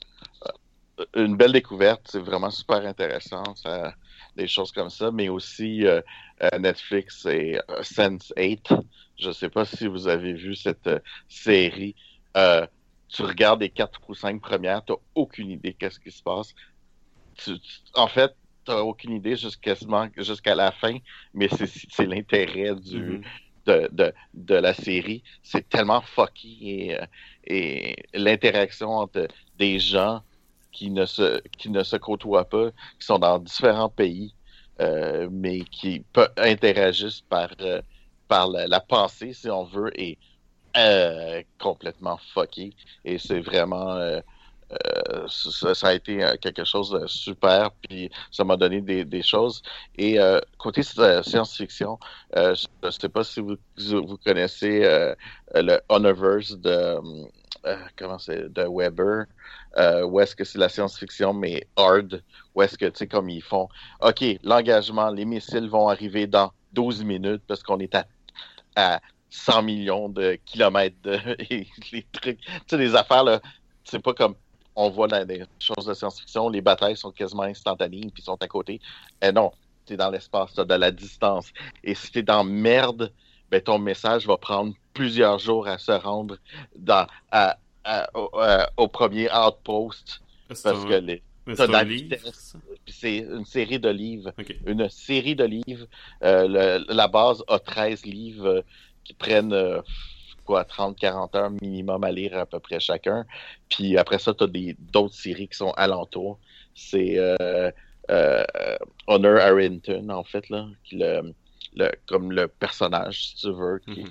euh, 1.00 1.04
une 1.14 1.36
belle 1.36 1.52
découverte. 1.52 2.02
C'est 2.04 2.20
vraiment 2.20 2.50
super 2.50 2.84
intéressant, 2.84 3.54
ça, 3.54 3.94
des 4.38 4.48
choses 4.48 4.72
comme 4.72 4.90
ça. 4.90 5.10
Mais 5.10 5.28
aussi 5.28 5.86
euh, 5.86 6.00
Netflix 6.58 7.26
et 7.26 7.58
Sense8. 7.82 8.80
Je 9.18 9.28
ne 9.28 9.32
sais 9.32 9.50
pas 9.50 9.64
si 9.64 9.86
vous 9.86 10.08
avez 10.08 10.32
vu 10.32 10.54
cette 10.54 10.88
série. 11.28 11.94
tu 13.08 13.22
regardes 13.22 13.60
les 13.60 13.70
quatre 13.70 14.00
ou 14.08 14.14
cinq 14.14 14.40
premières, 14.40 14.84
tu 14.84 14.92
n'as 14.92 14.98
aucune 15.14 15.50
idée 15.50 15.74
qu'est-ce 15.74 16.00
qui 16.00 16.10
se 16.10 16.22
passe. 16.22 16.54
en 17.94 18.08
fait, 18.08 18.32
t'as 18.68 18.82
aucune 18.82 19.14
idée 19.14 19.34
jusqu'à 19.36 20.54
la 20.54 20.72
fin, 20.72 20.98
mais 21.34 21.48
c'est 21.48 22.06
l'intérêt 22.06 22.74
du. 22.74 23.18
Mm-hmm. 23.18 23.24
De, 23.66 23.86
de, 23.92 24.14
de, 24.32 24.54
la 24.54 24.72
série, 24.72 25.22
c'est 25.42 25.68
tellement 25.68 26.00
fucky 26.00 26.58
et, 26.62 26.98
euh, 26.98 27.04
et 27.44 27.96
l'interaction 28.14 28.88
entre 28.88 29.28
des 29.58 29.78
gens 29.78 30.22
qui 30.78 30.90
ne 30.90 31.06
se 31.06 31.40
qui 31.58 31.70
ne 31.70 31.82
se 31.82 31.96
côtoient 31.96 32.48
pas, 32.48 32.70
qui 33.00 33.06
sont 33.06 33.18
dans 33.18 33.40
différents 33.40 33.88
pays, 33.88 34.32
euh, 34.80 35.28
mais 35.30 35.60
qui 35.60 36.04
interagissent 36.36 37.22
par 37.22 37.48
euh, 37.60 37.82
par 38.28 38.48
la, 38.48 38.80
pensée, 38.80 39.32
si 39.32 39.50
on 39.50 39.64
veut, 39.64 39.90
et 39.98 40.18
complètement 41.58 42.18
fucky. 42.32 42.76
Et 43.04 43.18
c'est 43.18 43.40
vraiment 43.40 44.20
euh, 44.72 45.26
ça, 45.28 45.88
a 45.88 45.94
été 45.94 46.22
euh, 46.22 46.36
quelque 46.40 46.64
chose 46.64 46.90
de 46.90 47.06
super, 47.06 47.70
puis 47.82 48.10
ça 48.30 48.44
m'a 48.44 48.56
donné 48.56 48.80
des, 48.82 49.22
choses. 49.22 49.62
Et 49.96 50.20
euh, 50.20 50.40
côté 50.58 50.82
science-fiction, 50.82 51.98
je 52.34 52.66
ne 52.82 52.90
sais 52.90 53.08
pas 53.08 53.24
si 53.24 53.40
vous, 53.40 53.56
vous 53.76 54.18
connaissez 54.18 54.80
le 55.54 55.80
Universe 55.90 56.58
de 56.58 56.98
comment 57.96 58.18
c'est 58.18 58.52
de 58.52 58.66
Weber, 58.68 59.26
où 60.06 60.20
est-ce 60.20 60.34
que 60.34 60.44
c'est 60.44 60.58
la 60.58 60.68
science-fiction 60.68 61.32
mais 61.32 61.66
hard, 61.76 62.22
où 62.54 62.62
est-ce 62.62 62.76
que 62.76 62.86
tu 62.86 62.98
sais 62.98 63.06
comme 63.06 63.28
ils 63.28 63.42
font. 63.42 63.68
Ok, 64.00 64.24
l'engagement, 64.42 65.10
les 65.10 65.24
missiles 65.24 65.68
vont 65.68 65.88
arriver 65.88 66.26
dans 66.26 66.52
12 66.72 67.04
minutes 67.04 67.42
parce 67.46 67.62
qu'on 67.62 67.78
est 67.78 67.94
à, 67.94 68.06
à 68.76 69.00
100 69.30 69.62
millions 69.62 70.08
de 70.08 70.38
kilomètres 70.44 70.96
de, 71.02 71.18
les 71.92 72.06
trucs, 72.12 72.40
tu 72.40 72.50
sais, 72.66 72.78
des 72.78 72.94
affaires 72.94 73.24
là, 73.24 73.40
c'est 73.84 74.02
pas 74.02 74.14
comme 74.14 74.34
on 74.80 74.90
voit 74.90 75.08
dans 75.08 75.26
des 75.26 75.42
choses 75.58 75.86
de 75.86 75.92
science-fiction, 75.92 76.48
les 76.50 76.60
batailles 76.60 76.96
sont 76.96 77.10
quasiment 77.10 77.42
instantanées, 77.42 78.10
puis 78.14 78.22
sont 78.22 78.40
à 78.40 78.46
côté. 78.46 78.74
Et 78.74 79.28
eh 79.28 79.32
non, 79.32 79.50
tu 79.84 79.94
es 79.94 79.96
dans 79.96 80.08
l'espace, 80.08 80.54
tu 80.54 80.64
de 80.64 80.74
la 80.74 80.92
distance. 80.92 81.52
Et 81.82 81.96
si 81.96 82.12
tu 82.12 82.20
es 82.20 82.22
dans 82.22 82.44
merde, 82.44 83.12
ben, 83.50 83.60
ton 83.60 83.78
message 83.80 84.26
va 84.26 84.36
prendre 84.36 84.72
plusieurs 84.98 85.38
jours 85.38 85.68
à 85.68 85.78
se 85.78 85.92
rendre 85.92 86.36
dans, 86.76 87.06
au, 88.76 88.88
premier 88.88 89.28
outpost. 89.32 90.20
Parce 90.48 90.84
que 90.84 90.94
les, 90.94 91.22
c'est 92.88 93.18
une 93.18 93.46
série 93.46 93.78
de 93.78 93.88
livres. 93.88 94.32
Une 94.66 94.88
série 94.88 95.36
de 95.36 95.44
livres. 95.44 95.86
Euh, 96.24 96.82
la 96.88 97.06
base 97.06 97.44
a 97.46 97.60
13 97.60 98.04
livres 98.06 98.46
euh, 98.46 98.62
qui 99.04 99.14
prennent 99.14 99.52
euh, 99.52 99.80
quoi, 100.44 100.64
30-40 100.64 101.36
heures 101.36 101.50
minimum 101.62 102.02
à 102.02 102.10
lire 102.10 102.36
à 102.36 102.44
peu 102.44 102.58
près 102.58 102.80
chacun. 102.80 103.24
Puis 103.68 103.96
après 103.96 104.18
ça, 104.18 104.34
tu 104.34 104.44
as 104.44 104.74
d'autres 104.92 105.14
séries 105.14 105.48
qui 105.48 105.56
sont 105.56 105.72
alentours. 105.76 106.38
C'est 106.74 107.18
euh, 107.18 107.70
euh, 108.10 108.44
Honor 109.06 109.38
Harrington, 109.38 110.08
en 110.10 110.24
fait, 110.24 110.48
là, 110.48 110.66
qui 110.84 110.96
le, 111.76 111.92
comme 112.06 112.32
le 112.32 112.48
personnage, 112.48 113.28
si 113.28 113.36
tu 113.36 113.52
veux, 113.52 113.80
qui, 113.80 114.04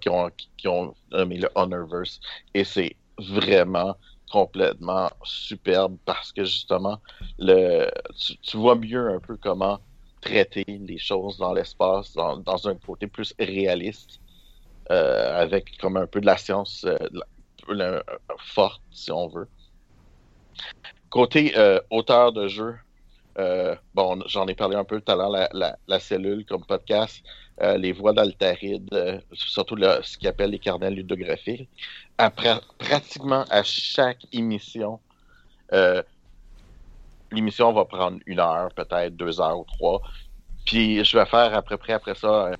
qui, 0.00 0.68
ont, 0.68 0.94
nommé 1.10 1.38
le 1.38 1.48
Honorverse. 1.54 2.20
Et 2.54 2.64
c'est 2.64 2.96
vraiment 3.18 3.96
complètement 4.30 5.10
superbe 5.24 5.96
parce 6.06 6.32
que 6.32 6.44
justement, 6.44 6.98
le, 7.38 7.90
tu, 8.42 8.56
vois 8.56 8.74
mieux 8.76 9.10
un 9.10 9.20
peu 9.20 9.36
comment 9.36 9.78
traiter 10.22 10.64
les 10.66 10.98
choses 10.98 11.36
dans 11.36 11.52
l'espace 11.52 12.14
dans, 12.14 12.68
un 12.68 12.74
côté 12.76 13.06
plus 13.06 13.34
réaliste 13.38 14.20
euh, 14.90 15.42
avec 15.42 15.76
comme 15.78 15.96
un 15.96 16.06
peu 16.06 16.20
de 16.20 16.26
la 16.26 16.38
science 16.38 16.86
euh, 16.86 18.00
forte, 18.38 18.80
si 18.90 19.12
on 19.12 19.28
veut. 19.28 19.48
Côté 21.10 21.52
euh, 21.58 21.80
auteur 21.90 22.32
de 22.32 22.48
jeu, 22.48 22.74
bon, 23.94 24.22
j'en 24.26 24.46
ai 24.46 24.54
parlé 24.54 24.76
un 24.76 24.84
peu 24.84 25.00
tout 25.00 25.12
à 25.12 25.16
l'heure, 25.16 25.48
la, 25.52 26.00
cellule 26.00 26.46
comme 26.46 26.64
podcast, 26.64 27.22
les 27.60 27.92
voix 27.92 28.12
d'Altaride, 28.12 29.22
surtout 29.32 29.76
ce 30.02 30.16
qu'ils 30.18 30.28
appelle 30.28 30.50
les 30.50 30.58
carnets 30.58 30.90
ludographiques. 30.90 31.68
Après, 32.18 32.54
pratiquement 32.78 33.44
à 33.50 33.62
chaque 33.62 34.26
émission, 34.32 35.00
l'émission 37.30 37.72
va 37.72 37.84
prendre 37.84 38.18
une 38.26 38.40
heure, 38.40 38.72
peut-être 38.74 39.16
deux 39.16 39.40
heures 39.40 39.60
ou 39.60 39.64
trois. 39.64 40.02
Puis 40.64 41.04
je 41.04 41.18
vais 41.18 41.26
faire 41.26 41.54
à 41.54 41.62
peu 41.62 41.76
près 41.76 41.94
après 41.94 42.14
ça 42.14 42.52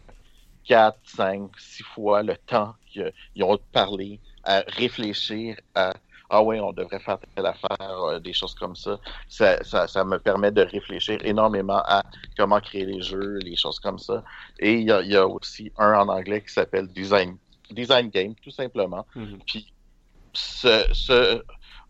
4, 0.66 0.96
5, 1.04 1.50
6 1.58 1.82
fois 1.82 2.22
le 2.22 2.36
temps 2.36 2.74
qu'ils 2.86 3.12
ont 3.42 3.58
parlé, 3.72 4.20
à 4.44 4.62
réfléchir 4.68 5.56
à 5.74 5.92
ah 6.34 6.42
oui, 6.42 6.58
on 6.58 6.72
devrait 6.72 6.98
faire 6.98 7.18
telle 7.36 7.44
affaire, 7.44 7.78
euh, 7.80 8.18
des 8.18 8.32
choses 8.32 8.54
comme 8.54 8.74
ça. 8.74 8.98
Ça, 9.28 9.62
ça. 9.62 10.04
me 10.04 10.18
permet 10.18 10.50
de 10.50 10.62
réfléchir 10.62 11.18
énormément 11.24 11.82
à 11.84 12.02
comment 12.38 12.58
créer 12.58 12.86
les 12.86 13.02
jeux, 13.02 13.38
les 13.40 13.54
choses 13.54 13.78
comme 13.78 13.98
ça. 13.98 14.24
Et 14.58 14.72
il 14.76 14.86
y 14.86 15.16
a, 15.16 15.26
aussi 15.26 15.70
un 15.76 15.92
en 15.92 16.08
anglais 16.08 16.40
qui 16.42 16.50
s'appelle 16.50 16.88
Design, 16.88 17.36
Design 17.70 18.08
Game, 18.08 18.34
tout 18.42 18.50
simplement. 18.50 19.06
Mm-hmm. 19.14 19.38
Puis 19.46 19.72
ce, 20.32 20.86
ce 20.94 21.42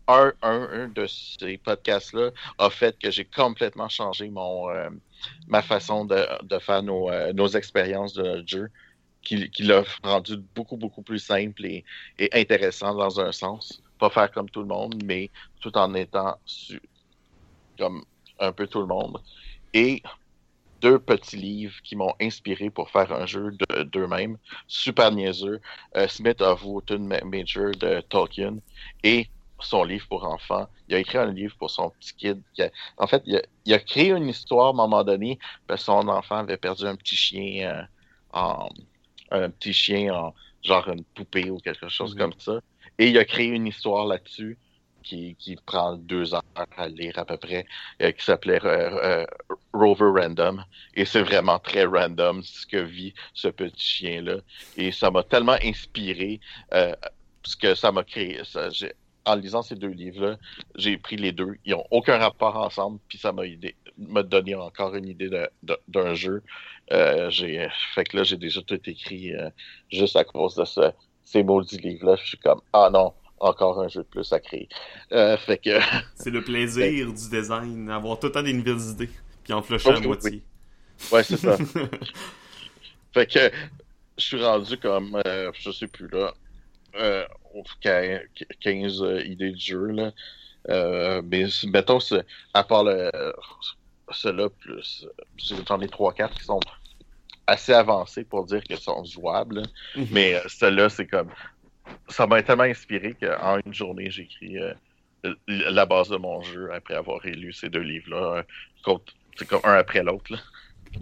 un, 0.09 0.33
un, 0.41 0.89
de 0.89 1.07
ces 1.07 1.57
podcasts-là 1.57 2.31
a 2.57 2.69
fait 2.69 2.99
que 2.99 3.11
j'ai 3.11 3.23
complètement 3.23 3.87
changé 3.87 4.29
mon, 4.29 4.69
euh, 4.69 4.89
ma 5.47 5.61
façon 5.61 6.03
de, 6.03 6.27
de 6.43 6.59
faire 6.59 6.83
nos, 6.83 7.09
euh, 7.09 7.31
nos, 7.31 7.47
expériences 7.47 8.13
de 8.13 8.43
jeu, 8.45 8.69
qui, 9.21 9.49
qui 9.51 9.63
l'a 9.63 9.85
rendu 10.03 10.35
beaucoup, 10.53 10.75
beaucoup 10.75 11.01
plus 11.01 11.19
simple 11.19 11.65
et, 11.65 11.85
et, 12.19 12.29
intéressant 12.33 12.93
dans 12.93 13.21
un 13.21 13.31
sens. 13.31 13.81
Pas 14.03 14.09
faire 14.09 14.31
comme 14.33 14.49
tout 14.49 14.59
le 14.59 14.67
monde, 14.67 15.01
mais 15.05 15.29
tout 15.61 15.77
en 15.77 15.93
étant 15.93 16.37
comme 17.79 18.03
un 18.37 18.51
peu 18.51 18.67
tout 18.67 18.81
le 18.81 18.85
monde. 18.85 19.21
Et 19.73 20.03
deux 20.81 20.99
petits 20.99 21.37
livres 21.37 21.75
qui 21.85 21.95
m'ont 21.95 22.13
inspiré 22.19 22.69
pour 22.69 22.89
faire 22.89 23.13
un 23.13 23.25
jeu 23.25 23.55
d'eux-mêmes. 23.93 24.37
Super 24.67 25.09
niaiseux. 25.09 25.61
Euh, 25.95 26.09
Smith 26.09 26.41
of 26.41 26.65
Wootton 26.65 27.07
Major 27.23 27.71
de 27.79 28.01
Tolkien 28.09 28.57
et 29.05 29.29
son 29.61 29.85
livre 29.85 30.05
pour 30.09 30.25
enfants. 30.25 30.67
Il 30.89 30.95
a 30.95 30.99
écrit 30.99 31.19
un 31.19 31.31
livre 31.31 31.55
pour 31.57 31.71
son 31.71 31.91
petit 31.91 32.13
kid. 32.13 32.41
en 32.97 33.07
fait, 33.07 33.23
il 33.25 33.73
a, 33.73 33.79
créé 33.79 34.09
une 34.11 34.27
histoire 34.27 34.67
à 34.67 34.69
un 34.71 34.73
moment 34.73 35.05
donné 35.05 35.39
parce 35.65 35.79
que 35.79 35.85
son 35.85 36.09
enfant 36.09 36.39
avait 36.39 36.57
perdu 36.57 36.85
un 36.85 36.97
petit 36.97 37.15
chien 37.15 37.69
euh, 37.69 37.83
en 38.33 38.67
un 39.31 39.49
petit 39.49 39.71
chien 39.71 40.13
en 40.13 40.33
genre 40.61 40.89
une 40.89 41.05
poupée 41.15 41.49
ou 41.49 41.59
quelque 41.59 41.87
chose 41.87 42.15
mhm. 42.15 42.19
comme 42.19 42.33
ça. 42.37 42.59
Et 42.99 43.09
il 43.09 43.17
a 43.17 43.25
créé 43.25 43.47
une 43.47 43.67
histoire 43.67 44.05
là-dessus 44.05 44.57
qui, 45.03 45.35
prend 45.65 45.97
deux 45.97 46.33
heures 46.33 46.43
à 46.77 46.87
lire 46.87 47.19
à 47.19 47.25
peu 47.25 47.35
près, 47.35 47.65
euh, 48.01 48.11
qui 48.11 48.23
s'appelait 48.23 48.63
euh, 48.63 49.25
Rover 49.73 50.21
Random. 50.21 50.63
Et 50.95 51.03
c'est 51.03 51.21
vraiment 51.21 51.59
très 51.59 51.83
random 51.83 52.41
ce 52.41 52.65
que 52.65 52.77
vit 52.77 53.13
ce 53.33 53.49
petit 53.49 53.85
chien-là. 53.85 54.37
Et 54.77 54.91
ça 54.93 55.11
m'a 55.11 55.23
tellement 55.23 55.57
inspiré 55.61 56.39
parce 56.69 57.55
que 57.59 57.75
ça 57.75 57.91
m'a 57.91 58.03
créé. 58.03 58.39
Ça, 58.45 58.69
en 59.25 59.35
lisant 59.35 59.61
ces 59.61 59.75
deux 59.75 59.89
livres-là, 59.89 60.37
j'ai 60.75 60.97
pris 60.97 61.17
les 61.17 61.31
deux. 61.31 61.55
Ils 61.65 61.71
n'ont 61.71 61.85
aucun 61.91 62.17
rapport 62.17 62.57
ensemble, 62.57 62.99
puis 63.07 63.17
ça 63.17 63.31
m'a 63.31 63.43
m'a 63.97 64.23
donné 64.23 64.55
encore 64.55 64.95
une 64.95 65.07
idée 65.07 65.29
d'un 65.87 66.13
jeu. 66.13 66.41
Euh, 66.91 67.29
j'ai, 67.29 67.67
fait 67.93 68.03
que 68.05 68.17
là, 68.17 68.23
j'ai 68.23 68.37
déjà 68.37 68.61
tout 68.61 68.79
écrit 68.89 69.33
euh, 69.33 69.49
juste 69.91 70.15
à 70.15 70.23
cause 70.23 70.55
de 70.55 70.65
ce, 70.65 70.91
ces 71.23 71.43
maudits 71.43 71.77
livres-là. 71.77 72.15
Je 72.15 72.27
suis 72.27 72.37
comme, 72.37 72.61
ah 72.71 72.89
non, 72.91 73.13
encore 73.39 73.81
un 73.81 73.87
jeu 73.87 74.01
de 74.01 74.07
plus 74.07 74.31
à 74.33 74.39
créer. 74.39 74.67
Euh, 75.11 75.37
fait 75.37 75.57
que. 75.57 75.79
C'est 76.15 76.31
le 76.31 76.43
plaisir 76.43 77.07
du 77.07 77.29
design, 77.29 77.89
avoir 77.89 78.19
tout 78.19 78.27
le 78.27 78.33
temps 78.33 78.43
des 78.43 78.53
nouvelles 78.53 78.91
idées, 78.91 79.09
puis 79.43 79.53
en 79.53 79.61
flusher 79.61 79.91
à 79.91 79.99
moitié. 79.99 80.43
Ouais, 81.11 81.23
c'est 81.23 81.37
ça. 81.37 81.57
fait 83.13 83.25
que 83.25 83.51
je 84.17 84.23
suis 84.23 84.43
rendu 84.43 84.77
comme, 84.77 85.19
euh, 85.25 85.51
je 85.53 85.71
sais 85.71 85.87
plus 85.87 86.07
là, 86.09 86.33
euh, 86.95 87.25
au 87.55 87.63
15 87.81 89.01
euh, 89.01 89.23
idées 89.25 89.51
de 89.51 89.57
jeu 89.57 89.87
là. 89.87 90.11
Euh, 90.69 91.21
mais 91.25 91.45
mettons, 91.65 91.99
à 92.53 92.63
part 92.63 92.83
le, 92.83 93.11
ceux-là, 94.11 94.49
plus 94.49 95.07
j'en 95.67 95.81
ai 95.81 95.87
3-4 95.87 96.33
qui 96.33 96.43
sont 96.43 96.59
assez 97.47 97.73
avancés 97.73 98.23
pour 98.23 98.45
dire 98.45 98.63
qu'ils 98.63 98.77
sont 98.79 99.03
jouables. 99.03 99.61
là. 99.61 99.67
Mhm. 99.95 100.07
Mais 100.11 100.35
euh, 100.35 100.41
ceux-là, 100.47 100.89
c'est 100.89 101.07
comme. 101.07 101.29
Ça 102.07 102.25
m'a 102.27 102.41
tellement 102.41 102.63
inspiré 102.63 103.13
qu'en 103.13 103.59
une 103.65 103.73
journée, 103.73 104.09
j'ai 104.09 104.23
écrit 104.23 104.57
euh, 104.57 104.73
la 105.47 105.85
base 105.85 106.09
de 106.09 106.17
mon 106.17 106.41
jeu 106.41 106.71
après 106.73 106.95
avoir 106.95 107.19
lu 107.25 107.51
ces 107.53 107.69
deux 107.69 107.81
livres-là. 107.81 108.43
C'est 109.37 109.47
comme 109.47 109.61
un 109.63 109.73
après 109.73 110.01
l'autre. 110.03 110.33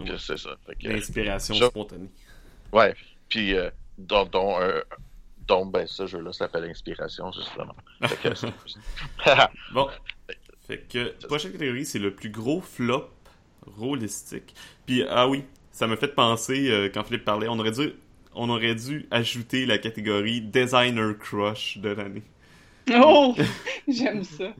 Que 0.06 0.16
C'est 0.16 0.38
ça. 0.38 0.56
L'inspiration 0.82 1.54
spontanée. 1.54 2.08
Ouais. 2.72 2.94
Puis, 3.28 3.54
euh, 3.54 3.70
dont, 3.98 4.24
dont, 4.24 4.60
euh, 4.60 4.80
dont, 5.46 5.66
ben, 5.66 5.86
ce 5.86 6.06
jeu-là 6.06 6.32
s'appelle 6.32 6.64
Inspiration, 6.64 7.30
justement. 7.32 7.76
Fait 8.02 8.30
que 8.30 8.34
c'est- 8.34 8.48
Bon. 9.72 9.88
Fait 10.66 10.78
que, 10.88 11.10
prochaine 11.26 11.52
catégorie, 11.52 11.84
c'est 11.84 11.98
le 11.98 12.14
plus 12.14 12.30
gros 12.30 12.60
flop 12.60 13.10
rôlistique. 13.66 14.54
Puis, 14.86 15.04
ah 15.08 15.28
oui, 15.28 15.44
ça 15.72 15.86
m'a 15.86 15.96
fait 15.96 16.14
penser, 16.14 16.70
euh, 16.70 16.88
quand 16.92 17.04
Philippe 17.04 17.24
parlait, 17.24 17.48
on 17.48 17.58
aurait 17.58 17.72
dû, 17.72 17.92
on 18.34 18.48
aurait 18.50 18.74
dû 18.74 19.06
ajouter 19.10 19.66
la 19.66 19.78
catégorie 19.78 20.40
Designer 20.40 21.16
Crush 21.18 21.78
de 21.78 21.90
l'année. 21.90 22.22
Oh! 22.90 23.36
J'aime 23.88 24.24
ça. 24.24 24.54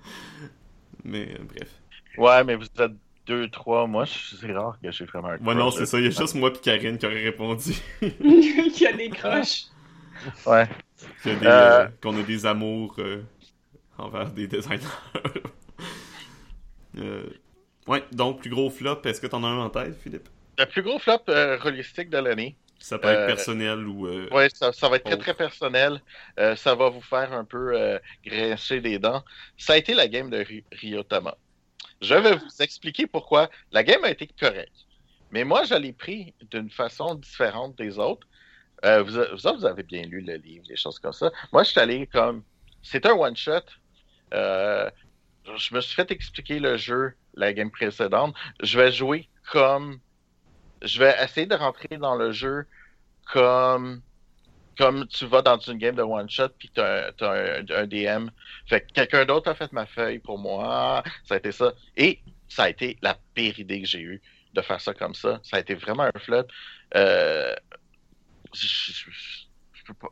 Mais, 1.05 1.29
euh, 1.39 1.45
bref. 1.45 1.69
ouais, 2.17 2.45
mais 2.45 2.55
vous 2.57 2.67
êtes 2.79 2.93
deux, 3.27 3.49
trois. 3.51 3.87
Moi, 3.87 4.05
je- 4.05 4.37
c'est 4.37 4.53
rare 4.53 4.79
que 4.81 4.91
j'ai 4.91 5.05
vraiment 5.05 5.29
un 5.29 5.39
Ouais, 5.41 5.55
non, 5.55 5.71
crush, 5.71 5.75
c'est 5.75 5.87
ça. 5.87 5.99
Il 5.99 6.05
y 6.05 6.07
a 6.07 6.11
juste 6.11 6.35
moi 6.37 6.51
et 6.55 6.59
Karine 6.61 6.99
qui 6.99 7.07
auraient 7.07 7.25
répondu. 7.25 7.73
Il 8.03 8.79
y 8.81 8.87
a 8.87 8.93
des 8.93 9.11
croches. 9.11 9.65
Ouais. 10.47 10.69
Qu'il 11.23 11.33
a 11.33 11.51
Euh. 11.51 11.87
euh, 11.87 11.89
qu'on 12.01 12.17
a 12.19 12.23
des 12.23 12.47
amours 12.47 12.95
euh, 12.99 13.23
envers 13.99 14.31
des 14.33 14.47
designers. 14.49 14.81
Euh, 16.99 17.25
ouais, 17.87 18.05
donc, 18.13 18.41
plus 18.41 18.51
gros 18.51 18.71
flop, 18.71 19.03
est-ce 19.05 19.21
que 19.21 19.27
t'en 19.27 19.45
as 19.45 19.49
un 19.49 19.59
en 19.59 19.71
tête, 19.71 19.97
Philippe? 20.03 20.29
Le 20.59 20.65
plus 20.67 20.83
gros 20.83 20.99
flop 20.99 21.23
euh, 21.29 21.59
holistique 21.65 22.11
de 22.11 22.19
l'année. 22.19 22.57
Ça 22.79 22.99
peut 22.99 23.09
être 23.09 23.21
Euh, 23.21 23.27
personnel 23.27 23.87
ou... 23.87 24.07
euh, 24.07 24.29
Ouais, 24.33 24.49
ça, 24.53 24.73
ça 24.73 24.89
va 24.89 24.97
être 24.97 25.05
très 25.05 25.17
très 25.17 25.35
personnel. 25.35 26.01
Euh, 26.39 26.57
ça 26.57 26.75
va 26.75 26.89
vous 26.89 27.01
faire 27.01 27.33
un 27.33 27.45
peu 27.45 27.99
grincer 28.25 28.81
des 28.81 28.99
dents. 28.99 29.25
Ça 29.57 29.75
a 29.75 29.77
été 29.77 29.95
la 29.95 30.09
game 30.09 30.31
de 30.31 30.39
Ry- 30.39 30.65
Ryotama. 30.73 31.37
Je 32.01 32.15
vais 32.15 32.35
vous 32.37 32.49
expliquer 32.61 33.07
pourquoi. 33.07 33.49
La 33.71 33.85
game 33.85 34.03
a 34.05 34.11
été 34.11 34.27
correcte. 34.27 34.73
Mais 35.31 35.45
moi, 35.45 35.63
je 35.65 35.75
l'ai 35.75 35.93
pris 35.93 36.35
d'une 36.51 36.71
façon 36.71 37.15
différente 37.15 37.77
des 37.79 37.99
autres. 37.99 38.27
Euh, 38.85 39.03
vous, 39.05 39.13
vous 39.13 39.47
autres, 39.47 39.59
vous 39.59 39.65
avez 39.67 39.85
bien 39.85 40.03
lu 40.03 40.21
le 40.21 40.35
livre, 40.35 40.67
des 40.67 40.77
choses 40.77 40.99
comme 40.99 41.13
ça. 41.13 41.31
Moi, 41.53 41.63
je 41.63 41.71
suis 41.71 41.81
allé 41.81 42.07
comme. 42.09 42.43
C'est 42.83 43.07
un 43.07 43.13
one-shot. 43.13 43.63
Euh, 44.35 44.91
je 45.57 45.75
me 45.75 45.81
suis 45.81 45.95
fait 45.95 46.11
expliquer 46.11 46.59
le 46.59 46.77
jeu, 46.77 47.15
la 47.35 47.53
game 47.53 47.71
précédente. 47.71 48.35
Je 48.61 48.77
vais 48.79 48.91
jouer 48.91 49.29
comme. 49.53 50.01
Je 50.85 50.99
vais 50.99 51.15
essayer 51.23 51.47
de 51.47 51.55
rentrer 51.55 51.97
dans 51.99 52.15
le 52.17 52.33
jeu 52.33 52.67
comme 53.33 54.03
comme 54.79 55.07
tu 55.07 55.27
vas 55.27 55.43
dans 55.43 55.59
une 55.59 55.77
game 55.79 55.95
de 55.95 56.03
one 56.03 56.29
shot 56.31 56.49
puis 56.59 56.71
t'as 56.75 57.11
as 57.21 57.25
un, 57.25 57.65
un 57.71 57.87
DM. 57.87 58.29
Fait 58.67 58.81
que 58.81 58.93
quelqu'un 58.93 59.25
d'autre 59.27 59.51
a 59.51 59.55
fait 59.55 59.71
ma 59.73 59.87
feuille 59.87 60.19
pour 60.19 60.39
moi. 60.39 61.03
Ça 61.25 61.35
a 61.35 61.39
été 61.39 61.53
ça. 61.53 61.73
Et 61.97 62.21
ça 62.49 62.65
a 62.65 62.69
été 62.71 62.99
la 63.03 63.17
pire 63.35 63.59
idée 63.59 63.83
que 63.83 63.87
j'ai 63.87 64.01
eue 64.01 64.23
de 64.55 64.61
faire 64.63 64.81
ça 64.81 64.95
comme 64.95 65.15
ça. 65.15 65.41
Ça 65.43 65.59
a 65.59 65.61
été 65.61 65.75
vraiment 65.75 66.05
un 66.05 66.19
flop. 66.19 66.45
Euh, 66.97 67.55
je- 68.55 68.93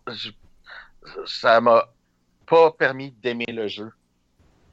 je- 0.07 0.31
ça 1.27 1.61
m'a 1.61 1.89
pas 2.47 2.71
permis 2.73 3.13
d'aimer 3.13 3.47
le 3.49 3.69
jeu 3.69 3.91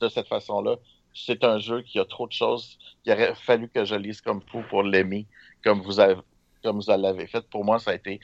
de 0.02 0.10
cette 0.10 0.28
façon-là. 0.28 0.76
C'est 1.14 1.44
un 1.44 1.58
jeu 1.60 1.82
qui 1.82 2.00
a 2.00 2.06
trop 2.06 2.28
de 2.28 2.34
choses. 2.34 2.78
Il 3.06 3.12
aurait 3.12 3.34
fallu 3.36 3.70
que 3.70 3.86
je 3.86 3.96
lise 3.96 4.22
comme 4.22 4.42
fou 4.52 4.64
pour 4.70 4.84
l'aimer, 4.84 5.26
comme 5.68 5.82
vous 5.82 6.00
avez, 6.00 6.16
comme 6.64 6.80
vous 6.80 6.90
l'avez 6.98 7.28
fait. 7.28 7.46
Pour 7.50 7.66
moi, 7.66 7.78
ça 7.78 7.92
a 7.92 7.96
été, 7.96 8.22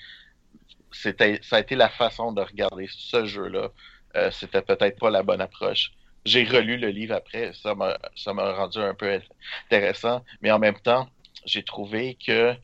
c'était, 0.92 1.40
ça 1.44 1.58
a 1.58 1.60
été 1.60 1.76
la 1.76 1.90
façon 1.90 2.32
de 2.32 2.42
regarder 2.42 2.88
ce 2.90 3.26
jeu-là. 3.26 3.70
Euh, 4.16 4.32
c'était 4.32 4.62
peut-être 4.62 4.98
pas 4.98 5.10
la 5.10 5.24
bonne 5.24 5.42
approche. 5.42 5.92
J'ai 6.24 6.46
relu 6.46 6.78
le 6.78 6.88
livre 6.88 7.16
après, 7.16 7.52
ça 7.54 7.76
m'a, 7.76 8.00
ça 8.16 8.34
m'a 8.34 8.54
rendu 8.54 8.80
un 8.80 8.94
peu 8.96 9.20
intéressant, 9.66 10.24
mais 10.42 10.52
en 10.52 10.60
même 10.60 10.80
temps, 10.80 11.10
j'ai 11.46 11.64
trouvé 11.64 12.18
que 12.26 12.56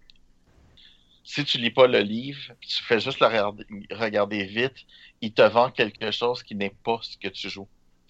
si 1.26 1.43
tu 1.43 1.57
lis 1.57 1.72
pas 1.72 1.88
le 1.88 1.99
livre, 1.99 2.39
tu 2.61 2.81
fais 2.84 3.01
juste 3.01 3.19
le 3.19 3.27
regarder, 3.27 3.65
regarder 3.91 4.45
vite, 4.45 4.77
il 5.19 5.34
te 5.34 5.41
vend 5.41 5.69
quelque 5.72 6.10
chose 6.11 6.41
qui 6.41 6.56
n'est 6.56 6.76
pas 6.85 6.99
ce 7.01 7.18
que 7.18 7.27
tu 7.27 7.49
joues. 7.49 7.68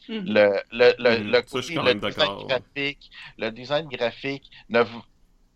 Mhm. 0.08 0.24
Le, 0.36 0.62
le, 0.72 0.88
le, 1.00 1.18
Mhm. 1.18 1.32
le 1.32 1.42
côté- 1.42 1.76
le 1.76 1.94
design 1.96 2.36
graphique, 2.48 3.10
le 3.38 3.50
design 3.52 3.88
graphique 3.88 4.48
ne 4.70 4.82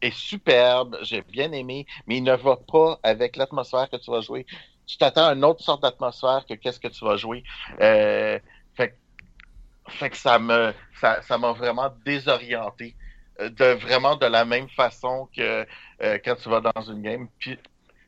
est 0.04 0.16
superbe, 0.16 0.98
j'ai 1.02 1.22
bien 1.22 1.52
aimé, 1.52 1.86
mais 2.08 2.18
il 2.18 2.24
ne 2.24 2.36
va 2.36 2.58
pas 2.58 3.00
avec 3.04 3.36
l'atmosphère 3.38 3.90
que 3.90 3.98
tu 3.98 4.12
vas 4.12 4.22
jouer. 4.22 4.46
Tu 4.86 4.98
t'attends 4.98 5.28
à 5.28 5.34
une 5.34 5.46
autre 5.46 5.64
sorte 5.64 5.82
d'atmosphère 5.82 6.46
que 6.48 6.54
qu'est-ce 6.56 6.80
que 6.80 6.90
tu 6.90 7.06
vas 7.06 7.16
jouer. 7.18 7.44
Euh, 7.82 8.40
fait, 8.76 8.90
que- 8.92 9.92
fait 9.94 10.10
que 10.10 10.18
ça 10.18 10.40
me 10.40 10.74
ça 11.00 11.22
ça 11.22 11.38
m'a 11.38 11.54
vraiment 11.54 11.90
désorienté 12.06 12.96
euh, 13.40 13.50
de 13.50 13.66
vraiment 13.74 14.16
de 14.16 14.26
la 14.26 14.46
même 14.46 14.70
façon 14.70 15.30
que 15.36 15.66
euh, 16.02 16.20
quand 16.24 16.36
tu 16.36 16.50
vas 16.50 16.62
dans 16.62 16.82
une 16.82 17.02
game. 17.02 17.28
Puis 17.40 17.58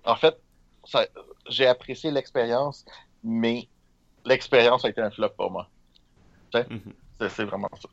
en 0.04 0.16
fait, 0.16 0.36
j'ai 1.50 1.68
apprécié 1.68 2.12
l'expérience, 2.12 2.86
mais 3.24 3.70
l'expérience 4.26 4.86
a 4.86 4.90
été 4.90 5.02
un 5.02 5.12
flop 5.12 5.30
pour 5.38 5.52
moi. 5.52 5.70
Mhm. 6.54 6.94
c'est- 7.20 7.30
c'est 7.30 7.44
vraiment 7.46 7.70
ça. 7.82 7.90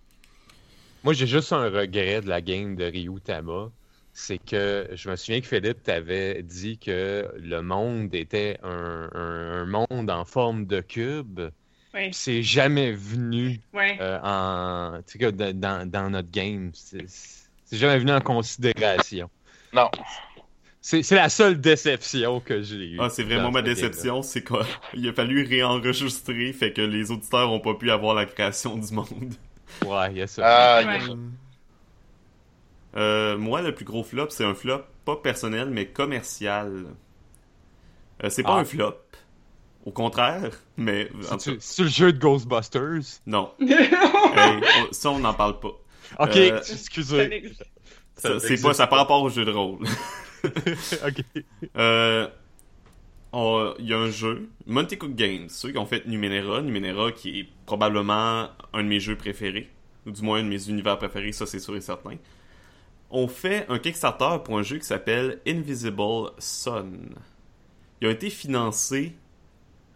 Moi, 1.04 1.14
j'ai 1.14 1.26
juste 1.26 1.52
un 1.52 1.68
regret 1.68 2.20
de 2.20 2.28
la 2.28 2.40
game 2.40 2.76
de 2.76 2.84
Ryu 2.84 3.20
Tama. 3.20 3.70
C'est 4.14 4.38
que 4.38 4.88
je 4.92 5.08
me 5.08 5.16
souviens 5.16 5.40
que 5.40 5.46
Philippe 5.46 5.82
t'avait 5.82 6.42
dit 6.42 6.78
que 6.78 7.30
le 7.38 7.62
monde 7.62 8.14
était 8.14 8.58
un, 8.62 9.08
un- 9.14 9.62
un 9.62 9.64
monde 9.64 10.10
en 10.10 10.24
forme 10.24 10.66
de 10.66 10.80
cube. 10.80 11.40
Oui, 11.94 12.08
C'est 12.12 12.42
jamais 12.42 12.92
venu 12.92 13.60
euh, 14.00 14.18
en, 14.22 15.00
dans, 15.32 15.90
dans- 15.90 16.10
notre 16.10 16.30
game. 16.30 16.70
C'est 16.74 17.06
jamais 17.72 17.98
venu 17.98 18.12
en 18.12 18.20
considération. 18.20 19.30
Non. 19.72 19.90
C'est 20.80 21.02
c'est 21.02 21.14
la 21.14 21.28
seule 21.28 21.60
déception 21.60 22.40
que 22.40 22.60
j'ai 22.60 22.90
eue. 22.92 22.98
Ah, 23.00 23.08
c'est 23.08 23.22
vraiment 23.22 23.50
ma 23.52 23.62
déception, 23.62 24.20
c'est 24.22 24.42
qu'il 24.42 25.08
a 25.08 25.12
fallu 25.12 25.44
réenregistrer, 25.46 26.52
fait 26.52 26.72
que 26.72 26.82
les 26.82 27.10
auditeurs 27.10 27.50
ont 27.52 27.60
pas 27.60 27.74
pu 27.74 27.90
avoir 27.90 28.14
la 28.14 28.26
création 28.26 28.76
du 28.76 28.92
monde. 28.92 29.34
Ouais, 29.86 30.10
il 30.10 30.18
y 30.18 30.22
a 30.22 30.26
ça. 30.26 30.42
Ah, 30.44 30.82
Ouais. 30.84 30.98
Euh, 32.96 33.38
moi, 33.38 33.62
le 33.62 33.74
plus 33.74 33.84
gros 33.84 34.02
flop, 34.04 34.26
c'est 34.30 34.44
un 34.44 34.54
flop 34.54 34.82
pas 35.04 35.16
personnel, 35.16 35.70
mais 35.70 35.86
commercial. 35.86 36.86
Euh, 38.22 38.30
c'est 38.30 38.42
pas 38.42 38.56
Ah. 38.56 38.60
un 38.60 38.64
flop. 38.64 38.94
Au 39.84 39.90
contraire, 39.90 40.50
mais... 40.76 41.10
C'est 41.58 41.82
le 41.82 41.88
jeu 41.88 42.12
de 42.12 42.18
Ghostbusters? 42.18 43.20
Non. 43.26 43.50
Hey, 44.34 44.60
on- 44.88 44.92
ça, 44.92 45.10
on 45.10 45.18
n'en 45.18 45.34
parle 45.34 45.58
pas. 45.60 45.72
Ok, 46.20 46.36
Euh, 46.36 46.62
Ça 46.62 46.72
excusez. 46.74 47.52
c'est 48.16 48.62
pas, 48.62 48.72
ça 48.74 48.86
par 48.86 48.98
rapport 48.98 49.22
au 49.22 49.28
jeu 49.28 49.44
de 49.44 49.50
rôle. 49.50 49.84
ok. 50.44 51.42
Euh, 51.76 52.28
Il 53.34 53.86
y 53.86 53.92
a 53.92 53.98
un 53.98 54.10
jeu, 54.10 54.48
Monty 54.66 54.96
Cook 54.98 55.14
Games, 55.14 55.48
ceux 55.48 55.70
qui 55.72 55.78
ont 55.78 55.84
fait 55.86 56.06
Numenera, 56.06 56.62
Numenera 56.62 57.12
qui 57.12 57.40
est 57.40 57.48
probablement 57.66 58.48
un 58.72 58.82
de 58.82 58.88
mes 58.88 59.00
jeux 59.00 59.16
préférés, 59.16 59.68
ou 60.06 60.10
du 60.12 60.22
moins 60.22 60.38
un 60.40 60.44
de 60.44 60.48
mes 60.48 60.68
univers 60.68 60.96
préférés, 60.98 61.32
ça 61.32 61.44
c'est 61.46 61.58
sûr 61.58 61.76
et 61.76 61.80
certain. 61.80 62.16
On 63.12 63.28
fait 63.28 63.66
un 63.68 63.78
Kickstarter 63.78 64.42
pour 64.42 64.58
un 64.58 64.62
jeu 64.62 64.78
qui 64.78 64.86
s'appelle 64.86 65.40
Invisible 65.46 66.30
Sun. 66.38 67.14
Il 68.00 68.08
a 68.08 68.10
été 68.10 68.30
financé 68.30 69.14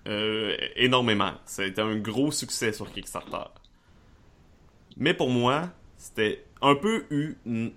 euh, 0.06 0.54
énormément. 0.76 1.32
Été 1.58 1.80
un 1.80 1.96
gros 1.96 2.30
succès 2.30 2.72
sur 2.72 2.92
Kickstarter. 2.92 3.48
Mais 4.98 5.14
pour 5.14 5.30
moi, 5.30 5.70
c'était 5.96 6.44
un 6.60 6.74
peu 6.74 7.06
eu. 7.10 7.36
Je 7.46 7.70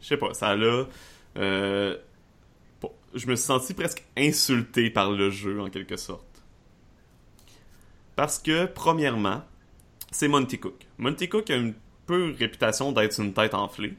sais 0.00 0.16
pas, 0.16 0.32
ça 0.32 0.54
l'a. 0.54 0.86
euh, 1.36 1.98
je 3.14 3.26
me 3.26 3.34
suis 3.36 3.46
senti 3.46 3.74
presque 3.74 4.04
insulté 4.16 4.90
par 4.90 5.10
le 5.10 5.30
jeu 5.30 5.60
en 5.60 5.70
quelque 5.70 5.96
sorte. 5.96 6.42
Parce 8.14 8.38
que, 8.38 8.66
premièrement, 8.66 9.42
c'est 10.12 10.28
Monty 10.28 10.58
Cook. 10.58 10.86
Monty 10.98 11.28
Cook 11.28 11.50
a 11.50 11.56
une 11.56 11.74
peu 12.06 12.34
réputation 12.38 12.92
d'être 12.92 13.18
une 13.20 13.32
tête 13.32 13.54
enflée. 13.54 13.94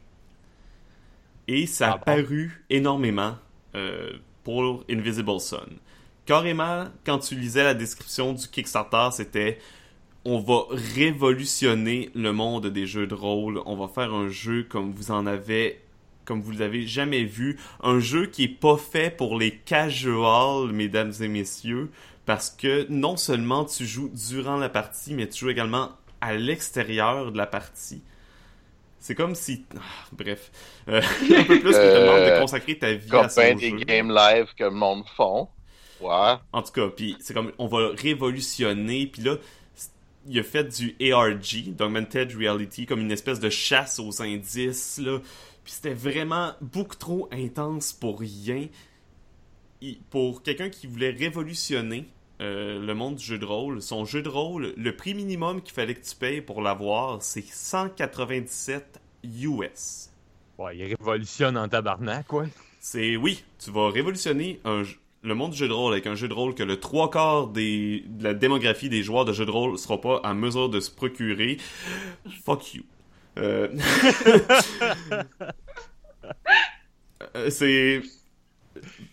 Et 1.47 1.67
ça 1.67 1.89
a 1.89 1.93
Ah 1.93 1.97
bon? 1.97 2.21
paru 2.23 2.65
énormément 2.69 3.35
euh, 3.75 4.13
pour 4.43 4.83
Invisible 4.89 5.39
Sun. 5.39 5.79
Carrément, 6.25 6.85
quand 7.05 7.19
tu 7.19 7.35
lisais 7.35 7.63
la 7.63 7.73
description 7.75 8.33
du 8.33 8.47
Kickstarter, 8.47 9.09
c'était 9.11 9.59
on 10.25 10.39
va 10.39 10.63
révolutionner 10.71 12.09
le 12.15 12.33
monde 12.33 12.67
des 12.67 12.87
jeux 12.87 13.07
de 13.07 13.13
rôle. 13.13 13.61
On 13.65 13.75
va 13.75 13.87
faire 13.87 14.13
un 14.13 14.29
jeu 14.29 14.63
comme 14.67 14.91
vous 14.91 15.11
en 15.11 15.25
avez 15.27 15.81
comme 16.25 16.41
vous 16.41 16.51
l'avez 16.53 16.87
jamais 16.87 17.23
vu. 17.23 17.59
Un 17.83 17.99
jeu 17.99 18.25
qui 18.27 18.45
est 18.45 18.47
pas 18.47 18.77
fait 18.77 19.15
pour 19.15 19.37
les 19.37 19.57
casuals, 19.57 20.71
mesdames 20.73 21.13
et 21.21 21.27
messieurs, 21.27 21.91
parce 22.25 22.49
que 22.49 22.87
non 22.89 23.15
seulement 23.17 23.65
tu 23.65 23.85
joues 23.85 24.09
durant 24.13 24.57
la 24.57 24.69
partie, 24.69 25.13
mais 25.13 25.29
tu 25.29 25.41
joues 25.45 25.51
également 25.51 25.91
à 26.21 26.35
l'extérieur 26.35 27.31
de 27.31 27.37
la 27.37 27.45
partie. 27.45 28.01
C'est 29.05 29.13
comme 29.13 29.35
si... 29.35 29.63
Ah, 29.77 29.81
bref. 30.13 30.51
Euh, 30.87 30.99
un 31.37 31.43
peu 31.43 31.59
plus 31.59 31.73
que 31.73 31.77
te 31.77 31.99
demande 32.01 32.25
de 32.25 32.39
consacrer 32.39 32.75
ta 32.79 32.91
vie 32.93 33.07
à 33.07 33.11
Comme 33.11 33.29
ben 33.35 33.53
son 33.53 33.55
des 33.59 33.69
jeu. 33.69 33.77
games 33.85 34.11
live 34.11 34.47
que 34.57 34.63
le 34.63 34.71
monde 34.71 35.03
font. 35.15 35.47
Ouais. 36.01 36.33
En 36.51 36.63
tout 36.63 36.71
cas, 36.71 36.87
puis 36.87 37.15
c'est 37.19 37.35
comme 37.35 37.51
on 37.59 37.67
va 37.67 37.89
révolutionner, 37.95 39.05
puis 39.05 39.21
là 39.21 39.35
il 40.27 40.39
a 40.39 40.43
fait 40.43 40.63
du 40.63 40.95
ARG, 41.13 41.75
d'Augmented 41.75 42.35
Reality, 42.35 42.87
comme 42.87 42.99
une 42.99 43.11
espèce 43.11 43.39
de 43.39 43.51
chasse 43.51 43.99
aux 43.99 44.23
indices 44.23 44.97
là. 44.97 45.19
Puis 45.63 45.73
c'était 45.73 45.93
vraiment 45.93 46.53
beaucoup 46.61 46.95
trop 46.95 47.29
intense 47.31 47.93
pour 47.93 48.19
rien. 48.19 48.67
Il- 49.81 49.99
pour 50.09 50.41
quelqu'un 50.41 50.69
qui 50.69 50.87
voulait 50.87 51.11
révolutionner 51.11 52.05
euh, 52.41 52.79
le 52.79 52.93
monde 52.93 53.15
du 53.15 53.23
jeu 53.23 53.37
de 53.37 53.45
rôle, 53.45 53.81
son 53.81 54.05
jeu 54.05 54.21
de 54.21 54.29
rôle, 54.29 54.73
le 54.77 54.95
prix 54.95 55.13
minimum 55.13 55.61
qu'il 55.61 55.73
fallait 55.73 55.95
que 55.95 56.05
tu 56.05 56.15
payes 56.15 56.41
pour 56.41 56.61
l'avoir, 56.61 57.21
c'est 57.21 57.45
197 57.45 58.99
US. 59.23 60.09
Ouais, 60.57 60.77
il 60.77 60.95
révolutionne 60.95 61.57
en 61.57 61.67
tabarnak, 61.67 62.27
quoi. 62.27 62.45
C'est 62.79 63.15
oui, 63.15 63.43
tu 63.59 63.71
vas 63.71 63.89
révolutionner 63.89 64.59
un 64.63 64.83
le 65.25 65.33
monde 65.33 65.51
du 65.51 65.57
jeu 65.57 65.67
de 65.67 65.73
rôle 65.73 65.93
avec 65.93 66.05
un 66.05 66.13
jeu 66.13 66.27
de 66.27 66.33
rôle 66.33 66.53
que 66.53 66.61
le 66.61 66.79
trois 66.79 67.09
quarts 67.09 67.47
des, 67.47 68.03
de 68.07 68.23
la 68.23 68.33
démographie 68.35 68.89
des 68.89 69.01
joueurs 69.01 69.25
de 69.25 69.33
jeux 69.33 69.45
de 69.45 69.51
rôle 69.51 69.77
sera 69.79 69.99
pas 69.99 70.21
en 70.23 70.35
mesure 70.35 70.69
de 70.69 70.79
se 70.79 70.91
procurer. 70.91 71.57
Fuck 72.45 72.75
you. 72.75 72.83
Euh... 73.37 73.69
Euh, 77.35 77.49
c'est. 77.49 78.01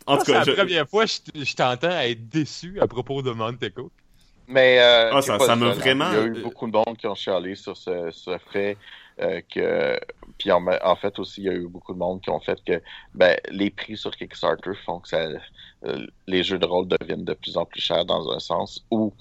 En 0.06 0.16
tout 0.16 0.24
c'est 0.26 0.32
cas, 0.32 0.38
la 0.38 0.44
je- 0.44 0.52
première 0.52 0.88
fois 0.88 1.04
que 1.06 1.10
je, 1.34 1.44
je 1.44 1.54
t'entends 1.56 1.90
être 2.00 2.28
déçu 2.28 2.80
à 2.80 2.86
propos 2.86 3.22
de 3.22 3.30
Monteco. 3.30 3.90
Mais 4.48 4.78
euh, 4.80 5.10
Ah, 5.14 5.22
c'est 5.22 5.38
ça- 5.38 5.56
m'a 5.56 5.70
vraiment- 5.72 6.10
Il 6.10 6.14
y 6.14 6.18
a 6.20 6.24
eu 6.24 6.42
beaucoup 6.42 6.66
de 6.66 6.72
monde 6.72 6.96
qui 6.98 7.06
ont 7.06 7.14
chialé 7.14 7.54
sur 7.54 7.76
ce, 7.76 8.10
ce 8.10 8.36
fait 8.52 8.76
euh, 9.20 9.40
que. 9.52 9.98
Puis 10.38 10.50
en, 10.50 10.66
en 10.66 10.96
fait 10.96 11.18
aussi, 11.18 11.42
il 11.42 11.44
y 11.44 11.48
a 11.48 11.52
eu 11.54 11.68
beaucoup 11.68 11.92
de 11.94 11.98
monde 11.98 12.20
qui 12.20 12.30
ont 12.30 12.40
fait 12.40 12.58
que 12.64 12.82
ben, 13.14 13.36
les 13.50 13.70
prix 13.70 13.96
sur 13.96 14.10
Kickstarter 14.16 14.72
font 14.84 14.98
que 15.00 15.08
ça, 15.08 15.28
euh, 15.84 16.06
les 16.26 16.42
jeux 16.42 16.58
de 16.58 16.66
rôle 16.66 16.88
deviennent 16.88 17.24
de 17.24 17.34
plus 17.34 17.56
en 17.56 17.64
plus 17.64 17.80
chers 17.80 18.04
dans 18.04 18.30
un 18.32 18.40
sens 18.40 18.84
ou 18.90 19.12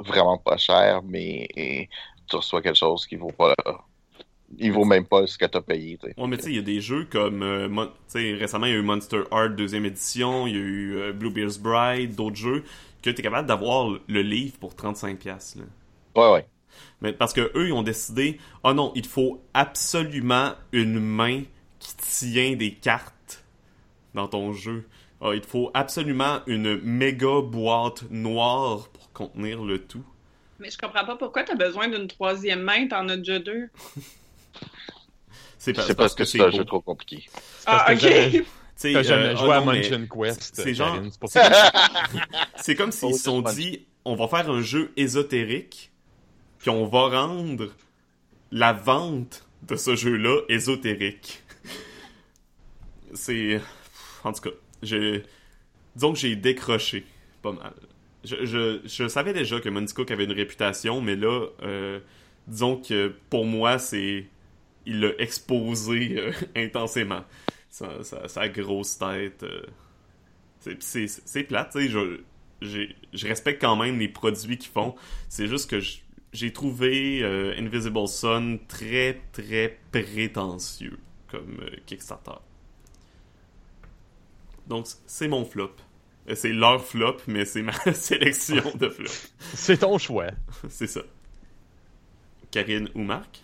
vraiment 0.00 0.36
pas 0.36 0.56
chers, 0.58 1.02
mais 1.02 1.48
et 1.56 1.88
tu 2.28 2.36
reçois 2.36 2.60
quelque 2.60 2.76
chose 2.78 3.06
qui 3.06 3.16
vaut 3.16 3.32
pas. 3.32 3.54
Il 4.58 4.72
vaut 4.72 4.84
même 4.84 5.06
pas 5.06 5.26
ce 5.26 5.36
que 5.36 5.44
tu 5.46 5.56
as 5.58 5.60
payé. 5.62 5.98
Ouais, 6.16 6.26
mais 6.28 6.36
tu 6.36 6.44
sais, 6.44 6.50
il 6.50 6.56
y 6.56 6.58
a 6.58 6.62
des 6.62 6.80
jeux 6.80 7.04
comme. 7.10 7.42
euh, 7.42 7.68
Mon- 7.68 7.86
tu 7.86 7.92
sais, 8.08 8.34
récemment, 8.34 8.66
il 8.66 8.72
y 8.72 8.74
a 8.74 8.78
eu 8.78 8.82
Monster 8.82 9.22
Heart 9.32 9.56
deuxième 9.56 9.84
édition, 9.84 10.46
il 10.46 10.54
y 10.54 10.58
a 10.58 10.60
eu 10.62 10.96
euh, 10.96 11.12
Bluebeard's 11.12 11.58
Bride, 11.58 12.14
d'autres 12.14 12.36
jeux, 12.36 12.62
que 13.02 13.10
tu 13.10 13.18
es 13.20 13.22
capable 13.22 13.48
d'avoir 13.48 13.90
le 14.08 14.22
livre 14.22 14.56
pour 14.58 14.74
35$. 14.74 15.56
Là. 15.56 15.64
Ouais, 16.14 16.32
ouais. 16.32 16.46
Mais 17.00 17.12
parce 17.12 17.32
que 17.32 17.50
eux, 17.56 17.68
ils 17.68 17.72
ont 17.72 17.82
décidé, 17.82 18.38
oh 18.62 18.72
non, 18.72 18.92
il 18.94 19.06
faut 19.06 19.42
absolument 19.54 20.52
une 20.72 21.00
main 21.00 21.42
qui 21.78 21.96
tient 21.96 22.54
des 22.56 22.72
cartes 22.74 23.44
dans 24.14 24.28
ton 24.28 24.52
jeu. 24.52 24.86
Ah, 25.20 25.30
il 25.34 25.40
te 25.40 25.46
faut 25.46 25.70
absolument 25.74 26.40
une 26.46 26.80
méga 26.82 27.40
boîte 27.42 28.04
noire 28.10 28.88
pour 28.90 29.12
contenir 29.12 29.62
le 29.64 29.78
tout. 29.78 30.04
Mais 30.58 30.70
je 30.70 30.78
comprends 30.78 31.04
pas 31.04 31.16
pourquoi 31.16 31.42
t'as 31.44 31.54
besoin 31.54 31.88
d'une 31.88 32.06
troisième 32.08 32.62
main, 32.62 32.86
t'en 32.88 33.08
as 33.08 33.16
déjà 33.16 33.38
deux. 33.38 33.68
C'est 35.58 35.72
pas- 35.72 35.94
parce 35.94 36.14
que 36.14 36.24
c'est 36.24 36.40
un 36.40 36.50
jeu 36.50 36.64
trop 36.64 36.80
compliqué. 36.80 37.26
Ah, 37.66 37.84
Parce 37.86 38.00
que 38.00 38.08
j'avais- 38.08 38.38
ok. 38.40 38.46
T'as 38.78 39.02
jamais 39.02 39.24
euh, 39.28 39.36
joué 39.36 39.48
oh 39.48 39.52
à 39.52 39.60
mais 39.64 39.78
Mansion 39.78 40.06
Quest, 40.06 40.54
c'est 40.54 40.74
genre- 40.74 40.94
Karine, 40.94 41.10
c'est 42.56 42.74
comme 42.76 42.92
s'ils 42.92 43.08
Oh, 43.08 43.16
se 43.16 43.22
sont 43.22 43.40
dit, 43.40 43.86
on 44.04 44.14
va 44.16 44.28
faire 44.28 44.50
un 44.50 44.60
jeu 44.60 44.92
ésotérique, 44.98 45.90
puis 46.58 46.68
on 46.68 46.86
va 46.86 47.08
rendre 47.08 47.72
la 48.52 48.74
vente 48.74 49.46
de 49.62 49.76
ce 49.76 49.96
jeu-là 49.96 50.42
ésotérique. 50.50 51.42
C'est... 53.14 53.60
En 54.24 54.32
tout 54.32 54.42
cas, 54.42 54.56
j'ai... 54.82 55.22
Disons 55.94 56.12
que 56.12 56.18
j'ai 56.18 56.36
décroché 56.36 57.06
pas 57.42 57.52
mal. 57.52 57.72
Je, 58.24 58.44
je, 58.44 58.80
je 58.84 59.08
savais 59.08 59.32
déjà 59.32 59.58
que 59.60 59.68
Monty 59.70 59.94
Cook 59.94 60.10
avait 60.10 60.24
une 60.24 60.32
réputation, 60.32 61.00
mais 61.00 61.16
là, 61.16 61.46
euh, 61.62 62.00
disons 62.46 62.76
que 62.76 63.14
pour 63.30 63.46
moi, 63.46 63.78
c'est... 63.78 64.26
Il 64.86 65.00
l'a 65.00 65.10
exposé 65.18 66.16
euh, 66.18 66.32
intensément. 66.56 67.24
Sa, 67.68 68.02
sa- 68.04 68.28
sa 68.28 68.48
grosse 68.48 68.96
tête... 68.98 69.42
euh, 69.42 69.62
c'est- 70.80 71.42
plate, 71.44 71.72
tu 71.72 71.88
sais, 71.88 71.88
je, 71.88 73.26
respecte 73.26 73.60
quand 73.60 73.76
même 73.76 73.98
les 73.98 74.08
produits 74.08 74.56
qu'ils 74.58 74.70
font. 74.72 74.94
C'est 75.28 75.46
juste 75.46 75.68
que 75.70 75.78
j'ai 76.32 76.52
trouvé 76.52 77.20
euh, 77.22 77.54
Invisible 77.58 78.08
Sun 78.08 78.58
très, 78.66 79.20
très 79.32 79.78
prétentieux 79.92 80.98
comme 81.30 81.60
Kickstarter. 81.86 82.38
Donc, 84.66 84.86
c'est 85.06 85.28
mon 85.28 85.44
flop. 85.44 85.72
C'est 86.34 86.52
leur 86.52 86.84
flop, 86.84 87.18
mais 87.28 87.44
c'est 87.44 87.62
ma 87.62 87.72
sélection 87.94 88.62
de 88.74 88.88
flops. 88.88 89.32
C'est 89.54 89.78
ton 89.78 89.96
choix. 89.98 90.26
C'est 90.68 90.88
ça. 90.88 91.02
Karine 92.50 92.88
ou 92.94 93.02
Marc? 93.02 93.42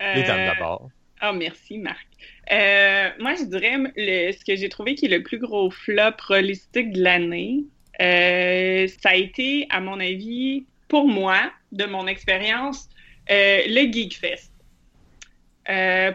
Les 0.00 0.22
dames 0.22 0.40
Euh, 0.40 0.46
d'abord. 0.54 0.90
Ah, 1.20 1.32
merci, 1.32 1.78
Marc. 1.78 2.06
Euh, 2.52 3.10
moi, 3.18 3.34
je 3.34 3.44
dirais 3.44 3.76
le, 3.96 4.32
ce 4.32 4.44
que 4.44 4.54
j'ai 4.56 4.68
trouvé 4.68 4.94
qui 4.94 5.06
est 5.06 5.08
le 5.08 5.22
plus 5.22 5.38
gros 5.38 5.70
flop 5.70 6.16
holistique 6.28 6.92
de 6.92 7.02
l'année. 7.02 7.64
euh, 8.00 8.86
ça 9.00 9.10
a 9.10 9.14
été, 9.14 9.66
à 9.70 9.80
mon 9.80 9.98
avis, 9.98 10.66
pour 10.88 11.08
moi, 11.08 11.50
de 11.72 11.84
mon 11.86 12.06
expérience, 12.06 12.88
euh, 13.30 13.62
le 13.66 13.90
GeekFest. 13.90 14.52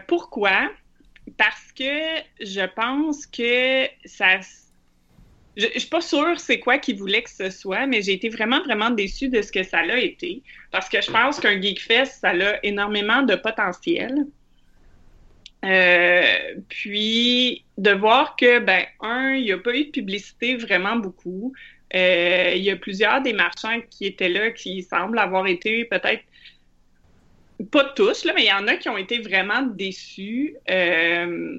Pourquoi? 0.06 0.70
Parce 1.36 1.72
que 1.72 2.20
je 2.40 2.64
pense 2.74 3.26
que 3.26 3.86
ça. 4.04 4.38
Je, 5.56 5.66
je 5.74 5.78
suis 5.80 5.88
pas 5.88 6.00
sûre 6.00 6.40
c'est 6.40 6.58
quoi 6.58 6.78
qu'ils 6.78 6.96
voulaient 6.96 7.22
que 7.22 7.30
ce 7.30 7.50
soit, 7.50 7.86
mais 7.86 8.02
j'ai 8.02 8.12
été 8.12 8.28
vraiment, 8.28 8.62
vraiment 8.62 8.90
déçue 8.90 9.28
de 9.28 9.42
ce 9.42 9.52
que 9.52 9.62
ça 9.62 9.82
l'a 9.82 9.98
été. 9.98 10.42
Parce 10.70 10.88
que 10.88 11.00
je 11.00 11.10
pense 11.10 11.40
qu'un 11.40 11.60
GeekFest, 11.60 12.20
ça 12.20 12.30
a 12.30 12.58
énormément 12.62 13.22
de 13.22 13.34
potentiel. 13.34 14.26
Euh, 15.64 16.54
puis 16.68 17.64
de 17.78 17.90
voir 17.92 18.34
que, 18.36 18.58
ben, 18.58 18.84
un, 19.00 19.34
il 19.34 19.44
n'y 19.44 19.52
a 19.52 19.58
pas 19.58 19.76
eu 19.76 19.84
de 19.84 19.90
publicité 19.90 20.56
vraiment 20.56 20.96
beaucoup. 20.96 21.52
Euh, 21.94 22.52
il 22.56 22.62
y 22.62 22.70
a 22.70 22.76
plusieurs 22.76 23.20
des 23.20 23.32
marchands 23.32 23.80
qui 23.90 24.06
étaient 24.06 24.28
là 24.28 24.50
qui 24.50 24.82
semblent 24.82 25.18
avoir 25.18 25.46
été 25.46 25.84
peut-être 25.84 26.24
pas 27.70 27.84
tous, 27.84 28.24
là, 28.24 28.32
mais 28.34 28.42
il 28.42 28.48
y 28.48 28.52
en 28.52 28.66
a 28.66 28.76
qui 28.76 28.88
ont 28.88 28.96
été 28.96 29.20
vraiment 29.20 29.62
déçus. 29.62 30.56
Euh, 30.68 31.58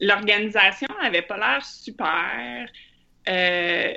L'organisation 0.00 0.88
avait 1.00 1.22
pas 1.22 1.36
l'air 1.36 1.64
super. 1.64 2.68
Euh, 3.28 3.92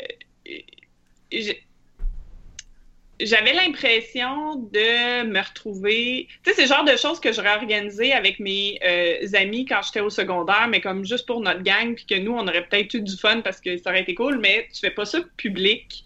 j'avais 3.20 3.54
l'impression 3.54 4.56
de 4.56 5.24
me 5.24 5.40
retrouver. 5.40 6.28
Tu 6.44 6.52
sais, 6.52 6.56
c'est 6.56 6.62
le 6.64 6.68
genre 6.68 6.86
de 6.86 6.96
choses 6.96 7.20
que 7.20 7.34
j'aurais 7.34 7.56
organisé 7.56 8.14
avec 8.14 8.40
mes 8.40 8.80
euh, 8.86 9.26
amis 9.34 9.66
quand 9.66 9.82
j'étais 9.84 10.02
au 10.02 10.10
secondaire, 10.10 10.68
mais 10.70 10.82
comme 10.82 11.04
juste 11.04 11.26
pour 11.26 11.42
notre 11.42 11.64
gang, 11.64 11.96
puis 11.96 12.06
que 12.06 12.16
nous, 12.16 12.34
on 12.34 12.48
aurait 12.48 12.66
peut-être 12.68 12.94
eu 12.94 13.02
du 13.02 13.18
fun 13.18 13.42
parce 13.42 13.60
que 13.60 13.78
ça 13.78 13.90
aurait 13.90 14.02
été 14.02 14.14
cool, 14.14 14.38
mais 14.40 14.68
tu 14.72 14.80
fais 14.80 14.92
pas 14.92 15.06
ça 15.06 15.20
public 15.36 16.04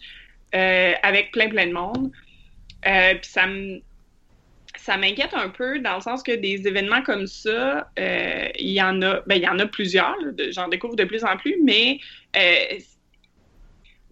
euh, 0.54 0.92
avec 1.02 1.32
plein, 1.32 1.48
plein 1.48 1.66
de 1.66 1.72
monde. 1.72 2.10
Puis 2.82 3.30
ça 3.30 3.46
me. 3.46 3.80
Ça 4.74 4.96
m'inquiète 4.96 5.34
un 5.34 5.50
peu 5.50 5.78
dans 5.78 5.96
le 5.96 6.00
sens 6.00 6.24
que 6.24 6.32
des 6.32 6.66
événements 6.66 7.02
comme 7.02 7.28
ça, 7.28 7.88
il 7.96 8.70
y 8.70 8.82
en 8.82 9.00
a, 9.02 9.20
ben, 9.26 9.36
il 9.36 9.42
y 9.42 9.48
en 9.48 9.58
a 9.60 9.66
plusieurs, 9.66 10.16
j'en 10.50 10.66
découvre 10.66 10.96
de 10.96 11.04
plus 11.04 11.22
en 11.22 11.36
plus, 11.36 11.56
mais 11.62 12.00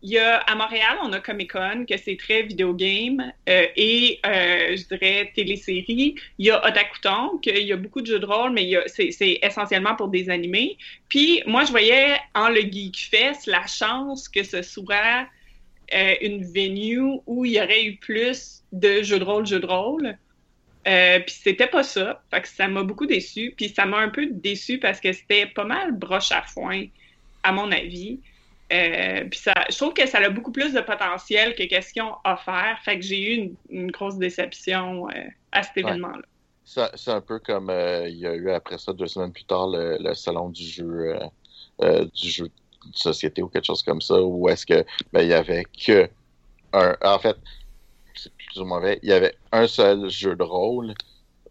il 0.03 0.11
y 0.11 0.19
a 0.19 0.39
à 0.39 0.55
Montréal, 0.55 0.97
on 1.03 1.13
a 1.13 1.21
Comic 1.21 1.53
Con, 1.53 1.85
que 1.87 1.97
c'est 1.99 2.17
très 2.17 2.43
vidéo 2.43 2.73
game 2.73 3.33
euh, 3.49 3.67
et 3.77 4.19
euh, 4.25 4.77
je 4.77 4.87
dirais 4.89 5.31
télésérie. 5.35 6.15
Il 6.39 6.47
y 6.47 6.51
a 6.51 6.67
Otakuton, 6.67 7.39
qu'il 7.39 7.59
y 7.59 7.73
a 7.73 7.77
beaucoup 7.77 8.01
de 8.01 8.07
jeux 8.07 8.19
de 8.19 8.27
rôle, 8.27 8.53
mais 8.53 8.73
c'est 8.87 9.39
essentiellement 9.43 9.97
pour 9.97 10.09
des 10.09 10.31
animés. 10.31 10.79
Puis 11.09 11.43
moi, 11.47 11.65
je 11.65 11.71
voyais 11.71 12.17
en 12.35 12.49
le 12.49 12.63
Geek 12.63 13.09
Fest 13.11 13.47
la 13.47 13.67
chance 13.67 14.29
que 14.29 14.43
ce 14.43 14.63
soit 14.63 15.27
euh, 15.93 16.15
une 16.23 16.45
venue 16.45 17.21
où 17.27 17.45
il 17.45 17.53
y 17.53 17.61
aurait 17.61 17.85
eu 17.85 17.97
plus 17.97 18.63
de 18.73 19.03
jeux 19.03 19.19
de 19.19 19.25
rôle, 19.25 19.47
jeux 19.47 19.61
de 19.61 19.67
rôle. 19.67 20.17
Puis 20.83 21.35
c'était 21.43 21.67
pas 21.67 21.83
ça. 21.83 22.23
Fait 22.31 22.47
ça 22.47 22.69
m'a 22.69 22.83
beaucoup 22.85 23.07
déçu. 23.07 23.53
Puis 23.55 23.69
ça 23.69 23.85
m'a 23.85 23.99
un 23.99 24.09
peu 24.09 24.27
déçu 24.27 24.79
parce 24.79 24.99
que 24.99 25.13
c'était 25.13 25.45
pas 25.45 25.65
mal 25.65 25.93
broche 25.93 26.33
à 26.33 26.41
foin, 26.41 26.87
à 27.43 27.53
mon 27.53 27.71
avis. 27.71 28.19
Euh, 28.73 29.25
puis 29.29 29.39
ça, 29.39 29.53
je 29.69 29.77
trouve 29.77 29.95
que 29.95 30.07
ça 30.07 30.19
a 30.19 30.29
beaucoup 30.31 30.53
plus 30.53 30.73
de 30.73 30.81
potentiel 30.81 31.55
que 31.55 31.65
qu'est-ce 31.65 31.93
qu'ils 31.93 32.03
ont 32.03 32.17
offert. 32.25 32.79
Fait 32.85 32.99
que 32.99 33.05
j'ai 33.05 33.21
eu 33.21 33.37
une, 33.37 33.55
une 33.69 33.91
grosse 33.91 34.17
déception 34.17 35.09
euh, 35.09 35.25
à 35.53 35.63
cet 35.63 35.77
événement-là. 35.77 36.23
c'est 36.65 36.97
c'est 36.97 37.11
un 37.11 37.21
peu 37.21 37.41
comme 37.41 37.69
euh, 37.71 38.09
il 38.09 38.19
y 38.19 38.27
a 38.27 38.35
eu 38.35 38.51
après 38.51 38.79
ça, 38.79 38.93
deux 38.93 39.09
semaines 39.09 39.33
plus 39.33 39.45
tard, 39.45 39.69
le, 39.69 39.99
le 40.01 40.15
salon 40.15 40.51
du 40.51 40.65
jeu, 40.65 41.19
du 41.81 42.31
jeu 42.31 42.45
de 42.47 42.97
société 42.97 43.43
ou 43.43 43.49
quelque 43.49 43.67
chose 43.67 43.83
comme 43.83 44.01
ça, 44.01 44.23
où 44.23 44.49
est-ce 44.49 44.65
que 44.65 44.85
ben, 45.13 45.23
il 45.23 45.29
y 45.29 45.35
avait 45.35 45.65
que 45.65 46.09
un. 46.73 46.97
En 47.03 47.19
fait, 47.19 47.37
c'est 48.15 48.33
plus 48.33 48.61
ou 48.61 48.65
moins 48.65 48.81
vrai, 48.81 49.01
il 49.03 49.09
y 49.09 49.13
avait 49.13 49.35
un 49.51 49.67
seul 49.67 50.09
jeu 50.09 50.37
de 50.37 50.45
rôle, 50.45 50.95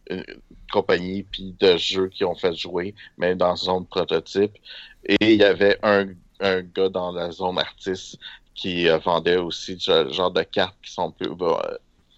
une 0.09 0.23
compagnie 0.71 1.23
puis 1.23 1.55
de 1.59 1.77
jeux 1.77 2.07
qui 2.07 2.23
ont 2.23 2.35
fait 2.35 2.55
jouer, 2.55 2.95
mais 3.17 3.35
dans 3.35 3.55
zone 3.55 3.85
prototype. 3.85 4.53
Et 5.05 5.33
il 5.33 5.39
y 5.39 5.43
avait 5.43 5.77
un, 5.83 6.07
un 6.39 6.61
gars 6.63 6.89
dans 6.89 7.11
la 7.11 7.31
zone 7.31 7.57
artiste 7.59 8.17
qui 8.55 8.87
euh, 8.89 8.97
vendait 8.99 9.37
aussi 9.37 9.79
ce 9.79 10.09
genre 10.11 10.31
de 10.31 10.43
cartes 10.43 10.77
qui 10.83 10.91
sont 10.91 11.11
plus, 11.11 11.29
euh, 11.41 11.77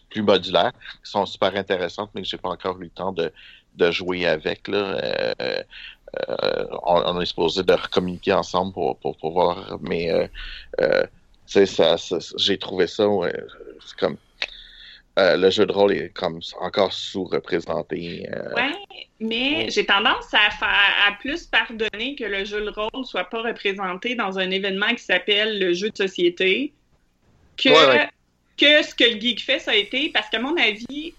plus 0.09 0.21
modulaires, 0.23 0.73
qui 1.03 1.11
sont 1.11 1.25
super 1.25 1.55
intéressantes, 1.55 2.11
mais 2.15 2.21
que 2.23 2.27
j'ai 2.27 2.37
pas 2.37 2.49
encore 2.49 2.79
eu 2.81 2.85
le 2.85 2.89
temps 2.91 3.11
de, 3.13 3.33
de 3.75 3.91
jouer 3.91 4.27
avec. 4.27 4.67
Là. 4.67 4.77
Euh, 5.41 5.63
euh, 6.29 6.67
on, 6.83 7.01
on 7.17 7.21
est 7.21 7.25
supposé 7.25 7.63
de 7.63 7.75
communiquer 7.91 8.33
ensemble 8.33 8.73
pour, 8.73 8.99
pour, 8.99 9.17
pour 9.17 9.33
voir, 9.33 9.77
mais 9.81 10.11
euh, 10.11 10.27
euh, 10.81 11.05
ça, 11.45 11.97
ça- 11.97 12.17
j'ai 12.37 12.57
trouvé 12.59 12.87
ça, 12.87 13.07
ouais, 13.09 13.33
comme 13.99 14.17
euh, 15.19 15.35
le 15.37 15.49
jeu 15.49 15.65
de 15.65 15.71
rôle 15.71 15.91
est 15.93 16.09
comme 16.13 16.39
encore 16.59 16.93
sous-représenté. 16.93 18.27
euh, 18.33 18.53
Ouais, 18.55 18.73
mais 19.19 19.69
j'ai 19.69 19.85
tendance 19.85 20.33
à 20.33 20.49
faire 20.51 20.93
à 21.07 21.11
plus 21.19 21.45
pardonner 21.45 22.15
que 22.15 22.23
le 22.23 22.45
jeu 22.45 22.63
de 22.63 22.69
rôle 22.69 23.05
soit 23.05 23.25
pas 23.25 23.41
représenté 23.41 24.15
dans 24.15 24.39
un 24.39 24.49
événement 24.51 24.89
qui 24.95 25.03
s'appelle 25.03 25.59
le 25.59 25.73
jeu 25.73 25.89
de 25.89 25.97
société 25.97 26.73
que, 27.57 27.69
Ouais, 27.69 27.97
ouais. 27.97 28.09
que 28.57 28.83
ce 28.83 28.95
que 28.95 29.03
le 29.03 29.19
Geekfest 29.19 29.67
a 29.67 29.75
été, 29.75 30.09
parce 30.09 30.29
qu'à 30.29 30.39
mon 30.39 30.55
avis, 30.57 31.13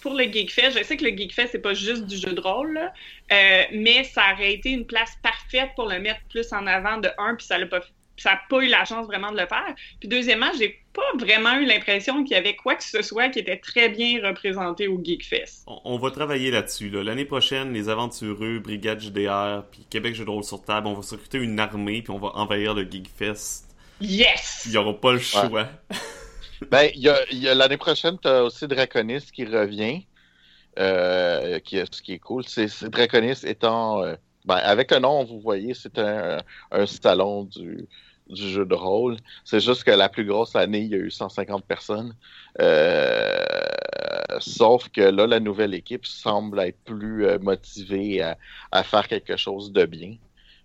pour 0.00 0.14
le 0.14 0.24
Geekfest, 0.24 0.72
je 0.78 0.84
sais 0.84 0.96
que 0.96 1.04
le 1.04 1.16
Geekfest, 1.16 1.48
c'est 1.52 1.60
pas 1.62 1.74
juste 1.74 2.06
du 2.06 2.16
jeu 2.16 2.32
de 2.32 2.40
rôle, 2.40 2.74
là, 2.74 2.92
euh, 3.32 3.62
mais 3.72 4.04
ça 4.04 4.22
aurait 4.34 4.52
été 4.54 4.70
une 4.70 4.86
place 4.86 5.16
parfaite 5.22 5.70
pour 5.74 5.88
le 5.88 5.98
mettre 6.00 6.20
plus 6.28 6.52
en 6.52 6.66
avant 6.66 6.98
de 6.98 7.08
un, 7.18 7.34
puis 7.34 7.46
ça 7.46 7.58
l'a 7.58 7.66
pas 7.66 7.80
ça 8.16 8.32
n'a 8.32 8.40
pas 8.48 8.58
eu 8.60 8.68
la 8.68 8.84
chance 8.84 9.06
vraiment 9.06 9.30
de 9.32 9.38
le 9.38 9.46
faire. 9.46 9.74
Puis 10.00 10.08
deuxièmement, 10.08 10.50
j'ai 10.58 10.80
pas 10.92 11.02
vraiment 11.18 11.54
eu 11.58 11.64
l'impression 11.66 12.22
qu'il 12.24 12.32
y 12.32 12.38
avait 12.38 12.56
quoi 12.56 12.74
que 12.74 12.82
ce 12.84 13.02
soit 13.02 13.28
qui 13.28 13.38
était 13.40 13.58
très 13.58 13.88
bien 13.90 14.20
représenté 14.26 14.88
au 14.88 14.98
Geekfest. 15.02 15.64
On, 15.66 15.80
on 15.84 15.98
va 15.98 16.10
travailler 16.10 16.50
là-dessus. 16.50 16.88
Là. 16.90 17.02
L'année 17.04 17.24
prochaine, 17.26 17.72
les 17.72 17.88
aventureux, 17.88 18.58
Brigade 18.60 19.00
JDR, 19.00 19.64
puis 19.70 19.86
Québec 19.90 20.14
Jeux 20.14 20.24
de 20.24 20.30
rôle 20.30 20.44
sur 20.44 20.62
table, 20.64 20.86
on 20.86 20.94
va 20.94 21.02
se 21.02 21.14
recruter 21.14 21.38
une 21.38 21.58
armée, 21.60 22.02
puis 22.02 22.10
on 22.12 22.18
va 22.18 22.28
envahir 22.34 22.72
le 22.74 22.82
Geekfest. 22.90 23.64
Yes! 24.00 24.64
Il 24.66 24.72
y 24.72 24.76
aura 24.78 24.94
pas 24.98 25.12
le 25.12 25.18
choix. 25.18 25.68
Ben, 26.70 26.88
il 26.94 27.02
y 27.02 27.08
a, 27.10 27.18
il 27.30 27.38
y 27.38 27.48
a- 27.50 27.54
l'année 27.54 27.76
prochaine, 27.76 28.16
tu 28.20 28.26
as 28.28 28.42
aussi 28.42 28.66
Draconis 28.66 29.20
qui 29.30 29.44
revient. 29.44 30.06
Euh, 30.78 31.58
qui 31.60 31.78
est, 31.78 31.94
ce 31.94 32.02
qui 32.02 32.12
est 32.14 32.18
cool. 32.18 32.44
C'est, 32.46 32.68
c'est 32.68 32.88
Draconis 32.90 33.40
étant. 33.44 34.02
euh, 34.02 34.14
ben, 34.44 34.56
avec 34.56 34.90
le 34.90 34.98
nom, 35.00 35.24
vous 35.24 35.40
voyez, 35.40 35.74
c'est 35.74 35.98
un, 35.98 36.38
un 36.70 36.86
salon 36.86 37.44
du, 37.44 37.86
du 38.28 38.48
jeu 38.48 38.64
de 38.64 38.74
rôle. 38.74 39.16
C'est 39.44 39.60
juste 39.60 39.84
que 39.84 39.90
la 39.90 40.08
plus 40.08 40.24
grosse 40.24 40.56
année, 40.56 40.80
il 40.80 40.88
y 40.88 40.94
a 40.94 40.98
eu 40.98 41.10
150 41.10 41.64
personnes. 41.64 42.14
Euh, 42.60 43.44
sauf 44.40 44.88
que 44.88 45.02
là, 45.02 45.26
la 45.26 45.40
nouvelle 45.40 45.74
équipe 45.74 46.06
semble 46.06 46.60
être 46.60 46.78
plus 46.84 47.26
euh, 47.26 47.38
motivée 47.38 48.22
à, 48.22 48.82
faire 48.82 49.08
quelque 49.08 49.36
chose 49.36 49.72
de 49.72 49.84
bien 49.84 50.16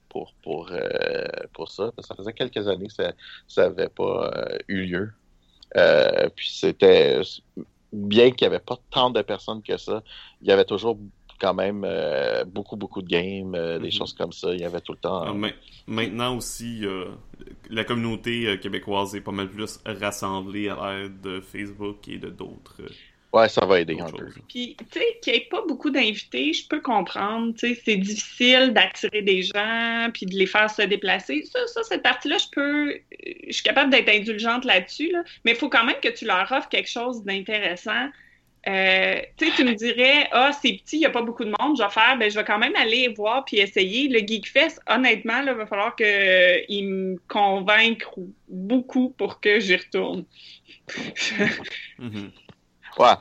pour, 0.09 0.33
pour, 0.43 0.69
euh, 0.71 1.25
pour 1.53 1.71
ça. 1.71 1.91
Ça 1.99 2.15
faisait 2.15 2.33
quelques 2.33 2.67
années 2.67 2.87
que 2.87 3.03
ça 3.47 3.69
n'avait 3.69 3.89
pas 3.89 4.31
eu 4.67 4.85
lieu. 4.85 5.13
Puis 6.35 6.49
c'était 6.51 7.21
bien 7.93 8.31
qu'il 8.31 8.47
n'y 8.47 8.55
avait 8.55 8.63
pas 8.63 8.77
tant 8.89 9.09
de 9.09 9.21
personnes 9.21 9.61
que 9.61 9.77
ça, 9.77 10.01
il 10.41 10.47
y 10.47 10.51
avait 10.51 10.65
toujours 10.65 10.97
quand 11.41 11.53
même 11.55 11.83
euh, 11.85 12.45
beaucoup, 12.45 12.75
beaucoup 12.77 13.01
de 13.01 13.07
games, 13.09 13.55
euh, 13.55 13.79
des 13.79 13.87
Mhm. 13.87 13.91
choses 13.91 14.13
comme 14.13 14.31
ça. 14.31 14.53
Il 14.53 14.61
y 14.61 14.63
avait 14.63 14.81
tout 14.81 14.91
le 14.93 14.99
temps. 14.99 15.23
Ah, 15.27 15.33
ma- 15.33 15.49
Maintenant 15.87 16.37
aussi, 16.37 16.85
euh, 16.85 17.05
la 17.69 17.83
communauté 17.83 18.45
euh, 18.47 18.57
québécoise 18.57 19.15
est 19.15 19.21
pas 19.21 19.31
mal 19.31 19.49
plus 19.49 19.79
rassemblée 19.85 20.69
à 20.69 20.77
l'aide 20.99 21.19
de 21.21 21.41
Facebook 21.41 22.07
et 22.07 22.17
de 22.17 22.29
d'autres. 22.29 22.75
euh, 22.81 22.87
Ouais, 23.33 23.47
ça 23.47 23.65
va 23.65 23.79
aider 23.79 23.97
un 24.01 24.11
peu. 24.11 24.25
Puis, 24.49 24.75
tu 24.77 24.85
sais, 24.99 25.05
qu'il 25.23 25.31
n'y 25.31 25.39
ait 25.39 25.47
pas 25.49 25.63
beaucoup 25.65 25.89
d'invités, 25.89 26.51
je 26.51 26.67
peux 26.67 26.81
comprendre. 26.81 27.53
Tu 27.57 27.73
sais, 27.75 27.81
c'est 27.85 27.95
difficile 27.95 28.73
d'attirer 28.73 29.21
des 29.21 29.41
gens 29.41 30.09
puis 30.13 30.25
de 30.25 30.35
les 30.35 30.45
faire 30.45 30.69
se 30.69 30.81
déplacer. 30.81 31.43
Ça, 31.45 31.65
ça 31.67 31.81
cette 31.83 32.03
partie-là, 32.03 32.37
je 32.39 32.47
peux. 32.51 32.93
Je 33.47 33.53
suis 33.53 33.63
capable 33.63 33.89
d'être 33.89 34.09
indulgente 34.09 34.65
là-dessus, 34.65 35.11
là. 35.13 35.23
mais 35.45 35.51
il 35.51 35.57
faut 35.57 35.69
quand 35.69 35.85
même 35.85 35.95
que 36.03 36.09
tu 36.09 36.25
leur 36.25 36.51
offres 36.51 36.67
quelque 36.67 36.89
chose 36.89 37.23
d'intéressant. 37.23 38.09
Euh, 38.67 39.19
tu 39.37 39.63
me 39.63 39.73
dirais, 39.73 40.27
ah, 40.31 40.51
c'est 40.53 40.73
petit, 40.73 40.97
il 40.97 40.99
n'y 40.99 41.05
a 41.05 41.09
pas 41.09 41.23
beaucoup 41.23 41.43
de 41.43 41.53
monde, 41.59 41.77
je 41.77 41.83
vais 41.83 41.89
faire, 41.89 42.15
ben, 42.19 42.29
je 42.29 42.37
vais 42.37 42.45
quand 42.45 42.59
même 42.59 42.75
aller 42.75 43.07
voir 43.09 43.43
puis 43.43 43.57
essayer. 43.57 44.07
Le 44.07 44.19
Geekfest, 44.19 44.79
honnêtement, 44.87 45.41
il 45.41 45.51
va 45.51 45.65
falloir 45.65 45.95
qu'ils 45.95 46.87
me 46.87 47.17
convainquent 47.27 48.05
beaucoup 48.47 49.09
pour 49.17 49.39
que 49.39 49.59
j'y 49.59 49.75
retourne. 49.75 50.25
Mhm. 51.99 52.31
Ouais. 52.97 53.13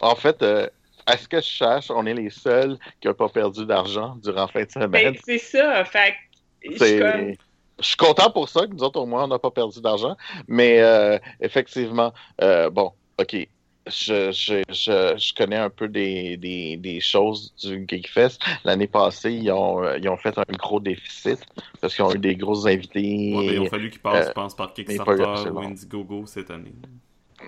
En 0.00 0.14
fait, 0.14 0.42
euh, 0.42 0.68
à 1.06 1.16
ce 1.16 1.26
que 1.26 1.38
je 1.38 1.46
cherche, 1.46 1.90
on 1.90 2.04
est 2.04 2.14
les 2.14 2.28
seuls 2.30 2.78
qui 3.00 3.08
n'ont 3.08 3.14
pas 3.14 3.30
perdu 3.30 3.64
d'argent 3.64 4.16
durant 4.22 4.46
fin 4.48 4.64
de 4.64 4.70
semaine. 4.70 4.90
Ben, 4.90 5.16
c'est 5.24 5.38
ça. 5.38 5.84
Fait 5.84 6.14
je. 6.62 7.34
Je 7.78 7.86
suis 7.86 7.96
content 7.96 8.30
pour 8.30 8.48
ça, 8.48 8.66
que 8.66 8.72
nous 8.72 8.82
autres, 8.82 9.00
au 9.00 9.06
moins, 9.06 9.24
on 9.24 9.28
n'a 9.28 9.38
pas 9.38 9.50
perdu 9.50 9.80
d'argent. 9.80 10.16
Mais 10.46 10.80
euh, 10.80 11.18
effectivement, 11.40 12.12
euh, 12.40 12.70
bon, 12.70 12.92
OK. 13.18 13.48
Je, 13.86 14.30
je, 14.30 14.62
je, 14.68 15.16
je 15.18 15.34
connais 15.34 15.56
un 15.56 15.70
peu 15.70 15.88
des, 15.88 16.36
des, 16.36 16.76
des 16.76 17.00
choses 17.00 17.52
du 17.56 17.84
Geekfest. 17.88 18.38
L'année 18.64 18.86
passée, 18.86 19.32
ils 19.32 19.50
ont, 19.50 19.82
euh, 19.82 19.98
ils 19.98 20.08
ont 20.08 20.16
fait 20.16 20.36
un 20.38 20.44
gros 20.56 20.78
déficit 20.78 21.44
parce 21.80 21.94
qu'ils 21.94 22.04
ont 22.04 22.14
eu 22.14 22.18
des 22.18 22.36
grosses 22.36 22.64
invités. 22.66 23.34
Ouais, 23.34 23.46
ben, 23.48 23.62
il 23.62 23.66
a 23.66 23.70
fallu 23.70 23.90
qu'ils 23.90 24.00
passent, 24.00 24.26
euh, 24.26 24.28
je 24.28 24.32
pense, 24.34 24.54
par 24.54 24.68
pas 24.68 24.74
Kickstarter 24.74 25.50
ou. 25.50 25.58
Indiegogo 25.58 26.26
cette 26.26 26.50
année. 26.50 26.72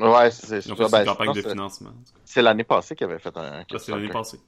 Ouais, 0.00 0.30
c'est 0.32 0.66
Ils 0.66 0.72
ont 0.72 0.76
ça. 0.76 0.84
fait 0.86 0.90
Ben, 0.90 1.00
une 1.02 1.06
campagne 1.06 1.32
de 1.34 1.42
financement. 1.42 1.90
C'est 2.24 2.42
l'année 2.42 2.64
passée 2.64 2.96
qu'ils 2.96 3.06
avaient 3.06 3.20
fait 3.20 3.36
un 3.36 3.64
Ah, 3.70 3.78
c'est 3.78 3.92
l'année 3.92 4.08
passée. 4.08 4.40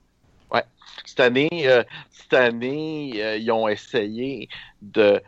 Cette 1.04 1.20
année, 1.20 1.48
euh, 1.66 1.84
cette 2.10 2.32
année 2.32 3.12
euh, 3.16 3.36
ils 3.36 3.50
ont 3.52 3.68
essayé 3.68 4.48
de, 4.80 5.00
euh, 5.02 5.20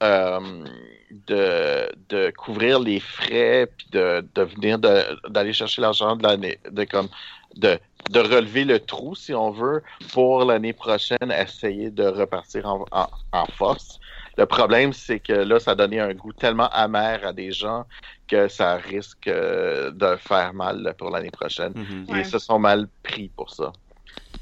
de, 0.00 1.88
de 2.08 2.30
couvrir 2.30 2.78
les 2.80 3.00
frais 3.00 3.68
puis 3.76 3.88
de, 3.90 4.26
de 4.34 4.42
venir 4.42 4.78
de- 4.78 5.28
d'aller 5.28 5.52
chercher 5.52 5.80
l'argent 5.80 6.16
de 6.16 6.22
l'année, 6.22 6.58
de 6.70 6.84
comme 6.84 7.08
de, 7.54 7.78
de 8.10 8.20
relever 8.20 8.64
le 8.64 8.78
trou, 8.80 9.14
si 9.14 9.32
on 9.32 9.50
veut, 9.50 9.82
pour 10.12 10.44
l'année 10.44 10.74
prochaine, 10.74 11.32
essayer 11.32 11.90
de 11.90 12.04
repartir 12.04 12.66
en, 12.66 12.84
en, 12.92 13.06
en 13.32 13.46
force. 13.46 13.98
Le 14.36 14.44
problème, 14.44 14.92
c'est 14.92 15.20
que 15.20 15.32
là, 15.32 15.58
ça 15.58 15.70
a 15.70 15.74
donné 15.74 15.98
un 15.98 16.12
goût 16.12 16.32
tellement 16.34 16.68
amer 16.68 17.24
à 17.24 17.32
des 17.32 17.52
gens 17.52 17.86
que 18.28 18.48
ça 18.48 18.76
risque 18.76 19.28
euh, 19.28 19.90
de 19.92 20.16
faire 20.16 20.52
mal 20.52 20.94
pour 20.98 21.08
l'année 21.10 21.30
prochaine. 21.30 21.72
Mhm. 21.74 22.06
Ouais. 22.10 22.18
Ils 22.20 22.26
se 22.26 22.38
sont 22.38 22.58
mal 22.58 22.86
pris 23.02 23.30
pour 23.34 23.50
ça. 23.50 23.72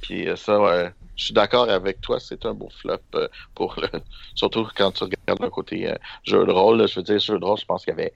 Puis 0.00 0.28
euh, 0.28 0.34
ça, 0.34 0.92
je 1.16 1.24
suis 1.24 1.34
d'accord 1.34 1.70
avec 1.70 2.00
toi, 2.00 2.18
c'est 2.20 2.44
un 2.46 2.54
beau 2.54 2.70
flop 2.80 2.98
euh, 3.14 3.28
pour 3.54 3.74
le... 3.80 3.88
surtout 4.34 4.68
quand 4.76 4.92
tu 4.92 5.04
regardes 5.04 5.42
le 5.42 5.50
côté 5.50 5.88
euh, 5.88 5.94
jeu 6.24 6.44
de 6.44 6.52
rôle. 6.52 6.86
je 6.88 6.96
veux 6.96 7.02
dire, 7.02 7.18
jeu 7.18 7.38
de 7.38 7.44
rôle, 7.44 7.58
je 7.58 7.64
pense 7.64 7.84
qu'il 7.84 7.92
y 7.92 8.00
avait 8.00 8.12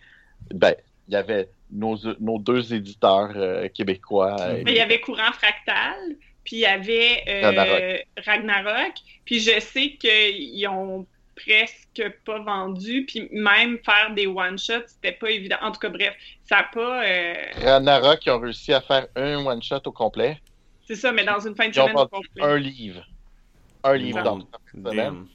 ben, 0.52 0.74
il 1.08 1.14
y 1.14 1.16
avait 1.16 1.48
nos, 1.70 1.96
nos 2.20 2.38
deux 2.38 2.72
éditeurs 2.72 3.32
euh, 3.34 3.68
québécois. 3.68 4.36
euh, 4.40 4.62
Mais 4.64 4.72
il 4.72 4.76
y 4.76 4.80
avait 4.80 5.00
Courant 5.00 5.32
Fractal, 5.32 6.16
puis 6.44 6.56
il 6.56 6.60
y 6.60 6.66
avait 6.66 7.24
euh, 7.28 7.42
Ragnarok. 7.42 8.64
Ragnarok. 8.64 8.92
Puis 9.24 9.40
je 9.40 9.58
sais 9.60 9.92
qu'ils 9.92 10.66
ont 10.68 11.06
presque 11.34 12.02
pas 12.24 12.40
vendu, 12.40 13.04
puis 13.06 13.28
même 13.30 13.78
faire 13.84 14.12
des 14.14 14.26
one-shots, 14.26 14.88
c'était 14.88 15.12
pas 15.12 15.30
évident. 15.30 15.56
En 15.62 15.70
tout 15.70 15.78
cas, 15.78 15.88
bref, 15.88 16.14
ça 16.44 16.58
a 16.58 16.62
pas... 16.64 17.02
Ragnarok, 17.62 18.26
ils 18.26 18.30
ont 18.30 18.40
réussi 18.40 18.72
à 18.72 18.80
faire 18.80 19.06
un 19.14 19.46
one-shot 19.46 19.80
au 19.86 19.92
complet. 19.92 20.38
C'est 20.88 20.94
ça, 20.96 21.12
mais 21.12 21.22
dans 21.24 21.38
une 21.38 21.54
fin 21.54 21.68
de 21.68 21.74
Ils 21.74 21.80
ont 21.80 21.82
semaine 21.84 21.96
vendu 21.96 22.10
complète. 22.10 22.44
un 22.44 22.56
livre. 22.56 23.06
Un 23.84 23.94
livre 23.96 24.22
dans 24.22 24.38
toute 24.40 24.48
la 24.52 24.58
semaine. 24.90 24.96
Damn. 24.96 25.28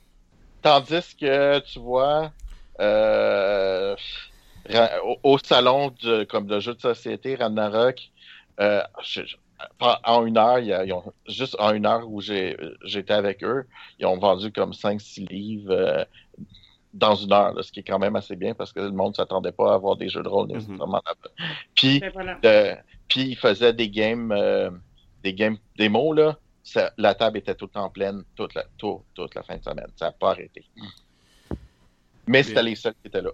Tandis 0.63 1.15
que, 1.15 1.59
tu 1.59 1.77
vois, 1.79 2.31
euh, 2.79 3.95
au, 5.03 5.17
au 5.23 5.37
salon 5.37 5.93
de, 6.01 6.23
comme 6.23 6.47
de 6.47 6.59
jeux 6.59 6.73
de 6.73 6.81
société, 6.81 7.35
Ragnarok, 7.35 7.99
euh, 8.59 8.81
je- 9.03 9.25
je- 9.25 9.35
en- 9.79 10.25
une 10.25 10.37
heure, 10.39 10.57
ils 10.59 10.91
ont, 10.91 11.03
juste 11.27 11.55
en 11.59 11.71
une 11.73 11.85
heure 11.85 12.09
où 12.09 12.19
j'étais 12.19 13.13
avec 13.13 13.43
eux, 13.43 13.65
ils 13.99 14.07
ont 14.07 14.17
vendu 14.17 14.51
comme 14.51 14.73
5-6 14.73 15.25
livres 15.29 15.71
euh, 15.71 16.03
dans 16.93 17.13
une 17.15 17.31
heure, 17.31 17.53
là, 17.53 17.61
ce 17.63 17.71
qui 17.71 17.81
est 17.81 17.83
quand 17.83 17.99
même 17.99 18.15
assez 18.15 18.35
bien 18.35 18.53
parce 18.55 18.73
que 18.73 18.79
le 18.79 18.91
monde 18.91 19.09
ne 19.11 19.15
s'attendait 19.17 19.51
pas 19.51 19.71
à 19.71 19.75
avoir 19.75 19.97
des 19.97 20.09
jeux 20.09 20.23
de 20.23 20.27
rôle 20.27 20.47
nécessairement. 20.47 21.01
Puis, 21.75 21.99
Ben 21.99 22.11
voilà. 22.11 22.35
de- 22.41 22.75
puis 23.07 23.21
ils 23.29 23.37
faisaient 23.37 23.73
des 23.73 23.89
games, 23.89 24.31
des 25.23 25.33
games 25.33 25.57
démos, 25.77 26.15
là. 26.15 26.37
Ça- 26.63 26.93
la 26.97 27.13
table 27.13 27.37
était 27.39 27.55
tout 27.55 27.65
le 27.65 27.71
temps 27.71 27.89
pleine 27.89 28.23
toute 28.35 28.53
la, 28.53 28.63
tout- 28.77 29.03
toute 29.13 29.35
la 29.35 29.43
fin 29.43 29.57
de 29.57 29.63
semaine. 29.63 29.87
Ça 29.97 30.05
n'a 30.05 30.11
pas 30.13 30.31
arrêté. 30.31 30.63
Mais 32.27 32.41
c'était 32.43 32.63
les 32.63 32.75
seuls 32.75 32.93
qui 33.01 33.07
étaient 33.07 33.21
là, 33.21 33.31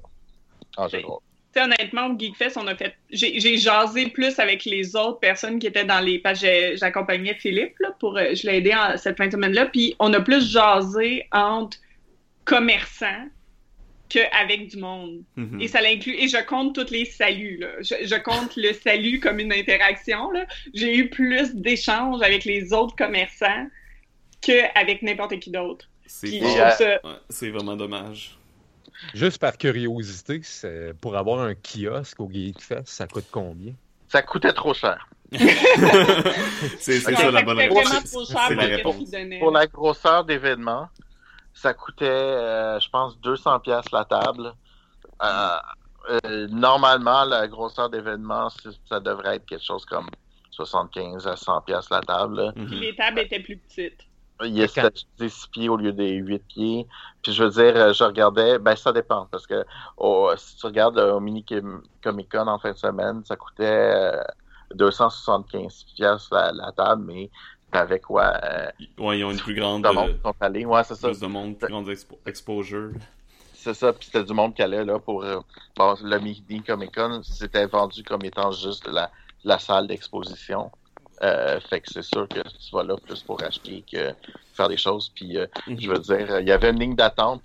en 0.78 0.88
jeu 0.88 1.00
de 1.02 1.06
rôle. 1.06 1.20
sais, 1.54 1.62
honnêtement, 1.62 2.08
au 2.08 2.18
Geekfest, 2.18 2.58
on 2.58 2.66
a 2.68 2.76
fait. 2.76 2.96
J'ai 3.12 3.58
jasé 3.58 4.08
plus 4.10 4.40
avec 4.40 4.66
les 4.66 4.96
autres 4.96 5.20
personnes 5.20 5.60
qui 5.60 5.68
étaient 5.68 5.86
dans 5.86 6.00
les. 6.00 6.18
Parce 6.20 6.42
que 6.42 6.76
j'accompagnais 6.76 7.36
Philippe, 7.36 7.78
là, 7.80 7.92
pour. 8.00 8.18
euh, 8.18 8.34
Je 8.34 8.48
l'ai 8.48 8.58
aidé 8.58 8.74
en- 8.74 8.98
cette 8.98 9.18
fin 9.18 9.28
de 9.28 9.32
semaine-là. 9.32 9.68
Puis 9.68 9.96
on 10.00 10.12
a 10.14 10.22
plus 10.22 10.50
jasé 10.52 11.28
entre 11.32 11.78
commerçants 12.46 13.28
qu'avec 14.10 14.68
du 14.70 14.78
monde. 14.78 15.22
Mhm. 15.36 15.62
Et 15.62 15.68
ça 15.68 15.82
l'inclut. 15.82 16.16
Et 16.16 16.28
je 16.28 16.44
compte 16.44 16.74
tous 16.76 16.92
les 16.92 17.06
saluts, 17.06 17.58
là. 17.60 17.68
Je, 17.82 17.96
je 18.06 18.16
compte 18.16 18.56
le 18.58 18.74
salut 18.74 19.20
comme 19.20 19.40
une 19.40 19.54
interaction, 19.54 20.32
là. 20.32 20.46
J'ai 20.74 20.98
eu 20.98 21.10
plus 21.10 21.54
d'échanges 21.56 22.22
avec 22.22 22.44
les 22.46 22.74
autres 22.74 22.96
commerçants 22.96 23.68
qu'avec 24.42 25.02
n'importe 25.04 25.40
qui 25.40 25.52
d'autre. 25.52 25.88
C'est 26.08 26.40
ça. 26.40 26.78
ouais, 26.80 27.00
c'est 27.30 27.50
vraiment 27.52 27.76
dommage. 27.76 28.36
Juste 29.14 29.38
par 29.38 29.58
curiosité, 29.58 30.40
c'est- 30.44 30.94
pour 31.00 31.16
avoir 31.16 31.40
un 31.42 31.54
kiosque 31.54 32.20
au 32.20 32.30
Geekfest, 32.30 32.84
ça 32.88 33.08
coûte 33.08 33.28
combien? 33.32 33.74
Ça 34.08 34.22
coûtait 34.24 34.52
trop 34.54 34.74
cher. 34.74 35.08
c'est 36.80 36.98
Ok. 37.08 37.16
ça 37.18 37.32
la 37.32 37.40
ça 37.40 37.46
bonne 37.46 37.58
réponse. 37.60 37.84
vraiment 37.84 38.02
trop 38.02 38.26
cher 38.26 38.46
C'est 38.48 38.54
pour 38.56 38.64
la 38.64 38.68
ce 38.70 38.76
réponse. 38.76 38.96
qu'ils 38.98 39.12
donnaient. 39.12 39.40
Pour 39.40 39.52
la 39.52 39.68
grosseur 39.68 40.26
d'événement, 40.26 40.88
ça 41.54 41.74
coûtait, 41.74 42.06
euh, 42.08 42.80
je 42.80 42.90
pense, 42.90 43.20
200 43.20 43.60
pièces 43.60 43.92
la 43.92 44.06
table. 44.06 44.54
Euh, 45.22 45.58
euh, 46.26 46.48
normalement, 46.50 47.26
la 47.26 47.48
grosseur 47.48 47.90
d'événement, 47.90 48.48
ça 48.88 49.00
devrait 49.00 49.36
être 49.38 49.46
quelque 49.46 49.66
chose 49.66 49.86
comme 49.86 50.08
75 50.52 51.28
à 51.28 51.36
100 51.36 51.62
pièces 51.62 51.90
la 51.90 52.02
table. 52.02 52.54
Puis 52.56 52.80
les 52.80 52.96
tables 52.96 53.20
étaient 53.20 53.40
plus 53.42 53.58
petites. 53.58 54.00
Il 54.46 54.58
y 54.58 54.64
a 54.64 54.68
Quand- 54.70 54.90
des 55.18 55.28
6 55.28 55.48
pieds 55.48 55.68
au 55.68 55.76
lieu 55.76 55.92
des 55.92 56.12
8 56.14 56.40
pieds. 56.48 56.88
Puis 57.22 57.34
je 57.34 57.44
veux 57.44 57.50
dire, 57.50 57.94
je 57.94 58.04
regardais, 58.06 58.58
ben 58.58 58.74
ça 58.78 58.94
dépend, 58.94 59.26
parce 59.30 59.46
que 59.46 59.66
si 60.38 60.56
tu 60.56 60.66
regardes 60.66 60.98
au 60.98 61.20
Mini 61.20 61.44
Comic 62.02 62.32
Con 62.32 62.48
en 62.48 62.58
fin 62.58 62.72
de 62.72 62.78
semaine, 62.78 63.22
ça 63.26 63.36
coûtait 63.36 63.66
euh, 63.66 64.24
275 64.76 65.84
pièces 65.96 66.30
la, 66.32 66.52
la 66.54 66.72
table, 66.72 67.04
mais 67.06 67.30
t'avais 67.72 68.00
quoi? 68.00 68.34
Euh, 68.44 68.68
Ouais, 68.98 69.20
ils 69.20 69.24
ont 69.26 69.32
une 69.32 69.38
plus 69.40 69.56
grande. 69.56 69.84
de 69.84 69.90
monde 69.90 70.10
euh, 70.10 70.14
qui 70.14 70.22
sont 70.22 70.36
allés. 70.40 70.66
Ouais, 70.66 70.84
c'est 70.84 70.96
ça. 70.96 71.08
plus 71.10 71.20
de 71.20 71.28
monde, 71.28 71.58
plus 71.58 71.68
grande 71.68 71.88
expo- 71.90 72.18
exposure. 72.26 72.92
C'est 73.54 73.74
ça, 73.74 73.92
puis 73.92 74.06
c'était 74.06 74.24
du 74.24 74.34
monde 74.34 74.54
qui 74.56 74.62
allait 74.62 74.86
là 74.86 75.00
pour 75.00 75.24
euh, 75.24 75.40
bon, 75.76 75.96
le 76.02 76.18
Mini 76.20 76.64
Comic 76.66 76.96
Con, 76.96 77.22
c'était 77.24 77.66
vendu 77.66 78.04
comme 78.04 78.24
étant 78.24 78.52
juste 78.52 78.88
la, 78.88 79.12
la 79.44 79.60
salle 79.60 79.88
d'exposition. 79.88 80.72
Euh, 81.22 81.60
fait 81.70 81.82
que 81.82 81.92
c'est 81.92 82.02
sûr 82.02 82.26
que 82.30 82.40
tu 82.40 82.72
vas 82.74 82.84
là 82.84 82.96
plus 82.96 83.22
pour 83.24 83.44
acheter 83.44 83.84
que 83.92 84.14
faire 84.54 84.70
des 84.70 84.78
choses. 84.78 85.12
Puis 85.14 85.38
euh, 85.38 85.46
je 85.68 85.90
veux 85.90 86.00
dire, 86.00 86.40
il 86.40 86.48
y 86.48 86.52
avait 86.54 86.70
une 86.70 86.80
ligne 86.80 86.96
d'attente 86.96 87.44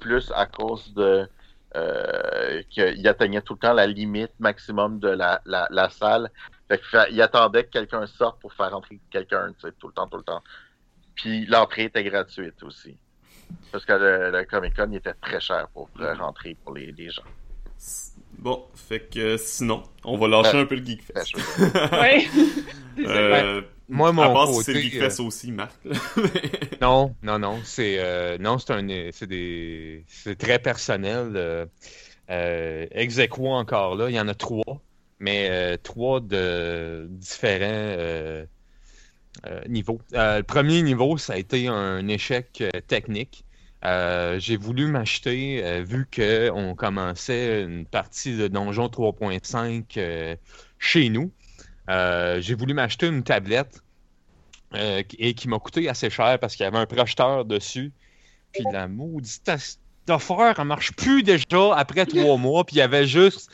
plus 0.00 0.32
à 0.34 0.46
cause 0.46 0.92
de 0.94 1.28
euh, 1.76 2.62
qu'il 2.70 3.06
atteignait 3.08 3.42
tout 3.42 3.54
le 3.54 3.58
temps 3.58 3.72
la 3.74 3.86
limite 3.86 4.30
maximum 4.38 4.98
de 5.00 5.08
la, 5.08 5.40
la, 5.44 5.66
la 5.70 5.90
salle. 5.90 6.30
Fait 6.68 6.78
que 6.78 6.84
fa- 6.86 7.08
il 7.10 7.20
attendait 7.20 7.64
que 7.64 7.70
quelqu'un 7.70 8.06
sorte 8.06 8.40
pour 8.40 8.52
faire 8.54 8.74
entrer 8.74 8.98
quelqu'un, 9.10 9.52
tu 9.52 9.66
sais, 9.68 9.72
tout 9.78 9.88
le 9.88 9.92
temps, 9.92 10.08
tout 10.08 10.16
le 10.18 10.22
temps. 10.22 10.42
Puis 11.14 11.46
l'entrée 11.46 11.84
était 11.84 12.04
gratuite 12.04 12.62
aussi. 12.62 12.96
Parce 13.70 13.84
que 13.84 13.92
le, 13.92 14.30
le 14.30 14.44
Comic 14.44 14.74
Con 14.74 14.88
il 14.90 14.96
était 14.96 15.12
très 15.14 15.40
cher 15.40 15.68
pour 15.72 15.88
euh, 16.00 16.14
rentrer 16.14 16.56
pour 16.64 16.74
les, 16.74 16.90
les 16.92 17.10
gens. 17.10 17.22
Bon, 18.38 18.64
fait 18.74 19.00
que 19.10 19.18
euh, 19.20 19.36
sinon, 19.36 19.82
on 20.04 20.16
va 20.16 20.26
lâcher 20.28 20.58
un 20.58 20.64
peu 20.66 20.74
le 20.76 20.84
Geekfest. 20.84 21.32
Euh, 22.98 23.60
Moi, 23.88 24.08
à 24.08 24.12
mon 24.12 24.32
part 24.32 24.48
si 24.48 24.62
c'est 24.62 24.72
le 24.72 24.80
Geekfest 24.80 25.20
aussi, 25.20 25.52
Marc. 25.52 25.72
Non, 26.80 27.14
non, 27.22 27.38
non. 27.38 27.58
C'est 27.64 27.96
euh, 27.98 28.38
non, 28.38 28.58
c'est 28.58 28.72
un, 28.72 29.10
c'est 29.12 29.26
des, 29.26 30.04
c'est 30.08 30.36
très 30.38 30.58
personnel. 30.58 31.32
Euh, 31.36 31.66
euh, 32.30 32.86
ex 32.92 33.18
aequo 33.18 33.48
encore 33.48 33.96
là, 33.96 34.08
il 34.08 34.14
y 34.14 34.20
en 34.20 34.28
a 34.28 34.34
trois, 34.34 34.80
mais 35.24 35.48
euh, 35.48 35.78
trois 35.82 36.20
de 36.20 37.06
différents 37.08 37.64
euh, 37.64 38.44
euh, 39.46 39.60
niveaux. 39.68 39.98
Le 40.12 40.42
premier 40.42 40.82
niveau, 40.82 41.16
ça 41.16 41.32
a 41.32 41.36
été 41.38 41.66
un 41.66 42.06
échec 42.08 42.62
technique. 42.86 43.46
J'ai 43.82 44.56
voulu 44.58 44.86
m'acheter, 44.86 45.82
vu 45.82 46.06
qu'on 46.14 46.74
commençait 46.74 47.62
une 47.62 47.86
partie 47.86 48.36
de 48.36 48.48
Donjon 48.48 48.88
3.5 48.88 49.84
euh, 49.96 50.36
chez 50.78 51.08
nous. 51.08 51.32
j'ai 51.88 52.54
voulu 52.54 52.74
m'acheter 52.74 53.06
une 53.06 53.22
tablette 53.22 53.82
et 54.74 55.34
qui 55.34 55.48
m'a 55.48 55.58
coûté 55.58 55.88
assez 55.88 56.10
cher 56.10 56.38
parce 56.38 56.54
qu'il 56.54 56.64
y 56.64 56.66
avait 56.66 56.78
un 56.78 56.86
projeteur 56.86 57.46
dessus. 57.46 57.92
Puis 58.52 58.64
la 58.72 58.88
maudite 58.88 59.50
affaire, 60.08 60.54
elle 60.58 60.64
marche 60.64 60.92
plus 60.92 61.22
déjà 61.22 61.74
après 61.74 62.06
trois 62.06 62.36
mois. 62.36 62.64
Puis 62.64 62.76
il 62.76 62.78
y 62.78 62.82
avait 62.82 63.06
juste 63.06 63.50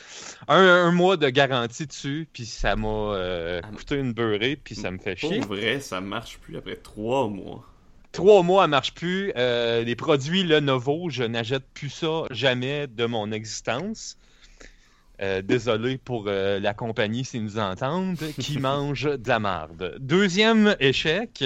un, 0.47 0.57
un 0.57 0.91
mois 0.91 1.17
de 1.17 1.29
garantie 1.29 1.87
dessus. 1.87 2.27
Puis 2.31 2.45
ça 2.45 2.75
m'a 2.75 2.87
euh, 2.87 3.61
coûté 3.75 3.95
une 3.95 4.13
beurrée. 4.13 4.57
Puis 4.61 4.75
ça 4.75 4.91
me 4.91 4.97
fait 4.97 5.19
Pour 5.19 5.29
chier. 5.31 5.39
vrai, 5.39 5.79
ça 5.79 6.01
marche 6.01 6.37
plus 6.39 6.57
après 6.57 6.75
trois 6.75 7.27
mois. 7.27 7.63
Trois 8.11 8.43
mois, 8.43 8.65
elle 8.65 8.71
marche 8.71 8.93
plus. 8.93 9.31
Euh, 9.37 9.83
les 9.83 9.95
produits 9.95 10.43
Lenovo, 10.43 11.09
je 11.09 11.23
n'achète 11.23 11.63
plus 11.73 11.89
ça 11.89 12.23
jamais 12.29 12.87
de 12.87 13.05
mon 13.05 13.31
existence. 13.31 14.17
Euh, 15.21 15.41
désolé 15.41 15.97
pour 15.97 16.25
la 16.25 16.73
compagnie 16.73 17.23
s'ils 17.23 17.43
nous 17.43 17.59
entendent, 17.59 18.17
qui 18.39 18.59
mange 18.59 19.03
de 19.03 19.27
la 19.29 19.39
marde. 19.39 19.95
Deuxième 19.99 20.75
échec, 20.79 21.43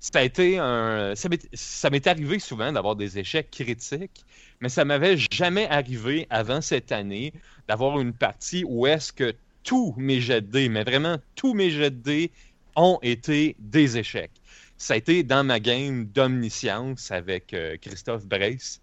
ça 0.00 0.18
a 0.18 0.22
été 0.22 0.58
un. 0.58 1.14
Ça 1.54 1.90
m'est 1.90 2.06
arrivé 2.06 2.38
souvent 2.38 2.72
d'avoir 2.72 2.96
des 2.96 3.18
échecs 3.18 3.50
critiques, 3.50 4.24
mais 4.60 4.68
ça 4.68 4.84
m'avait 4.84 5.16
jamais 5.32 5.66
arrivé 5.68 6.26
avant 6.30 6.60
cette 6.60 6.92
année 6.92 7.32
d'avoir 7.68 8.00
une 8.00 8.12
partie 8.12 8.64
où 8.66 8.86
est-ce 8.86 9.12
que 9.12 9.34
tous 9.62 9.94
mes 9.96 10.20
jets 10.20 10.42
de 10.42 10.46
dés, 10.50 10.68
mais 10.68 10.84
vraiment 10.84 11.18
tous 11.34 11.54
mes 11.54 11.70
jets 11.70 11.90
de 11.90 11.96
dés 12.02 12.32
ont 12.76 12.98
été 13.02 13.56
des 13.58 13.96
échecs. 13.98 14.32
Ça 14.76 14.94
a 14.94 14.96
été 14.98 15.22
dans 15.22 15.44
ma 15.44 15.60
game 15.60 16.06
d'omniscience 16.06 17.10
avec 17.10 17.54
euh, 17.54 17.76
Christophe 17.80 18.26
Brace. 18.26 18.80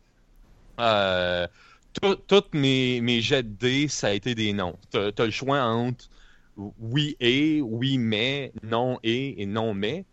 Euh, 0.80 1.48
Toutes 2.28 2.54
mes, 2.54 3.02
mes 3.02 3.22
jets 3.22 3.44
de 3.44 3.50
dés, 3.50 3.88
ça 3.88 4.08
a 4.08 4.12
été 4.14 4.34
des 4.36 4.54
noms. 4.54 4.78
Tu 4.92 4.98
as, 4.98 5.26
le 5.26 5.32
choix 5.32 5.62
entre 5.64 6.10
oui 6.80 7.16
et, 7.20 7.62
oui 7.62 7.98
mais, 7.98 8.54
non 8.64 9.00
et 9.04 9.42
et 9.42 9.46
non 9.46 9.74
mais. 9.74 10.06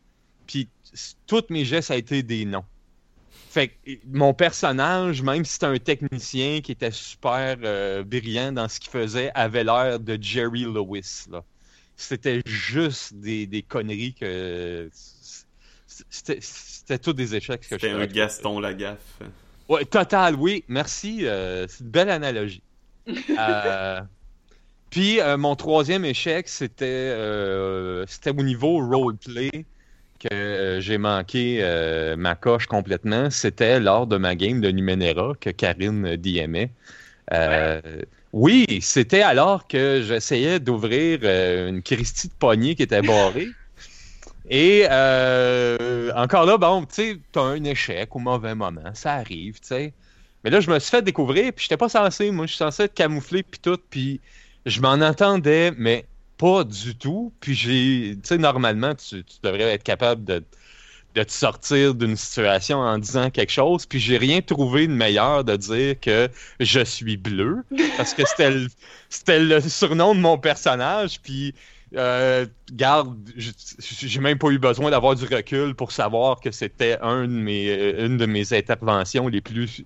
Puis 0.49 0.69
s- 0.93 1.17
toutes 1.29 1.51
mes 1.51 1.65
ça 1.81 1.95
a 1.95 1.97
été 1.97 2.25
des 2.25 2.45
noms. 2.45 2.65
Fait 3.51 3.69
que 3.69 3.91
mon 4.07 4.35
personnage, 4.35 5.23
même 5.23 5.45
si 5.45 5.53
c'était 5.53 5.67
un 5.67 5.79
technicien 5.79 6.61
qui 6.61 6.73
était 6.73 6.91
super 6.91 7.57
euh, 7.63 8.03
brillant 8.03 8.53
dans 8.53 8.69
ce 8.69 8.81
qu'il 8.81 8.91
faisait, 8.91 9.31
avait 9.35 9.63
l'air 9.65 10.01
de 10.01 10.19
Jerry 10.21 10.63
Lewis. 10.65 11.27
Là. 11.31 11.45
C'était 11.97 12.43
juste 12.45 13.15
des, 13.15 13.47
des 13.47 13.63
conneries 13.63 14.15
que. 14.15 14.91
C'était 16.11 16.39
c'était 16.41 16.99
tous 16.99 17.13
des 17.13 17.35
échecs 17.35 17.61
que 17.63 17.67
je 17.67 17.75
C'était 17.75 17.91
un. 17.91 18.07
Gaston 18.07 18.61
Lagaffe. 18.61 19.21
Ouais, 19.69 19.85
total, 19.85 20.35
oui. 20.37 20.65
Merci. 20.69 21.27
euh, 21.27 21.67
c'est 21.69 21.85
une 21.85 21.91
belle 21.91 22.11
analogie. 22.11 22.63
Euh, 23.39 24.01
puis, 24.91 25.21
euh, 25.21 25.37
mon 25.39 25.55
troisième 25.57 26.05
échec, 26.05 26.49
c'était 26.49 26.85
euh, 26.87 28.05
c'était 28.07 28.31
au 28.31 28.43
niveau 28.43 28.79
roleplay 28.87 29.65
que 30.19 30.29
euh, 30.33 30.81
j'ai 30.81 30.99
manqué 30.99 31.59
euh, 31.63 32.17
ma 32.17 32.35
coche 32.35 32.67
complètement. 32.67 33.31
C'était 33.31 33.81
lors 33.81 34.07
de 34.07 34.17
ma 34.17 34.35
game 34.35 34.61
de 34.61 34.71
Numenera 34.71 35.35
que 35.41 35.51
Karine 35.51 36.17
DMait. 36.17 36.71
Euh, 37.33 37.81
Oui, 38.33 38.67
c'était 38.83 39.23
alors 39.23 39.67
que 39.69 40.03
j'essayais 40.03 40.61
d'ouvrir 40.61 41.21
une 41.25 41.83
Christie 41.83 42.29
de 42.29 42.35
poignée 42.35 42.75
qui 42.75 42.83
était 42.83 43.03
barrée. 43.03 43.49
Et 44.51 44.87
encore 46.15 46.47
là, 46.47 46.57
bon, 46.59 46.83
tu 46.87 46.95
sais, 46.95 47.21
t'as 47.33 47.43
un 47.43 47.65
échec 47.65 48.15
au 48.17 48.19
mauvais 48.19 48.55
moment, 48.55 48.95
ça 48.95 49.15
arrive, 49.15 49.61
tu 49.61 49.69
sais. 49.69 49.95
Mais 50.45 50.51
là, 50.51 50.61
je 50.61 50.71
me 50.71 50.79
suis 50.79 50.91
fait 50.91 51.03
découvrir, 51.03 51.53
puis 51.53 51.65
j'étais 51.65 51.77
pas 51.77 51.89
censé, 51.89 52.31
moi, 52.31 52.47
je 52.47 52.53
suis 52.53 52.59
censé 52.59 52.85
être 52.85 52.95
camouflé, 52.95 53.43
puis 53.43 53.61
tout, 53.61 53.79
puis 53.91 54.21
je 54.67 54.81
m'en 54.81 54.93
entendais, 55.01 55.73
mais 55.77 56.07
pas 56.39 56.65
du 56.65 56.97
tout. 56.97 57.33
Puis 57.41 57.55
j'ai, 57.55 58.15
tu 58.15 58.21
sais, 58.29 58.39
normalement, 58.39 58.95
tu, 58.95 59.25
devrais 59.43 59.75
être 59.75 59.83
capable 59.83 60.25
de, 60.25 60.43
te 61.15 61.33
sortir 61.33 61.97
d'une 61.97 62.17
situation 62.17 62.79
en 62.79 62.97
disant 62.97 63.29
quelque 63.31 63.51
chose, 63.51 63.87
puis 63.87 63.99
j'ai 63.99 64.19
rien 64.19 64.41
trouvé 64.41 64.87
de 64.87 64.93
meilleur 64.93 65.43
de 65.43 65.57
dire 65.57 65.99
que 65.99 66.29
je 66.61 66.85
suis 66.85 67.17
bleu, 67.17 67.65
parce 67.97 68.15
que 68.15 68.25
c'était 68.25 68.53
le, 68.53 68.69
c'était 69.09 69.41
le 69.41 69.61
surnom 69.61 70.15
de 70.15 70.21
mon 70.21 70.39
personnage, 70.39 71.21
puis 71.21 71.55
euh, 71.97 72.47
garde, 72.73 73.17
j'ai 73.37 74.21
même 74.21 74.39
pas 74.39 74.51
eu 74.51 74.61
besoin 74.61 74.93
d'avoir 74.93 75.17
du 75.17 75.25
recul 75.25 75.75
pour 75.75 75.91
savoir 75.91 76.39
que 76.39 76.53
c'était 76.53 76.99
une 77.03 78.17
de 78.17 78.27
mes 78.27 78.53
interventions 78.53 79.27
les 79.27 79.41
plus 79.41 79.85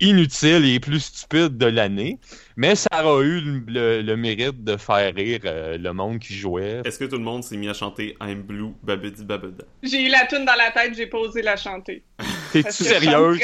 inutiles 0.00 0.64
et 0.64 0.80
plus 0.80 1.00
stupides 1.00 1.56
de 1.58 1.66
l'année. 1.66 2.18
Mais 2.56 2.74
ça 2.74 2.88
a 2.92 3.20
eu 3.22 3.40
le, 3.40 3.62
le- 3.66 4.02
le 4.02 4.16
mérite 4.16 4.64
de 4.64 4.76
faire 4.76 5.14
rire 5.14 5.40
euh, 5.44 5.78
le 5.78 5.92
monde 5.92 6.18
qui 6.18 6.34
jouait. 6.34 6.82
Est-ce 6.84 6.98
que 6.98 7.04
tout 7.04 7.16
le 7.16 7.22
monde 7.24 7.44
s'est 7.44 7.56
mis 7.56 7.68
à 7.68 7.74
chanter 7.74 8.16
I'm 8.20 8.42
Blue, 8.42 8.72
Babidi 8.82 9.24
Babada? 9.24 9.64
J'ai 9.82 10.02
eu 10.06 10.08
la 10.08 10.26
tune 10.26 10.44
dans 10.44 10.56
la 10.56 10.70
tête, 10.70 10.94
j'ai 10.96 11.06
pas 11.06 11.18
osé 11.18 11.42
la 11.42 11.56
chanter. 11.56 12.02
T'es-tu 12.52 12.84
sérieuse? 12.84 13.38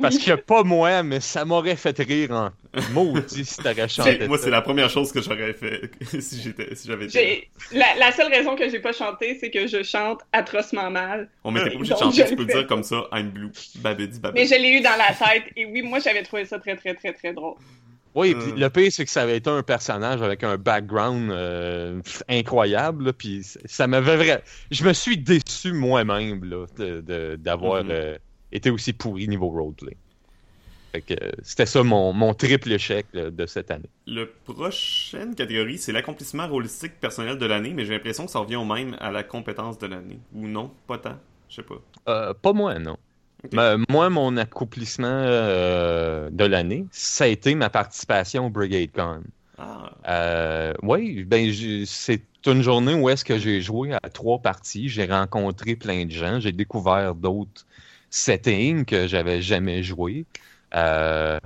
Parce, 0.00 0.18
que 0.18 0.32
pas 0.32 0.62
moi, 0.62 1.02
mais 1.02 1.20
ça 1.20 1.44
m'aurait 1.44 1.74
fait 1.76 1.98
rire 1.98 2.30
en 2.30 2.50
Maudit 2.92 3.44
si 3.44 3.56
t'aurais 3.56 3.88
chanté. 3.88 4.28
Moi, 4.28 4.38
c'est 4.38 4.50
la 4.50 4.62
première 4.62 4.88
chose 4.88 5.10
que 5.12 5.20
j'aurais 5.20 5.52
fait 5.52 5.90
si 6.20 6.40
j'étais, 6.40 6.74
si 6.74 6.86
j'avais 6.88 7.06
été. 7.06 7.48
La, 7.72 7.86
la 7.98 8.12
seule 8.12 8.32
raison 8.32 8.54
que 8.56 8.68
j'ai 8.68 8.78
pas 8.78 8.92
chanté, 8.92 9.36
c'est 9.40 9.50
que 9.50 9.66
je 9.66 9.82
chante 9.82 10.20
atrocement 10.32 10.90
mal. 10.90 11.28
On 11.44 11.50
m'était 11.50 11.70
pas 11.70 11.76
obligé 11.76 11.94
de 11.94 11.98
chanter, 11.98 12.24
tu 12.24 12.36
peux 12.36 12.44
le 12.44 12.52
dire 12.52 12.66
comme 12.66 12.82
ça, 12.84 13.04
I'm 13.12 13.30
blue. 13.30 13.50
Babidi, 13.76 14.18
Mais 14.22 14.30
babidi. 14.30 14.46
je 14.54 14.54
l'ai 14.60 14.70
eu 14.78 14.80
dans 14.80 14.96
la 14.96 15.08
tête, 15.14 15.44
et 15.56 15.66
oui, 15.66 15.82
moi 15.82 15.98
j'avais 15.98 16.22
trouvé 16.22 16.44
ça 16.44 16.58
très 16.58 16.76
très 16.76 16.94
très 16.94 17.12
très 17.12 17.32
drôle. 17.32 17.56
Oui, 18.14 18.34
Euh. 18.36 18.40
puis 18.42 18.60
le 18.60 18.70
pire, 18.70 18.90
c'est 18.92 19.04
que 19.04 19.10
ça 19.10 19.22
avait 19.22 19.36
été 19.36 19.50
un 19.50 19.62
personnage 19.62 20.20
avec 20.22 20.42
un 20.44 20.56
background 20.56 21.30
euh, 21.30 22.00
incroyable, 22.28 23.12
puis 23.12 23.42
ça 23.66 23.86
m'avait 23.86 24.16
vraiment... 24.16 24.40
Je 24.70 24.84
me 24.84 24.92
suis 24.92 25.16
déçu 25.18 25.72
moi-même, 25.72 26.44
là, 26.44 26.66
de- 26.78 27.00
de- 27.00 27.36
d'avoir 27.36 27.84
Mhm. 27.84 27.90
euh, 27.92 28.18
été 28.52 28.70
aussi 28.70 28.92
pourri 28.92 29.28
niveau 29.28 29.48
roleplay. 29.48 29.96
Euh, 30.94 31.30
c'était 31.42 31.66
ça 31.66 31.84
mon, 31.84 32.12
mon 32.12 32.34
triple 32.34 32.72
échec 32.72 33.06
là, 33.12 33.30
de 33.30 33.46
cette 33.46 33.70
année. 33.70 33.88
Le 34.06 34.26
prochaine 34.44 35.34
catégorie, 35.36 35.78
c'est 35.78 35.92
l'accomplissement 35.92 36.48
rôlistique 36.48 36.98
personnel 36.98 37.38
de 37.38 37.46
l'année, 37.46 37.72
mais 37.74 37.84
j'ai 37.84 37.92
l'impression 37.92 38.26
que 38.26 38.32
ça 38.32 38.40
revient 38.40 38.56
au 38.56 38.64
même 38.64 38.96
à 39.00 39.10
la 39.12 39.22
compétence 39.22 39.78
de 39.78 39.86
l'année. 39.86 40.18
Ou 40.34 40.48
non, 40.48 40.72
pas 40.88 40.98
tant. 40.98 41.16
Je 41.48 41.56
sais 41.56 41.62
pas. 41.62 41.76
Euh, 42.08 42.34
pas 42.34 42.52
moi, 42.52 42.78
non. 42.78 42.96
Mais 43.52 43.76
moi, 43.88 44.10
mon 44.10 44.36
accomplissement 44.36 45.06
euh, 45.08 46.28
de 46.30 46.44
l'année, 46.44 46.86
ça 46.90 47.24
a 47.24 47.26
été 47.28 47.54
ma 47.54 47.70
participation 47.70 48.46
au 48.46 48.50
Brigade 48.50 48.90
Con. 48.92 49.22
Ah, 49.58 49.92
Euh, 50.08 50.74
oui, 50.82 51.24
ben 51.24 51.52
c'est 51.86 52.22
une 52.46 52.62
journée 52.62 52.94
où 52.94 53.08
est-ce 53.08 53.24
que 53.24 53.38
j'ai 53.38 53.60
joué 53.60 53.92
à 53.92 54.10
trois 54.10 54.40
parties. 54.40 54.88
J'ai 54.88 55.06
rencontré 55.06 55.76
plein 55.76 56.04
de 56.06 56.10
gens. 56.10 56.40
J'ai 56.40 56.52
découvert 56.52 57.14
d'autres 57.14 57.66
settings 58.10 58.84
que 58.84 59.06
j'avais 59.06 59.40
jamais 59.42 59.82
joué. 59.82 60.24
Euh, 60.74 61.38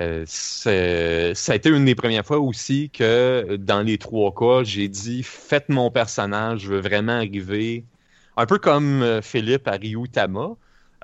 euh, 0.00 0.24
ça 0.26 1.52
a 1.52 1.54
été 1.54 1.70
une 1.70 1.84
des 1.84 1.94
premières 1.94 2.24
fois 2.24 2.38
aussi 2.38 2.90
que 2.90 3.56
dans 3.56 3.82
les 3.82 3.98
trois 3.98 4.34
cas, 4.34 4.62
j'ai 4.62 4.88
dit 4.88 5.22
faites 5.22 5.68
mon 5.68 5.90
personnage, 5.90 6.60
je 6.60 6.68
veux 6.68 6.80
vraiment 6.80 7.16
arriver. 7.16 7.84
Un 8.36 8.46
peu 8.46 8.58
comme 8.58 9.02
euh, 9.02 9.22
Philippe 9.22 9.66
à 9.68 9.72
Ryutama. 9.72 10.50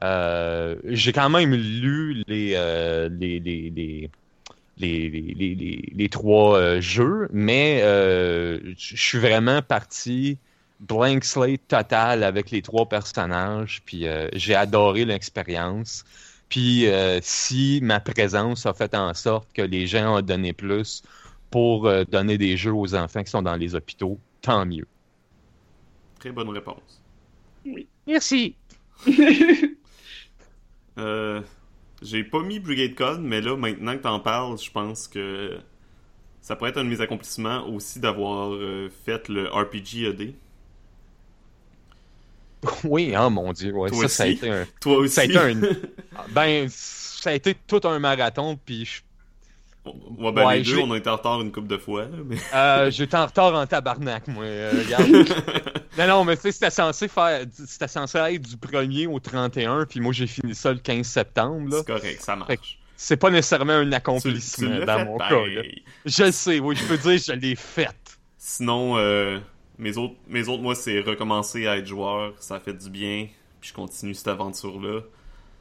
Euh, 0.03 0.77
j'ai 0.85 1.13
quand 1.13 1.31
même 1.31 1.55
lu 1.55 2.23
les, 2.27 2.53
euh, 2.57 3.09
les, 3.09 3.41
les, 3.41 4.11
les, 4.79 5.93
les, 5.95 6.09
trois 6.09 6.81
jeux, 6.81 7.29
mais 7.33 7.81
je 7.83 8.97
suis 8.97 9.19
vraiment 9.19 9.63
parti 9.63 10.39
blank 10.83 11.25
slate 11.25 11.67
total 11.69 12.23
avec 12.23 12.51
les 12.51 12.63
trois 12.63 12.89
personnages, 12.89 13.83
puis 13.85 14.07
euh, 14.07 14.29
j'ai 14.35 14.55
adoré 14.55 15.05
l'expérience. 15.05 16.05
Puis 16.49 16.87
euh, 16.87 17.19
si 17.23 17.81
ma 17.83 18.01
présence 18.01 18.67
a 18.67 18.75
fait 18.75 18.95
en 18.95 19.15
sorte 19.15 19.51
que 19.53 19.63
les 19.63 19.87
gens 19.87 20.19
ont 20.19 20.21
donné 20.21 20.53
plus 20.53 21.03
pour 21.51 21.87
euh, 21.87 22.05
donner 22.05 22.37
des 22.37 22.57
jeux 22.57 22.75
aux 22.75 22.95
enfants 22.95 23.23
qui 23.23 23.31
sont 23.31 23.43
dans 23.43 23.57
les 23.57 23.75
hôpitaux, 23.75 24.19
tant 24.41 24.67
mieux. 24.67 24.87
très 26.19 26.33
bonne 26.33 26.51
réponse. 26.51 27.03
Merci. 28.07 28.57
Euh, 30.99 31.41
j'ai 32.03 32.23
pas 32.23 32.43
mis 32.43 32.61
Brigade 32.61 32.95
Code, 32.95 33.23
mais 33.23 33.41
là, 33.41 33.57
maintenant 33.57 33.97
que 33.97 34.03
t'en 34.03 34.21
parles, 34.21 34.59
je 34.59 34.71
pense 34.71 35.09
que 35.09 35.57
ça 36.43 36.55
pourrait 36.55 36.69
être 36.69 36.77
un 36.77 36.85
de 36.85 36.91
mes 36.91 37.01
accomplissements 37.01 37.67
aussi 37.67 37.99
d'avoir 37.99 38.53
euh, 38.53 38.91
fait 39.05 39.31
le 39.31 39.49
RPG 39.49 40.05
ED. 40.05 40.35
Oui, 42.85 43.15
hein, 43.15 43.31
mon 43.31 43.53
Dieu, 43.53 43.73
ouais, 43.73 43.91
Toi 43.91 44.03
ça, 44.03 44.09
ça 44.09 44.23
a 44.25 44.27
aussi? 44.27 44.37
été 44.37 44.51
un, 44.51 44.67
Toi 44.81 44.97
aussi. 44.99 45.15
ça 45.15 45.21
a 45.23 45.25
été 45.25 45.39
un, 45.39 45.55
ben, 46.31 46.67
ça 46.69 47.31
a 47.31 47.33
été 47.35 47.55
tout 47.67 47.81
un 47.85 47.99
marathon, 47.99 48.59
puis 48.65 48.85
je 48.85 49.01
Ouais, 49.85 50.31
ben, 50.31 50.47
Ouais, 50.47 50.59
les 50.59 50.63
deux, 50.63 50.79
on 50.79 50.93
a 50.93 50.97
été 50.97 51.09
en 51.11 51.17
retard 51.17 51.41
une 51.41 51.51
couple 51.51 51.67
de 51.67 51.77
fois, 51.77 52.07
mais... 52.25 52.37
Euh, 52.55 52.89
J'étais 52.93 53.17
en 53.17 53.27
retard 53.27 53.53
en 53.53 53.67
tabarnak, 53.67 54.29
moi. 54.29 54.45
euh, 54.45 54.71
regarde. 54.85 55.11
non, 55.99 56.07
non, 56.07 56.25
mais 56.25 56.37
tu 56.37 56.43
sais, 56.43 56.53
c'était 56.53 56.71
censé 56.71 57.09
faire. 57.09 57.45
C'était 57.67 57.89
censé 57.89 58.17
être 58.19 58.43
du 58.43 58.55
1er 58.55 59.09
au 59.09 59.19
31, 59.19 59.87
puis 59.87 59.99
moi 59.99 60.13
j'ai 60.13 60.29
fini 60.29 60.55
ça 60.55 60.73
le 60.73 60.79
15 60.79 61.05
septembre. 61.05 61.79
C'est 61.79 61.87
correct, 61.87 62.21
ça 62.23 62.37
marche. 62.37 62.79
C'est 62.97 63.17
pas 63.17 63.31
nécessairement 63.31 63.73
un 63.73 63.83
Tu, 63.85 63.91
tu 63.91 63.95
accomplissement 63.97 64.85
dans 64.87 65.05
mon 65.05 65.19
cas. 65.19 65.31
là. 65.31 65.63
Je 66.05 66.23
le 66.23 66.31
sais, 66.31 66.61
oui, 66.61 66.77
je 66.77 66.85
peux 66.85 66.99
dire 66.99 67.19
je 67.19 67.33
l'ai 67.33 67.57
fait. 67.57 67.89
Sinon, 68.39 68.97
euh, 68.99 69.41
mes 69.83 69.97
autres, 69.99 70.15
mes 70.29 70.49
autres, 70.49 70.63
moi, 70.63 70.75
c'est 70.75 71.01
recommencer 71.01 71.67
à 71.67 71.77
être 71.77 71.87
joueur. 71.87 72.35
Ça 72.41 72.59
fait 72.61 72.73
du 72.75 72.89
bien. 72.91 73.27
Puis 73.61 73.71
je 73.71 73.75
continue 73.75 74.15
cette 74.15 74.29
aventure-là. 74.29 75.01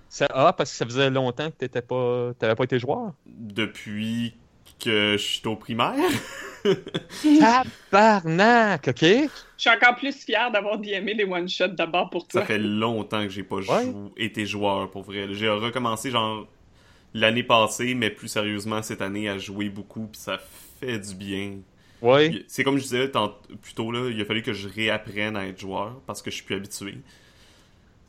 Ça- 0.10 0.27
Ah, 0.34 0.53
parce 0.53 0.72
que 0.72 0.77
ça 0.77 0.85
faisait 0.85 1.10
longtemps 1.10 1.49
que 1.49 1.56
t'étais 1.56 1.81
pas. 1.81 2.31
T'avais 2.39 2.56
pas 2.56 2.64
été 2.65 2.80
joueur? 2.80 3.14
Depuis 3.26 4.34
que 4.80 5.14
je 5.14 5.23
suis 5.23 5.48
au 5.48 5.56
primaire. 5.56 5.93
Tabarnak, 7.91 8.88
ok? 8.88 9.02
Je 9.02 9.27
suis 9.57 9.69
encore 9.69 9.95
plus 9.95 10.15
fière 10.23 10.52
d'avoir 10.52 10.77
DMé 10.80 11.14
les 11.14 11.23
one-shots 11.26 11.69
d'abord 11.69 12.10
pour 12.10 12.27
toi. 12.27 12.41
Ça 12.41 12.48
fait 12.48 12.57
longtemps 12.57 13.23
que 13.23 13.30
j'ai 13.30 13.43
pas 13.43 13.57
Ouais. 13.57 13.85
jou- 13.85 14.11
été 14.18 14.45
joueur, 14.45 14.89
pour 14.89 15.03
vrai. 15.03 15.27
J'ai 15.31 15.49
recommencé, 15.49 16.10
genre, 16.11 16.48
l'année 17.14 17.43
passée, 17.43 17.93
mais 17.93 18.10
plus 18.10 18.27
sérieusement 18.27 18.81
cette 18.81 19.02
année, 19.02 19.30
à 19.30 19.38
jouer 19.38 19.69
beaucoup. 19.69 20.07
Puis 20.11 20.22
ça 20.22 20.39
fait 20.80 20.98
du 20.99 21.14
bien. 21.15 21.57
C'est 22.48 22.64
comme 22.64 22.78
je 22.78 22.84
disais 22.84 23.10
tant, 23.11 23.38
plus 23.61 23.73
tôt, 23.73 23.91
là, 23.91 24.10
il 24.10 24.19
a 24.22 24.26
fallu 24.26 24.41
que 24.41 24.53
je 24.53 24.68
réapprenne 24.68 25.36
à 25.36 25.48
être 25.48 25.60
joueur 25.60 25.99
parce 26.06 26.22
que 26.22 26.32
je 26.32 26.36
suis 26.38 26.45
plus 26.45 26.56
habitué. 26.56 26.98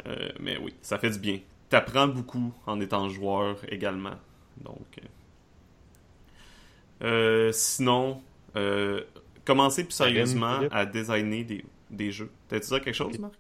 Euh, 0.07 0.31
mais 0.41 0.57
oui, 0.59 0.75
ça 0.83 0.99
fait 0.99 1.11
du 1.11 1.19
bien. 1.19 1.41
T'apprends 1.69 2.09
beaucoup 2.09 2.53
en 2.67 2.81
étant 2.81 3.09
joueur 3.09 3.57
également. 3.69 4.17
Donc. 4.63 4.99
euh. 4.99 5.07
Euh, 7.03 7.53
sinon, 7.53 8.23
euh, 8.57 9.03
commencer 9.45 9.85
plus 9.85 9.93
sérieusement 9.95 10.67
à 10.71 10.87
designer 10.87 11.45
des, 11.45 11.65
des 11.91 12.13
jeux. 12.13 12.31
T'as-tu 12.49 12.69
dit 12.69 12.81
quelque 12.81 12.93
chose, 12.95 13.19
Marc? 13.19 13.35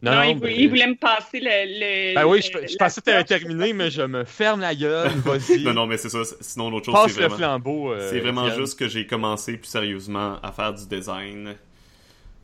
Non, 0.00 0.22
il, 0.22 0.38
il 0.52 0.68
voulait 0.68 0.86
me 0.86 0.94
passer 0.94 1.40
le. 1.40 1.48
le 1.48 2.14
Ben 2.14 2.24
oui, 2.26 2.38
le- 2.54 2.62
je, 2.66 2.72
je 2.72 2.76
pensais 2.76 3.00
que 3.00 3.06
t'avais 3.06 3.24
torche. 3.24 3.40
terminé, 3.40 3.72
mais 3.72 3.90
je 3.90 4.02
me 4.02 4.24
ferme 4.24 4.60
la 4.60 4.74
gueule. 4.74 5.10
Vas-y. 5.24 5.64
Non, 5.64 5.74
non, 5.74 5.86
mais 5.86 5.96
c'est 5.96 6.08
ça. 6.08 6.20
Sinon, 6.40 6.70
l'autre 6.70 6.86
chose, 6.86 6.94
Passe 6.94 7.12
c'est 7.12 7.20
le 7.20 7.26
vraiment. 7.26 7.36
flambeau. 7.38 7.92
euh, 7.92 8.08
C'est 8.10 8.20
vraiment 8.20 8.46
Yann. 8.46 8.56
juste 8.60 8.78
que 8.78 8.86
j'ai 8.86 9.06
commencé 9.08 9.56
plus 9.56 9.66
sérieusement 9.68 10.38
à 10.42 10.52
faire 10.52 10.72
du 10.72 10.86
design. 10.86 11.56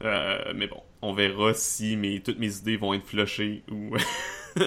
Euh, 0.03 0.53
mais 0.57 0.67
bon, 0.67 0.81
on 1.01 1.13
verra 1.13 1.55
si 1.55 1.97
mes, 1.97 2.21
toutes 2.21 2.41
mes 2.41 2.57
idées 2.57 2.77
vont 2.77 2.93
être 2.93 3.07
flushées 3.07 3.63
ou. 3.71 3.97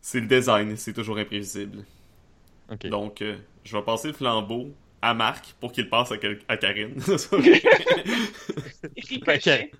c'est 0.00 0.20
le 0.20 0.26
design, 0.26 0.76
c'est 0.76 0.92
toujours 0.92 1.18
imprévisible. 1.18 1.84
Donc, 2.84 3.22
euh, 3.22 3.36
je 3.64 3.76
vais 3.76 3.82
passer 3.82 4.08
le 4.08 4.14
flambeau 4.14 4.72
à 5.08 5.14
Marc 5.14 5.54
pour 5.60 5.72
qu'il 5.72 5.88
passe 5.88 6.12
à, 6.12 6.18
quel- 6.18 6.38
à 6.48 6.56
Karine. 6.56 6.94
Ricochet. 9.08 9.70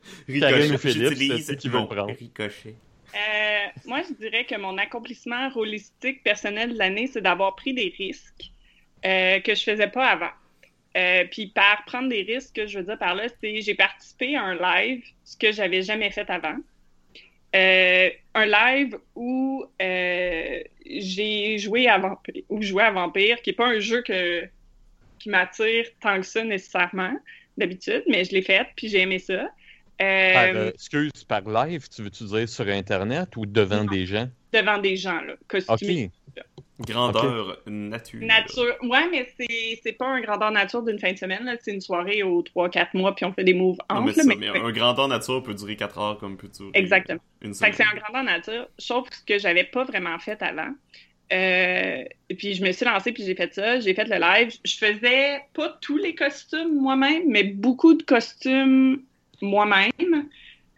Karine 0.41 0.75
ou 0.75 0.79
Philippe, 0.79 1.57
qui 1.59 1.69
le 1.69 1.87
prendre. 1.87 2.07
ricochet. 2.07 2.75
Euh, 3.15 3.67
moi, 3.87 4.03
je 4.09 4.15
dirais 4.15 4.45
que 4.45 4.57
mon 4.57 4.77
accomplissement 4.79 5.49
rôlistique 5.51 6.23
personnel 6.23 6.75
de 6.75 6.79
l'année, 6.79 7.07
c'est 7.07 7.23
d'avoir 7.23 7.57
pris 7.57 7.73
des 7.73 7.95
risques 7.97 8.51
euh, 9.05 9.41
que 9.41 9.55
je 9.55 9.63
faisais 9.63 9.89
pas 9.89 10.07
avant. 10.07 10.31
Euh, 10.97 11.25
puis 11.31 11.49
par 11.49 11.85
prendre 11.87 12.09
des 12.09 12.23
risques, 12.23 12.55
que 12.57 12.67
je 12.67 12.79
veux 12.79 12.85
dire 12.85 12.99
par 12.99 13.15
là, 13.15 13.25
c'est 13.41 13.61
j'ai 13.61 13.75
participé 13.75 14.37
à 14.37 14.43
un 14.43 14.55
live, 14.55 15.05
ce 15.25 15.37
que 15.37 15.53
j'avais 15.53 15.83
jamais 15.83 16.11
fait 16.11 16.29
avant. 16.31 16.57
Euh, 17.55 18.11
un 18.35 18.47
live 18.47 18.99
où 19.15 19.65
euh, 19.81 20.61
j'ai 20.87 21.59
joué 21.59 21.89
à 21.89 21.99
Vampire, 21.99 22.43
jouais 22.61 22.83
à 22.85 22.91
Vampire, 22.91 23.41
qui 23.41 23.51
est 23.51 23.55
pas 23.55 23.69
un 23.69 23.79
jeu 23.81 24.03
que, 24.03 24.47
qui 25.27 25.31
m'attire 25.31 25.87
tant 26.01 26.21
que 26.21 26.27
ça 26.27 26.45
nécessairement 26.45 27.13
d'habitude, 27.59 28.05
mais 28.09 28.25
je 28.25 28.31
l'ai 28.33 28.43
fait, 28.43 28.67
puis 28.77 28.89
j'ai 28.89 29.01
aimé 29.01 29.19
ça. 29.19 29.49
Euh, 30.01 30.33
Par, 30.35 30.45
euh, 30.55 30.71
excuse, 30.73 31.25
par 31.27 31.41
live, 31.49 31.89
tu 31.89 32.03
veux-tu 32.03 32.25
dire 32.25 32.49
sur 32.49 32.69
Internet 32.69 33.31
ou 33.37 33.45
devant 33.47 33.83
Non. 33.85 33.91
des 33.91 34.07
gens? 34.07 34.29
devant 34.53 34.79
des 34.79 34.97
gens, 34.97 35.21
là, 35.21 35.33
Ok. 35.35 35.39
costumés. 35.67 36.11
Grandeur 36.81 37.59
nature. 37.67 38.21
Nature. 38.23 38.75
Ouais, 38.83 39.07
mais 39.11 39.29
c'est, 39.39 39.81
c'est 39.83 39.93
pas 39.93 40.07
un 40.07 40.21
grandeur 40.21 40.51
nature 40.51 40.83
d'une 40.83 40.99
fin 40.99 41.13
de 41.13 41.19
semaine. 41.19 41.45
Là. 41.45 41.57
C'est 41.61 41.73
une 41.73 41.81
soirée 41.81 42.23
aux 42.23 42.43
3-4 42.43 42.89
mois, 42.95 43.15
puis 43.15 43.25
on 43.25 43.33
fait 43.33 43.45
des 43.45 43.53
moves 43.55 43.77
Non, 43.91 44.03
mais, 44.03 44.11
entre. 44.11 44.13
c'est 44.13 44.17
là, 44.29 44.33
ça, 44.35 44.39
mais- 44.39 44.51
mais 44.53 44.61
un 44.61 44.71
grandeur 44.73 45.09
nature 45.09 45.43
peut 45.43 45.55
durer 45.55 45.77
4 45.77 45.99
heures 45.99 46.19
comme 46.19 46.37
peut 46.37 46.49
durer 46.49 46.71
Exactement. 46.75 47.21
une 47.43 47.55
Fait 47.55 47.71
que 47.71 47.77
c'est 47.77 47.83
un 47.85 47.97
grandeur 47.99 48.23
nature, 48.25 48.69
sauf 48.79 49.09
que 49.27 49.39
j'avais 49.39 49.65
pas 49.65 49.85
vraiment 49.85 50.19
fait 50.19 50.41
avant. 50.43 50.71
Euh, 51.33 52.05
et 52.29 52.35
puis 52.35 52.55
je 52.55 52.63
me 52.63 52.73
suis 52.73 52.85
lancée, 52.85 53.13
puis 53.13 53.25
j'ai 53.25 53.35
fait 53.35 53.53
ça. 53.53 53.81
J'ai 53.81 53.95
fait 53.95 54.05
le 54.05 54.17
live. 54.17 54.53
Je 54.65 54.77
faisais 54.77 55.41
pas 55.55 55.77
tous 55.81 55.97
les 55.97 56.15
costumes 56.15 56.75
moi-même, 56.81 57.25
mais 57.27 57.45
beaucoup 57.45 57.95
de 57.95 58.03
costumes 58.03 59.03
moi-même. 59.41 60.29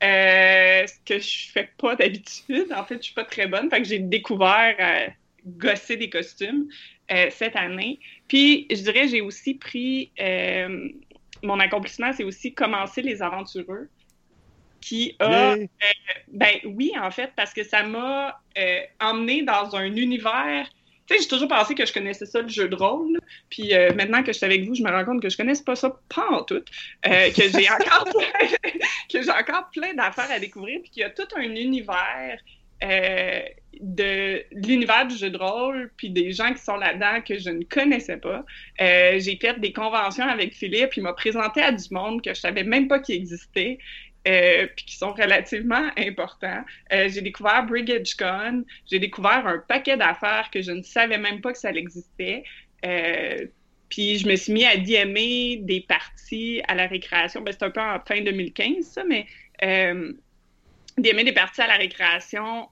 Euh, 0.03 0.87
ce 0.87 0.95
que 1.05 1.19
je 1.19 1.51
fais 1.51 1.69
pas 1.77 1.97
d'habitude. 1.97 2.73
En 2.75 2.85
fait, 2.85 2.97
je 2.97 3.03
suis 3.03 3.15
pas 3.15 3.25
très 3.25 3.47
bonne. 3.47 3.69
Fait 3.69 3.83
que 3.83 3.89
j'ai 3.89 3.99
découvert 3.99 4.77
euh, 4.79 5.09
gosser 5.47 5.97
des 5.97 6.11
costumes 6.11 6.69
cette 7.31 7.57
année. 7.57 7.99
Puis, 8.29 8.67
je 8.71 8.83
dirais, 8.83 9.09
j'ai 9.09 9.23
aussi 9.23 9.55
pris 9.55 10.13
mon 11.43 11.59
accomplissement, 11.61 12.13
c'est 12.13 12.25
aussi 12.25 12.53
commencer 12.53 13.03
les 13.03 13.23
aventureux, 13.23 13.89
qui 14.81 15.17
a 15.19 15.57
Yeah. 15.57 15.67
ben 16.29 16.55
oui, 16.65 16.93
en 17.01 17.11
fait, 17.11 17.33
parce 17.37 17.53
que 17.53 17.65
ça 17.65 17.83
m'a 17.83 18.41
euh, 18.59 18.81
emmené 19.01 19.43
dans 19.43 19.75
un 19.77 19.85
univers 19.85 20.69
Tu 21.07 21.15
sais, 21.15 21.23
j'ai 21.23 21.29
toujours 21.29 21.49
pensé 21.49 21.75
que 21.75 21.87
je 21.87 21.93
connaissais 21.93 22.27
ça, 22.27 22.43
le 22.43 22.49
jeu 22.49 22.69
de 22.69 22.77
rôle. 22.77 23.19
Puis 23.51 23.75
euh, 23.75 23.93
maintenant 23.95 24.23
que 24.23 24.33
je 24.33 24.39
suis 24.39 24.47
avec 24.47 24.67
vous, 24.67 24.75
je 24.75 24.83
me 24.83 24.91
rends 24.91 25.05
compte 25.05 25.23
que 25.23 25.29
je 25.29 25.37
connais 25.37 25.55
pas 25.65 25.77
ça 25.77 25.97
pas 26.15 26.27
en 26.31 26.43
tout. 26.43 26.63
Euh, 27.07 27.31
que 27.31 27.43
j'ai 27.43 27.69
encore 27.71 28.05
plein, 28.05 28.71
que 29.13 29.23
j'ai 29.23 29.31
encore 29.31 29.71
plein 29.73 29.95
d'affaires 29.95 30.31
à 30.31 30.39
découvrir. 30.39 30.81
Puis 30.83 30.91
qu'il 30.91 31.01
y 31.03 31.05
a 31.05 31.11
tout 31.11 31.29
un 31.37 31.43
univers 31.43 32.39
euh, 32.85 33.41
de, 33.81 34.45
l'univers 34.53 35.07
du 35.07 35.17
jeu 35.17 35.31
de 35.31 35.39
rôle, 35.39 35.91
puis 35.97 36.11
des 36.11 36.33
gens 36.33 36.53
qui 36.53 36.63
sont 36.63 36.77
là-dedans 36.77 37.21
que 37.27 37.39
je 37.39 37.51
ne 37.51 37.63
connaissais 37.65 38.17
pas. 38.17 38.45
Euh, 38.81 39.19
j'ai 39.21 39.37
fait 39.37 39.61
des 39.61 39.73
conventions 39.73 40.25
avec 40.25 40.55
Philippe, 40.55 40.97
il 40.97 41.03
m'a 41.03 41.13
présenté 41.13 41.63
à 41.63 41.71
du 41.71 41.85
monde 41.93 42.23
que 42.23 42.35
je 42.35 42.41
savais 42.41 42.65
même 42.65 42.89
pas 42.89 42.99
qu'il 42.99 43.15
existait. 43.15 43.79
Euh, 44.29 44.67
puis 44.77 44.85
qui 44.85 44.97
sont 44.97 45.13
relativement 45.13 45.89
importants. 45.97 46.63
Euh, 46.93 47.09
j'ai 47.09 47.23
découvert 47.23 47.65
Brigade 47.65 48.07
Con, 48.19 48.65
j'ai 48.91 48.99
découvert 48.99 49.47
un 49.47 49.59
paquet 49.59 49.97
d'affaires 49.97 50.51
que 50.53 50.61
je 50.61 50.73
ne 50.73 50.83
savais 50.83 51.17
même 51.17 51.41
pas 51.41 51.53
que 51.53 51.59
ça 51.59 51.71
existait. 51.71 52.45
Euh, 52.85 53.47
puis 53.89 54.19
je 54.19 54.29
me 54.29 54.37
suis 54.37 54.53
mis 54.53 54.67
à 54.67 54.77
DMer 54.77 55.61
des 55.63 55.81
parties 55.81 56.61
à 56.69 56.75
la 56.75 56.87
récréation. 56.89 57.41
Ben, 57.41 57.55
c'est 57.59 57.65
un 57.65 57.71
peu 57.71 57.81
en 57.81 57.99
fin 58.01 58.21
2015, 58.21 58.85
ça, 58.85 59.05
mais 59.05 59.25
DMer 59.63 61.25
des 61.25 61.33
parties 61.33 61.63
à 61.63 61.67
la 61.67 61.77
récréation 61.77 62.69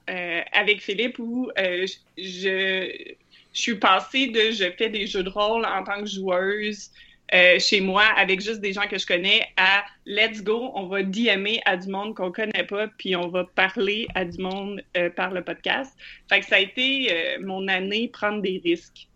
avec 0.51 0.79
Philippe 0.81 1.17
où 1.17 1.49
je 1.57 3.15
suis 3.53 3.75
passée 3.75 4.27
de 4.27 4.51
je 4.51 4.69
fais 4.77 4.89
des 4.89 5.07
jeux 5.07 5.23
de 5.23 5.29
rôle 5.29 5.65
en 5.65 5.83
tant 5.83 6.01
que 6.01 6.09
joueuse 6.09 6.91
euh, 7.33 7.59
chez 7.59 7.81
moi 7.81 8.03
avec 8.15 8.41
juste 8.41 8.61
des 8.61 8.73
gens 8.73 8.87
que 8.87 8.97
je 8.97 9.05
connais 9.05 9.45
à 9.57 9.83
let's 10.05 10.43
go, 10.43 10.71
on 10.75 10.87
va 10.87 11.03
DMer 11.03 11.61
à 11.65 11.75
du 11.75 11.89
monde 11.89 12.15
qu'on 12.15 12.31
connaît 12.31 12.65
pas, 12.65 12.87
puis 12.87 13.15
on 13.15 13.27
va 13.27 13.43
parler 13.43 14.07
à 14.15 14.25
du 14.25 14.41
monde 14.41 14.81
euh, 14.95 15.09
par 15.09 15.31
le 15.31 15.43
podcast. 15.43 15.93
Fait 16.29 16.39
que 16.39 16.45
ça 16.45 16.55
a 16.55 16.59
été 16.59 17.09
euh, 17.11 17.45
mon 17.45 17.67
année 17.67 18.07
prendre 18.07 18.41
des 18.41 18.61
risques. 18.63 19.09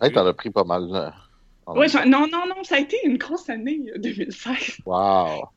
Hey, 0.00 0.12
t'en 0.12 0.26
as 0.26 0.34
pris 0.34 0.50
pas 0.50 0.64
mal. 0.64 0.86
Là. 0.88 1.14
En 1.66 1.76
Ouais, 1.76 1.86
non, 2.06 2.26
non, 2.26 2.46
non, 2.46 2.62
ça 2.62 2.76
a 2.76 2.78
été 2.80 2.98
une 3.04 3.16
grosse 3.16 3.48
année, 3.48 3.80
euh, 3.94 3.98
2016. 3.98 4.78
temps. 4.84 4.90
Wow. 4.90 5.48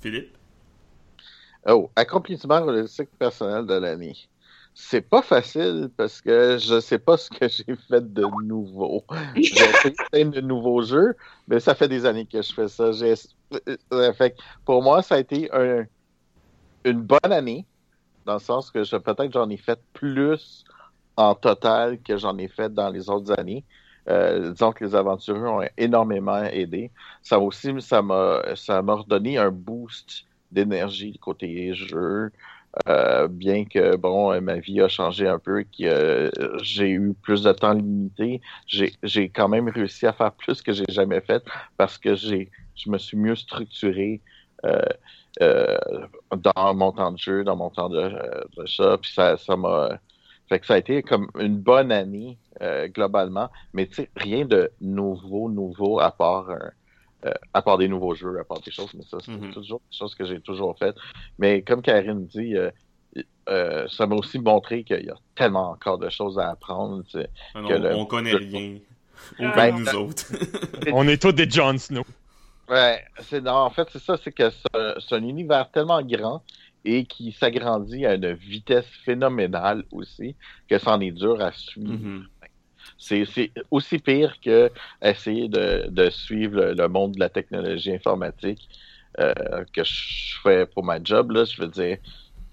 Philippe? 0.00 0.36
Oh, 1.66 1.90
accomplissement 1.94 2.62
holistique 2.62 3.10
personnel 3.18 3.66
de 3.66 3.74
l'année. 3.74 4.16
C'est 4.82 5.02
pas 5.02 5.20
facile 5.20 5.90
parce 5.96 6.22
que 6.22 6.56
je 6.56 6.80
sais 6.80 6.98
pas 6.98 7.16
ce 7.18 7.28
que 7.28 7.48
j'ai 7.48 7.76
fait 7.88 8.12
de 8.12 8.24
nouveau. 8.44 9.04
J'ai 9.36 9.92
plein 10.10 10.24
de 10.26 10.40
nouveaux 10.40 10.82
jeux, 10.82 11.14
mais 11.46 11.60
ça 11.60 11.74
fait 11.74 11.86
des 11.88 12.06
années 12.06 12.26
que 12.26 12.40
je 12.40 12.52
fais 12.52 12.68
ça. 12.68 12.90
Euh, 13.92 14.12
fait 14.14 14.30
que 14.30 14.36
pour 14.64 14.82
moi, 14.82 15.02
ça 15.02 15.16
a 15.16 15.18
été 15.18 15.52
un- 15.52 15.84
une 16.84 17.02
bonne 17.02 17.32
année, 17.32 17.66
dans 18.24 18.34
le 18.34 18.38
sens 18.40 18.70
que 18.70 18.82
je- 18.84 18.96
peut-être 18.96 19.32
j'en 19.32 19.50
ai 19.50 19.58
fait 19.58 19.80
plus 19.92 20.64
en 21.16 21.34
total 21.34 22.00
que 22.00 22.16
j'en 22.16 22.38
ai 22.38 22.48
fait 22.48 22.72
dans 22.72 22.88
les 22.88 23.10
autres 23.10 23.38
années. 23.38 23.64
Euh, 24.08 24.52
disons 24.52 24.72
que 24.72 24.82
les 24.84 24.94
aventuriers 24.94 25.42
ont 25.44 25.62
énormément 25.76 26.42
aidé. 26.44 26.90
Ça 27.22 27.38
aussi, 27.38 27.70
ça 27.80 28.00
m'a 28.00 28.42
ça 28.56 28.80
m'a 28.80 28.94
redonné 28.94 29.36
un 29.36 29.50
boost 29.50 30.24
d'énergie 30.50 31.18
côté 31.18 31.74
jeu. 31.74 32.32
Euh, 32.88 33.26
bien 33.28 33.64
que 33.64 33.96
bon, 33.96 34.32
euh, 34.32 34.40
ma 34.40 34.56
vie 34.60 34.80
a 34.80 34.88
changé 34.88 35.26
un 35.26 35.38
peu, 35.40 35.64
que 35.64 35.84
euh, 35.84 36.30
j'ai 36.62 36.88
eu 36.90 37.14
plus 37.14 37.42
de 37.42 37.52
temps 37.52 37.72
limité, 37.72 38.40
j'ai 38.68 39.28
quand 39.30 39.48
même 39.48 39.68
réussi 39.68 40.06
à 40.06 40.12
faire 40.12 40.32
plus 40.34 40.62
que 40.62 40.72
j'ai 40.72 40.84
jamais 40.88 41.20
fait 41.20 41.42
parce 41.76 41.98
que 41.98 42.14
j'ai 42.14 42.50
je 42.76 42.88
me 42.90 42.96
suis 42.98 43.16
mieux 43.16 43.34
structuré 43.34 44.22
euh, 44.64 44.80
euh, 45.42 45.78
dans 46.36 46.74
mon 46.74 46.92
temps 46.92 47.10
de 47.12 47.18
jeu, 47.18 47.42
dans 47.44 47.56
mon 47.56 47.70
temps 47.70 47.88
de, 47.88 48.08
de 48.56 48.66
ça, 48.66 48.96
puis 48.98 49.12
ça 49.12 49.36
ça 49.36 49.56
m'a 49.56 49.98
fait 50.48 50.60
que 50.60 50.66
ça 50.66 50.74
a 50.74 50.78
été 50.78 51.02
comme 51.02 51.28
une 51.38 51.58
bonne 51.58 51.90
année 51.92 52.38
globalement, 52.94 53.50
mais 53.72 53.88
rien 54.16 54.44
de 54.44 54.70
nouveau 54.80 55.50
nouveau 55.50 55.98
à 56.00 56.10
part 56.12 56.50
un- 56.50 56.70
euh, 57.26 57.32
à 57.52 57.62
part 57.62 57.78
des 57.78 57.88
nouveaux 57.88 58.14
jeux, 58.14 58.38
à 58.40 58.44
part 58.44 58.60
des 58.60 58.70
choses, 58.70 58.92
mais 58.94 59.04
ça, 59.04 59.18
c'est 59.24 59.30
Mhm. 59.32 59.52
toujours 59.52 59.80
des 59.90 59.96
choses 59.96 60.14
que 60.14 60.24
j'ai 60.24 60.40
toujours 60.40 60.76
faites. 60.78 60.96
Mais 61.38 61.62
comme 61.62 61.82
Karine 61.82 62.26
dit, 62.26 62.56
euh, 62.56 62.70
euh, 63.48 63.86
ça 63.88 64.06
m'a 64.06 64.14
aussi 64.16 64.38
montré 64.38 64.84
qu'il 64.84 65.04
y 65.04 65.10
a 65.10 65.16
tellement 65.34 65.70
encore 65.70 65.98
de 65.98 66.08
choses 66.10 66.38
à 66.38 66.50
apprendre. 66.50 67.02
tu 67.04 67.12
sais. 67.18 67.28
Ah 67.54 67.60
non, 67.62 67.68
Que 67.68 67.74
le- 67.74 67.94
On 67.94 68.06
connaît 68.06 68.34
rien. 68.34 68.78
Aucun 69.38 69.72
de 69.72 69.78
nous 69.80 69.94
autres. 69.94 70.24
On 70.94 71.06
est 71.08 71.20
tous 71.20 71.32
des 71.32 71.48
Jon 71.50 71.76
Snow. 71.76 72.04
Ouais, 72.68 73.02
c'est, 73.22 73.40
non, 73.42 73.52
en 73.52 73.70
fait, 73.70 73.88
c'est 73.92 73.98
ça, 74.02 74.16
c'est 74.22 74.32
que 74.32 74.48
c'est 74.50 74.76
un, 74.78 74.94
c'est 75.00 75.14
un 75.16 75.22
univers 75.24 75.70
tellement 75.72 76.00
grand 76.02 76.42
et 76.84 77.04
qui 77.04 77.32
s'agrandit 77.32 78.06
à 78.06 78.14
une 78.14 78.32
vitesse 78.32 78.86
phénoménale 79.04 79.84
aussi 79.90 80.36
que 80.68 80.78
c'en 80.78 81.00
est 81.00 81.10
dur 81.10 81.40
à 81.42 81.52
suivre. 81.52 81.92
Mhm. 81.92 82.26
C'est 83.00 83.50
aussi 83.70 83.98
pire 83.98 84.38
que 84.40 84.70
essayer 85.02 85.48
de, 85.48 86.10
suivre 86.10 86.60
le, 86.60 86.88
monde 86.88 87.14
de 87.14 87.20
la 87.20 87.30
technologie 87.30 87.94
informatique 87.94 88.68
euh, 89.18 89.64
que 89.72 89.82
je 89.82 90.38
fais 90.42 90.66
pour 90.66 90.84
ma 90.84 91.02
job. 91.02 91.30
Là, 91.30 91.44
je 91.44 91.60
veux 91.62 91.68
dire, 91.68 91.96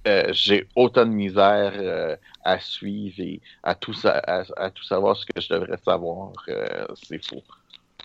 euh, 0.08 0.30
j'ai 0.32 0.66
autant 0.76 1.06
de 1.06 1.12
misère 1.12 1.74
euh, 1.76 2.16
à 2.46 2.60
suivre 2.60 3.20
et 3.20 3.42
à 3.62 3.76
tout, 3.76 3.94
à, 4.06 4.72
tout 4.72 4.84
savoir 4.84 5.18
ce 5.18 5.26
que 5.26 5.42
je 5.42 5.50
devrais 5.50 5.78
savoir. 5.84 6.32
C'est 7.04 7.24
fou. 7.28 7.44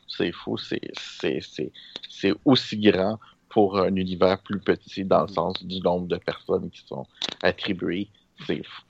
C'est 0.08 0.32
fou. 0.32 0.58
C'est, 0.58 2.40
aussi 2.44 2.76
grand 2.76 3.20
pour 3.50 3.78
un 3.78 3.94
univers 3.94 4.38
plus 4.38 4.58
petit 4.58 5.04
dans 5.04 5.22
le 5.22 5.28
sens 5.28 5.64
du 5.64 5.80
nombre 5.80 6.08
de 6.08 6.16
personnes 6.16 6.70
qui 6.70 6.82
sont 6.86 7.06
attribuées. 7.40 8.08
C'est 8.46 8.64
fou. 8.64 8.82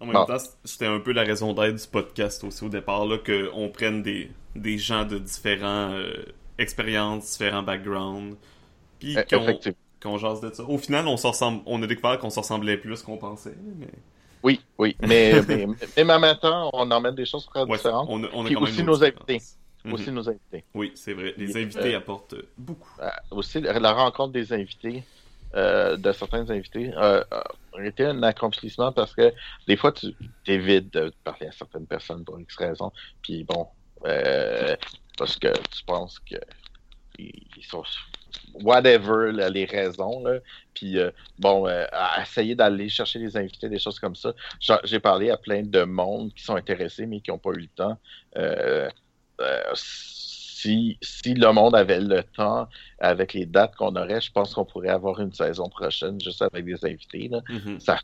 En 0.00 0.06
même 0.06 0.14
Bon. 0.14 0.24
temps, 0.26 0.38
c'était 0.64 0.86
un 0.86 0.98
peu 1.00 1.12
la 1.12 1.22
raison 1.22 1.52
d'être 1.52 1.76
du 1.76 1.86
podcast 1.88 2.42
aussi 2.44 2.64
au 2.64 2.68
départ, 2.68 3.04
là, 3.06 3.18
qu'on 3.18 3.68
prenne 3.68 4.02
des, 4.02 4.30
des 4.56 4.78
gens 4.78 5.04
de 5.04 5.18
différents 5.18 5.92
euh, 5.92 6.24
expériences, 6.58 7.32
différents 7.32 7.62
backgrounds, 7.62 8.36
puis 8.98 9.16
euh, 9.16 9.22
qu'on 9.24 9.58
qu'on 10.02 10.16
jase 10.16 10.40
de 10.40 10.50
ça. 10.52 10.64
Au 10.64 10.78
final, 10.78 11.06
on, 11.06 11.18
se 11.18 11.26
ressemble, 11.26 11.60
on 11.66 11.82
a 11.82 11.86
découvert 11.86 12.18
qu'on 12.18 12.30
se 12.30 12.40
ressemblait 12.40 12.78
plus 12.78 13.02
qu'on 13.02 13.18
pensait. 13.18 13.54
Mais... 13.76 13.88
Oui, 14.42 14.60
oui. 14.78 14.96
Mais, 15.02 15.42
mais, 15.48 15.66
mais 16.02 16.12
en 16.14 16.18
même 16.18 16.38
temps, 16.38 16.70
on 16.72 16.90
emmène 16.90 17.14
des 17.14 17.26
choses 17.26 17.44
très 17.46 17.64
Ouais, 17.64 17.76
différentes. 17.76 18.08
on 18.08 18.24
on 18.32 18.44
Puis 18.44 18.54
même 18.54 18.62
aussi 18.62 18.82
nos 18.82 19.02
invités. 19.04 19.42
Mhm. 19.84 19.92
Aussi 19.92 20.10
nos 20.10 20.28
invités. 20.28 20.64
Oui, 20.74 20.92
c'est 20.94 21.12
vrai. 21.12 21.34
Les 21.36 21.56
invités 21.56 21.94
apportent 21.94 22.34
beaucoup. 22.56 22.88
Euh, 23.00 23.08
aussi, 23.30 23.60
la 23.60 23.92
rencontre 23.92 24.32
des 24.32 24.52
invités, 24.52 25.04
euh, 25.54 25.96
de 25.96 26.12
certains 26.12 26.48
invités, 26.50 26.92
euh, 26.96 27.24
un 27.98 28.22
accomplissement 28.22 28.92
parce 28.92 29.14
que 29.14 29.32
des 29.66 29.76
fois, 29.76 29.92
tu 29.92 30.08
évites 30.46 30.92
de 30.92 31.12
parler 31.24 31.46
à 31.48 31.52
certaines 31.52 31.86
personnes 31.86 32.24
pour 32.24 32.38
X 32.40 32.56
raison. 32.56 32.92
Puis 33.22 33.44
bon, 33.44 33.68
euh, 34.06 34.76
parce 35.18 35.38
que 35.38 35.48
tu 35.70 35.84
penses 35.84 36.18
que 36.20 36.36
ils 37.18 37.64
sont 37.64 37.82
whatever 38.54 39.32
les 39.50 39.64
raisons 39.64 40.22
là. 40.24 40.38
Puis 40.74 40.98
euh, 40.98 41.10
bon, 41.38 41.68
essayer 42.20 42.54
d'aller 42.54 42.88
chercher 42.88 43.18
des 43.18 43.36
invités, 43.36 43.68
des 43.68 43.78
choses 43.78 43.98
comme 43.98 44.14
ça. 44.16 44.32
J'a- 44.60 44.80
J'ai 44.84 45.00
parlé 45.00 45.30
à 45.30 45.36
plein 45.36 45.62
de 45.62 45.82
monde 45.84 46.32
qui 46.34 46.44
sont 46.44 46.56
intéressés 46.56 47.06
mais 47.06 47.20
qui 47.20 47.30
n'ont 47.30 47.38
pas 47.38 47.50
eu 47.50 47.60
le 47.60 47.68
temps. 47.68 47.98
Si, 50.60 50.98
si 51.00 51.32
le 51.32 51.52
monde 51.52 51.74
avait 51.74 52.00
le 52.00 52.22
temps 52.22 52.68
avec 52.98 53.32
les 53.32 53.46
dates 53.46 53.74
qu'on 53.76 53.96
aurait, 53.96 54.20
je 54.20 54.30
pense 54.30 54.52
qu'on 54.52 54.66
pourrait 54.66 54.90
avoir 54.90 55.18
une 55.20 55.32
saison 55.32 55.70
prochaine 55.70 56.20
juste 56.20 56.42
avec 56.42 56.66
des 56.66 56.84
invités. 56.84 57.28
Là. 57.28 57.40
Mhm. 57.48 57.80
Ça 57.80 57.98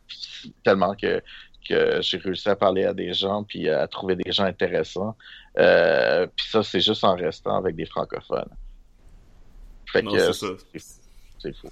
tellement 0.65 0.95
que, 0.95 1.23
que 1.69 2.01
j'ai 2.01 2.17
réussi 2.17 2.49
à 2.49 2.57
parler 2.57 2.85
à 2.85 2.95
des 2.95 3.13
gens 3.13 3.45
puis 3.45 3.69
à 3.69 3.87
trouver 3.89 4.17
des 4.17 4.33
gens 4.33 4.45
intéressants. 4.45 5.15
Euh, 5.59 6.27
puis 6.35 6.47
ça, 6.49 6.63
c'est 6.63 6.81
juste 6.81 7.05
en 7.05 7.15
restant 7.15 7.57
avec 7.57 7.77
des 7.77 7.87
francophones. 7.87 8.49
Fait 9.93 10.03
Non, 10.03 10.13
que 10.13 10.33
c'est 10.33 11.57
fou. 11.57 11.69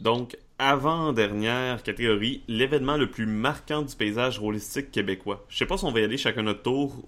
Donc, 0.00 0.38
avant-dernière 0.58 1.82
catégorie, 1.82 2.42
l'événement 2.48 2.96
le 2.96 3.10
plus 3.10 3.26
marquant 3.26 3.82
du 3.82 3.94
paysage 3.94 4.38
rôlistique 4.38 4.90
québécois. 4.90 5.44
Je 5.50 5.58
sais 5.58 5.66
pas 5.66 5.76
si 5.76 5.84
on 5.84 5.92
va 5.92 6.00
y 6.00 6.04
aller 6.04 6.16
chacun 6.16 6.42
notre 6.42 6.62
tour 6.62 7.04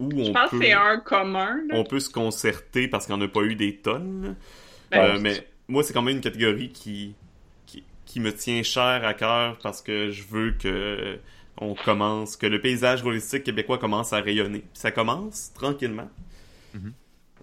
Je 0.00 0.30
on 0.30 0.32
pense 0.32 0.50
peut, 0.50 0.58
que 0.58 0.64
c'est 0.64 0.72
un 0.72 0.98
commun. 1.00 1.56
là. 1.68 1.74
on 1.74 1.84
peut 1.84 2.00
se 2.00 2.10
concerter 2.10 2.88
parce 2.88 3.06
qu'on 3.06 3.16
n'a 3.16 3.28
pas 3.28 3.42
eu 3.42 3.54
des 3.56 3.76
tonnes. 3.78 4.36
Ben, 4.90 5.16
Euh, 5.16 5.18
mais 5.20 5.46
moi, 5.68 5.82
c'est 5.82 5.92
quand 5.92 6.02
même 6.02 6.16
une 6.16 6.20
catégorie 6.22 6.70
qui, 6.70 7.14
qui, 7.66 7.84
qui 8.04 8.20
me 8.20 8.32
tient 8.34 8.62
cher 8.62 9.04
à 9.04 9.14
cœur 9.14 9.58
parce 9.62 9.82
que 9.82 10.10
je 10.10 10.22
veux 10.24 10.52
que 10.52 11.18
on 11.58 11.74
commence, 11.74 12.36
que 12.36 12.46
le 12.46 12.60
paysage 12.60 13.02
holistique 13.04 13.44
québécois 13.44 13.78
commence 13.78 14.12
à 14.12 14.20
rayonner. 14.20 14.60
Puis 14.60 14.68
ça 14.74 14.90
commence 14.92 15.52
tranquillement 15.54 16.10
Mhm. 16.74 16.92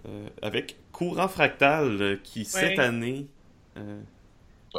Euh, 0.06 0.28
avec 0.42 0.76
Courant 0.92 1.28
Fractal 1.28 2.00
euh, 2.02 2.16
qui 2.22 2.44
cette 2.44 2.78
année 2.78 3.26
euh, 3.78 4.00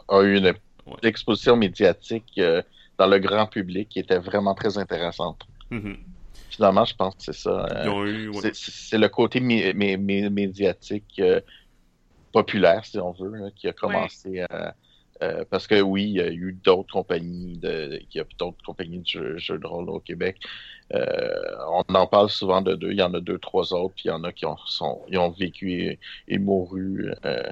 A 0.07 0.21
eu 0.23 0.37
une 0.37 0.53
Ouais. 0.87 0.97
exposition 1.03 1.55
médiatique 1.57 2.31
euh, 2.37 2.61
dans 2.99 3.07
le 3.07 3.17
grand 3.19 3.47
public 3.47 3.89
qui 3.89 3.99
était 3.99 4.19
vraiment 4.19 4.53
très 4.55 4.77
intéressante. 4.77 5.41
mhm, 5.71 5.97
Finalement, 6.55 6.85
je 6.85 6.95
pense 6.95 7.15
que 7.15 7.23
c'est 7.23 7.33
ça. 7.33 7.65
euh, 7.65 7.83
ils 7.83 7.89
ont 7.89 8.05
eu 8.05 8.29
ouais, 8.29 8.51
C'est- 8.53 8.97
le 8.97 9.09
côté 9.09 9.39
mé- 9.41 9.73
mé- 9.73 9.97
mé- 9.97 10.29
médiatique 10.29 11.19
euh, 11.19 11.41
populaire, 12.31 12.85
si 12.85 12.99
on 12.99 13.11
veut, 13.11 13.35
là, 13.35 13.49
qui 13.55 13.67
a 13.67 13.73
commencé 13.73 14.41
à, 14.49 14.75
Euh, 15.23 15.45
parce 15.49 15.65
que 15.65 15.79
oui, 15.79 16.03
il 16.03 16.15
y 16.17 16.19
a 16.21 16.29
eu 16.29 16.51
d'autres 16.61 16.91
compagnies, 16.91 17.57
de, 17.57 18.01
il 18.01 18.17
y 18.17 18.19
a 18.19 18.25
d'autres 18.37 18.61
compagnies 18.65 18.99
de 18.99 19.05
jeux, 19.07 19.37
jeux 19.37 19.57
de 19.57 19.65
rôle 19.65 19.89
au 19.89 20.01
Québec. 20.01 20.35
Euh, 20.93 21.55
on 21.69 21.95
en 21.95 22.05
parle 22.05 22.29
souvent 22.29 22.61
de 22.61 22.75
deux. 22.75 22.91
Il 22.91 22.97
y 22.97 23.01
en 23.01 23.13
a 23.13 23.21
deux, 23.21 23.37
trois 23.39 23.73
autres, 23.73 23.93
puis 23.95 24.03
il 24.05 24.07
y 24.09 24.11
en 24.11 24.25
a 24.25 24.33
qui 24.33 24.45
ont, 24.45 24.57
sont, 24.67 25.03
ils 25.07 25.17
ont 25.17 25.29
vécu 25.31 25.71
et, 25.71 25.99
et 26.27 26.37
mouru 26.37 27.13
euh, 27.23 27.43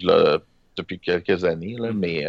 là, 0.00 0.38
depuis 0.76 0.98
quelques 1.00 1.44
années. 1.44 1.76
Là, 1.78 1.92
mais 1.94 2.26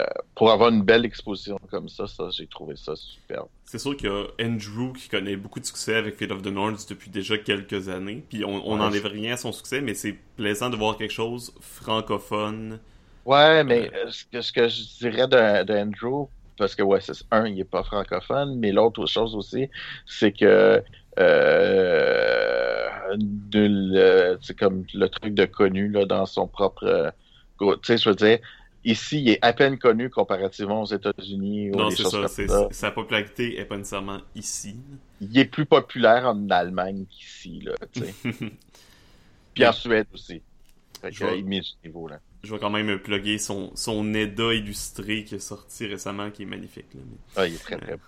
euh, 0.00 0.04
euh, 0.04 0.22
pour 0.34 0.50
avoir 0.50 0.70
une 0.70 0.82
belle 0.82 1.04
exposition 1.04 1.58
comme 1.70 1.88
ça, 1.88 2.06
ça 2.06 2.28
j'ai 2.30 2.46
trouvé 2.48 2.76
ça 2.76 2.96
superbe. 2.96 3.48
C'est 3.66 3.78
sûr 3.78 3.96
qu'il 3.96 4.08
y 4.08 4.12
a 4.12 4.26
Andrew 4.40 4.92
qui 4.94 5.08
connaît 5.08 5.36
beaucoup 5.36 5.58
de 5.60 5.64
succès 5.66 5.96
avec 5.96 6.16
Fate 6.16 6.30
of 6.30 6.42
the 6.42 6.46
North 6.46 6.88
depuis 6.88 7.10
déjà 7.10 7.36
quelques 7.38 7.88
années. 7.88 8.24
Puis 8.28 8.44
on 8.44 8.76
Ouais. 8.76 8.76
n'enlève 8.76 9.06
rien 9.06 9.34
à 9.34 9.36
son 9.36 9.52
succès, 9.52 9.80
mais 9.80 9.94
c'est 9.94 10.12
plaisant 10.36 10.70
de 10.70 10.76
voir 10.76 10.96
quelque 10.96 11.12
chose 11.12 11.52
francophone. 11.60 12.80
Ouais, 13.24 13.64
mais 13.64 13.90
euh, 13.94 14.10
ce, 14.10 14.24
que, 14.26 14.40
ce 14.42 14.52
que 14.52 14.68
je 14.68 14.82
dirais 14.98 15.26
de, 15.28 15.64
de 15.64 15.72
Andrew, 15.74 16.28
parce 16.58 16.74
que 16.74 16.82
ouais, 16.82 17.00
c'est 17.00 17.14
un, 17.30 17.46
il 17.46 17.58
est 17.58 17.64
pas 17.64 17.82
francophone, 17.82 18.58
mais 18.58 18.70
l'autre 18.70 19.06
chose 19.06 19.34
aussi, 19.34 19.70
c'est 20.06 20.32
que 20.32 20.82
euh, 21.18 22.90
de 23.16 23.60
le- 23.60 24.38
c'est 24.42 24.58
comme 24.58 24.84
le 24.92 25.08
truc 25.08 25.32
de 25.34 25.46
connu 25.46 25.88
là, 25.88 26.04
dans 26.04 26.26
son 26.26 26.46
propre 26.48 26.84
euh, 26.84 27.10
tu 27.60 27.78
sais, 27.84 27.98
je 27.98 28.08
veux 28.10 28.14
dire, 28.16 28.38
ici, 28.84 29.20
il 29.22 29.28
est 29.30 29.38
à 29.42 29.52
peine 29.52 29.78
connu 29.78 30.10
comparativement 30.10 30.82
aux 30.82 30.86
États-Unis 30.86 31.70
ou 31.70 31.76
Non, 31.76 31.88
des 31.88 31.96
c'est 31.96 32.02
choses 32.02 32.26
ça. 32.26 32.46
ça. 32.48 32.68
Sa 32.70 32.90
popularité 32.90 33.58
est 33.58 33.64
pas 33.64 33.76
nécessairement 33.76 34.20
ici. 34.34 34.76
Il 35.20 35.36
est 35.38 35.44
plus 35.46 35.66
populaire 35.66 36.26
en 36.26 36.48
Allemagne 36.50 37.04
qu'ici, 37.08 37.60
là, 37.60 37.72
tu 37.92 38.00
sais. 38.00 38.14
Puis 39.54 39.66
en 39.66 39.72
Suède 39.72 40.06
aussi. 40.12 40.42
Fait 41.00 41.12
Je 41.12 41.20
que, 41.20 41.24
vois. 41.24 41.34
il 41.34 41.44
met 41.44 41.62
ce 41.62 41.74
niveau 41.84 42.08
là. 42.08 42.18
Je 42.42 42.52
vais 42.52 42.58
quand 42.58 42.70
même 42.70 42.98
plugger 42.98 43.38
son, 43.38 43.70
son 43.74 44.12
EDA 44.14 44.52
illustré 44.54 45.24
qui 45.24 45.36
est 45.36 45.38
sorti 45.38 45.86
récemment, 45.86 46.30
qui 46.30 46.42
est 46.42 46.46
magnifique. 46.46 46.92
là. 46.94 47.00
Mais, 47.06 47.16
Ah, 47.36 47.46
il 47.46 47.54
est 47.54 47.58
très 47.62 47.76
très 47.78 47.92
bon. 47.96 48.00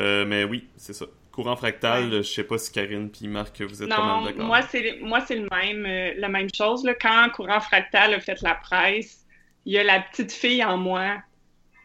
euh, 0.00 0.24
mais 0.26 0.44
oui, 0.44 0.68
c'est 0.76 0.92
ça. 0.94 1.06
Courant 1.30 1.54
fractal, 1.56 2.10
je 2.10 2.22
sais 2.22 2.44
pas 2.44 2.56
si 2.56 2.72
Karine 2.72 3.10
puis 3.10 3.28
Marc, 3.28 3.60
vous 3.60 3.82
êtes 3.82 3.90
pas 3.90 3.98
Non, 3.98 4.22
mal 4.22 4.24
d'accord. 4.32 4.46
moi 4.46 4.62
c'est 4.62 4.98
moi 5.02 5.20
c'est 5.26 5.36
le 5.36 5.46
même 5.50 5.84
euh, 5.84 6.14
la 6.18 6.28
même 6.30 6.48
chose 6.56 6.82
là. 6.82 6.94
Quand 6.94 7.28
Courant 7.34 7.60
Fractal 7.60 8.14
a 8.14 8.20
fait 8.20 8.40
la 8.40 8.54
presse, 8.54 9.25
il 9.66 9.72
y 9.72 9.78
a 9.78 9.84
la 9.84 10.00
petite 10.00 10.32
fille 10.32 10.64
en 10.64 10.78
moi 10.78 11.22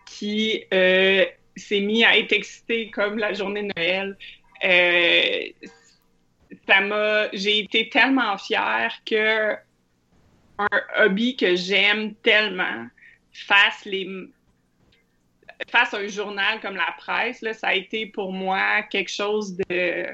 qui 0.05 0.63
euh, 0.71 1.25
s'est 1.55 1.81
mis 1.81 2.05
à 2.05 2.17
être 2.17 2.31
excitée 2.31 2.91
comme 2.91 3.17
la 3.17 3.33
journée 3.33 3.63
de 3.63 3.71
Noël. 3.75 4.17
Euh, 4.63 5.41
ça 6.67 6.81
m'a 6.81 7.29
j'ai 7.33 7.59
été 7.59 7.89
tellement 7.89 8.37
fière 8.37 8.93
que 9.05 9.53
un 10.59 10.67
hobby 10.99 11.35
que 11.35 11.55
j'aime 11.55 12.13
tellement 12.15 12.87
fasse 13.33 13.85
les 13.85 14.07
un 15.73 16.07
journal 16.07 16.59
comme 16.59 16.75
la 16.75 16.93
presse 16.97 17.43
ça 17.53 17.69
a 17.69 17.73
été 17.73 18.05
pour 18.05 18.31
moi 18.31 18.83
quelque 18.83 19.09
chose 19.09 19.55
de 19.55 20.05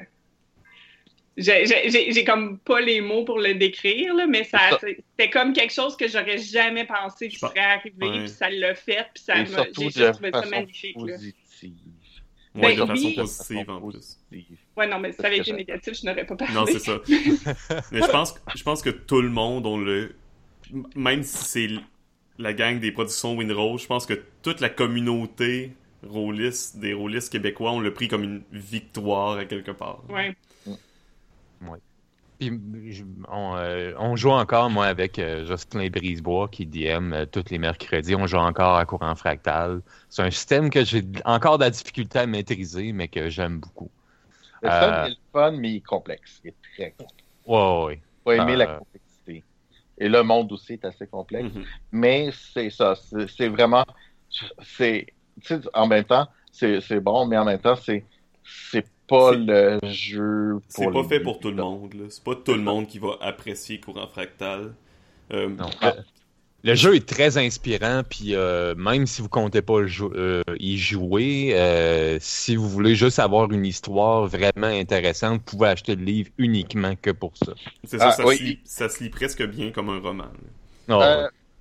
j'ai- 1.38 1.66
j'ai 1.66 1.90
j'ai- 1.90 2.12
j'ai 2.12 2.24
comme 2.24 2.58
pas 2.58 2.80
les 2.80 3.00
mots 3.00 3.24
pour 3.24 3.38
le 3.38 3.54
décrire, 3.54 4.14
là, 4.14 4.26
mais 4.26 4.44
ça, 4.44 4.58
Ça- 4.70 4.78
c'était 4.80 5.30
comme 5.30 5.52
quelque 5.52 5.72
chose 5.72 5.96
que 5.96 6.06
j'aurais 6.08 6.38
jamais 6.38 6.84
pensé 6.84 7.28
qui 7.28 7.38
serait 7.38 7.58
arrivé, 7.60 7.94
Ouais. 8.06 8.18
puis 8.20 8.28
ça 8.28 8.50
l'a 8.50 8.74
fait, 8.74 9.06
puis 9.14 9.22
ça 9.24 9.36
m'a- 9.36 9.44
j'ai 9.64 9.70
trouvé 9.72 9.90
ça 9.90 10.12
façon 10.12 10.50
magnifique. 10.50 10.96
Ouais, 10.96 11.16
Ben, 12.54 12.70
de 12.80 12.86
façon 12.86 12.92
oui. 13.08 13.14
positive 13.14 13.70
en 13.70 13.80
plus. 13.80 14.18
Ouais, 14.76 14.86
non, 14.88 14.98
mais 14.98 15.12
si 15.12 15.18
ça 15.18 15.26
avait 15.28 15.38
été 15.38 15.52
négatif, 15.52 15.94
je 16.00 16.06
n'aurais 16.06 16.26
pas 16.26 16.34
parlé. 16.34 16.54
Non, 16.54 16.64
c'est 16.66 16.78
ça. 16.80 16.98
Mais 17.92 18.00
je 18.00 18.10
pense, 18.10 18.34
je 18.54 18.62
pense 18.64 18.82
que 18.82 18.90
tout 18.90 19.20
le 19.20 19.28
monde, 19.28 19.66
on 19.66 19.78
le. 19.78 20.14
Même 20.96 21.22
si 21.22 21.36
c'est 21.44 21.68
la 22.38 22.52
gang 22.54 22.80
des 22.80 22.90
productions 22.90 23.36
Winrose, 23.36 23.82
je 23.82 23.86
pense 23.86 24.06
que 24.06 24.14
toute 24.42 24.60
la 24.60 24.70
communauté 24.70 25.72
rôliste, 26.06 26.78
des 26.78 26.94
rôlistes 26.94 27.30
québécois, 27.30 27.72
on 27.72 27.80
l'a 27.80 27.90
pris 27.90 28.08
comme 28.08 28.24
une 28.24 28.42
victoire 28.52 29.38
à 29.38 29.44
quelque 29.44 29.70
part. 29.72 30.02
Ouais. 30.08 30.34
Puis, 32.38 32.50
je- 32.92 33.04
on, 33.28 33.56
euh, 33.56 33.92
on 33.98 34.14
joue 34.16 34.30
encore, 34.30 34.70
moi, 34.70 34.86
avec 34.86 35.18
euh, 35.18 35.44
Jocelyn 35.44 35.88
Brisebois 35.90 36.48
qui 36.48 36.66
DM 36.66 37.12
euh, 37.12 37.26
tous 37.26 37.50
les 37.50 37.58
mercredis. 37.58 38.14
On 38.14 38.26
joue 38.28 38.36
encore 38.36 38.76
à 38.76 38.86
courant 38.86 39.14
fractal. 39.16 39.82
C'est 40.08 40.22
un 40.22 40.30
système 40.30 40.70
que 40.70 40.84
j'ai 40.84 41.02
encore 41.24 41.58
de 41.58 41.64
la 41.64 41.70
difficulté 41.70 42.18
à 42.20 42.26
maîtriser, 42.26 42.92
mais 42.92 43.08
que 43.08 43.28
j'aime 43.28 43.58
beaucoup. 43.58 43.90
Le 44.62 44.70
Euh, 44.70 44.80
fun 44.80 45.04
est 45.04 45.08
le 45.10 45.16
fun, 45.32 45.50
mais 45.52 45.70
il 45.72 45.76
est 45.76 45.80
complexe. 45.80 46.40
Il 46.44 46.48
est 46.50 46.56
très 46.76 46.90
complexe. 46.92 47.14
Ouais, 47.46 47.56
ouais, 47.56 47.84
ouais. 47.86 48.02
Faut 48.24 48.32
aimer 48.32 48.52
Euh, 48.52 48.56
la 48.56 48.66
complexité. 48.66 49.44
Et 49.98 50.08
le 50.08 50.22
monde 50.22 50.52
aussi 50.52 50.74
est 50.74 50.84
assez 50.84 51.06
complexe. 51.08 51.54
Mhm. 51.54 51.64
Mais 51.92 52.30
c'est 52.32 52.70
ça. 52.70 52.94
C'est 53.36 53.48
vraiment. 53.48 53.84
C'est. 54.62 55.06
Tu 55.40 55.46
sais, 55.48 55.60
en 55.74 55.86
même 55.86 56.04
temps, 56.04 56.28
c'est 56.52 56.80
c'est 56.80 57.00
bon, 57.00 57.26
mais 57.26 57.36
en 57.38 57.44
même 57.44 57.60
temps, 57.60 57.76
c'est. 57.76 58.04
C'est 59.10 59.16
pas 59.16 59.30
C'est- 59.32 59.38
le 59.38 59.78
jeu 59.90 60.58
C'est 60.68 60.84
pas 60.90 61.02
les 61.02 61.08
fait 61.08 61.20
pour 61.20 61.40
tout 61.40 61.48
le 61.50 61.56
monde. 61.56 61.94
là. 61.94 62.04
C'est 62.10 62.22
pas 62.24 62.34
tout 62.34 62.52
le 62.54 62.60
monde 62.62 62.86
qui 62.86 62.98
va 62.98 63.16
apprécier 63.20 63.80
courant 63.80 64.06
fractal. 64.06 64.74
Euh, 65.32 65.48
Non. 65.48 65.70
Ah. 65.80 65.94
Le, 66.64 66.74
jeu 66.74 66.96
est 66.96 67.08
très 67.08 67.38
inspirant, 67.38 68.02
puis 68.08 68.34
euh, 68.34 68.74
même 68.74 69.06
si 69.06 69.22
vous 69.22 69.28
comptez 69.28 69.62
pas 69.62 69.78
euh, 69.80 70.42
y 70.58 70.76
jouer, 70.76 71.52
euh, 71.54 72.18
si 72.20 72.56
vous 72.56 72.68
voulez 72.68 72.96
juste 72.96 73.18
avoir 73.20 73.50
une 73.52 73.64
histoire 73.64 74.26
vraiment 74.26 74.66
intéressante, 74.66 75.34
vous 75.46 75.56
pouvez 75.56 75.68
acheter 75.68 75.94
le 75.94 76.02
livre 76.04 76.30
uniquement 76.36 76.94
que 77.00 77.10
pour 77.10 77.32
ça. 77.36 77.52
C'est 77.84 77.98
ça, 77.98 78.08
Ah, 78.08 78.12
ça, 78.12 78.26
oui. 78.26 78.36
se 78.36 78.42
lit, 78.42 78.58
ça 78.64 78.88
se 78.88 79.02
lit 79.04 79.08
presque 79.10 79.46
bien 79.46 79.70
comme 79.70 79.88
un 79.88 80.00
roman. 80.00 80.24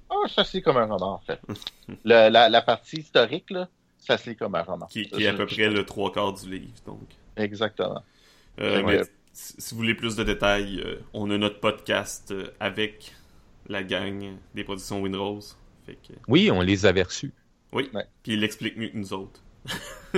Oh, 0.10 0.26
ça 0.28 0.44
se 0.44 0.58
lit 0.58 0.64
comme 0.64 0.78
un 0.78 0.86
roman, 0.86 1.14
en 1.14 1.20
fait. 1.20 1.40
Le- 2.04 2.30
la, 2.30 2.50
la 2.50 2.62
partie 2.62 2.98
historique, 2.98 3.50
là, 3.52 3.68
ça 4.00 4.18
se 4.18 4.30
lit 4.30 4.36
comme 4.36 4.56
un 4.56 4.64
roman. 4.64 4.88
Qui, 4.88 5.08
qui 5.10 5.24
est 5.24 5.28
à 5.28 5.34
peu 5.34 5.46
près 5.46 5.70
le 5.70 5.86
trois 5.86 6.12
quarts 6.12 6.34
du 6.34 6.50
livre. 6.50 6.72
Donc. 6.86 7.00
Exactement. 7.38 8.04
Euh, 8.60 9.04
si 9.34 9.72
vous 9.72 9.78
voulez 9.78 9.94
plus 9.96 10.16
de 10.16 10.24
détails, 10.24 10.82
euh, 10.84 10.96
on 11.14 11.30
a 11.30 11.38
notre 11.38 11.60
podcast 11.60 12.32
euh, 12.32 12.48
avec 12.60 13.14
la 13.68 13.84
gang 13.84 14.36
des 14.56 14.64
productions 14.64 15.02
Windrose. 15.02 15.58
Fait 15.86 15.94
que, 15.96 16.14
Oui, 16.28 16.50
on 16.52 16.62
les 16.62 16.86
avait 16.86 17.04
reçus. 17.04 17.32
oui, 17.72 17.90
Ouais. 17.94 18.06
puis 18.24 18.34
il 18.34 18.40
l'explique 18.40 18.76
mieux 18.78 18.90
que 18.90 18.98
nous 18.98 19.14
autres. 19.14 19.42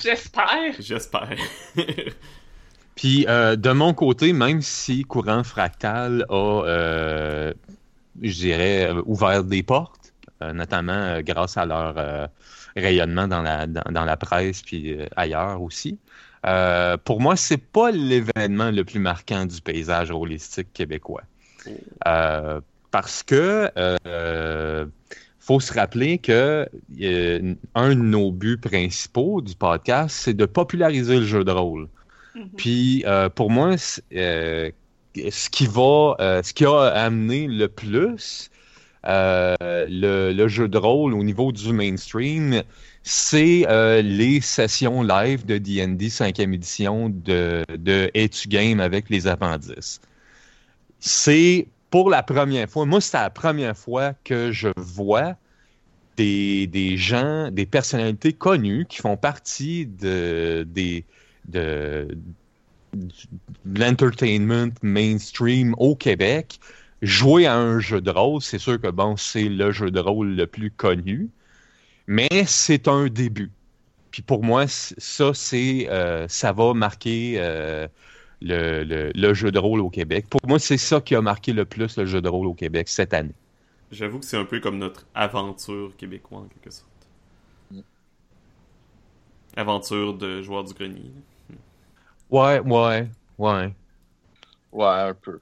J'espère. 0.00 0.74
J'espère. 0.78 1.36
Puis 2.94 3.26
euh, 3.28 3.56
de 3.56 3.70
mon 3.72 3.92
côté, 3.94 4.32
même 4.32 4.62
si 4.62 5.02
Courant 5.04 5.42
Fractal 5.42 6.24
a, 6.28 6.62
euh, 6.64 7.52
je 8.22 8.32
dirais, 8.32 8.90
ouvert 9.04 9.42
des 9.42 9.62
portes, 9.64 10.12
euh, 10.42 10.52
notamment 10.52 10.92
euh, 10.92 11.20
grâce 11.22 11.56
à 11.56 11.66
leur 11.66 11.94
euh, 11.98 12.26
rayonnement 12.76 13.28
dans 13.28 13.42
la, 13.42 13.66
dans, 13.66 13.90
dans 13.90 14.04
la 14.04 14.16
presse 14.16 14.62
puis 14.62 14.92
euh, 14.92 15.06
ailleurs 15.16 15.62
aussi. 15.62 15.98
euh, 16.46 16.96
pour 16.96 17.20
moi, 17.20 17.36
c'est 17.36 17.58
pas 17.58 17.90
l'événement 17.90 18.70
le 18.70 18.84
plus 18.84 18.98
marquant 19.00 19.46
du 19.46 19.60
paysage 19.60 20.10
holistique 20.10 20.72
québécois. 20.72 21.22
Euh, 22.06 22.60
parce 22.90 23.22
que 23.22 23.70
euh, 23.78 24.86
faut 25.40 25.60
se 25.60 25.72
rappeler 25.72 26.18
que 26.18 26.68
un 27.74 27.88
de 27.90 27.94
nos 27.94 28.30
buts 28.30 28.58
principaux 28.58 29.40
du 29.40 29.54
podcast, 29.54 30.16
c'est 30.20 30.34
de 30.34 30.44
populariser 30.46 31.20
le 31.20 31.24
jeu 31.24 31.44
de 31.44 31.50
rôle. 31.50 31.88
Mhm. 32.34 32.48
Puis 32.56 33.04
pour 33.34 33.50
moi, 33.50 33.76
ce 33.78 34.70
qui 35.50 35.66
va, 35.66 36.42
ce 36.42 36.52
qui 36.52 36.66
a 36.66 36.82
amené 36.88 37.46
le 37.46 37.68
plus 37.68 38.50
le, 39.06 40.32
le 40.32 40.48
jeu 40.48 40.68
de 40.68 40.78
rôle 40.78 41.14
au 41.14 41.22
niveau 41.22 41.52
du 41.52 41.72
mainstream, 41.72 42.62
c'est 43.04 43.66
euh, 43.68 44.00
les 44.00 44.40
sessions 44.40 45.02
live 45.02 45.44
de 45.44 45.58
D&D 45.58 46.08
5e 46.08 46.54
édition 46.54 47.10
de, 47.10 47.62
Es-tu 48.14 48.48
Game 48.48 48.80
avec 48.80 49.10
les 49.10 49.26
appendices. 49.26 50.00
C'est 51.00 51.68
pour 51.90 52.08
la 52.08 52.22
première 52.22 52.68
fois, 52.68 52.86
moi 52.86 53.00
c'est 53.02 53.18
la 53.18 53.28
première 53.28 53.76
fois 53.76 54.14
que 54.24 54.50
je 54.52 54.68
vois 54.76 55.36
des, 56.16 56.66
des 56.66 56.96
gens, 56.96 57.50
des 57.50 57.66
personnalités 57.66 58.32
connues 58.32 58.86
qui 58.88 58.98
font 58.98 59.18
partie 59.18 59.84
de 59.86 60.66
l'entertainment 63.66 64.72
mainstream 64.82 65.74
au 65.78 65.94
Québec 65.94 66.58
jouer 67.04 67.46
à 67.46 67.56
un 67.56 67.80
jeu 67.80 68.00
de 68.00 68.10
rôle. 68.10 68.42
C'est 68.42 68.58
sûr 68.58 68.80
que 68.80 68.88
bon, 68.88 69.16
c'est 69.16 69.48
le 69.48 69.72
jeu 69.72 69.90
de 69.90 70.00
rôle 70.00 70.34
le 70.36 70.46
plus 70.46 70.70
connu, 70.72 71.32
mais 72.06 72.28
c'est 72.46 72.88
un 72.88 73.08
début. 73.08 73.52
Puis 74.10 74.22
pour 74.22 74.44
moi, 74.44 74.66
ça, 74.68 75.34
c'est 75.34 75.88
euh, 75.90 76.28
ça 76.28 76.52
va 76.52 76.74
marquer 76.74 77.36
euh, 77.38 77.88
le, 78.42 78.84
le- 78.84 79.12
le 79.14 79.34
jeu 79.34 79.52
de 79.52 79.58
rôle 79.60 79.80
au 79.80 79.90
Québec. 79.90 80.28
Pour 80.30 80.40
moi, 80.48 80.58
c'est 80.60 80.78
ça 80.78 81.00
qui 81.00 81.14
a 81.16 81.22
marqué 81.22 81.52
le 81.54 81.66
plus 81.66 81.96
le 81.98 82.06
jeu 82.06 82.22
de 82.22 82.28
rôle 82.28 82.46
au 82.48 82.54
Québec 82.54 82.88
cette 82.88 83.14
année. 83.14 83.36
J'avoue 83.90 84.18
que 84.18 84.26
c'est 84.26 84.36
un 84.36 84.44
peu 84.44 84.60
comme 84.60 84.76
notre 84.76 85.06
aventure 85.14 85.96
québécois 85.96 86.40
en 86.40 86.48
quelque 86.48 86.70
sorte. 86.70 87.08
Mm. 87.72 87.84
Aventure 89.56 90.14
de 90.16 90.42
joueur 90.42 90.62
du 90.62 90.74
grenier. 90.74 91.12
Ouais, 92.28 92.60
ouais, 92.60 93.10
ouais. 93.38 93.74
ouais, 94.72 94.86
un 94.86 95.14
peu. 95.14 95.40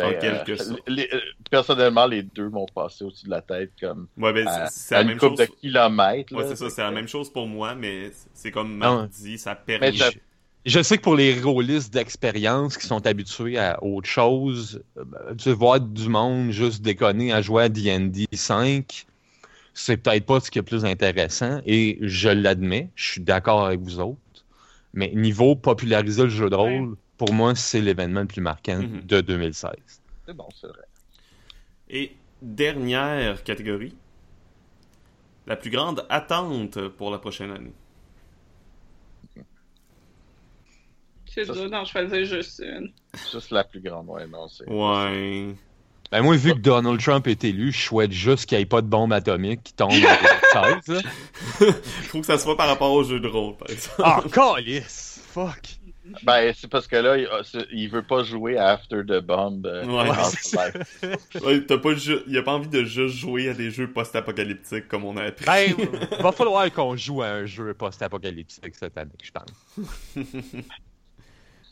Ben, 0.00 0.06
En 0.06 0.16
euh, 0.16 0.20
quelque 0.20 0.56
sorte. 0.56 0.80
les- 0.88 1.08
euh, 1.12 1.20
personnellement, 1.50 2.06
les 2.06 2.22
deux 2.22 2.48
m'ont 2.48 2.66
passé 2.66 3.04
au-dessus 3.04 3.26
de 3.26 3.30
la 3.30 3.42
tête 3.42 3.70
comme 3.80 4.06
Ouais, 4.18 4.32
ben, 4.32 4.46
à, 4.48 4.66
c'est- 4.68 4.94
à 4.94 4.98
la 4.98 5.02
une 5.02 5.08
même 5.08 5.18
couple 5.18 5.36
chose. 5.38 5.48
de 5.48 5.54
kilomètres. 5.60 6.32
Ouais, 6.34 6.42
là. 6.42 6.48
c'est 6.48 6.56
ça, 6.56 6.70
c'est 6.70 6.82
la 6.82 6.90
même 6.90 7.08
chose 7.08 7.32
pour 7.32 7.46
moi, 7.46 7.74
mais 7.74 8.10
c'est 8.34 8.50
comme 8.50 8.72
Non. 8.78 8.96
Marc 9.00 9.10
dit, 9.10 9.38
ça 9.38 9.58
je- 9.68 10.18
Je 10.66 10.82
sais 10.82 10.98
que 10.98 11.02
pour 11.02 11.16
les 11.16 11.40
rôlistes 11.40 11.92
d'expérience 11.92 12.76
qui 12.76 12.86
sont 12.86 13.06
habitués 13.06 13.56
à 13.58 13.82
autre 13.82 14.08
chose, 14.08 14.82
euh, 14.98 15.04
tu 15.38 15.52
vois 15.52 15.78
du 15.78 16.08
monde 16.10 16.50
juste 16.50 16.82
déconner 16.82 17.32
à 17.32 17.40
jouer 17.40 17.62
à 17.64 17.68
D&D 17.70 18.26
5, 18.32 19.06
c'est 19.72 19.96
peut-être 19.96 20.26
pas 20.26 20.40
ce 20.40 20.50
qui 20.50 20.58
est 20.58 20.62
plus 20.62 20.84
intéressant, 20.84 21.60
et 21.64 21.96
je 22.02 22.28
l'admets, 22.28 22.90
je 22.94 23.12
suis 23.12 23.20
d'accord 23.22 23.64
avec 23.64 23.80
vous 23.80 24.00
autres, 24.00 24.18
mais 24.92 25.10
niveau 25.14 25.56
populariser 25.56 26.24
le 26.24 26.28
jeu 26.28 26.50
de 26.50 26.56
rôle, 26.56 26.96
pour 27.20 27.34
moi, 27.34 27.54
c'est 27.54 27.82
l'événement 27.82 28.22
le 28.22 28.26
plus 28.26 28.40
marquant 28.40 28.78
Mhm. 28.78 29.02
de 29.02 29.20
2016. 29.20 29.72
C'est 30.26 30.32
bon, 30.34 30.48
c'est 30.58 30.68
vrai. 30.68 30.86
Et 31.90 32.16
dernière 32.40 33.44
catégorie, 33.44 33.94
la 35.46 35.56
plus 35.56 35.68
grande 35.70 36.06
attente 36.08 36.88
pour 36.88 37.10
la 37.10 37.18
prochaine 37.18 37.50
année. 37.50 37.74
C'est 41.26 41.44
dur 41.44 41.68
d'en 41.68 41.84
choisir 41.84 42.24
juste 42.24 42.60
une. 42.64 42.90
Juste 43.30 43.50
la 43.50 43.64
plus 43.64 43.80
grande, 43.82 44.08
ouais, 44.08 44.26
non, 44.26 44.48
c'est. 44.48 44.66
Ouais. 44.66 45.54
Ben 46.10 46.22
moi, 46.22 46.36
vu 46.36 46.54
que 46.54 46.58
Donald 46.58 46.98
Trump 47.02 47.26
est 47.26 47.44
élu, 47.44 47.70
je 47.70 47.82
souhaite 47.82 48.12
juste 48.12 48.46
qu'il 48.46 48.56
n'y 48.56 48.62
ait 48.62 48.66
pas 48.66 48.80
de 48.80 48.86
bombe 48.88 49.12
atomique 49.12 49.62
qui 49.62 49.74
tombe 49.74 49.92
en 49.92 49.94
2016. 49.94 50.88
là. 50.88 51.72
Faut 52.08 52.20
que 52.20 52.26
ça 52.26 52.38
soit 52.38 52.56
par 52.56 52.66
rapport 52.66 52.92
au 52.92 53.04
jeu 53.04 53.20
de 53.20 53.28
rôle, 53.28 53.56
par 53.58 53.68
exemple. 53.70 54.00
Ah, 54.02 54.22
calice! 54.32 55.20
Fuck! 55.28 55.79
Ben, 56.22 56.52
c'est 56.56 56.68
parce 56.68 56.86
que 56.86 56.96
là, 56.96 57.16
il, 57.18 57.28
ah, 57.30 57.40
il 57.72 57.88
veut 57.88 58.02
pas 58.02 58.22
jouer 58.22 58.56
à 58.58 58.68
After 58.70 59.02
the 59.06 59.20
Bomb. 59.20 59.64
euh, 59.66 59.84
Ouais, 59.84 61.60
t'as 61.66 61.78
pas 61.78 61.94
ju- 61.94 62.20
il 62.26 62.36
a 62.38 62.42
pas 62.42 62.52
envie 62.52 62.68
de 62.68 62.84
juste 62.84 63.16
jouer 63.16 63.48
à 63.48 63.54
des 63.54 63.70
jeux 63.70 63.90
post-apocalyptiques 63.92 64.88
comme 64.88 65.04
on 65.04 65.16
a 65.16 65.24
appris. 65.24 65.44
Ben, 65.46 65.74
va 66.20 66.32
falloir 66.32 66.70
qu'on 66.72 66.96
joue 66.96 67.22
à 67.22 67.28
un 67.28 67.46
jeu 67.46 67.74
post-apocalyptique 67.74 68.74
cette 68.74 68.96
année, 68.98 69.10
je 69.22 69.30
pense. 69.30 70.56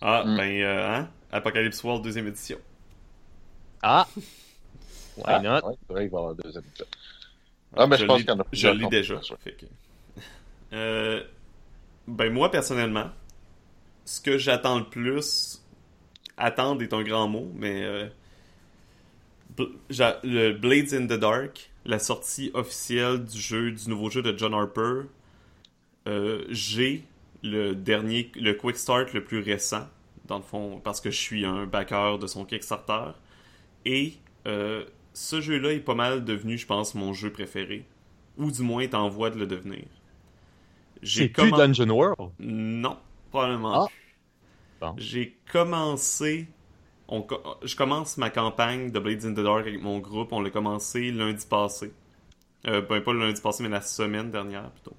Ah, 0.00 0.22
Mm. 0.24 0.36
ben, 0.36 0.60
euh, 0.62 0.88
hein? 0.96 1.08
Apocalypse 1.32 1.82
World 1.82 2.04
deuxième 2.04 2.28
édition. 2.28 2.58
Ah! 3.82 4.06
Why 5.16 5.24
Ah, 5.26 5.40
not? 5.40 5.66
ouais, 5.68 5.74
c'est 5.86 5.92
vrai 5.92 6.02
qu'il 6.04 6.12
va 6.12 6.18
y 6.18 6.20
avoir 6.22 6.34
deux 6.34 6.50
épisodes. 6.50 6.86
Ah, 7.76 7.86
ben, 7.86 7.96
je 7.96 8.04
pense 8.04 8.20
qu'il 8.20 8.28
y 8.28 8.32
en 8.32 8.40
a 8.40 8.44
Je 8.52 8.68
l'ai 8.68 8.86
déjà. 8.88 9.20
fait 9.42 9.52
que- 9.52 9.66
Euh, 10.72 11.22
ben, 12.06 12.32
moi, 12.32 12.50
personnellement, 12.50 13.10
ce 14.08 14.22
que 14.22 14.38
j'attends 14.38 14.78
le 14.78 14.86
plus, 14.86 15.62
attendre 16.38 16.82
est 16.82 16.94
un 16.94 17.02
grand 17.02 17.28
mot, 17.28 17.52
mais 17.54 17.82
euh, 17.84 18.06
le 20.24 20.52
Blades 20.52 20.94
in 20.94 21.06
the 21.06 21.18
Dark, 21.20 21.70
la 21.84 21.98
sortie 21.98 22.50
officielle 22.54 23.22
du 23.24 23.38
jeu, 23.38 23.70
du 23.72 23.90
nouveau 23.90 24.08
jeu 24.08 24.22
de 24.22 24.36
John 24.36 24.54
Harper, 24.54 25.02
euh, 26.06 26.44
j'ai 26.48 27.04
le 27.42 27.74
dernier, 27.74 28.32
le 28.34 28.54
Quick 28.54 28.76
Start 28.78 29.12
le 29.12 29.22
plus 29.24 29.40
récent, 29.40 29.86
dans 30.26 30.38
le 30.38 30.42
fond, 30.42 30.80
parce 30.82 31.02
que 31.02 31.10
je 31.10 31.18
suis 31.18 31.44
un 31.44 31.66
backer 31.66 32.18
de 32.18 32.26
son 32.26 32.46
Kickstarter. 32.46 33.12
Et 33.84 34.14
euh, 34.46 34.84
ce 35.12 35.42
jeu-là 35.42 35.72
est 35.72 35.80
pas 35.80 35.94
mal 35.94 36.24
devenu, 36.24 36.56
je 36.56 36.66
pense, 36.66 36.94
mon 36.94 37.12
jeu 37.12 37.30
préféré. 37.30 37.84
Ou 38.38 38.50
du 38.50 38.62
moins 38.62 38.80
est 38.80 38.94
en 38.94 39.08
voie 39.10 39.28
de 39.30 39.38
le 39.38 39.46
devenir. 39.46 39.84
C'est 41.02 41.28
plus 41.28 41.50
commen- 41.50 41.56
Dungeon 41.74 41.90
World? 41.90 42.30
Non, 42.38 42.96
probablement 43.30 43.84
Ah. 43.84 43.88
J'ai 44.96 45.38
commencé... 45.50 46.48
je 47.10 47.76
commence 47.76 48.16
ma 48.16 48.30
campagne 48.30 48.90
de 48.90 48.98
Blades 48.98 49.24
in 49.24 49.32
the 49.32 49.40
Dark 49.40 49.66
avec 49.66 49.82
mon 49.82 49.98
groupe. 49.98 50.32
On 50.32 50.40
l'a 50.40 50.50
commencé 50.50 51.10
lundi 51.10 51.46
passé. 51.46 51.92
Euh, 52.66 52.80
ben, 52.82 53.00
pas 53.00 53.12
le 53.12 53.20
lundi 53.20 53.40
passé, 53.40 53.62
mais 53.62 53.68
la 53.68 53.80
semaine 53.80 54.30
dernière, 54.30 54.70
plutôt. 54.70 54.96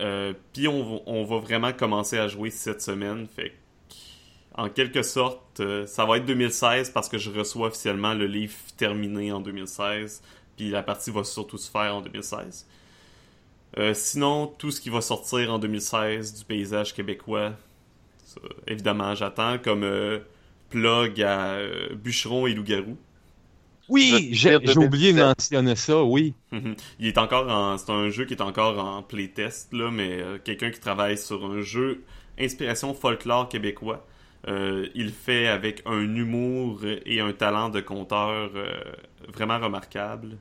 Euh, 0.00 0.32
Puis 0.52 0.68
on 0.68 1.24
va 1.24 1.38
vraiment 1.38 1.72
commencer 1.72 2.18
à 2.18 2.28
jouer 2.28 2.50
cette 2.50 2.82
semaine. 2.82 3.26
Fait 3.26 3.50
que, 3.50 3.54
en 4.54 4.68
quelque 4.68 5.02
sorte, 5.02 5.60
euh, 5.60 5.86
ça 5.86 6.04
va 6.04 6.18
être 6.18 6.26
2016 6.26 6.90
parce 6.90 7.08
que 7.08 7.18
je 7.18 7.30
reçois 7.30 7.68
officiellement 7.68 8.14
le 8.14 8.26
livre 8.26 8.54
terminé 8.76 9.32
en 9.32 9.40
2016. 9.40 10.22
Puis 10.56 10.70
la 10.70 10.82
partie 10.82 11.10
va 11.10 11.24
surtout 11.24 11.58
se 11.58 11.70
faire 11.70 11.96
en 11.96 12.02
2016. 12.02 12.66
Euh, 13.78 13.94
sinon, 13.94 14.46
tout 14.46 14.70
ce 14.70 14.80
qui 14.80 14.90
va 14.90 15.00
sortir 15.00 15.52
en 15.52 15.58
2016 15.58 16.34
du 16.34 16.44
paysage 16.44 16.92
québécois, 16.94 17.52
ça, 18.34 18.40
évidemment, 18.66 19.14
j'attends 19.14 19.58
comme 19.58 19.82
euh, 19.84 20.18
plug 20.70 21.20
à 21.22 21.54
euh, 21.54 21.94
Bûcheron 21.94 22.46
et 22.46 22.54
Loup-Garou. 22.54 22.96
Oui, 23.88 24.28
j'ai 24.32 24.54
oublié 24.56 25.12
de 25.12 25.18
2017. 25.18 25.24
mentionner 25.26 25.76
ça, 25.76 26.02
oui. 26.04 26.34
Mhm. 26.52 26.76
Il 27.00 27.08
est 27.08 27.18
encore 27.18 27.48
en, 27.50 27.76
c'est 27.76 27.90
un 27.90 28.08
jeu 28.10 28.24
qui 28.24 28.34
est 28.34 28.40
encore 28.42 28.78
en 28.82 29.02
playtest 29.02 29.72
là, 29.72 29.90
mais 29.90 30.20
euh, 30.22 30.38
quelqu'un 30.42 30.70
qui 30.70 30.80
travaille 30.80 31.18
sur 31.18 31.44
un 31.44 31.60
jeu 31.62 32.02
inspiration 32.38 32.94
folklore 32.94 33.48
québécois. 33.48 34.06
Euh, 34.48 34.88
il 34.94 35.06
le 35.06 35.12
fait 35.12 35.46
avec 35.46 35.82
un 35.86 36.00
humour 36.00 36.80
et 37.06 37.20
un 37.20 37.32
talent 37.32 37.68
de 37.68 37.80
conteur 37.80 38.50
euh, 38.54 38.72
vraiment 39.32 39.58
remarquable. 39.58 40.36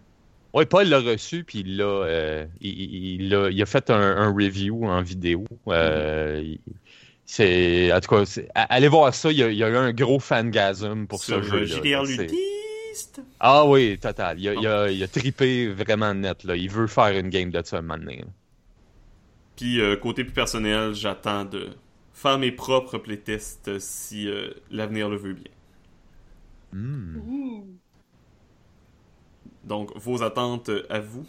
Oui, 0.53 0.65
Paul 0.65 0.87
l'a 0.87 0.99
reçu, 0.99 1.43
puis 1.43 1.59
il 1.59 1.77
l'a, 1.77 1.83
euh, 1.85 2.45
il, 2.61 2.79
il- 2.79 3.21
il 3.23 3.35
a, 3.35 3.49
il 3.49 3.61
a 3.61 3.65
fait 3.65 3.89
un, 3.89 3.99
un 3.99 4.33
review 4.33 4.85
en 4.85 5.01
vidéo. 5.01 5.45
Euh, 5.67 6.41
il- 6.43 6.59
c'est, 7.33 7.93
en 7.93 7.99
tout 8.01 8.09
cas, 8.15 8.23
allez 8.55 8.87
voir 8.89 9.13
ça. 9.13 9.31
Il 9.31 9.37
y 9.37 9.43
a, 9.43 9.49
il 9.49 9.57
y 9.57 9.63
a 9.63 9.69
eu 9.69 9.75
un 9.77 9.93
gros 9.93 10.19
fangasm 10.19 11.07
pour 11.07 11.23
sur 11.23 11.43
ce 11.43 11.49
jeu. 11.49 11.65
JDR 11.65 12.03
Ludiste. 12.03 13.21
Ah 13.39 13.65
oui, 13.65 13.97
total. 13.99 14.37
Il 14.39 14.49
a, 14.49 14.53
il 14.53 14.67
a- 14.67 14.91
il 14.91 15.01
a 15.01 15.07
trippé 15.07 15.69
vraiment 15.69 16.13
net. 16.13 16.43
Là. 16.43 16.55
Il 16.57 16.69
veut 16.69 16.87
faire 16.87 17.17
une 17.17 17.29
game 17.29 17.49
de 17.49 17.61
ça 17.63 17.77
un 17.77 17.81
moment 17.81 17.97
donné, 17.97 18.17
là. 18.17 18.27
Puis 19.55 19.79
euh, 19.79 19.95
côté 19.95 20.23
plus 20.25 20.33
personnel, 20.33 20.93
j'attends 20.93 21.45
de 21.45 21.69
faire 22.13 22.37
mes 22.37 22.51
propres 22.51 22.97
playtests 22.97 23.79
si 23.79 24.27
euh, 24.27 24.49
l'avenir 24.69 25.07
le 25.07 25.17
veut 25.17 25.33
bien. 25.33 25.51
Hmm. 26.73 27.61
Donc 29.63 29.95
vos 29.95 30.21
attentes 30.23 30.71
à 30.89 30.99
vous? 30.99 31.25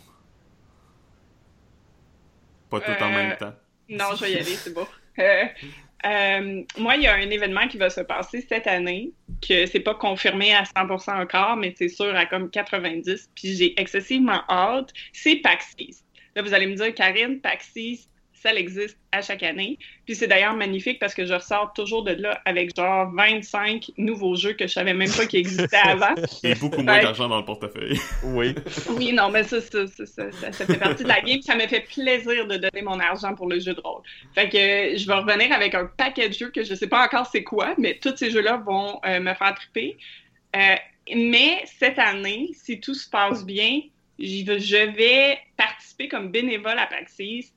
Pas 2.71 2.81
tout 2.81 2.91
en 3.03 3.09
Euh, 3.13 3.15
même 3.15 3.37
temps. 3.37 3.55
Non, 3.89 4.17
je 4.17 4.23
vais 4.25 4.33
y 4.33 4.37
aller, 4.37 4.45
c'est 4.57 4.73
bon. 4.73 4.87
Euh, 5.19 5.45
euh, 6.05 6.63
moi, 6.79 6.97
il 6.97 7.03
y 7.03 7.07
a 7.07 7.15
un 7.15 7.31
événement 7.31 7.69
qui 7.69 7.79
va 7.79 7.91
se 7.91 8.01
passer 8.01 8.45
cette 8.49 8.67
année, 8.67 9.13
que 9.47 9.67
c'est 9.67 9.81
pas 9.81 9.95
confirmé 9.95 10.55
à 10.55 10.65
100% 10.65 11.23
encore, 11.23 11.57
mais 11.57 11.75
c'est 11.77 11.89
sûr 11.89 12.15
à 12.17 12.27
comme 12.27 12.51
90, 12.51 13.31
puis 13.35 13.57
j'ai 13.57 13.81
excessivement 13.81 14.43
hâte. 14.49 14.93
C'est 15.13 15.37
Paxis. 15.37 16.05
Là, 16.35 16.43
vous 16.43 16.55
allez 16.55 16.67
me 16.67 16.75
dire, 16.75 16.95
Karine, 16.95 17.41
Paxis, 17.41 18.09
ça 18.43 18.53
existe 18.55 18.99
à 19.13 19.23
chaque 19.23 19.43
année. 19.43 19.79
Puis 20.05 20.17
c'est 20.17 20.27
d'ailleurs 20.27 20.55
magnifique 20.55 20.99
parce 20.99 21.15
que 21.15 21.25
je 21.25 21.33
ressors 21.35 21.73
toujours 21.75 22.03
de 22.03 22.13
là 22.13 22.41
avec 22.45 22.75
genre 22.77 23.11
25 23.15 23.93
nouveaux 23.99 24.35
jeux 24.35 24.55
que 24.55 24.67
je 24.67 24.73
savais 24.73 24.95
même 24.95 25.11
pas 25.11 25.27
qu'ils 25.27 25.41
existaient 25.41 25.77
avant. 25.77 26.15
Et 26.43 26.55
beaucoup 26.57 26.83
moins 26.83 27.01
d'argent 27.01 27.29
dans 27.29 27.39
le 27.39 27.45
portefeuille. 27.45 27.99
Oui. 28.25 28.55
Oui, 28.97 29.13
non, 29.13 29.31
mais 29.31 29.45
ça, 29.45 29.61
ça, 29.61 29.87
ça, 29.87 30.07
ça, 30.07 30.33
ça- 30.33 30.53
ça 30.53 30.67
fait 30.67 30.79
partie 30.79 31.05
de 31.05 31.09
la 31.09 31.21
game. 31.21 31.41
Ça 31.43 31.55
me 31.55 31.67
fait 31.67 31.81
plaisir 31.83 32.47
de 32.47 32.57
donner 32.57 32.83
mon 32.83 32.99
argent 32.99 33.35
pour 33.35 33.49
le 33.49 33.61
jeu 33.61 33.75
de 33.75 33.81
rôle. 33.81 34.03
Fait 34.35 34.49
que 34.49 34.97
je 34.99 35.07
vais 35.07 35.15
revenir 35.15 35.53
avec 35.53 35.75
un 35.75 35.87
paquet 35.87 36.29
de 36.29 36.35
jeux 36.35 36.51
que 36.51 36.65
je 36.65 36.75
sais 36.75 36.89
pas 36.89 37.05
encore 37.05 37.27
c'est 37.27 37.45
quoi, 37.45 37.75
mais 37.79 37.99
tous 38.03 38.17
ces 38.17 38.31
jeux-là 38.31 38.57
vont 38.67 39.01
euh, 39.07 39.21
me 39.21 39.35
faire 39.35 39.55
triper. 39.55 39.97
Euh, 40.57 40.75
mais 41.15 41.63
cette 41.67 41.99
année, 41.99 42.51
si 42.55 42.81
tout 42.81 42.95
se 42.95 43.09
passe 43.09 43.45
bien, 43.45 43.81
je 44.19 44.87
vais 44.97 45.39
participer 45.57 46.09
comme 46.09 46.31
bénévole 46.31 46.79
à 46.79 46.87
Paxis 46.87 47.53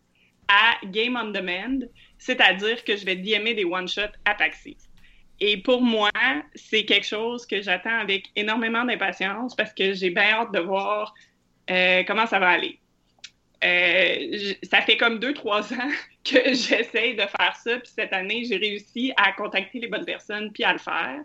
à 0.47 0.75
Game 0.85 1.19
on 1.21 1.29
Demand, 1.29 1.85
c'est-à-dire 2.17 2.83
que 2.83 2.95
je 2.95 3.05
vais 3.05 3.15
DMer 3.15 3.53
des 3.53 3.65
one-shots 3.65 4.15
à 4.25 4.35
Paxis. 4.35 4.77
Et 5.39 5.57
pour 5.57 5.81
moi, 5.81 6.11
c'est 6.55 6.85
quelque 6.85 7.05
chose 7.05 7.45
que 7.45 7.61
j'attends 7.61 7.97
avec 7.97 8.29
énormément 8.35 8.85
d'impatience 8.85 9.55
parce 9.55 9.73
que 9.73 9.93
j'ai 9.93 10.09
bien 10.09 10.31
hâte 10.31 10.53
de 10.53 10.59
voir 10.59 11.13
euh, 11.69 12.03
comment 12.07 12.25
ça 12.25 12.39
va 12.39 12.49
aller. 12.49 12.79
Euh, 13.63 14.53
ça 14.63 14.81
fait 14.81 14.97
comme 14.97 15.19
deux, 15.19 15.33
trois 15.33 15.73
ans 15.73 15.91
que 16.23 16.53
j'essaye 16.53 17.15
de 17.15 17.21
faire 17.21 17.55
ça, 17.61 17.77
puis 17.77 17.91
cette 17.93 18.13
année, 18.13 18.45
j'ai 18.45 18.57
réussi 18.57 19.11
à 19.17 19.31
contacter 19.33 19.79
les 19.79 19.87
bonnes 19.87 20.05
personnes 20.05 20.51
puis 20.51 20.63
à 20.63 20.73
le 20.73 20.79
faire. 20.79 21.21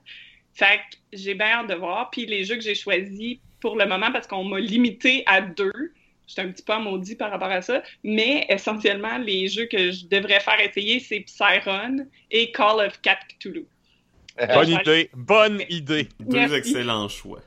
Fait 0.54 0.78
que 0.78 0.96
j'ai 1.12 1.34
bien 1.34 1.46
hâte 1.46 1.68
de 1.68 1.74
voir. 1.74 2.10
Puis 2.10 2.26
les 2.26 2.44
jeux 2.44 2.56
que 2.56 2.62
j'ai 2.62 2.74
choisis 2.74 3.38
pour 3.60 3.76
le 3.76 3.86
moment, 3.86 4.10
parce 4.10 4.26
qu'on 4.26 4.44
m'a 4.44 4.58
limité 4.58 5.22
à 5.26 5.40
deux, 5.40 5.92
j'étais 6.30 6.42
un 6.48 6.52
petit 6.52 6.62
peu 6.62 6.78
maudit 6.78 7.16
par 7.16 7.30
rapport 7.30 7.50
à 7.50 7.60
ça, 7.60 7.82
mais 8.04 8.46
essentiellement, 8.48 9.18
les 9.18 9.48
jeux 9.48 9.66
que 9.66 9.90
je 9.90 10.06
devrais 10.06 10.40
faire 10.40 10.60
essayer, 10.60 11.00
c'est 11.00 11.20
Psyron 11.20 12.06
et 12.30 12.52
Call 12.52 12.86
of 12.86 13.00
Cthulhu. 13.02 13.66
Bonne 14.38 14.64
je 14.64 14.74
vais 14.74 14.80
idée. 14.80 15.10
Bonne 15.14 15.62
idée. 15.68 16.08
Deux 16.20 16.38
Merci. 16.38 16.54
excellents 16.54 17.08
choix. 17.08 17.40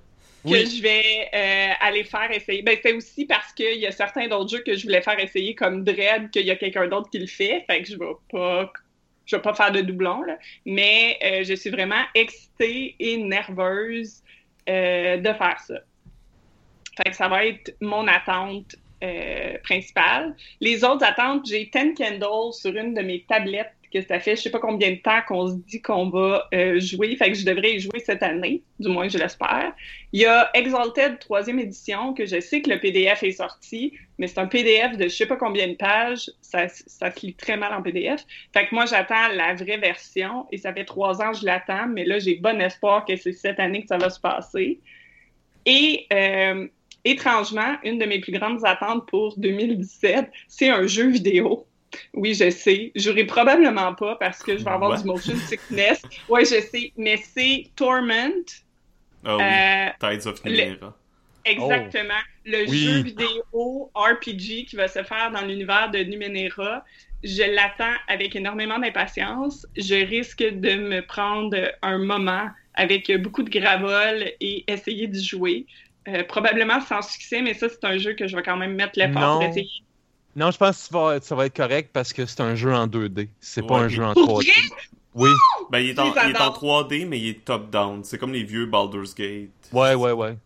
que 0.44 0.50
Oui. 0.50 0.66
je 0.66 0.82
vais 0.82 1.30
euh, 1.34 1.74
aller 1.80 2.04
faire 2.04 2.30
essayer. 2.32 2.62
Ben, 2.62 2.78
c'est 2.84 2.94
aussi 2.94 3.26
parce 3.26 3.54
qu'il 3.54 3.80
y 3.80 3.88
a 3.88 3.92
certains 3.92 4.28
d'autres 4.28 4.50
jeux 4.58 4.64
que 4.64 4.76
je 4.76 4.84
voulais 4.84 5.02
faire 5.02 5.18
essayer, 5.20 5.56
comme 5.56 5.84
Dread, 5.84 6.30
qu'il 6.30 6.46
y 6.46 6.52
a 6.52 6.56
quelqu'un 6.56 6.88
d'autre 6.88 7.10
qui 7.10 7.20
le 7.20 7.28
fait. 7.28 7.64
Fait 7.68 7.82
que 7.82 7.88
je 7.90 7.98
vais 7.98 8.14
pas 8.32 8.72
je 9.26 9.38
vais 9.38 9.42
pas 9.42 9.54
faire 9.54 9.72
de 9.72 9.80
doublons, 9.80 10.22
là, 10.24 10.38
mais 10.66 11.18
euh, 11.24 11.44
je 11.46 11.54
suis 11.54 11.70
vraiment 11.70 12.04
excitée 12.14 12.96
et 13.00 13.16
nerveuse 13.16 14.22
euh, 14.68 15.16
de 15.16 15.34
faire 15.34 15.60
ça. 15.66 15.76
Fait 16.98 17.10
que 17.10 17.16
ça 17.16 17.28
va 17.28 17.46
être 17.46 17.76
mon 17.82 18.08
attente 18.08 18.76
euh, 19.04 19.58
principale. 19.64 20.36
Les 20.62 20.84
autres 20.84 21.04
attentes, 21.06 21.46
j'ai 21.48 21.70
Ten 21.70 21.94
Candles 21.94 22.54
sur 22.54 22.76
une 22.76 22.94
de 22.94 23.02
mes 23.02 23.22
tablettes 23.28 23.74
que 23.94 24.02
ça 24.02 24.20
fait 24.20 24.36
je 24.36 24.42
sais 24.42 24.50
pas 24.50 24.60
combien 24.60 24.92
de 24.92 24.98
temps 24.98 25.22
qu'on 25.28 25.48
se 25.48 25.56
dit 25.68 25.82
qu'on 25.82 26.10
va 26.10 26.48
euh, 26.54 26.80
jouer. 26.80 27.16
Fait 27.16 27.32
que 27.32 27.38
je 27.38 27.46
devrais 27.46 27.76
y 27.76 27.80
jouer 27.80 28.00
cette 28.00 28.24
année, 28.24 28.64
du 28.80 28.90
moins 28.90 29.08
je 29.08 29.18
l'espère. 29.18 29.74
Il 30.12 30.22
y 30.22 30.26
a 30.26 30.50
Exalted 30.54 31.20
troisième 31.20 31.60
édition 31.60 32.14
que 32.14 32.26
je 32.26 32.40
sais 32.40 32.62
que 32.62 32.70
le 32.72 32.80
PDF 32.80 33.22
est 33.24 33.34
sorti, 33.34 33.94
mais 34.18 34.28
c'est 34.28 34.40
un 34.40 34.48
PDF 34.48 34.98
de 34.98 35.04
je 35.04 35.10
sais 35.10 35.28
pas 35.28 35.36
combien 35.36 35.68
de 35.68 35.76
pages. 35.76 36.32
Ça, 36.42 36.68
ça 36.68 37.12
se 37.12 37.26
lit 37.26 37.36
très 37.36 37.56
mal 37.56 37.74
en 37.74 37.84
PDF. 37.84 38.26
Fait 38.54 38.68
que 38.68 38.74
moi 38.74 38.86
j'attends 38.86 39.28
la 39.36 39.54
vraie 39.54 39.78
version 39.78 40.48
et 40.52 40.58
ça 40.58 40.74
fait 40.74 40.86
trois 40.86 41.22
ans 41.22 41.32
que 41.32 41.38
je 41.38 41.46
l'attends, 41.46 41.88
mais 41.88 42.04
là 42.06 42.18
j'ai 42.18 42.36
bon 42.36 42.60
espoir 42.62 43.06
que 43.06 43.16
c'est 43.16 43.34
cette 43.34 43.60
année 43.60 43.82
que 43.82 43.88
ça 43.88 43.98
va 43.98 44.10
se 44.10 44.20
passer. 44.20 44.80
Et 45.66 46.08
euh, 46.12 46.68
étrangement, 47.06 47.76
une 47.84 48.00
de 48.00 48.06
mes 48.06 48.20
plus 48.20 48.32
grandes 48.32 48.66
attentes 48.66 49.08
pour 49.10 49.38
2017, 49.38 50.30
c'est 50.48 50.70
un 50.70 50.88
jeu 50.88 51.10
vidéo. 51.10 51.66
Oui, 52.14 52.34
je 52.34 52.50
sais. 52.50 52.92
J'aurai 52.96 53.26
probablement 53.26 53.94
pas 53.94 54.16
parce 54.16 54.42
que 54.42 54.58
je 54.58 54.64
vais 54.64 54.72
avoir 54.72 54.92
Ouais. 54.92 54.98
du 54.98 55.04
motion 55.06 55.36
sickness. 55.36 56.02
Oui, 56.28 56.42
je 56.46 56.60
sais. 56.62 56.92
Mais 56.98 57.18
c'est 57.18 57.68
Torment. 57.76 58.32
Ah 59.26 59.38
oui, 59.38 59.44
Euh, 59.44 59.90
Tides 60.18 60.28
of 60.28 60.44
le- 60.44 60.52
Numenera. 60.52 60.98
Exactement. 61.46 62.14
Le 62.46 62.68
Oui. 62.70 62.78
jeu 62.78 63.02
vidéo 63.04 63.92
RPG 63.94 64.66
qui 64.66 64.76
va 64.76 64.88
se 64.88 65.04
faire 65.04 65.32
dans 65.32 65.42
l'univers 65.46 65.92
de 65.92 66.00
Numenera. 66.00 66.84
Je 67.24 67.44
l'attends 67.44 67.94
avec 68.08 68.36
énormément 68.36 68.80
d'impatience. 68.80 69.66
Je 69.78 69.96
risque 70.06 70.42
de 70.44 70.76
me 70.76 71.02
prendre 71.06 71.58
un 71.82 71.98
moment 72.00 72.48
avec 72.76 73.12
beaucoup 73.22 73.44
de 73.44 73.50
gravol 73.50 74.26
et 74.42 74.64
essayer 74.68 75.08
d'y 75.08 75.24
jouer. 75.24 75.68
Euh, 76.08 76.24
probablement 76.26 76.82
sans 76.82 77.02
succès, 77.02 77.42
mais 77.42 77.54
ça, 77.54 77.68
c'est 77.70 77.84
un 77.86 77.98
jeu 77.98 78.14
que 78.14 78.28
je 78.28 78.36
vais 78.36 78.44
quand 78.44 78.58
même 78.58 78.76
mettre 78.76 79.00
l'effort 79.00 79.14
pour 79.38 79.42
Non. 79.42 79.50
essayer. 79.50 79.70
Non, 80.36 80.52
je 80.52 80.58
pense 80.58 80.78
que 80.78 80.84
ça 80.94 80.98
va, 81.00 81.22
ça 81.22 81.36
va 81.36 81.46
être 81.46 81.56
correct 81.56 81.92
parce 81.94 82.12
que 82.12 82.26
c'est 82.26 82.42
un 82.42 82.56
jeu 82.56 82.74
en 82.74 82.88
2D. 82.88 83.30
C'est 83.40 83.66
pas 83.66 83.78
un 83.78 83.88
jeu 83.88 84.04
en 84.04 84.14
Pour 84.14 84.42
3D. 84.42 84.52
Oui, 85.16 85.30
Ben, 85.70 85.80
il 85.80 85.90
est, 85.90 86.00
en, 86.00 86.06
Je 86.12 86.20
les 86.20 86.26
il 86.26 86.32
est 86.32 86.38
en 86.40 86.48
adore. 86.48 86.64
3D, 86.90 87.08
mais 87.08 87.20
il 87.20 87.28
est 87.30 87.46
top-down. 87.46 88.04
C'est 88.04 88.18
comme 88.18 88.34
les 88.34 88.44
vieux 88.44 88.66
Baldur's 88.66 89.14
Gate. 89.14 89.50
ouais, 89.72 89.94
ouais, 89.94 90.12
ouais. 90.12 90.38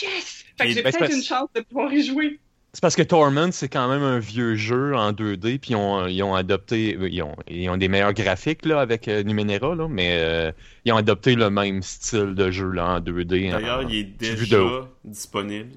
Yes! 0.00 0.44
Fait 0.58 0.66
que 0.66 0.72
j'ai 0.72 0.82
ben, 0.82 0.92
peut-être 0.92 1.14
une 1.14 1.22
chance 1.22 1.48
de 1.54 1.60
pouvoir 1.60 1.92
y 1.92 2.02
jouer. 2.04 2.40
C'est 2.74 2.80
parce 2.80 2.96
que 2.96 3.02
Torment, 3.02 3.52
c'est 3.52 3.68
quand 3.68 3.86
même 3.86 4.02
un 4.02 4.18
vieux 4.18 4.54
jeu 4.56 4.94
en 4.96 5.12
2D, 5.12 5.58
puis 5.58 5.70
ils 5.72 5.76
ont, 5.76 6.06
ils 6.06 6.22
ont 6.22 6.34
adopté, 6.34 6.96
ils 6.98 7.22
ont, 7.22 7.36
ils 7.46 7.68
ont 7.68 7.76
des 7.76 7.88
meilleurs 7.88 8.14
graphiques 8.14 8.64
là, 8.64 8.80
avec 8.80 9.08
euh, 9.08 9.22
Numenera, 9.24 9.74
là, 9.74 9.88
mais 9.90 10.16
euh, 10.18 10.52
ils 10.86 10.92
ont 10.92 10.96
adopté 10.96 11.34
le 11.34 11.50
même 11.50 11.82
style 11.82 12.34
de 12.34 12.50
jeu 12.50 12.70
là, 12.70 12.94
en 12.94 13.00
2D. 13.00 13.50
en- 13.54 13.60
D'ailleurs, 13.60 13.82
il 13.82 13.94
est 13.96 14.04
déjà 14.04 14.88
disponible, 15.04 15.72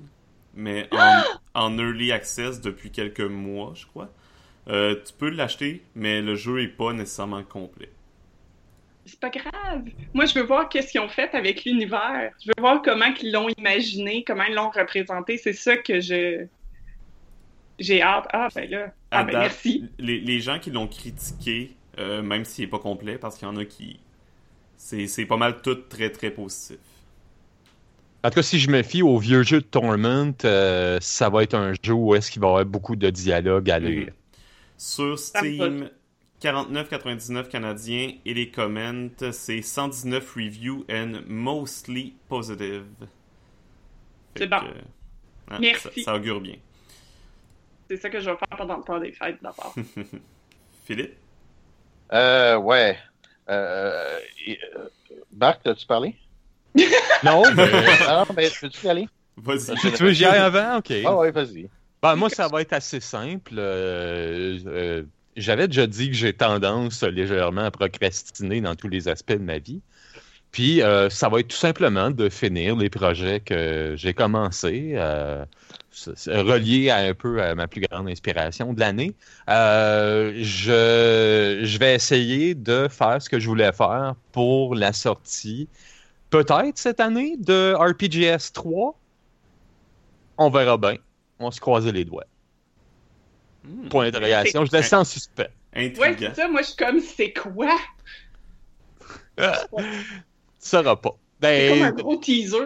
mais 0.55 0.87
en, 0.93 1.21
en 1.65 1.77
early 1.77 2.13
access 2.13 2.61
depuis 2.61 2.91
quelques 2.91 3.19
mois, 3.19 3.73
je 3.75 3.85
crois. 3.87 4.09
Euh, 4.69 4.95
tu 5.05 5.11
peux 5.13 5.29
l'acheter, 5.29 5.83
mais 5.95 6.21
le 6.21 6.35
jeu 6.35 6.61
est 6.63 6.69
pas 6.69 6.93
nécessairement 6.93 7.43
complet. 7.43 7.89
C'est 9.05 9.19
pas 9.19 9.29
grave. 9.29 9.83
Moi, 10.13 10.25
je 10.25 10.33
veux 10.39 10.45
voir 10.45 10.69
qu'est-ce 10.69 10.91
qu'ils 10.93 11.01
ont 11.01 11.09
fait 11.09 11.35
avec 11.35 11.65
l'univers. 11.65 12.31
Je 12.39 12.47
veux 12.47 12.53
voir 12.61 12.81
comment 12.81 13.05
ils 13.21 13.31
l'ont 13.33 13.49
imaginé, 13.57 14.23
comment 14.25 14.45
ils 14.45 14.55
l'ont 14.55 14.69
représenté. 14.71 15.37
C'est 15.37 15.53
ça 15.53 15.75
que 15.77 15.99
je 15.99 16.47
j'ai 17.79 18.01
hâte. 18.01 18.25
Ah 18.31 18.47
ben 18.53 18.69
là, 18.69 18.93
ah 19.11 19.23
ben 19.23 19.33
date, 19.33 19.41
merci. 19.41 19.89
Les, 19.99 20.19
les 20.19 20.39
gens 20.39 20.59
qui 20.59 20.71
l'ont 20.71 20.87
critiqué, 20.87 21.75
euh, 21.99 22.21
même 22.21 22.45
s'il 22.45 22.65
est 22.65 22.67
pas 22.69 22.79
complet, 22.79 23.17
parce 23.17 23.37
qu'il 23.37 23.47
y 23.47 23.51
en 23.51 23.57
a 23.57 23.65
qui. 23.65 23.99
C'est 24.77 25.07
c'est 25.07 25.25
pas 25.25 25.37
mal 25.37 25.61
tout 25.61 25.75
très 25.75 26.09
très 26.09 26.31
positif. 26.31 26.77
En 28.23 28.29
tout 28.29 28.35
cas, 28.35 28.43
si 28.43 28.59
je 28.59 28.71
me 28.71 28.81
fie 28.81 29.03
au 29.03 29.19
vieux 29.19 29.43
jeu 29.43 29.61
de 29.61 29.65
Torment, 29.65 30.33
euh, 30.45 30.97
ça 30.99 31.29
va 31.29 31.43
être 31.43 31.53
un 31.53 31.73
jeu 31.83 31.93
où 31.93 32.15
est-ce 32.15 32.31
qu'il 32.31 32.41
va 32.41 32.47
y 32.47 32.49
avoir 32.49 32.65
beaucoup 32.65 32.95
de 32.95 33.09
dialogue 33.09 33.69
à 33.69 33.77
lire. 33.77 34.07
Mhm. 34.07 34.13
Sur 34.77 35.19
Steam, 35.19 35.89
49,99 36.41 37.47
canadiens 37.47 38.13
et 38.25 38.33
les 38.33 38.49
comments, 38.49 39.31
c'est 39.31 39.61
119 39.61 40.33
reviews 40.35 40.85
and 40.89 41.21
mostly 41.27 42.15
positive. 42.27 42.85
C'est 44.35 44.47
bon. 44.47 44.59
que, 44.59 45.53
hein, 45.53 45.57
Merci. 45.61 46.03
Ça, 46.03 46.11
ça 46.11 46.15
augure 46.15 46.41
bien. 46.41 46.55
C'est 47.89 47.97
ça 47.97 48.09
que 48.09 48.19
je 48.19 48.29
vais 48.29 48.37
faire 48.37 48.57
pendant 48.57 48.77
le 48.77 48.83
temps 48.83 48.99
des 48.99 49.11
fêtes 49.11 49.37
d'abord. 49.41 49.75
Philippe? 50.85 51.15
Euh, 52.13 52.57
ouais. 52.57 52.97
Euh, 53.49 54.19
euh, 54.47 54.87
Marc, 55.35 55.65
as-tu 55.67 55.85
parlé? 55.85 56.15
Non, 57.23 57.43
mais 57.55 57.69
Ah 58.07 58.25
non, 58.27 58.35
mais 58.35 58.49
peux-tu 58.59 58.85
y 58.85 58.89
aller? 58.89 59.07
Vas-y. 59.37 59.75
tu 59.75 59.87
veux 59.87 60.09
que 60.09 60.11
j'y 60.13 60.25
aille 60.25 60.39
avant? 60.39 60.77
Ok. 60.77 60.91
Ah 61.05 61.15
ouais, 61.15 61.31
vas-y. 61.31 61.69
Ben, 62.01 62.15
moi, 62.15 62.29
ça 62.29 62.47
va 62.47 62.61
être 62.61 62.73
assez 62.73 62.99
simple. 62.99 63.53
Euh, 63.57 64.59
euh, 64.67 65.03
J'avais 65.35 65.67
déjà 65.67 65.87
dit 65.87 66.09
que 66.09 66.15
j'ai 66.15 66.33
tendance 66.33 67.01
légèrement 67.03 67.63
à 67.65 67.71
procrastiner 67.71 68.61
dans 68.61 68.75
tous 68.75 68.87
les 68.89 69.07
aspects 69.07 69.33
de 69.33 69.37
ma 69.39 69.57
vie. 69.57 69.81
Puis, 70.55 70.81
euh, 70.81 71.09
ça 71.09 71.27
va 71.27 71.41
être 71.41 71.49
tout 71.49 71.57
simplement 71.57 72.11
de 72.11 72.29
finir 72.29 72.77
les 72.77 72.89
projets 72.89 73.41
que 73.41 73.93
j'ai 73.97 74.13
commencés, 74.13 74.93
euh, 74.93 75.43
reliés 76.27 76.89
à 76.89 76.99
un 76.99 77.13
peu 77.13 77.43
à 77.43 77.53
ma 77.55 77.67
plus 77.67 77.81
grande 77.81 78.07
inspiration 78.07 78.71
de 78.71 78.79
l'année. 78.79 79.13
Euh, 79.49 80.31
je, 80.37 81.59
je 81.61 81.77
vais 81.77 81.95
essayer 81.95 82.55
de 82.55 82.87
faire 82.87 83.21
ce 83.21 83.27
que 83.27 83.37
je 83.37 83.49
voulais 83.49 83.73
faire 83.73 84.15
pour 84.31 84.75
la 84.75 84.93
sortie, 84.93 85.67
peut-être 86.29 86.77
cette 86.77 87.01
année, 87.01 87.35
de 87.37 87.73
RPGS 87.73 88.53
3. 88.53 88.97
On 90.37 90.49
verra 90.49 90.77
bien. 90.77 90.95
On 91.37 91.49
va 91.49 91.51
se 91.51 91.59
croiser 91.59 91.91
les 91.91 92.05
doigts. 92.05 92.27
Hmm, 93.65 93.89
Point 93.89 94.05
d'interrogation. 94.05 94.63
Je 94.63 94.71
laisse 94.71 94.87
ça 94.87 95.01
en 95.01 95.03
suspens. 95.03 95.47
Ouais, 95.75 95.93
c'est 96.17 96.33
ça. 96.33 96.47
Moi, 96.47 96.61
je 96.61 96.67
suis 96.67 96.77
comme, 96.77 97.01
c'est 97.01 97.33
quoi? 97.33 97.77
Tu 100.65 100.71
sauras 100.71 100.95
pas. 100.95 101.15
C'est 101.41 101.69
comme 101.69 101.81
un 101.83 101.91
Ben, 101.91 101.95
gros 102.01 102.17
teaser. 102.17 102.57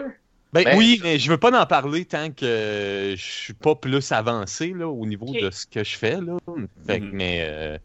ben 0.54 0.64
Ben, 0.64 0.78
oui, 0.78 1.00
mais 1.02 1.18
je 1.18 1.30
veux 1.30 1.36
pas 1.38 1.52
en 1.60 1.66
parler 1.66 2.06
tant 2.06 2.30
que 2.30 3.14
je 3.14 3.22
suis 3.22 3.52
pas 3.52 3.74
plus 3.74 4.10
avancé 4.10 4.72
là, 4.72 4.88
au 4.88 5.04
niveau 5.04 5.26
de 5.32 5.50
ce 5.50 5.66
que 5.66 5.84
je 5.84 5.96
fais. 5.98 6.18
Là. 6.20 6.38
Fait 6.86 6.98
Mhm. 7.00 7.10
mais 7.12 7.44
euh, 7.46 7.78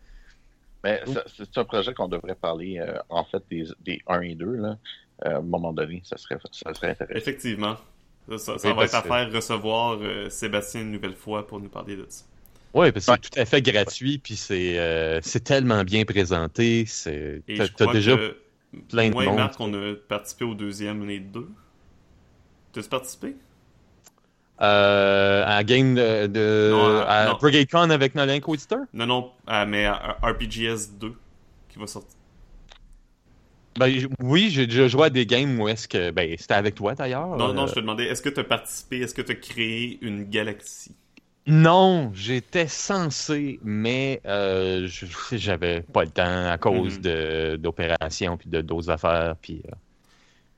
Mais 0.86 1.02
ça- 1.08 1.24
c'est 1.36 1.58
un 1.58 1.66
projet 1.66 1.94
qu'on 1.94 2.08
devrait 2.08 2.36
parler, 2.36 2.78
euh, 2.80 2.98
en 3.10 3.26
fait, 3.26 3.44
des, 3.50 3.66
des 3.82 4.00
1 4.08 4.22
et 4.22 4.36
2, 4.36 4.56
là. 4.56 4.78
Euh, 5.26 5.36
à 5.36 5.38
un 5.38 5.42
moment 5.42 5.74
donné, 5.74 6.02
ça 6.06 6.16
serait, 6.18 6.38
ça 6.52 6.74
serait 6.74 6.92
intéressant. 6.92 7.16
Effectivement. 7.18 7.76
Ça, 8.30 8.38
ça- 8.38 8.58
ça 8.60 8.70
Oui, 8.70 8.76
va 8.76 8.84
être 8.86 8.96
à 8.96 9.02
faire 9.02 9.32
recevoir 9.32 9.98
euh, 10.02 10.30
Sébastien 10.30 10.82
une 10.82 10.92
nouvelle 10.92 11.16
fois 11.16 11.46
pour 11.48 11.60
nous 11.60 11.70
parler 11.70 11.96
de 11.98 12.06
ça. 12.08 12.24
ouais, 12.74 12.92
parce 12.92 13.06
que 13.08 13.12
Ouais. 13.12 13.18
c'est 13.24 13.30
tout 13.32 13.40
à 13.40 13.46
fait 13.46 13.62
gratuit, 13.62 14.18
puis 14.20 14.36
c'est 14.36 14.78
euh, 14.80 15.20
c'est 15.24 15.44
tellement 15.44 15.84
bien 15.84 16.06
présenté. 16.06 16.86
C'est 16.88 17.42
Et 17.48 17.58
t'as 17.58 17.66
je 17.66 17.72
t'as 17.72 17.86
crois 17.86 17.94
déjà 17.94 18.16
que 18.16 18.38
plein 18.90 19.10
de 19.10 19.14
moi 19.14 19.24
et 19.24 19.28
monde. 19.28 19.38
Marc, 19.38 19.60
on 19.60 19.74
a 19.74 19.94
participé 20.08 20.46
au 20.46 20.54
deuxième, 20.56 21.10
est 21.10 21.20
deux. 21.20 21.50
T'as-tu 22.74 22.90
participé? 22.90 23.36
Euh, 24.62 25.44
à 25.46 25.64
game 25.64 25.96
de, 25.96 26.28
de 26.28 26.70
Non, 26.72 26.98
à- 27.00 27.04
à 27.04 27.26
non. 27.28 27.38
Brigade 27.42 27.70
Con 27.70 27.90
avec 27.90 28.16
notre 28.16 28.32
inquisiteur. 28.32 28.80
Non, 28.94 29.06
non, 29.06 29.32
mais 29.68 29.86
à- 29.86 30.18
RPGS 30.24 30.92
2 31.00 31.14
qui 31.70 31.78
va 31.80 31.88
sortir. 31.88 32.18
Ben, 33.78 33.94
oui, 34.22 34.50
j'ai 34.52 34.68
déjà 34.68 34.88
joué 34.88 35.08
à 35.08 35.10
des 35.10 35.26
games 35.26 35.60
où 35.60 35.68
est-ce 35.68 35.90
que 35.90 36.10
ben 36.12 36.34
c'était 36.40 36.54
avec 36.54 36.76
toi 36.76 36.96
d'ailleurs. 36.96 37.28
Non, 37.36 37.50
euh, 37.50 37.54
non, 37.54 37.68
je 37.68 37.74
te 37.74 37.80
demandais, 37.82 38.06
est-ce 38.06 38.22
que 38.22 38.30
tu 38.30 38.40
as 38.40 38.46
participé, 38.46 39.00
est-ce 39.00 39.14
que 39.14 39.22
tu 39.22 39.34
as 39.34 39.36
créé 39.36 40.00
une 40.02 40.24
galaxie? 40.24 40.96
Non, 41.48 42.12
j'étais 42.14 42.68
censé, 42.68 43.60
mais 43.64 44.20
euh, 44.26 44.88
je- 44.88 45.06
j'avais 45.38 45.82
pas 45.84 46.04
le 46.04 46.10
temps 46.12 46.48
à 46.50 46.58
cause 46.58 46.98
Mhm. 46.98 47.02
de 47.02 47.56
d'opérations 47.62 48.36
puis 48.38 48.50
de 48.50 48.62
d'autres 48.62 48.90
affaires. 48.90 49.36
Puis, 49.42 49.62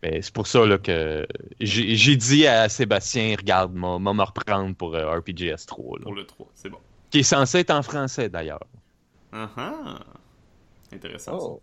euh, 0.05 0.19
c'est 0.21 0.33
pour 0.33 0.47
ça 0.47 0.65
là, 0.65 0.77
que 0.77 1.27
j'ai 1.59 1.95
j'ai 1.95 2.15
dit 2.17 2.47
à 2.47 2.69
Sébastien, 2.69 3.35
regarde, 3.37 3.73
m'a 3.73 3.99
m'a 3.99 4.13
me 4.13 4.23
reprendre 4.23 4.75
pour 4.75 4.95
euh, 4.95 5.17
RPGS 5.19 5.65
3, 5.67 5.99
là, 5.99 6.05
Pour 6.05 6.15
le 6.15 6.25
3, 6.25 6.47
c'est 6.55 6.69
bon. 6.69 6.79
qui 7.11 7.19
est 7.19 7.23
censé 7.23 7.59
être 7.59 7.71
en 7.71 7.83
français 7.83 8.29
d'ailleurs. 8.29 8.65
Ah 9.31 9.49
ah! 9.57 10.05
Intéressant. 10.93 11.39
ça. 11.39 11.45
Oh, 11.45 11.61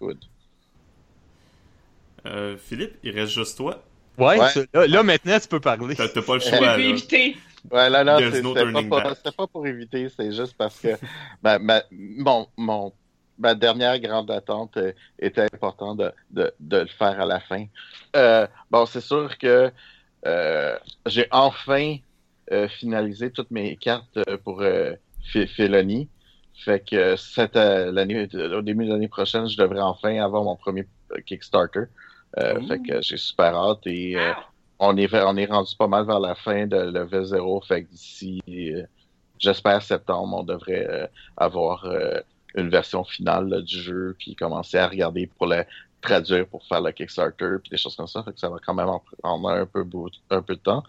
good. 0.00 0.18
Euh, 2.26 2.56
Philippe, 2.56 2.96
il 3.02 3.10
reste 3.18 3.32
juste 3.32 3.56
toi? 3.56 3.82
Ouais, 4.18 4.36
là, 4.72 4.86
là, 4.86 5.02
maintenant 5.02 5.38
tu 5.40 5.48
peux 5.48 5.60
parler. 5.60 5.96
T'as 5.96 6.08
t'as 6.08 6.22
pas 6.22 6.34
le 6.34 6.40
Je 6.40 6.48
choix, 6.48 6.60
peux 6.60 6.64
là. 6.66 6.78
éviter. 6.78 7.36
Ouais, 7.70 7.88
là, 7.90 8.04
là, 8.04 8.18
There's 8.18 8.34
c'est- 8.34 8.42
no 8.42 8.54
c'était 8.54 8.72
pas, 8.72 9.12
pour- 9.48 9.62
pas 9.62 9.68
éviter, 9.68 10.08
c'est 10.08 10.32
juste 10.32 10.54
parce 10.56 10.78
que 10.78 10.88
ma, 11.42 11.58
ma, 11.58 11.82
mon, 11.90 12.46
mon, 12.56 12.92
ma 13.38 13.54
dernière 13.54 13.98
grande 13.98 14.30
attente 14.30 14.76
euh, 14.76 14.92
était 15.18 15.42
importante 15.52 15.98
de, 15.98 16.12
de, 16.30 16.52
de 16.60 16.76
le 16.78 16.86
faire 16.86 17.20
à 17.20 17.24
la 17.26 17.40
fin. 17.40 17.64
Euh, 18.16 18.46
bon, 18.70 18.84
c'est 18.86 19.00
sûr 19.00 19.36
que 19.38 19.70
euh, 20.26 20.78
j'ai 21.06 21.26
enfin 21.30 21.96
euh, 22.52 22.68
finalisé 22.68 23.30
toutes 23.30 23.50
mes 23.50 23.76
cartes 23.76 24.18
euh, 24.28 24.36
pour 24.36 24.60
euh, 24.62 24.94
Felony. 25.56 26.08
Fait 26.64 26.80
que 26.88 27.16
cette 27.16 27.56
l'année, 27.56 28.28
au 28.32 28.62
début 28.62 28.84
de 28.86 28.92
l'année 28.92 29.08
prochaine, 29.08 29.48
je 29.48 29.56
devrais 29.56 29.80
enfin 29.80 30.16
avoir 30.22 30.44
mon 30.44 30.54
premier 30.54 30.86
Kickstarter. 31.26 31.84
Euh, 32.38 32.60
fait 32.68 32.78
que 32.80 33.02
j'ai 33.02 33.16
super 33.16 33.54
hâte 33.56 33.86
et 33.86 34.16
euh. 34.16 34.32
On 34.78 34.96
est 34.96 35.46
rendu 35.46 35.76
pas 35.76 35.86
mal 35.86 36.06
vers 36.06 36.20
la 36.20 36.34
fin 36.34 36.66
de 36.66 36.76
level 36.76 37.24
0. 37.24 37.60
Fait 37.62 37.84
que 37.84 37.90
d'ici, 37.90 38.42
euh, 38.48 38.82
j'espère 39.38 39.82
septembre, 39.82 40.36
on 40.38 40.42
devrait 40.42 40.86
euh, 40.88 41.06
avoir 41.36 41.84
euh, 41.84 42.20
une 42.54 42.68
version 42.68 43.04
finale 43.04 43.62
du 43.62 43.80
jeu 43.80 44.16
puis 44.18 44.34
commencer 44.34 44.78
à 44.78 44.88
regarder 44.88 45.26
pour 45.26 45.46
le 45.46 45.64
traduire 46.00 46.46
pour 46.46 46.64
faire 46.66 46.82
le 46.82 46.92
Kickstarter 46.92 47.56
puis 47.62 47.70
des 47.70 47.76
choses 47.76 47.96
comme 47.96 48.06
ça. 48.06 48.24
Ça 48.36 48.48
va 48.48 48.56
quand 48.64 48.74
même 48.74 48.88
en 48.88 49.02
prendre 49.22 49.48
un 49.48 49.66
peu 49.66 49.84
de 49.84 50.54
temps. 50.54 50.84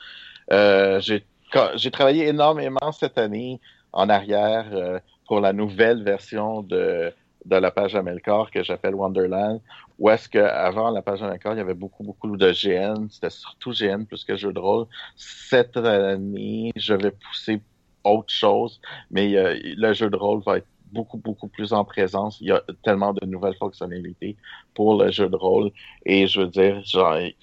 J'ai 1.00 1.92
travaillé 1.92 2.28
énormément 2.28 2.92
cette 2.92 3.18
année 3.18 3.60
en 3.94 4.10
arrière 4.10 5.00
pour 5.26 5.40
la 5.40 5.54
nouvelle 5.54 6.04
version 6.04 6.62
de 6.62 7.14
de 7.46 7.56
la 7.56 7.72
page 7.72 7.96
Amelcor 7.96 8.52
que 8.52 8.64
j'appelle 8.64 8.96
Wonderland, 8.96 9.62
où 10.00 10.10
est-ce 10.10 10.28
que 10.28 10.40
avant 10.40 10.92
la 10.92 11.02
page 11.02 11.24
Amelcor, 11.24 11.54
il 11.54 11.58
y 11.58 11.62
avait 11.62 11.74
beaucoup, 11.74 12.04
beaucoup 12.04 12.36
de 12.36 12.52
GN, 12.52 13.08
c'était 13.10 13.30
surtout 13.30 13.72
GN 13.72 14.04
plus 14.06 14.24
que 14.24 14.36
jeu 14.36 14.52
de 14.52 14.60
rôle. 14.60 14.88
Cette 15.16 15.78
année, 15.78 16.72
je 16.76 16.94
vais 16.94 17.12
pousser 17.12 17.62
autre 18.04 18.34
chose, 18.34 18.82
mais 19.10 19.36
euh, 19.36 19.58
le 19.64 19.94
jeu 19.94 20.10
de 20.10 20.16
rôle 20.16 20.42
va 20.44 20.58
être 20.58 20.68
beaucoup, 20.92 21.18
beaucoup 21.18 21.48
plus 21.48 21.74
en 21.74 21.84
présence. 21.86 22.40
Il 22.42 22.48
y 22.48 22.52
a 22.52 22.62
tellement 22.84 23.14
de 23.14 23.26
nouvelles 23.26 23.56
fonctionnalités 23.56 24.36
pour 24.74 25.02
le 25.02 25.12
jeu 25.12 25.30
de 25.30 25.36
rôle, 25.36 25.72
et 26.06 26.28
je 26.28 26.42
veux 26.42 26.48
dire, 26.48 26.82
j'en 26.86 27.16
ai 27.16 27.36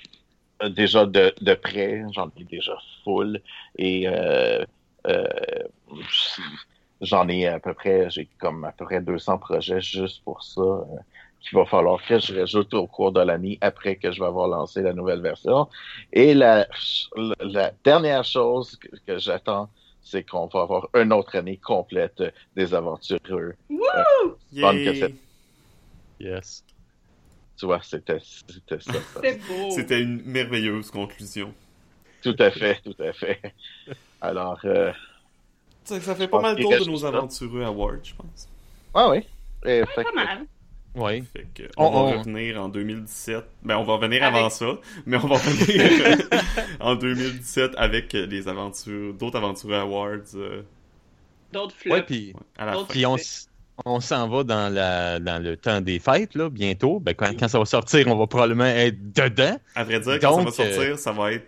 déjà 0.70 1.06
de, 1.06 1.34
de 1.40 1.54
près, 1.54 2.04
j'en 2.12 2.30
ai 2.36 2.44
déjà 2.44 2.76
full, 3.04 3.40
et 3.76 4.08
euh, 4.08 4.64
euh, 5.06 5.26
j'en 7.00 7.28
ai 7.28 7.46
à 7.48 7.58
peu 7.58 7.74
près, 7.74 8.08
j'ai 8.10 8.26
comme 8.38 8.64
à 8.64 8.72
peu 8.72 8.84
près 8.84 9.00
200 9.00 9.38
projets 9.38 9.80
juste 9.80 10.22
pour 10.24 10.42
ça, 10.42 10.62
qu'il 11.42 11.58
va 11.58 11.66
falloir 11.66 12.00
que 12.06 12.18
je 12.18 12.38
rajoute 12.38 12.72
au 12.74 12.86
cours 12.86 13.12
de 13.12 13.20
l'année 13.20 13.58
après 13.60 13.96
que 13.96 14.10
je 14.12 14.20
vais 14.20 14.26
avoir 14.26 14.48
lancé 14.48 14.80
la 14.82 14.92
nouvelle 14.92 15.20
version. 15.20 15.68
Et 16.12 16.34
la, 16.34 16.66
la 17.40 17.70
dernière 17.84 18.24
chose 18.24 18.76
que, 18.76 18.88
que 19.06 19.18
j'attends, 19.18 19.68
c'est 20.02 20.24
qu'on 20.24 20.46
va 20.46 20.60
avoir 20.62 20.88
une 20.94 21.12
autre 21.12 21.36
année 21.36 21.56
complète 21.58 22.22
des 22.56 22.72
aventureux. 22.74 23.54
Bonne 23.70 24.76
Yay! 24.76 24.84
cassette. 24.84 25.14
Yes. 26.20 26.64
Tu 27.58 27.66
vois, 27.66 27.80
c'était 27.82 28.18
c'était 28.20 28.80
ça. 28.82 28.92
ça. 28.92 29.20
C'est 29.22 29.38
beau. 29.46 29.70
C'était 29.70 30.00
une 30.00 30.22
merveilleuse 30.24 30.90
conclusion. 30.90 31.52
Tout 32.22 32.36
à 32.38 32.50
fait, 32.50 32.80
tout 32.84 32.94
à 33.02 33.12
fait. 33.12 33.40
Alors, 34.20 34.60
euh, 34.64 34.92
Ça, 35.84 36.00
ça 36.00 36.14
fait 36.14 36.28
pas 36.28 36.40
mal 36.40 36.54
qu'il 36.56 36.64
d'autres 36.64 36.84
de 36.84 36.90
nos 36.90 37.04
aventureux 37.04 37.62
awards, 37.64 38.02
je 38.04 38.14
pense. 38.14 38.48
ah 38.94 39.10
oui. 39.10 39.18
Et, 39.64 39.84
fait 39.86 40.02
Pas 40.02 40.04
que- 40.04 40.14
mal. 40.14 40.46
Oui. 40.94 41.22
Fait 41.32 41.46
que 41.54 41.62
On- 41.76 41.86
on, 41.86 41.90
va 41.90 41.98
on- 41.98 42.18
revenir 42.18 42.62
en 42.62 42.68
2017. 42.68 43.44
Ben, 43.62 43.76
on 43.78 43.84
va 43.84 43.94
revenir 43.94 44.22
Avec- 44.22 44.36
avant 44.38 44.50
ça, 44.50 44.66
mais 45.06 45.16
on 45.16 45.26
va 45.26 45.36
revenir 45.36 46.18
en 46.80 46.94
2017 46.96 47.72
avec 47.76 48.12
les 48.12 48.46
aventures, 48.48 49.14
d'autres 49.14 49.38
aventures 49.38 49.74
awards 49.74 50.34
euh, 50.34 50.62
D'autres 51.52 51.74
flops. 51.74 51.94
Ouais, 51.94 52.02
puis 52.02 52.34
on, 53.84 54.00
s'en 54.00 54.28
va 54.28 54.44
dans, 54.44 54.72
la, 54.72 55.18
dans 55.18 55.42
le 55.42 55.56
temps 55.56 55.80
des 55.80 55.98
fêtes, 55.98 56.34
là, 56.34 56.48
bientôt. 56.50 57.00
Ben, 57.00 57.14
quand, 57.14 57.30
quand 57.38 57.48
ça 57.48 57.58
va 57.58 57.64
sortir, 57.64 58.06
on 58.08 58.16
va 58.16 58.26
probablement 58.26 58.64
être 58.66 59.12
dedans. 59.12 59.58
À 59.74 59.84
vrai 59.84 60.00
dire, 60.00 60.18
quand 60.20 60.36
Donc, 60.42 60.52
ça 60.52 60.62
va 60.64 60.70
sortir, 60.72 60.92
euh, 60.92 60.96
ça 60.96 61.12
va 61.12 61.32
être 61.32 61.46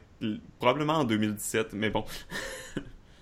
probablement 0.59 0.95
en 0.95 1.05
2017, 1.05 1.69
mais 1.75 1.91
bon. 1.91 2.05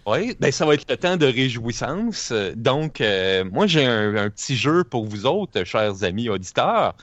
Oui, 0.06 0.34
ben 0.40 0.50
ça 0.50 0.66
va 0.66 0.74
être 0.74 0.90
le 0.90 0.96
temps 0.96 1.16
de 1.16 1.26
réjouissance. 1.26 2.32
Donc, 2.56 3.00
euh, 3.00 3.44
moi, 3.44 3.66
j'ai 3.66 3.86
un, 3.86 4.16
un 4.16 4.30
petit 4.30 4.56
jeu 4.56 4.82
pour 4.82 5.06
vous 5.06 5.26
autres, 5.26 5.62
chers 5.64 6.02
amis 6.02 6.28
auditeurs. 6.28 6.96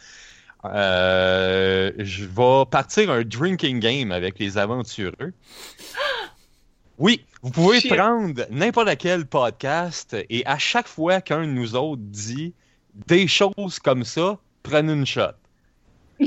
Euh, 0.65 1.91
je 1.97 2.25
vais 2.25 2.65
partir 2.69 3.09
un 3.09 3.23
drinking 3.23 3.79
game 3.79 4.11
avec 4.11 4.39
les 4.39 4.57
aventureux. 4.57 5.33
Oui, 7.01 7.23
vous 7.41 7.51
pouvez 7.51 7.79
Shit. 7.79 7.95
prendre 7.95 8.45
n'importe 8.49 8.97
quel 8.97 9.25
podcast 9.25 10.17
et 10.29 10.45
à 10.45 10.57
chaque 10.57 10.89
fois 10.89 11.21
qu'un 11.21 11.43
de 11.43 11.51
nous 11.51 11.73
autres 11.73 12.01
dit 12.03 12.53
des 13.07 13.25
choses 13.25 13.79
comme 13.79 14.03
ça, 14.03 14.37
prenez 14.63 14.91
une 14.91 15.05
shot. 15.05 15.31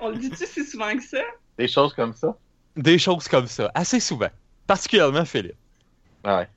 On 0.00 0.08
le 0.08 0.16
dit-tu 0.18 0.46
si 0.46 0.64
souvent 0.64 0.96
que 0.96 1.02
ça? 1.04 1.22
des 1.56 1.68
choses 1.68 1.94
comme 1.94 2.12
ça? 2.12 2.36
Des 2.74 2.98
choses 2.98 3.28
comme 3.28 3.46
ça, 3.46 3.70
assez 3.72 4.00
souvent. 4.00 4.30
Particulièrement 4.66 5.24
Philippe. 5.24 5.54
Ah 6.24 6.38
ouais. 6.38 6.48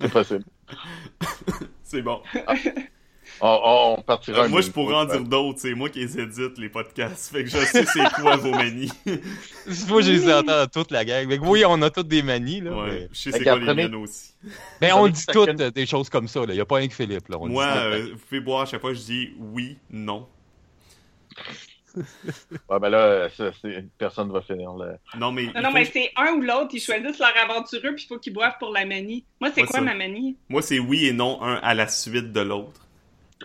C'est 0.00 0.12
possible. 0.12 0.44
C'est 1.82 2.02
bon. 2.02 2.20
On, 3.40 3.96
on 3.98 4.02
partira. 4.02 4.44
Euh, 4.44 4.48
moi, 4.48 4.60
je 4.60 4.70
pourrais 4.70 4.94
en 4.94 5.04
dire 5.04 5.22
d'autres. 5.24 5.58
C'est 5.60 5.74
moi 5.74 5.88
qui 5.88 5.98
les 6.00 6.18
édite, 6.18 6.58
les 6.58 6.68
podcasts. 6.68 7.32
Fait 7.32 7.44
que 7.44 7.50
je 7.50 7.58
sais 7.58 7.84
c'est 7.84 8.12
quoi 8.14 8.36
vos 8.36 8.50
manies. 8.50 8.90
Moi, 9.88 10.00
je 10.02 10.12
les 10.12 10.32
entends 10.32 10.66
toute 10.72 10.90
la 10.90 11.04
gang. 11.04 11.26
Mais 11.28 11.38
oui, 11.38 11.64
on 11.66 11.80
a 11.82 11.90
toutes 11.90 12.08
des 12.08 12.22
manies, 12.22 12.60
là. 12.60 12.70
mais- 12.70 12.76
ouais, 12.76 13.08
je 13.12 13.18
sais 13.18 13.32
c'est 13.32 13.44
quoi 13.44 13.58
les 13.58 13.74
miennes 13.74 13.94
aussi. 13.96 14.34
Ben, 14.80 14.94
on 14.94 15.08
dit 15.08 15.24
toutes 15.26 15.60
euh, 15.60 15.70
des 15.70 15.86
choses 15.86 16.08
comme 16.08 16.28
ça. 16.28 16.42
Il 16.48 16.52
n'y 16.54 16.60
a 16.60 16.64
pas 16.64 16.76
rien 16.76 16.88
que 16.88 16.94
Philippe. 16.94 17.28
Là. 17.28 17.36
On 17.40 17.48
Moi, 17.48 17.66
dit- 17.66 17.78
euh, 17.78 18.08
vous 18.12 18.18
pouvez 18.18 18.40
boire 18.40 18.62
à 18.62 18.66
chaque 18.66 18.80
fois 18.80 18.94
je 18.94 19.00
dis 19.00 19.30
oui, 19.38 19.76
non. 19.90 20.26
Ouais, 22.68 22.78
ben 22.80 22.88
là, 22.90 23.28
ça, 23.30 23.50
c'est- 23.60 23.84
personne 23.96 24.30
va 24.30 24.42
finir 24.42 24.72
le. 24.74 24.96
Non, 25.18 25.32
mais. 25.32 25.46
Non, 25.54 25.62
non, 25.62 25.70
mais 25.72 25.86
que- 25.86 25.92
c'est 25.92 26.10
un 26.16 26.32
ou 26.34 26.42
l'autre. 26.42 26.70
Ils 26.74 26.80
choisissent 26.80 27.18
leur 27.18 27.32
aventureux, 27.36 27.94
puis 27.94 28.04
il 28.04 28.06
faut 28.06 28.18
qu'ils 28.18 28.32
boivent 28.34 28.58
pour 28.58 28.72
la 28.72 28.84
manie. 28.84 29.24
Moi, 29.40 29.50
c'est 29.54 29.62
quoi 29.62 29.78
ça. 29.78 29.80
ma 29.80 29.94
manie? 29.94 30.36
Moi, 30.48 30.60
c'est 30.62 30.78
oui 30.78 31.06
et 31.06 31.12
non, 31.12 31.42
un 31.42 31.54
à 31.56 31.74
la 31.74 31.88
suite 31.88 32.32
de 32.32 32.40
l'autre. 32.40 32.80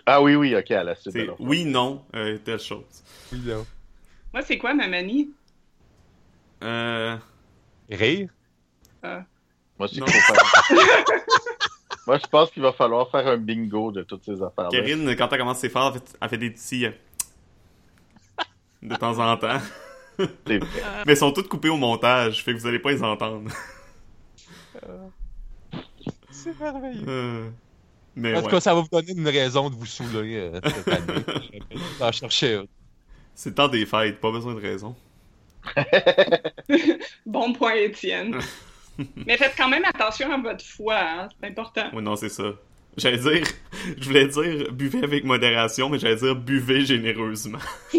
Ah 0.06 0.22
oui, 0.22 0.34
oui, 0.34 0.54
ok, 0.56 0.70
à 0.72 0.84
la 0.84 0.94
suite. 0.94 1.12
C'est 1.12 1.22
alors. 1.22 1.36
oui, 1.40 1.64
non, 1.64 2.04
euh, 2.14 2.36
telle 2.44 2.58
chose. 2.60 2.84
Moi, 3.32 4.42
c'est 4.42 4.58
quoi 4.58 4.74
ma 4.74 4.88
manie? 4.88 5.30
Euh. 6.62 7.16
Rire? 7.90 8.28
Moi, 9.02 9.88
c'est 9.88 9.98
Non. 10.00 10.06
qu'il 10.06 10.14
faut 10.20 10.34
faire- 10.34 10.84
Moi, 12.06 12.18
je 12.18 12.26
pense 12.26 12.50
qu'il 12.50 12.62
va 12.62 12.72
falloir 12.72 13.10
faire 13.10 13.26
un 13.28 13.36
bingo 13.36 13.92
de 13.92 14.02
toutes 14.02 14.24
ces 14.24 14.42
affaires-là. 14.42 14.70
Karine, 14.72 15.14
quand 15.16 15.28
elle 15.32 15.38
commence 15.38 15.58
ses 15.58 15.68
phares, 15.68 15.92
elle 15.94 16.00
fait, 16.00 16.18
elle 16.20 16.28
fait 16.28 16.38
des 16.38 16.50
petits. 16.50 16.86
De 18.82 18.96
temps 18.96 19.18
en 19.18 19.36
temps. 19.36 19.58
Vrai. 20.18 20.60
Mais 21.06 21.12
ils 21.14 21.16
sont 21.16 21.32
toutes 21.32 21.48
coupées 21.48 21.70
au 21.70 21.76
montage, 21.76 22.44
fait 22.44 22.52
que 22.52 22.58
vous 22.58 22.66
allez 22.66 22.78
pas 22.78 22.90
les 22.90 23.02
entendre. 23.02 23.50
C'est 26.30 26.58
merveilleux. 26.58 27.04
Euh, 27.08 27.50
Mais 28.16 28.34
En 28.34 28.40
tout 28.40 28.46
ouais. 28.46 28.48
Ah, 28.48 28.50
cas, 28.56 28.60
ça 28.60 28.74
va 28.74 28.80
vous 28.80 28.88
donner 28.90 29.12
une 29.12 29.28
raison 29.28 29.70
de 29.70 29.74
vous 29.74 29.86
saouler 29.86 30.36
euh, 30.36 30.60
cette 30.64 30.88
année. 30.88 31.62
Chercher. 32.12 32.62
C'est 33.34 33.50
le 33.50 33.54
temps 33.54 33.68
des 33.68 33.86
fêtes, 33.86 34.20
pas 34.20 34.30
besoin 34.30 34.54
de 34.54 34.60
raison. 34.60 34.96
Bon 37.26 37.52
point, 37.52 37.74
Étienne. 37.74 38.38
Mais 39.26 39.36
faites 39.36 39.54
quand 39.56 39.68
même 39.68 39.84
attention 39.84 40.30
à 40.32 40.38
votre 40.38 40.64
foi, 40.64 40.98
hein, 41.00 41.28
c'est 41.40 41.48
important. 41.48 41.94
Ouais, 41.94 42.02
non, 42.02 42.16
c'est 42.16 42.28
ça. 42.28 42.52
J'allais 42.96 43.18
dire, 43.18 43.46
je 43.98 44.04
voulais 44.04 44.26
dire 44.28 44.72
buvez 44.72 45.02
avec 45.02 45.24
modération, 45.24 45.88
mais 45.88 45.98
j'allais 45.98 46.16
dire 46.16 46.36
buvez 46.36 46.84
généreusement. 46.84 47.58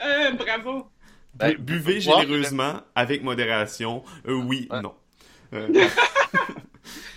Euh, 0.00 0.32
bravo. 0.32 0.90
Ben, 1.34 1.52
Bu- 1.54 1.58
buvez 1.58 2.00
généreusement 2.00 2.80
avec 2.94 3.22
modération. 3.22 4.04
Euh, 4.26 4.34
oui, 4.34 4.68
Ouais. 4.70 4.80
non. 4.82 4.94
Euh, 5.52 5.68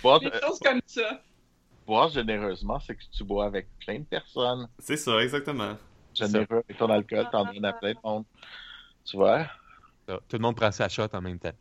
Boire, 0.02 0.20
Des 0.20 0.30
choses 0.42 0.58
comme 0.64 0.80
ça. 0.86 1.22
boire 1.86 2.08
généreusement, 2.08 2.80
c'est 2.80 2.94
que 2.94 3.02
tu 3.16 3.22
bois 3.24 3.46
avec 3.46 3.68
plein 3.84 3.98
de 3.98 4.04
personnes. 4.04 4.68
c'est 4.78 4.96
ça, 4.96 5.18
exactement. 5.22 5.76
Généreux 6.14 6.62
avec 6.68 6.76
ton 6.78 6.88
alcool, 6.90 7.28
t'en 7.30 7.44
donnes 7.44 7.64
à 7.64 7.72
plein 7.72 7.92
de 7.92 7.98
monde. 8.02 8.24
Tu 9.04 9.16
vois? 9.16 9.46
Tout 10.06 10.16
le 10.32 10.38
monde 10.38 10.56
prend 10.56 10.72
sa 10.72 10.88
shot 10.88 11.06
en 11.12 11.20
même 11.20 11.38
temps. 11.38 11.52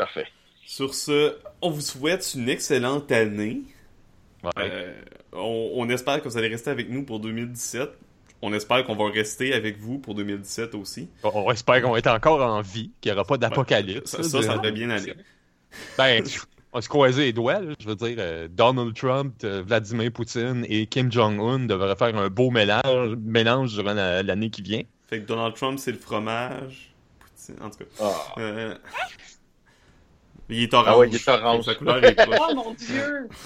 Parfait. 0.00 0.26
Sur 0.64 0.94
ce, 0.94 1.36
on 1.60 1.70
vous 1.70 1.80
souhaite 1.80 2.32
une 2.34 2.48
excellente 2.48 3.10
année. 3.12 3.62
Ouais. 4.42 4.50
Euh, 4.58 4.94
on, 5.32 5.72
on 5.74 5.88
espère 5.90 6.22
que 6.22 6.28
vous 6.28 6.38
allez 6.38 6.48
rester 6.48 6.70
avec 6.70 6.88
nous 6.88 7.04
pour 7.04 7.20
2017. 7.20 7.90
On 8.42 8.54
espère 8.54 8.84
qu'on 8.86 8.96
va 8.96 9.10
rester 9.10 9.52
avec 9.52 9.78
vous 9.78 9.98
pour 9.98 10.14
2017 10.14 10.74
aussi. 10.74 11.10
On, 11.22 11.50
espère 11.52 11.82
qu'on 11.82 11.90
va 11.92 11.98
être 11.98 12.06
encore 12.10 12.40
en 12.40 12.62
vie, 12.62 12.90
qu'il 13.02 13.12
n'y 13.12 13.16
aura 13.18 13.26
pas 13.26 13.36
d'apocalypse. 13.36 14.10
Ça, 14.10 14.22
ça, 14.22 14.42
ça 14.42 14.54
devrait 14.54 14.72
bien 14.72 14.88
aller. 14.90 15.12
Ben, 15.98 16.24
on 16.72 16.78
va 16.78 16.82
se 16.82 16.88
croiser 16.88 17.24
les 17.26 17.32
doigts. 17.32 17.60
là. 17.60 17.74
Je 17.78 17.86
veux 17.86 17.94
dire, 17.94 18.16
euh, 18.18 18.48
Donald 18.50 18.94
Trump, 18.94 19.34
euh, 19.44 19.62
Vladimir 19.64 20.10
Poutine 20.10 20.64
et 20.68 20.86
Kim 20.86 21.12
Jong-un 21.12 21.60
devraient 21.66 21.94
faire 21.94 22.16
un 22.16 22.28
beau 22.28 22.50
mélange, 22.50 23.16
mélange 23.22 23.74
durant 23.74 23.92
la- 23.94 24.22
l'année 24.24 24.50
qui 24.50 24.62
vient. 24.62 24.82
Fait 25.08 25.20
que 25.20 25.26
Donald 25.26 25.54
Trump, 25.54 25.78
c'est 25.78 25.92
le 25.92 25.98
fromage. 25.98 26.92
Poutine, 27.20 27.62
en 27.62 27.70
tout 27.70 27.78
cas. 27.84 27.84
Ah. 28.00 28.74
Il 30.50 30.62
est 30.64 30.74
orange. 30.74 30.86
Ah 30.88 30.98
ouais, 30.98 31.08
il 31.08 31.14
est 31.16 31.28
orange. 31.28 31.64
Sa 31.64 31.74
couleur 31.74 32.02
est 32.04 32.14
proche. 32.14 32.38
Oh 32.50 32.54
mon 32.54 32.74
dieu! 32.74 33.28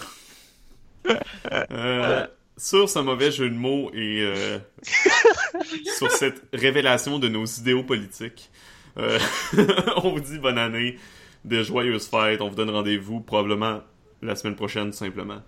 Euh, 1.52 2.26
sur 2.57 2.89
ce 2.89 2.99
mauvais 2.99 3.31
jeu 3.31 3.50
de 3.50 3.55
mots 3.55 3.91
et 3.92 4.23
euh, 4.23 4.58
sur 5.99 6.10
cette 6.10 6.42
révélation 6.55 7.18
de 7.18 7.28
nos 7.28 7.44
idéaux 7.44 7.83
politiques, 7.83 8.50
euh, 8.97 9.18
on 9.97 10.12
vous 10.12 10.20
dit 10.20 10.39
bonne 10.39 10.57
année, 10.57 10.99
de 11.44 11.62
joyeuses 11.62 12.08
fêtes. 12.08 12.41
On 12.41 12.49
vous 12.49 12.55
donne 12.55 12.70
rendez-vous 12.70 13.20
probablement 13.20 13.83
la 14.23 14.34
semaine 14.34 14.57
prochaine, 14.57 14.92
tout 14.92 14.97
simplement. 14.97 15.42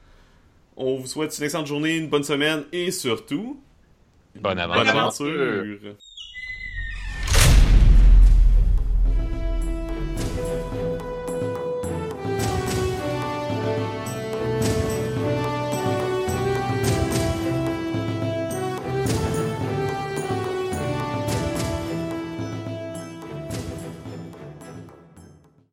On 0.76 0.96
vous 0.96 1.06
souhaite 1.06 1.36
une 1.38 1.44
excellente 1.44 1.68
journée, 1.68 1.96
une 1.96 2.08
bonne 2.10 2.24
semaine 2.24 2.64
et 2.72 2.90
surtout, 2.90 3.62
Bonne 4.34 4.58
bonne 4.74 4.88
aventure. 4.88 4.90
aventure. 4.90 5.96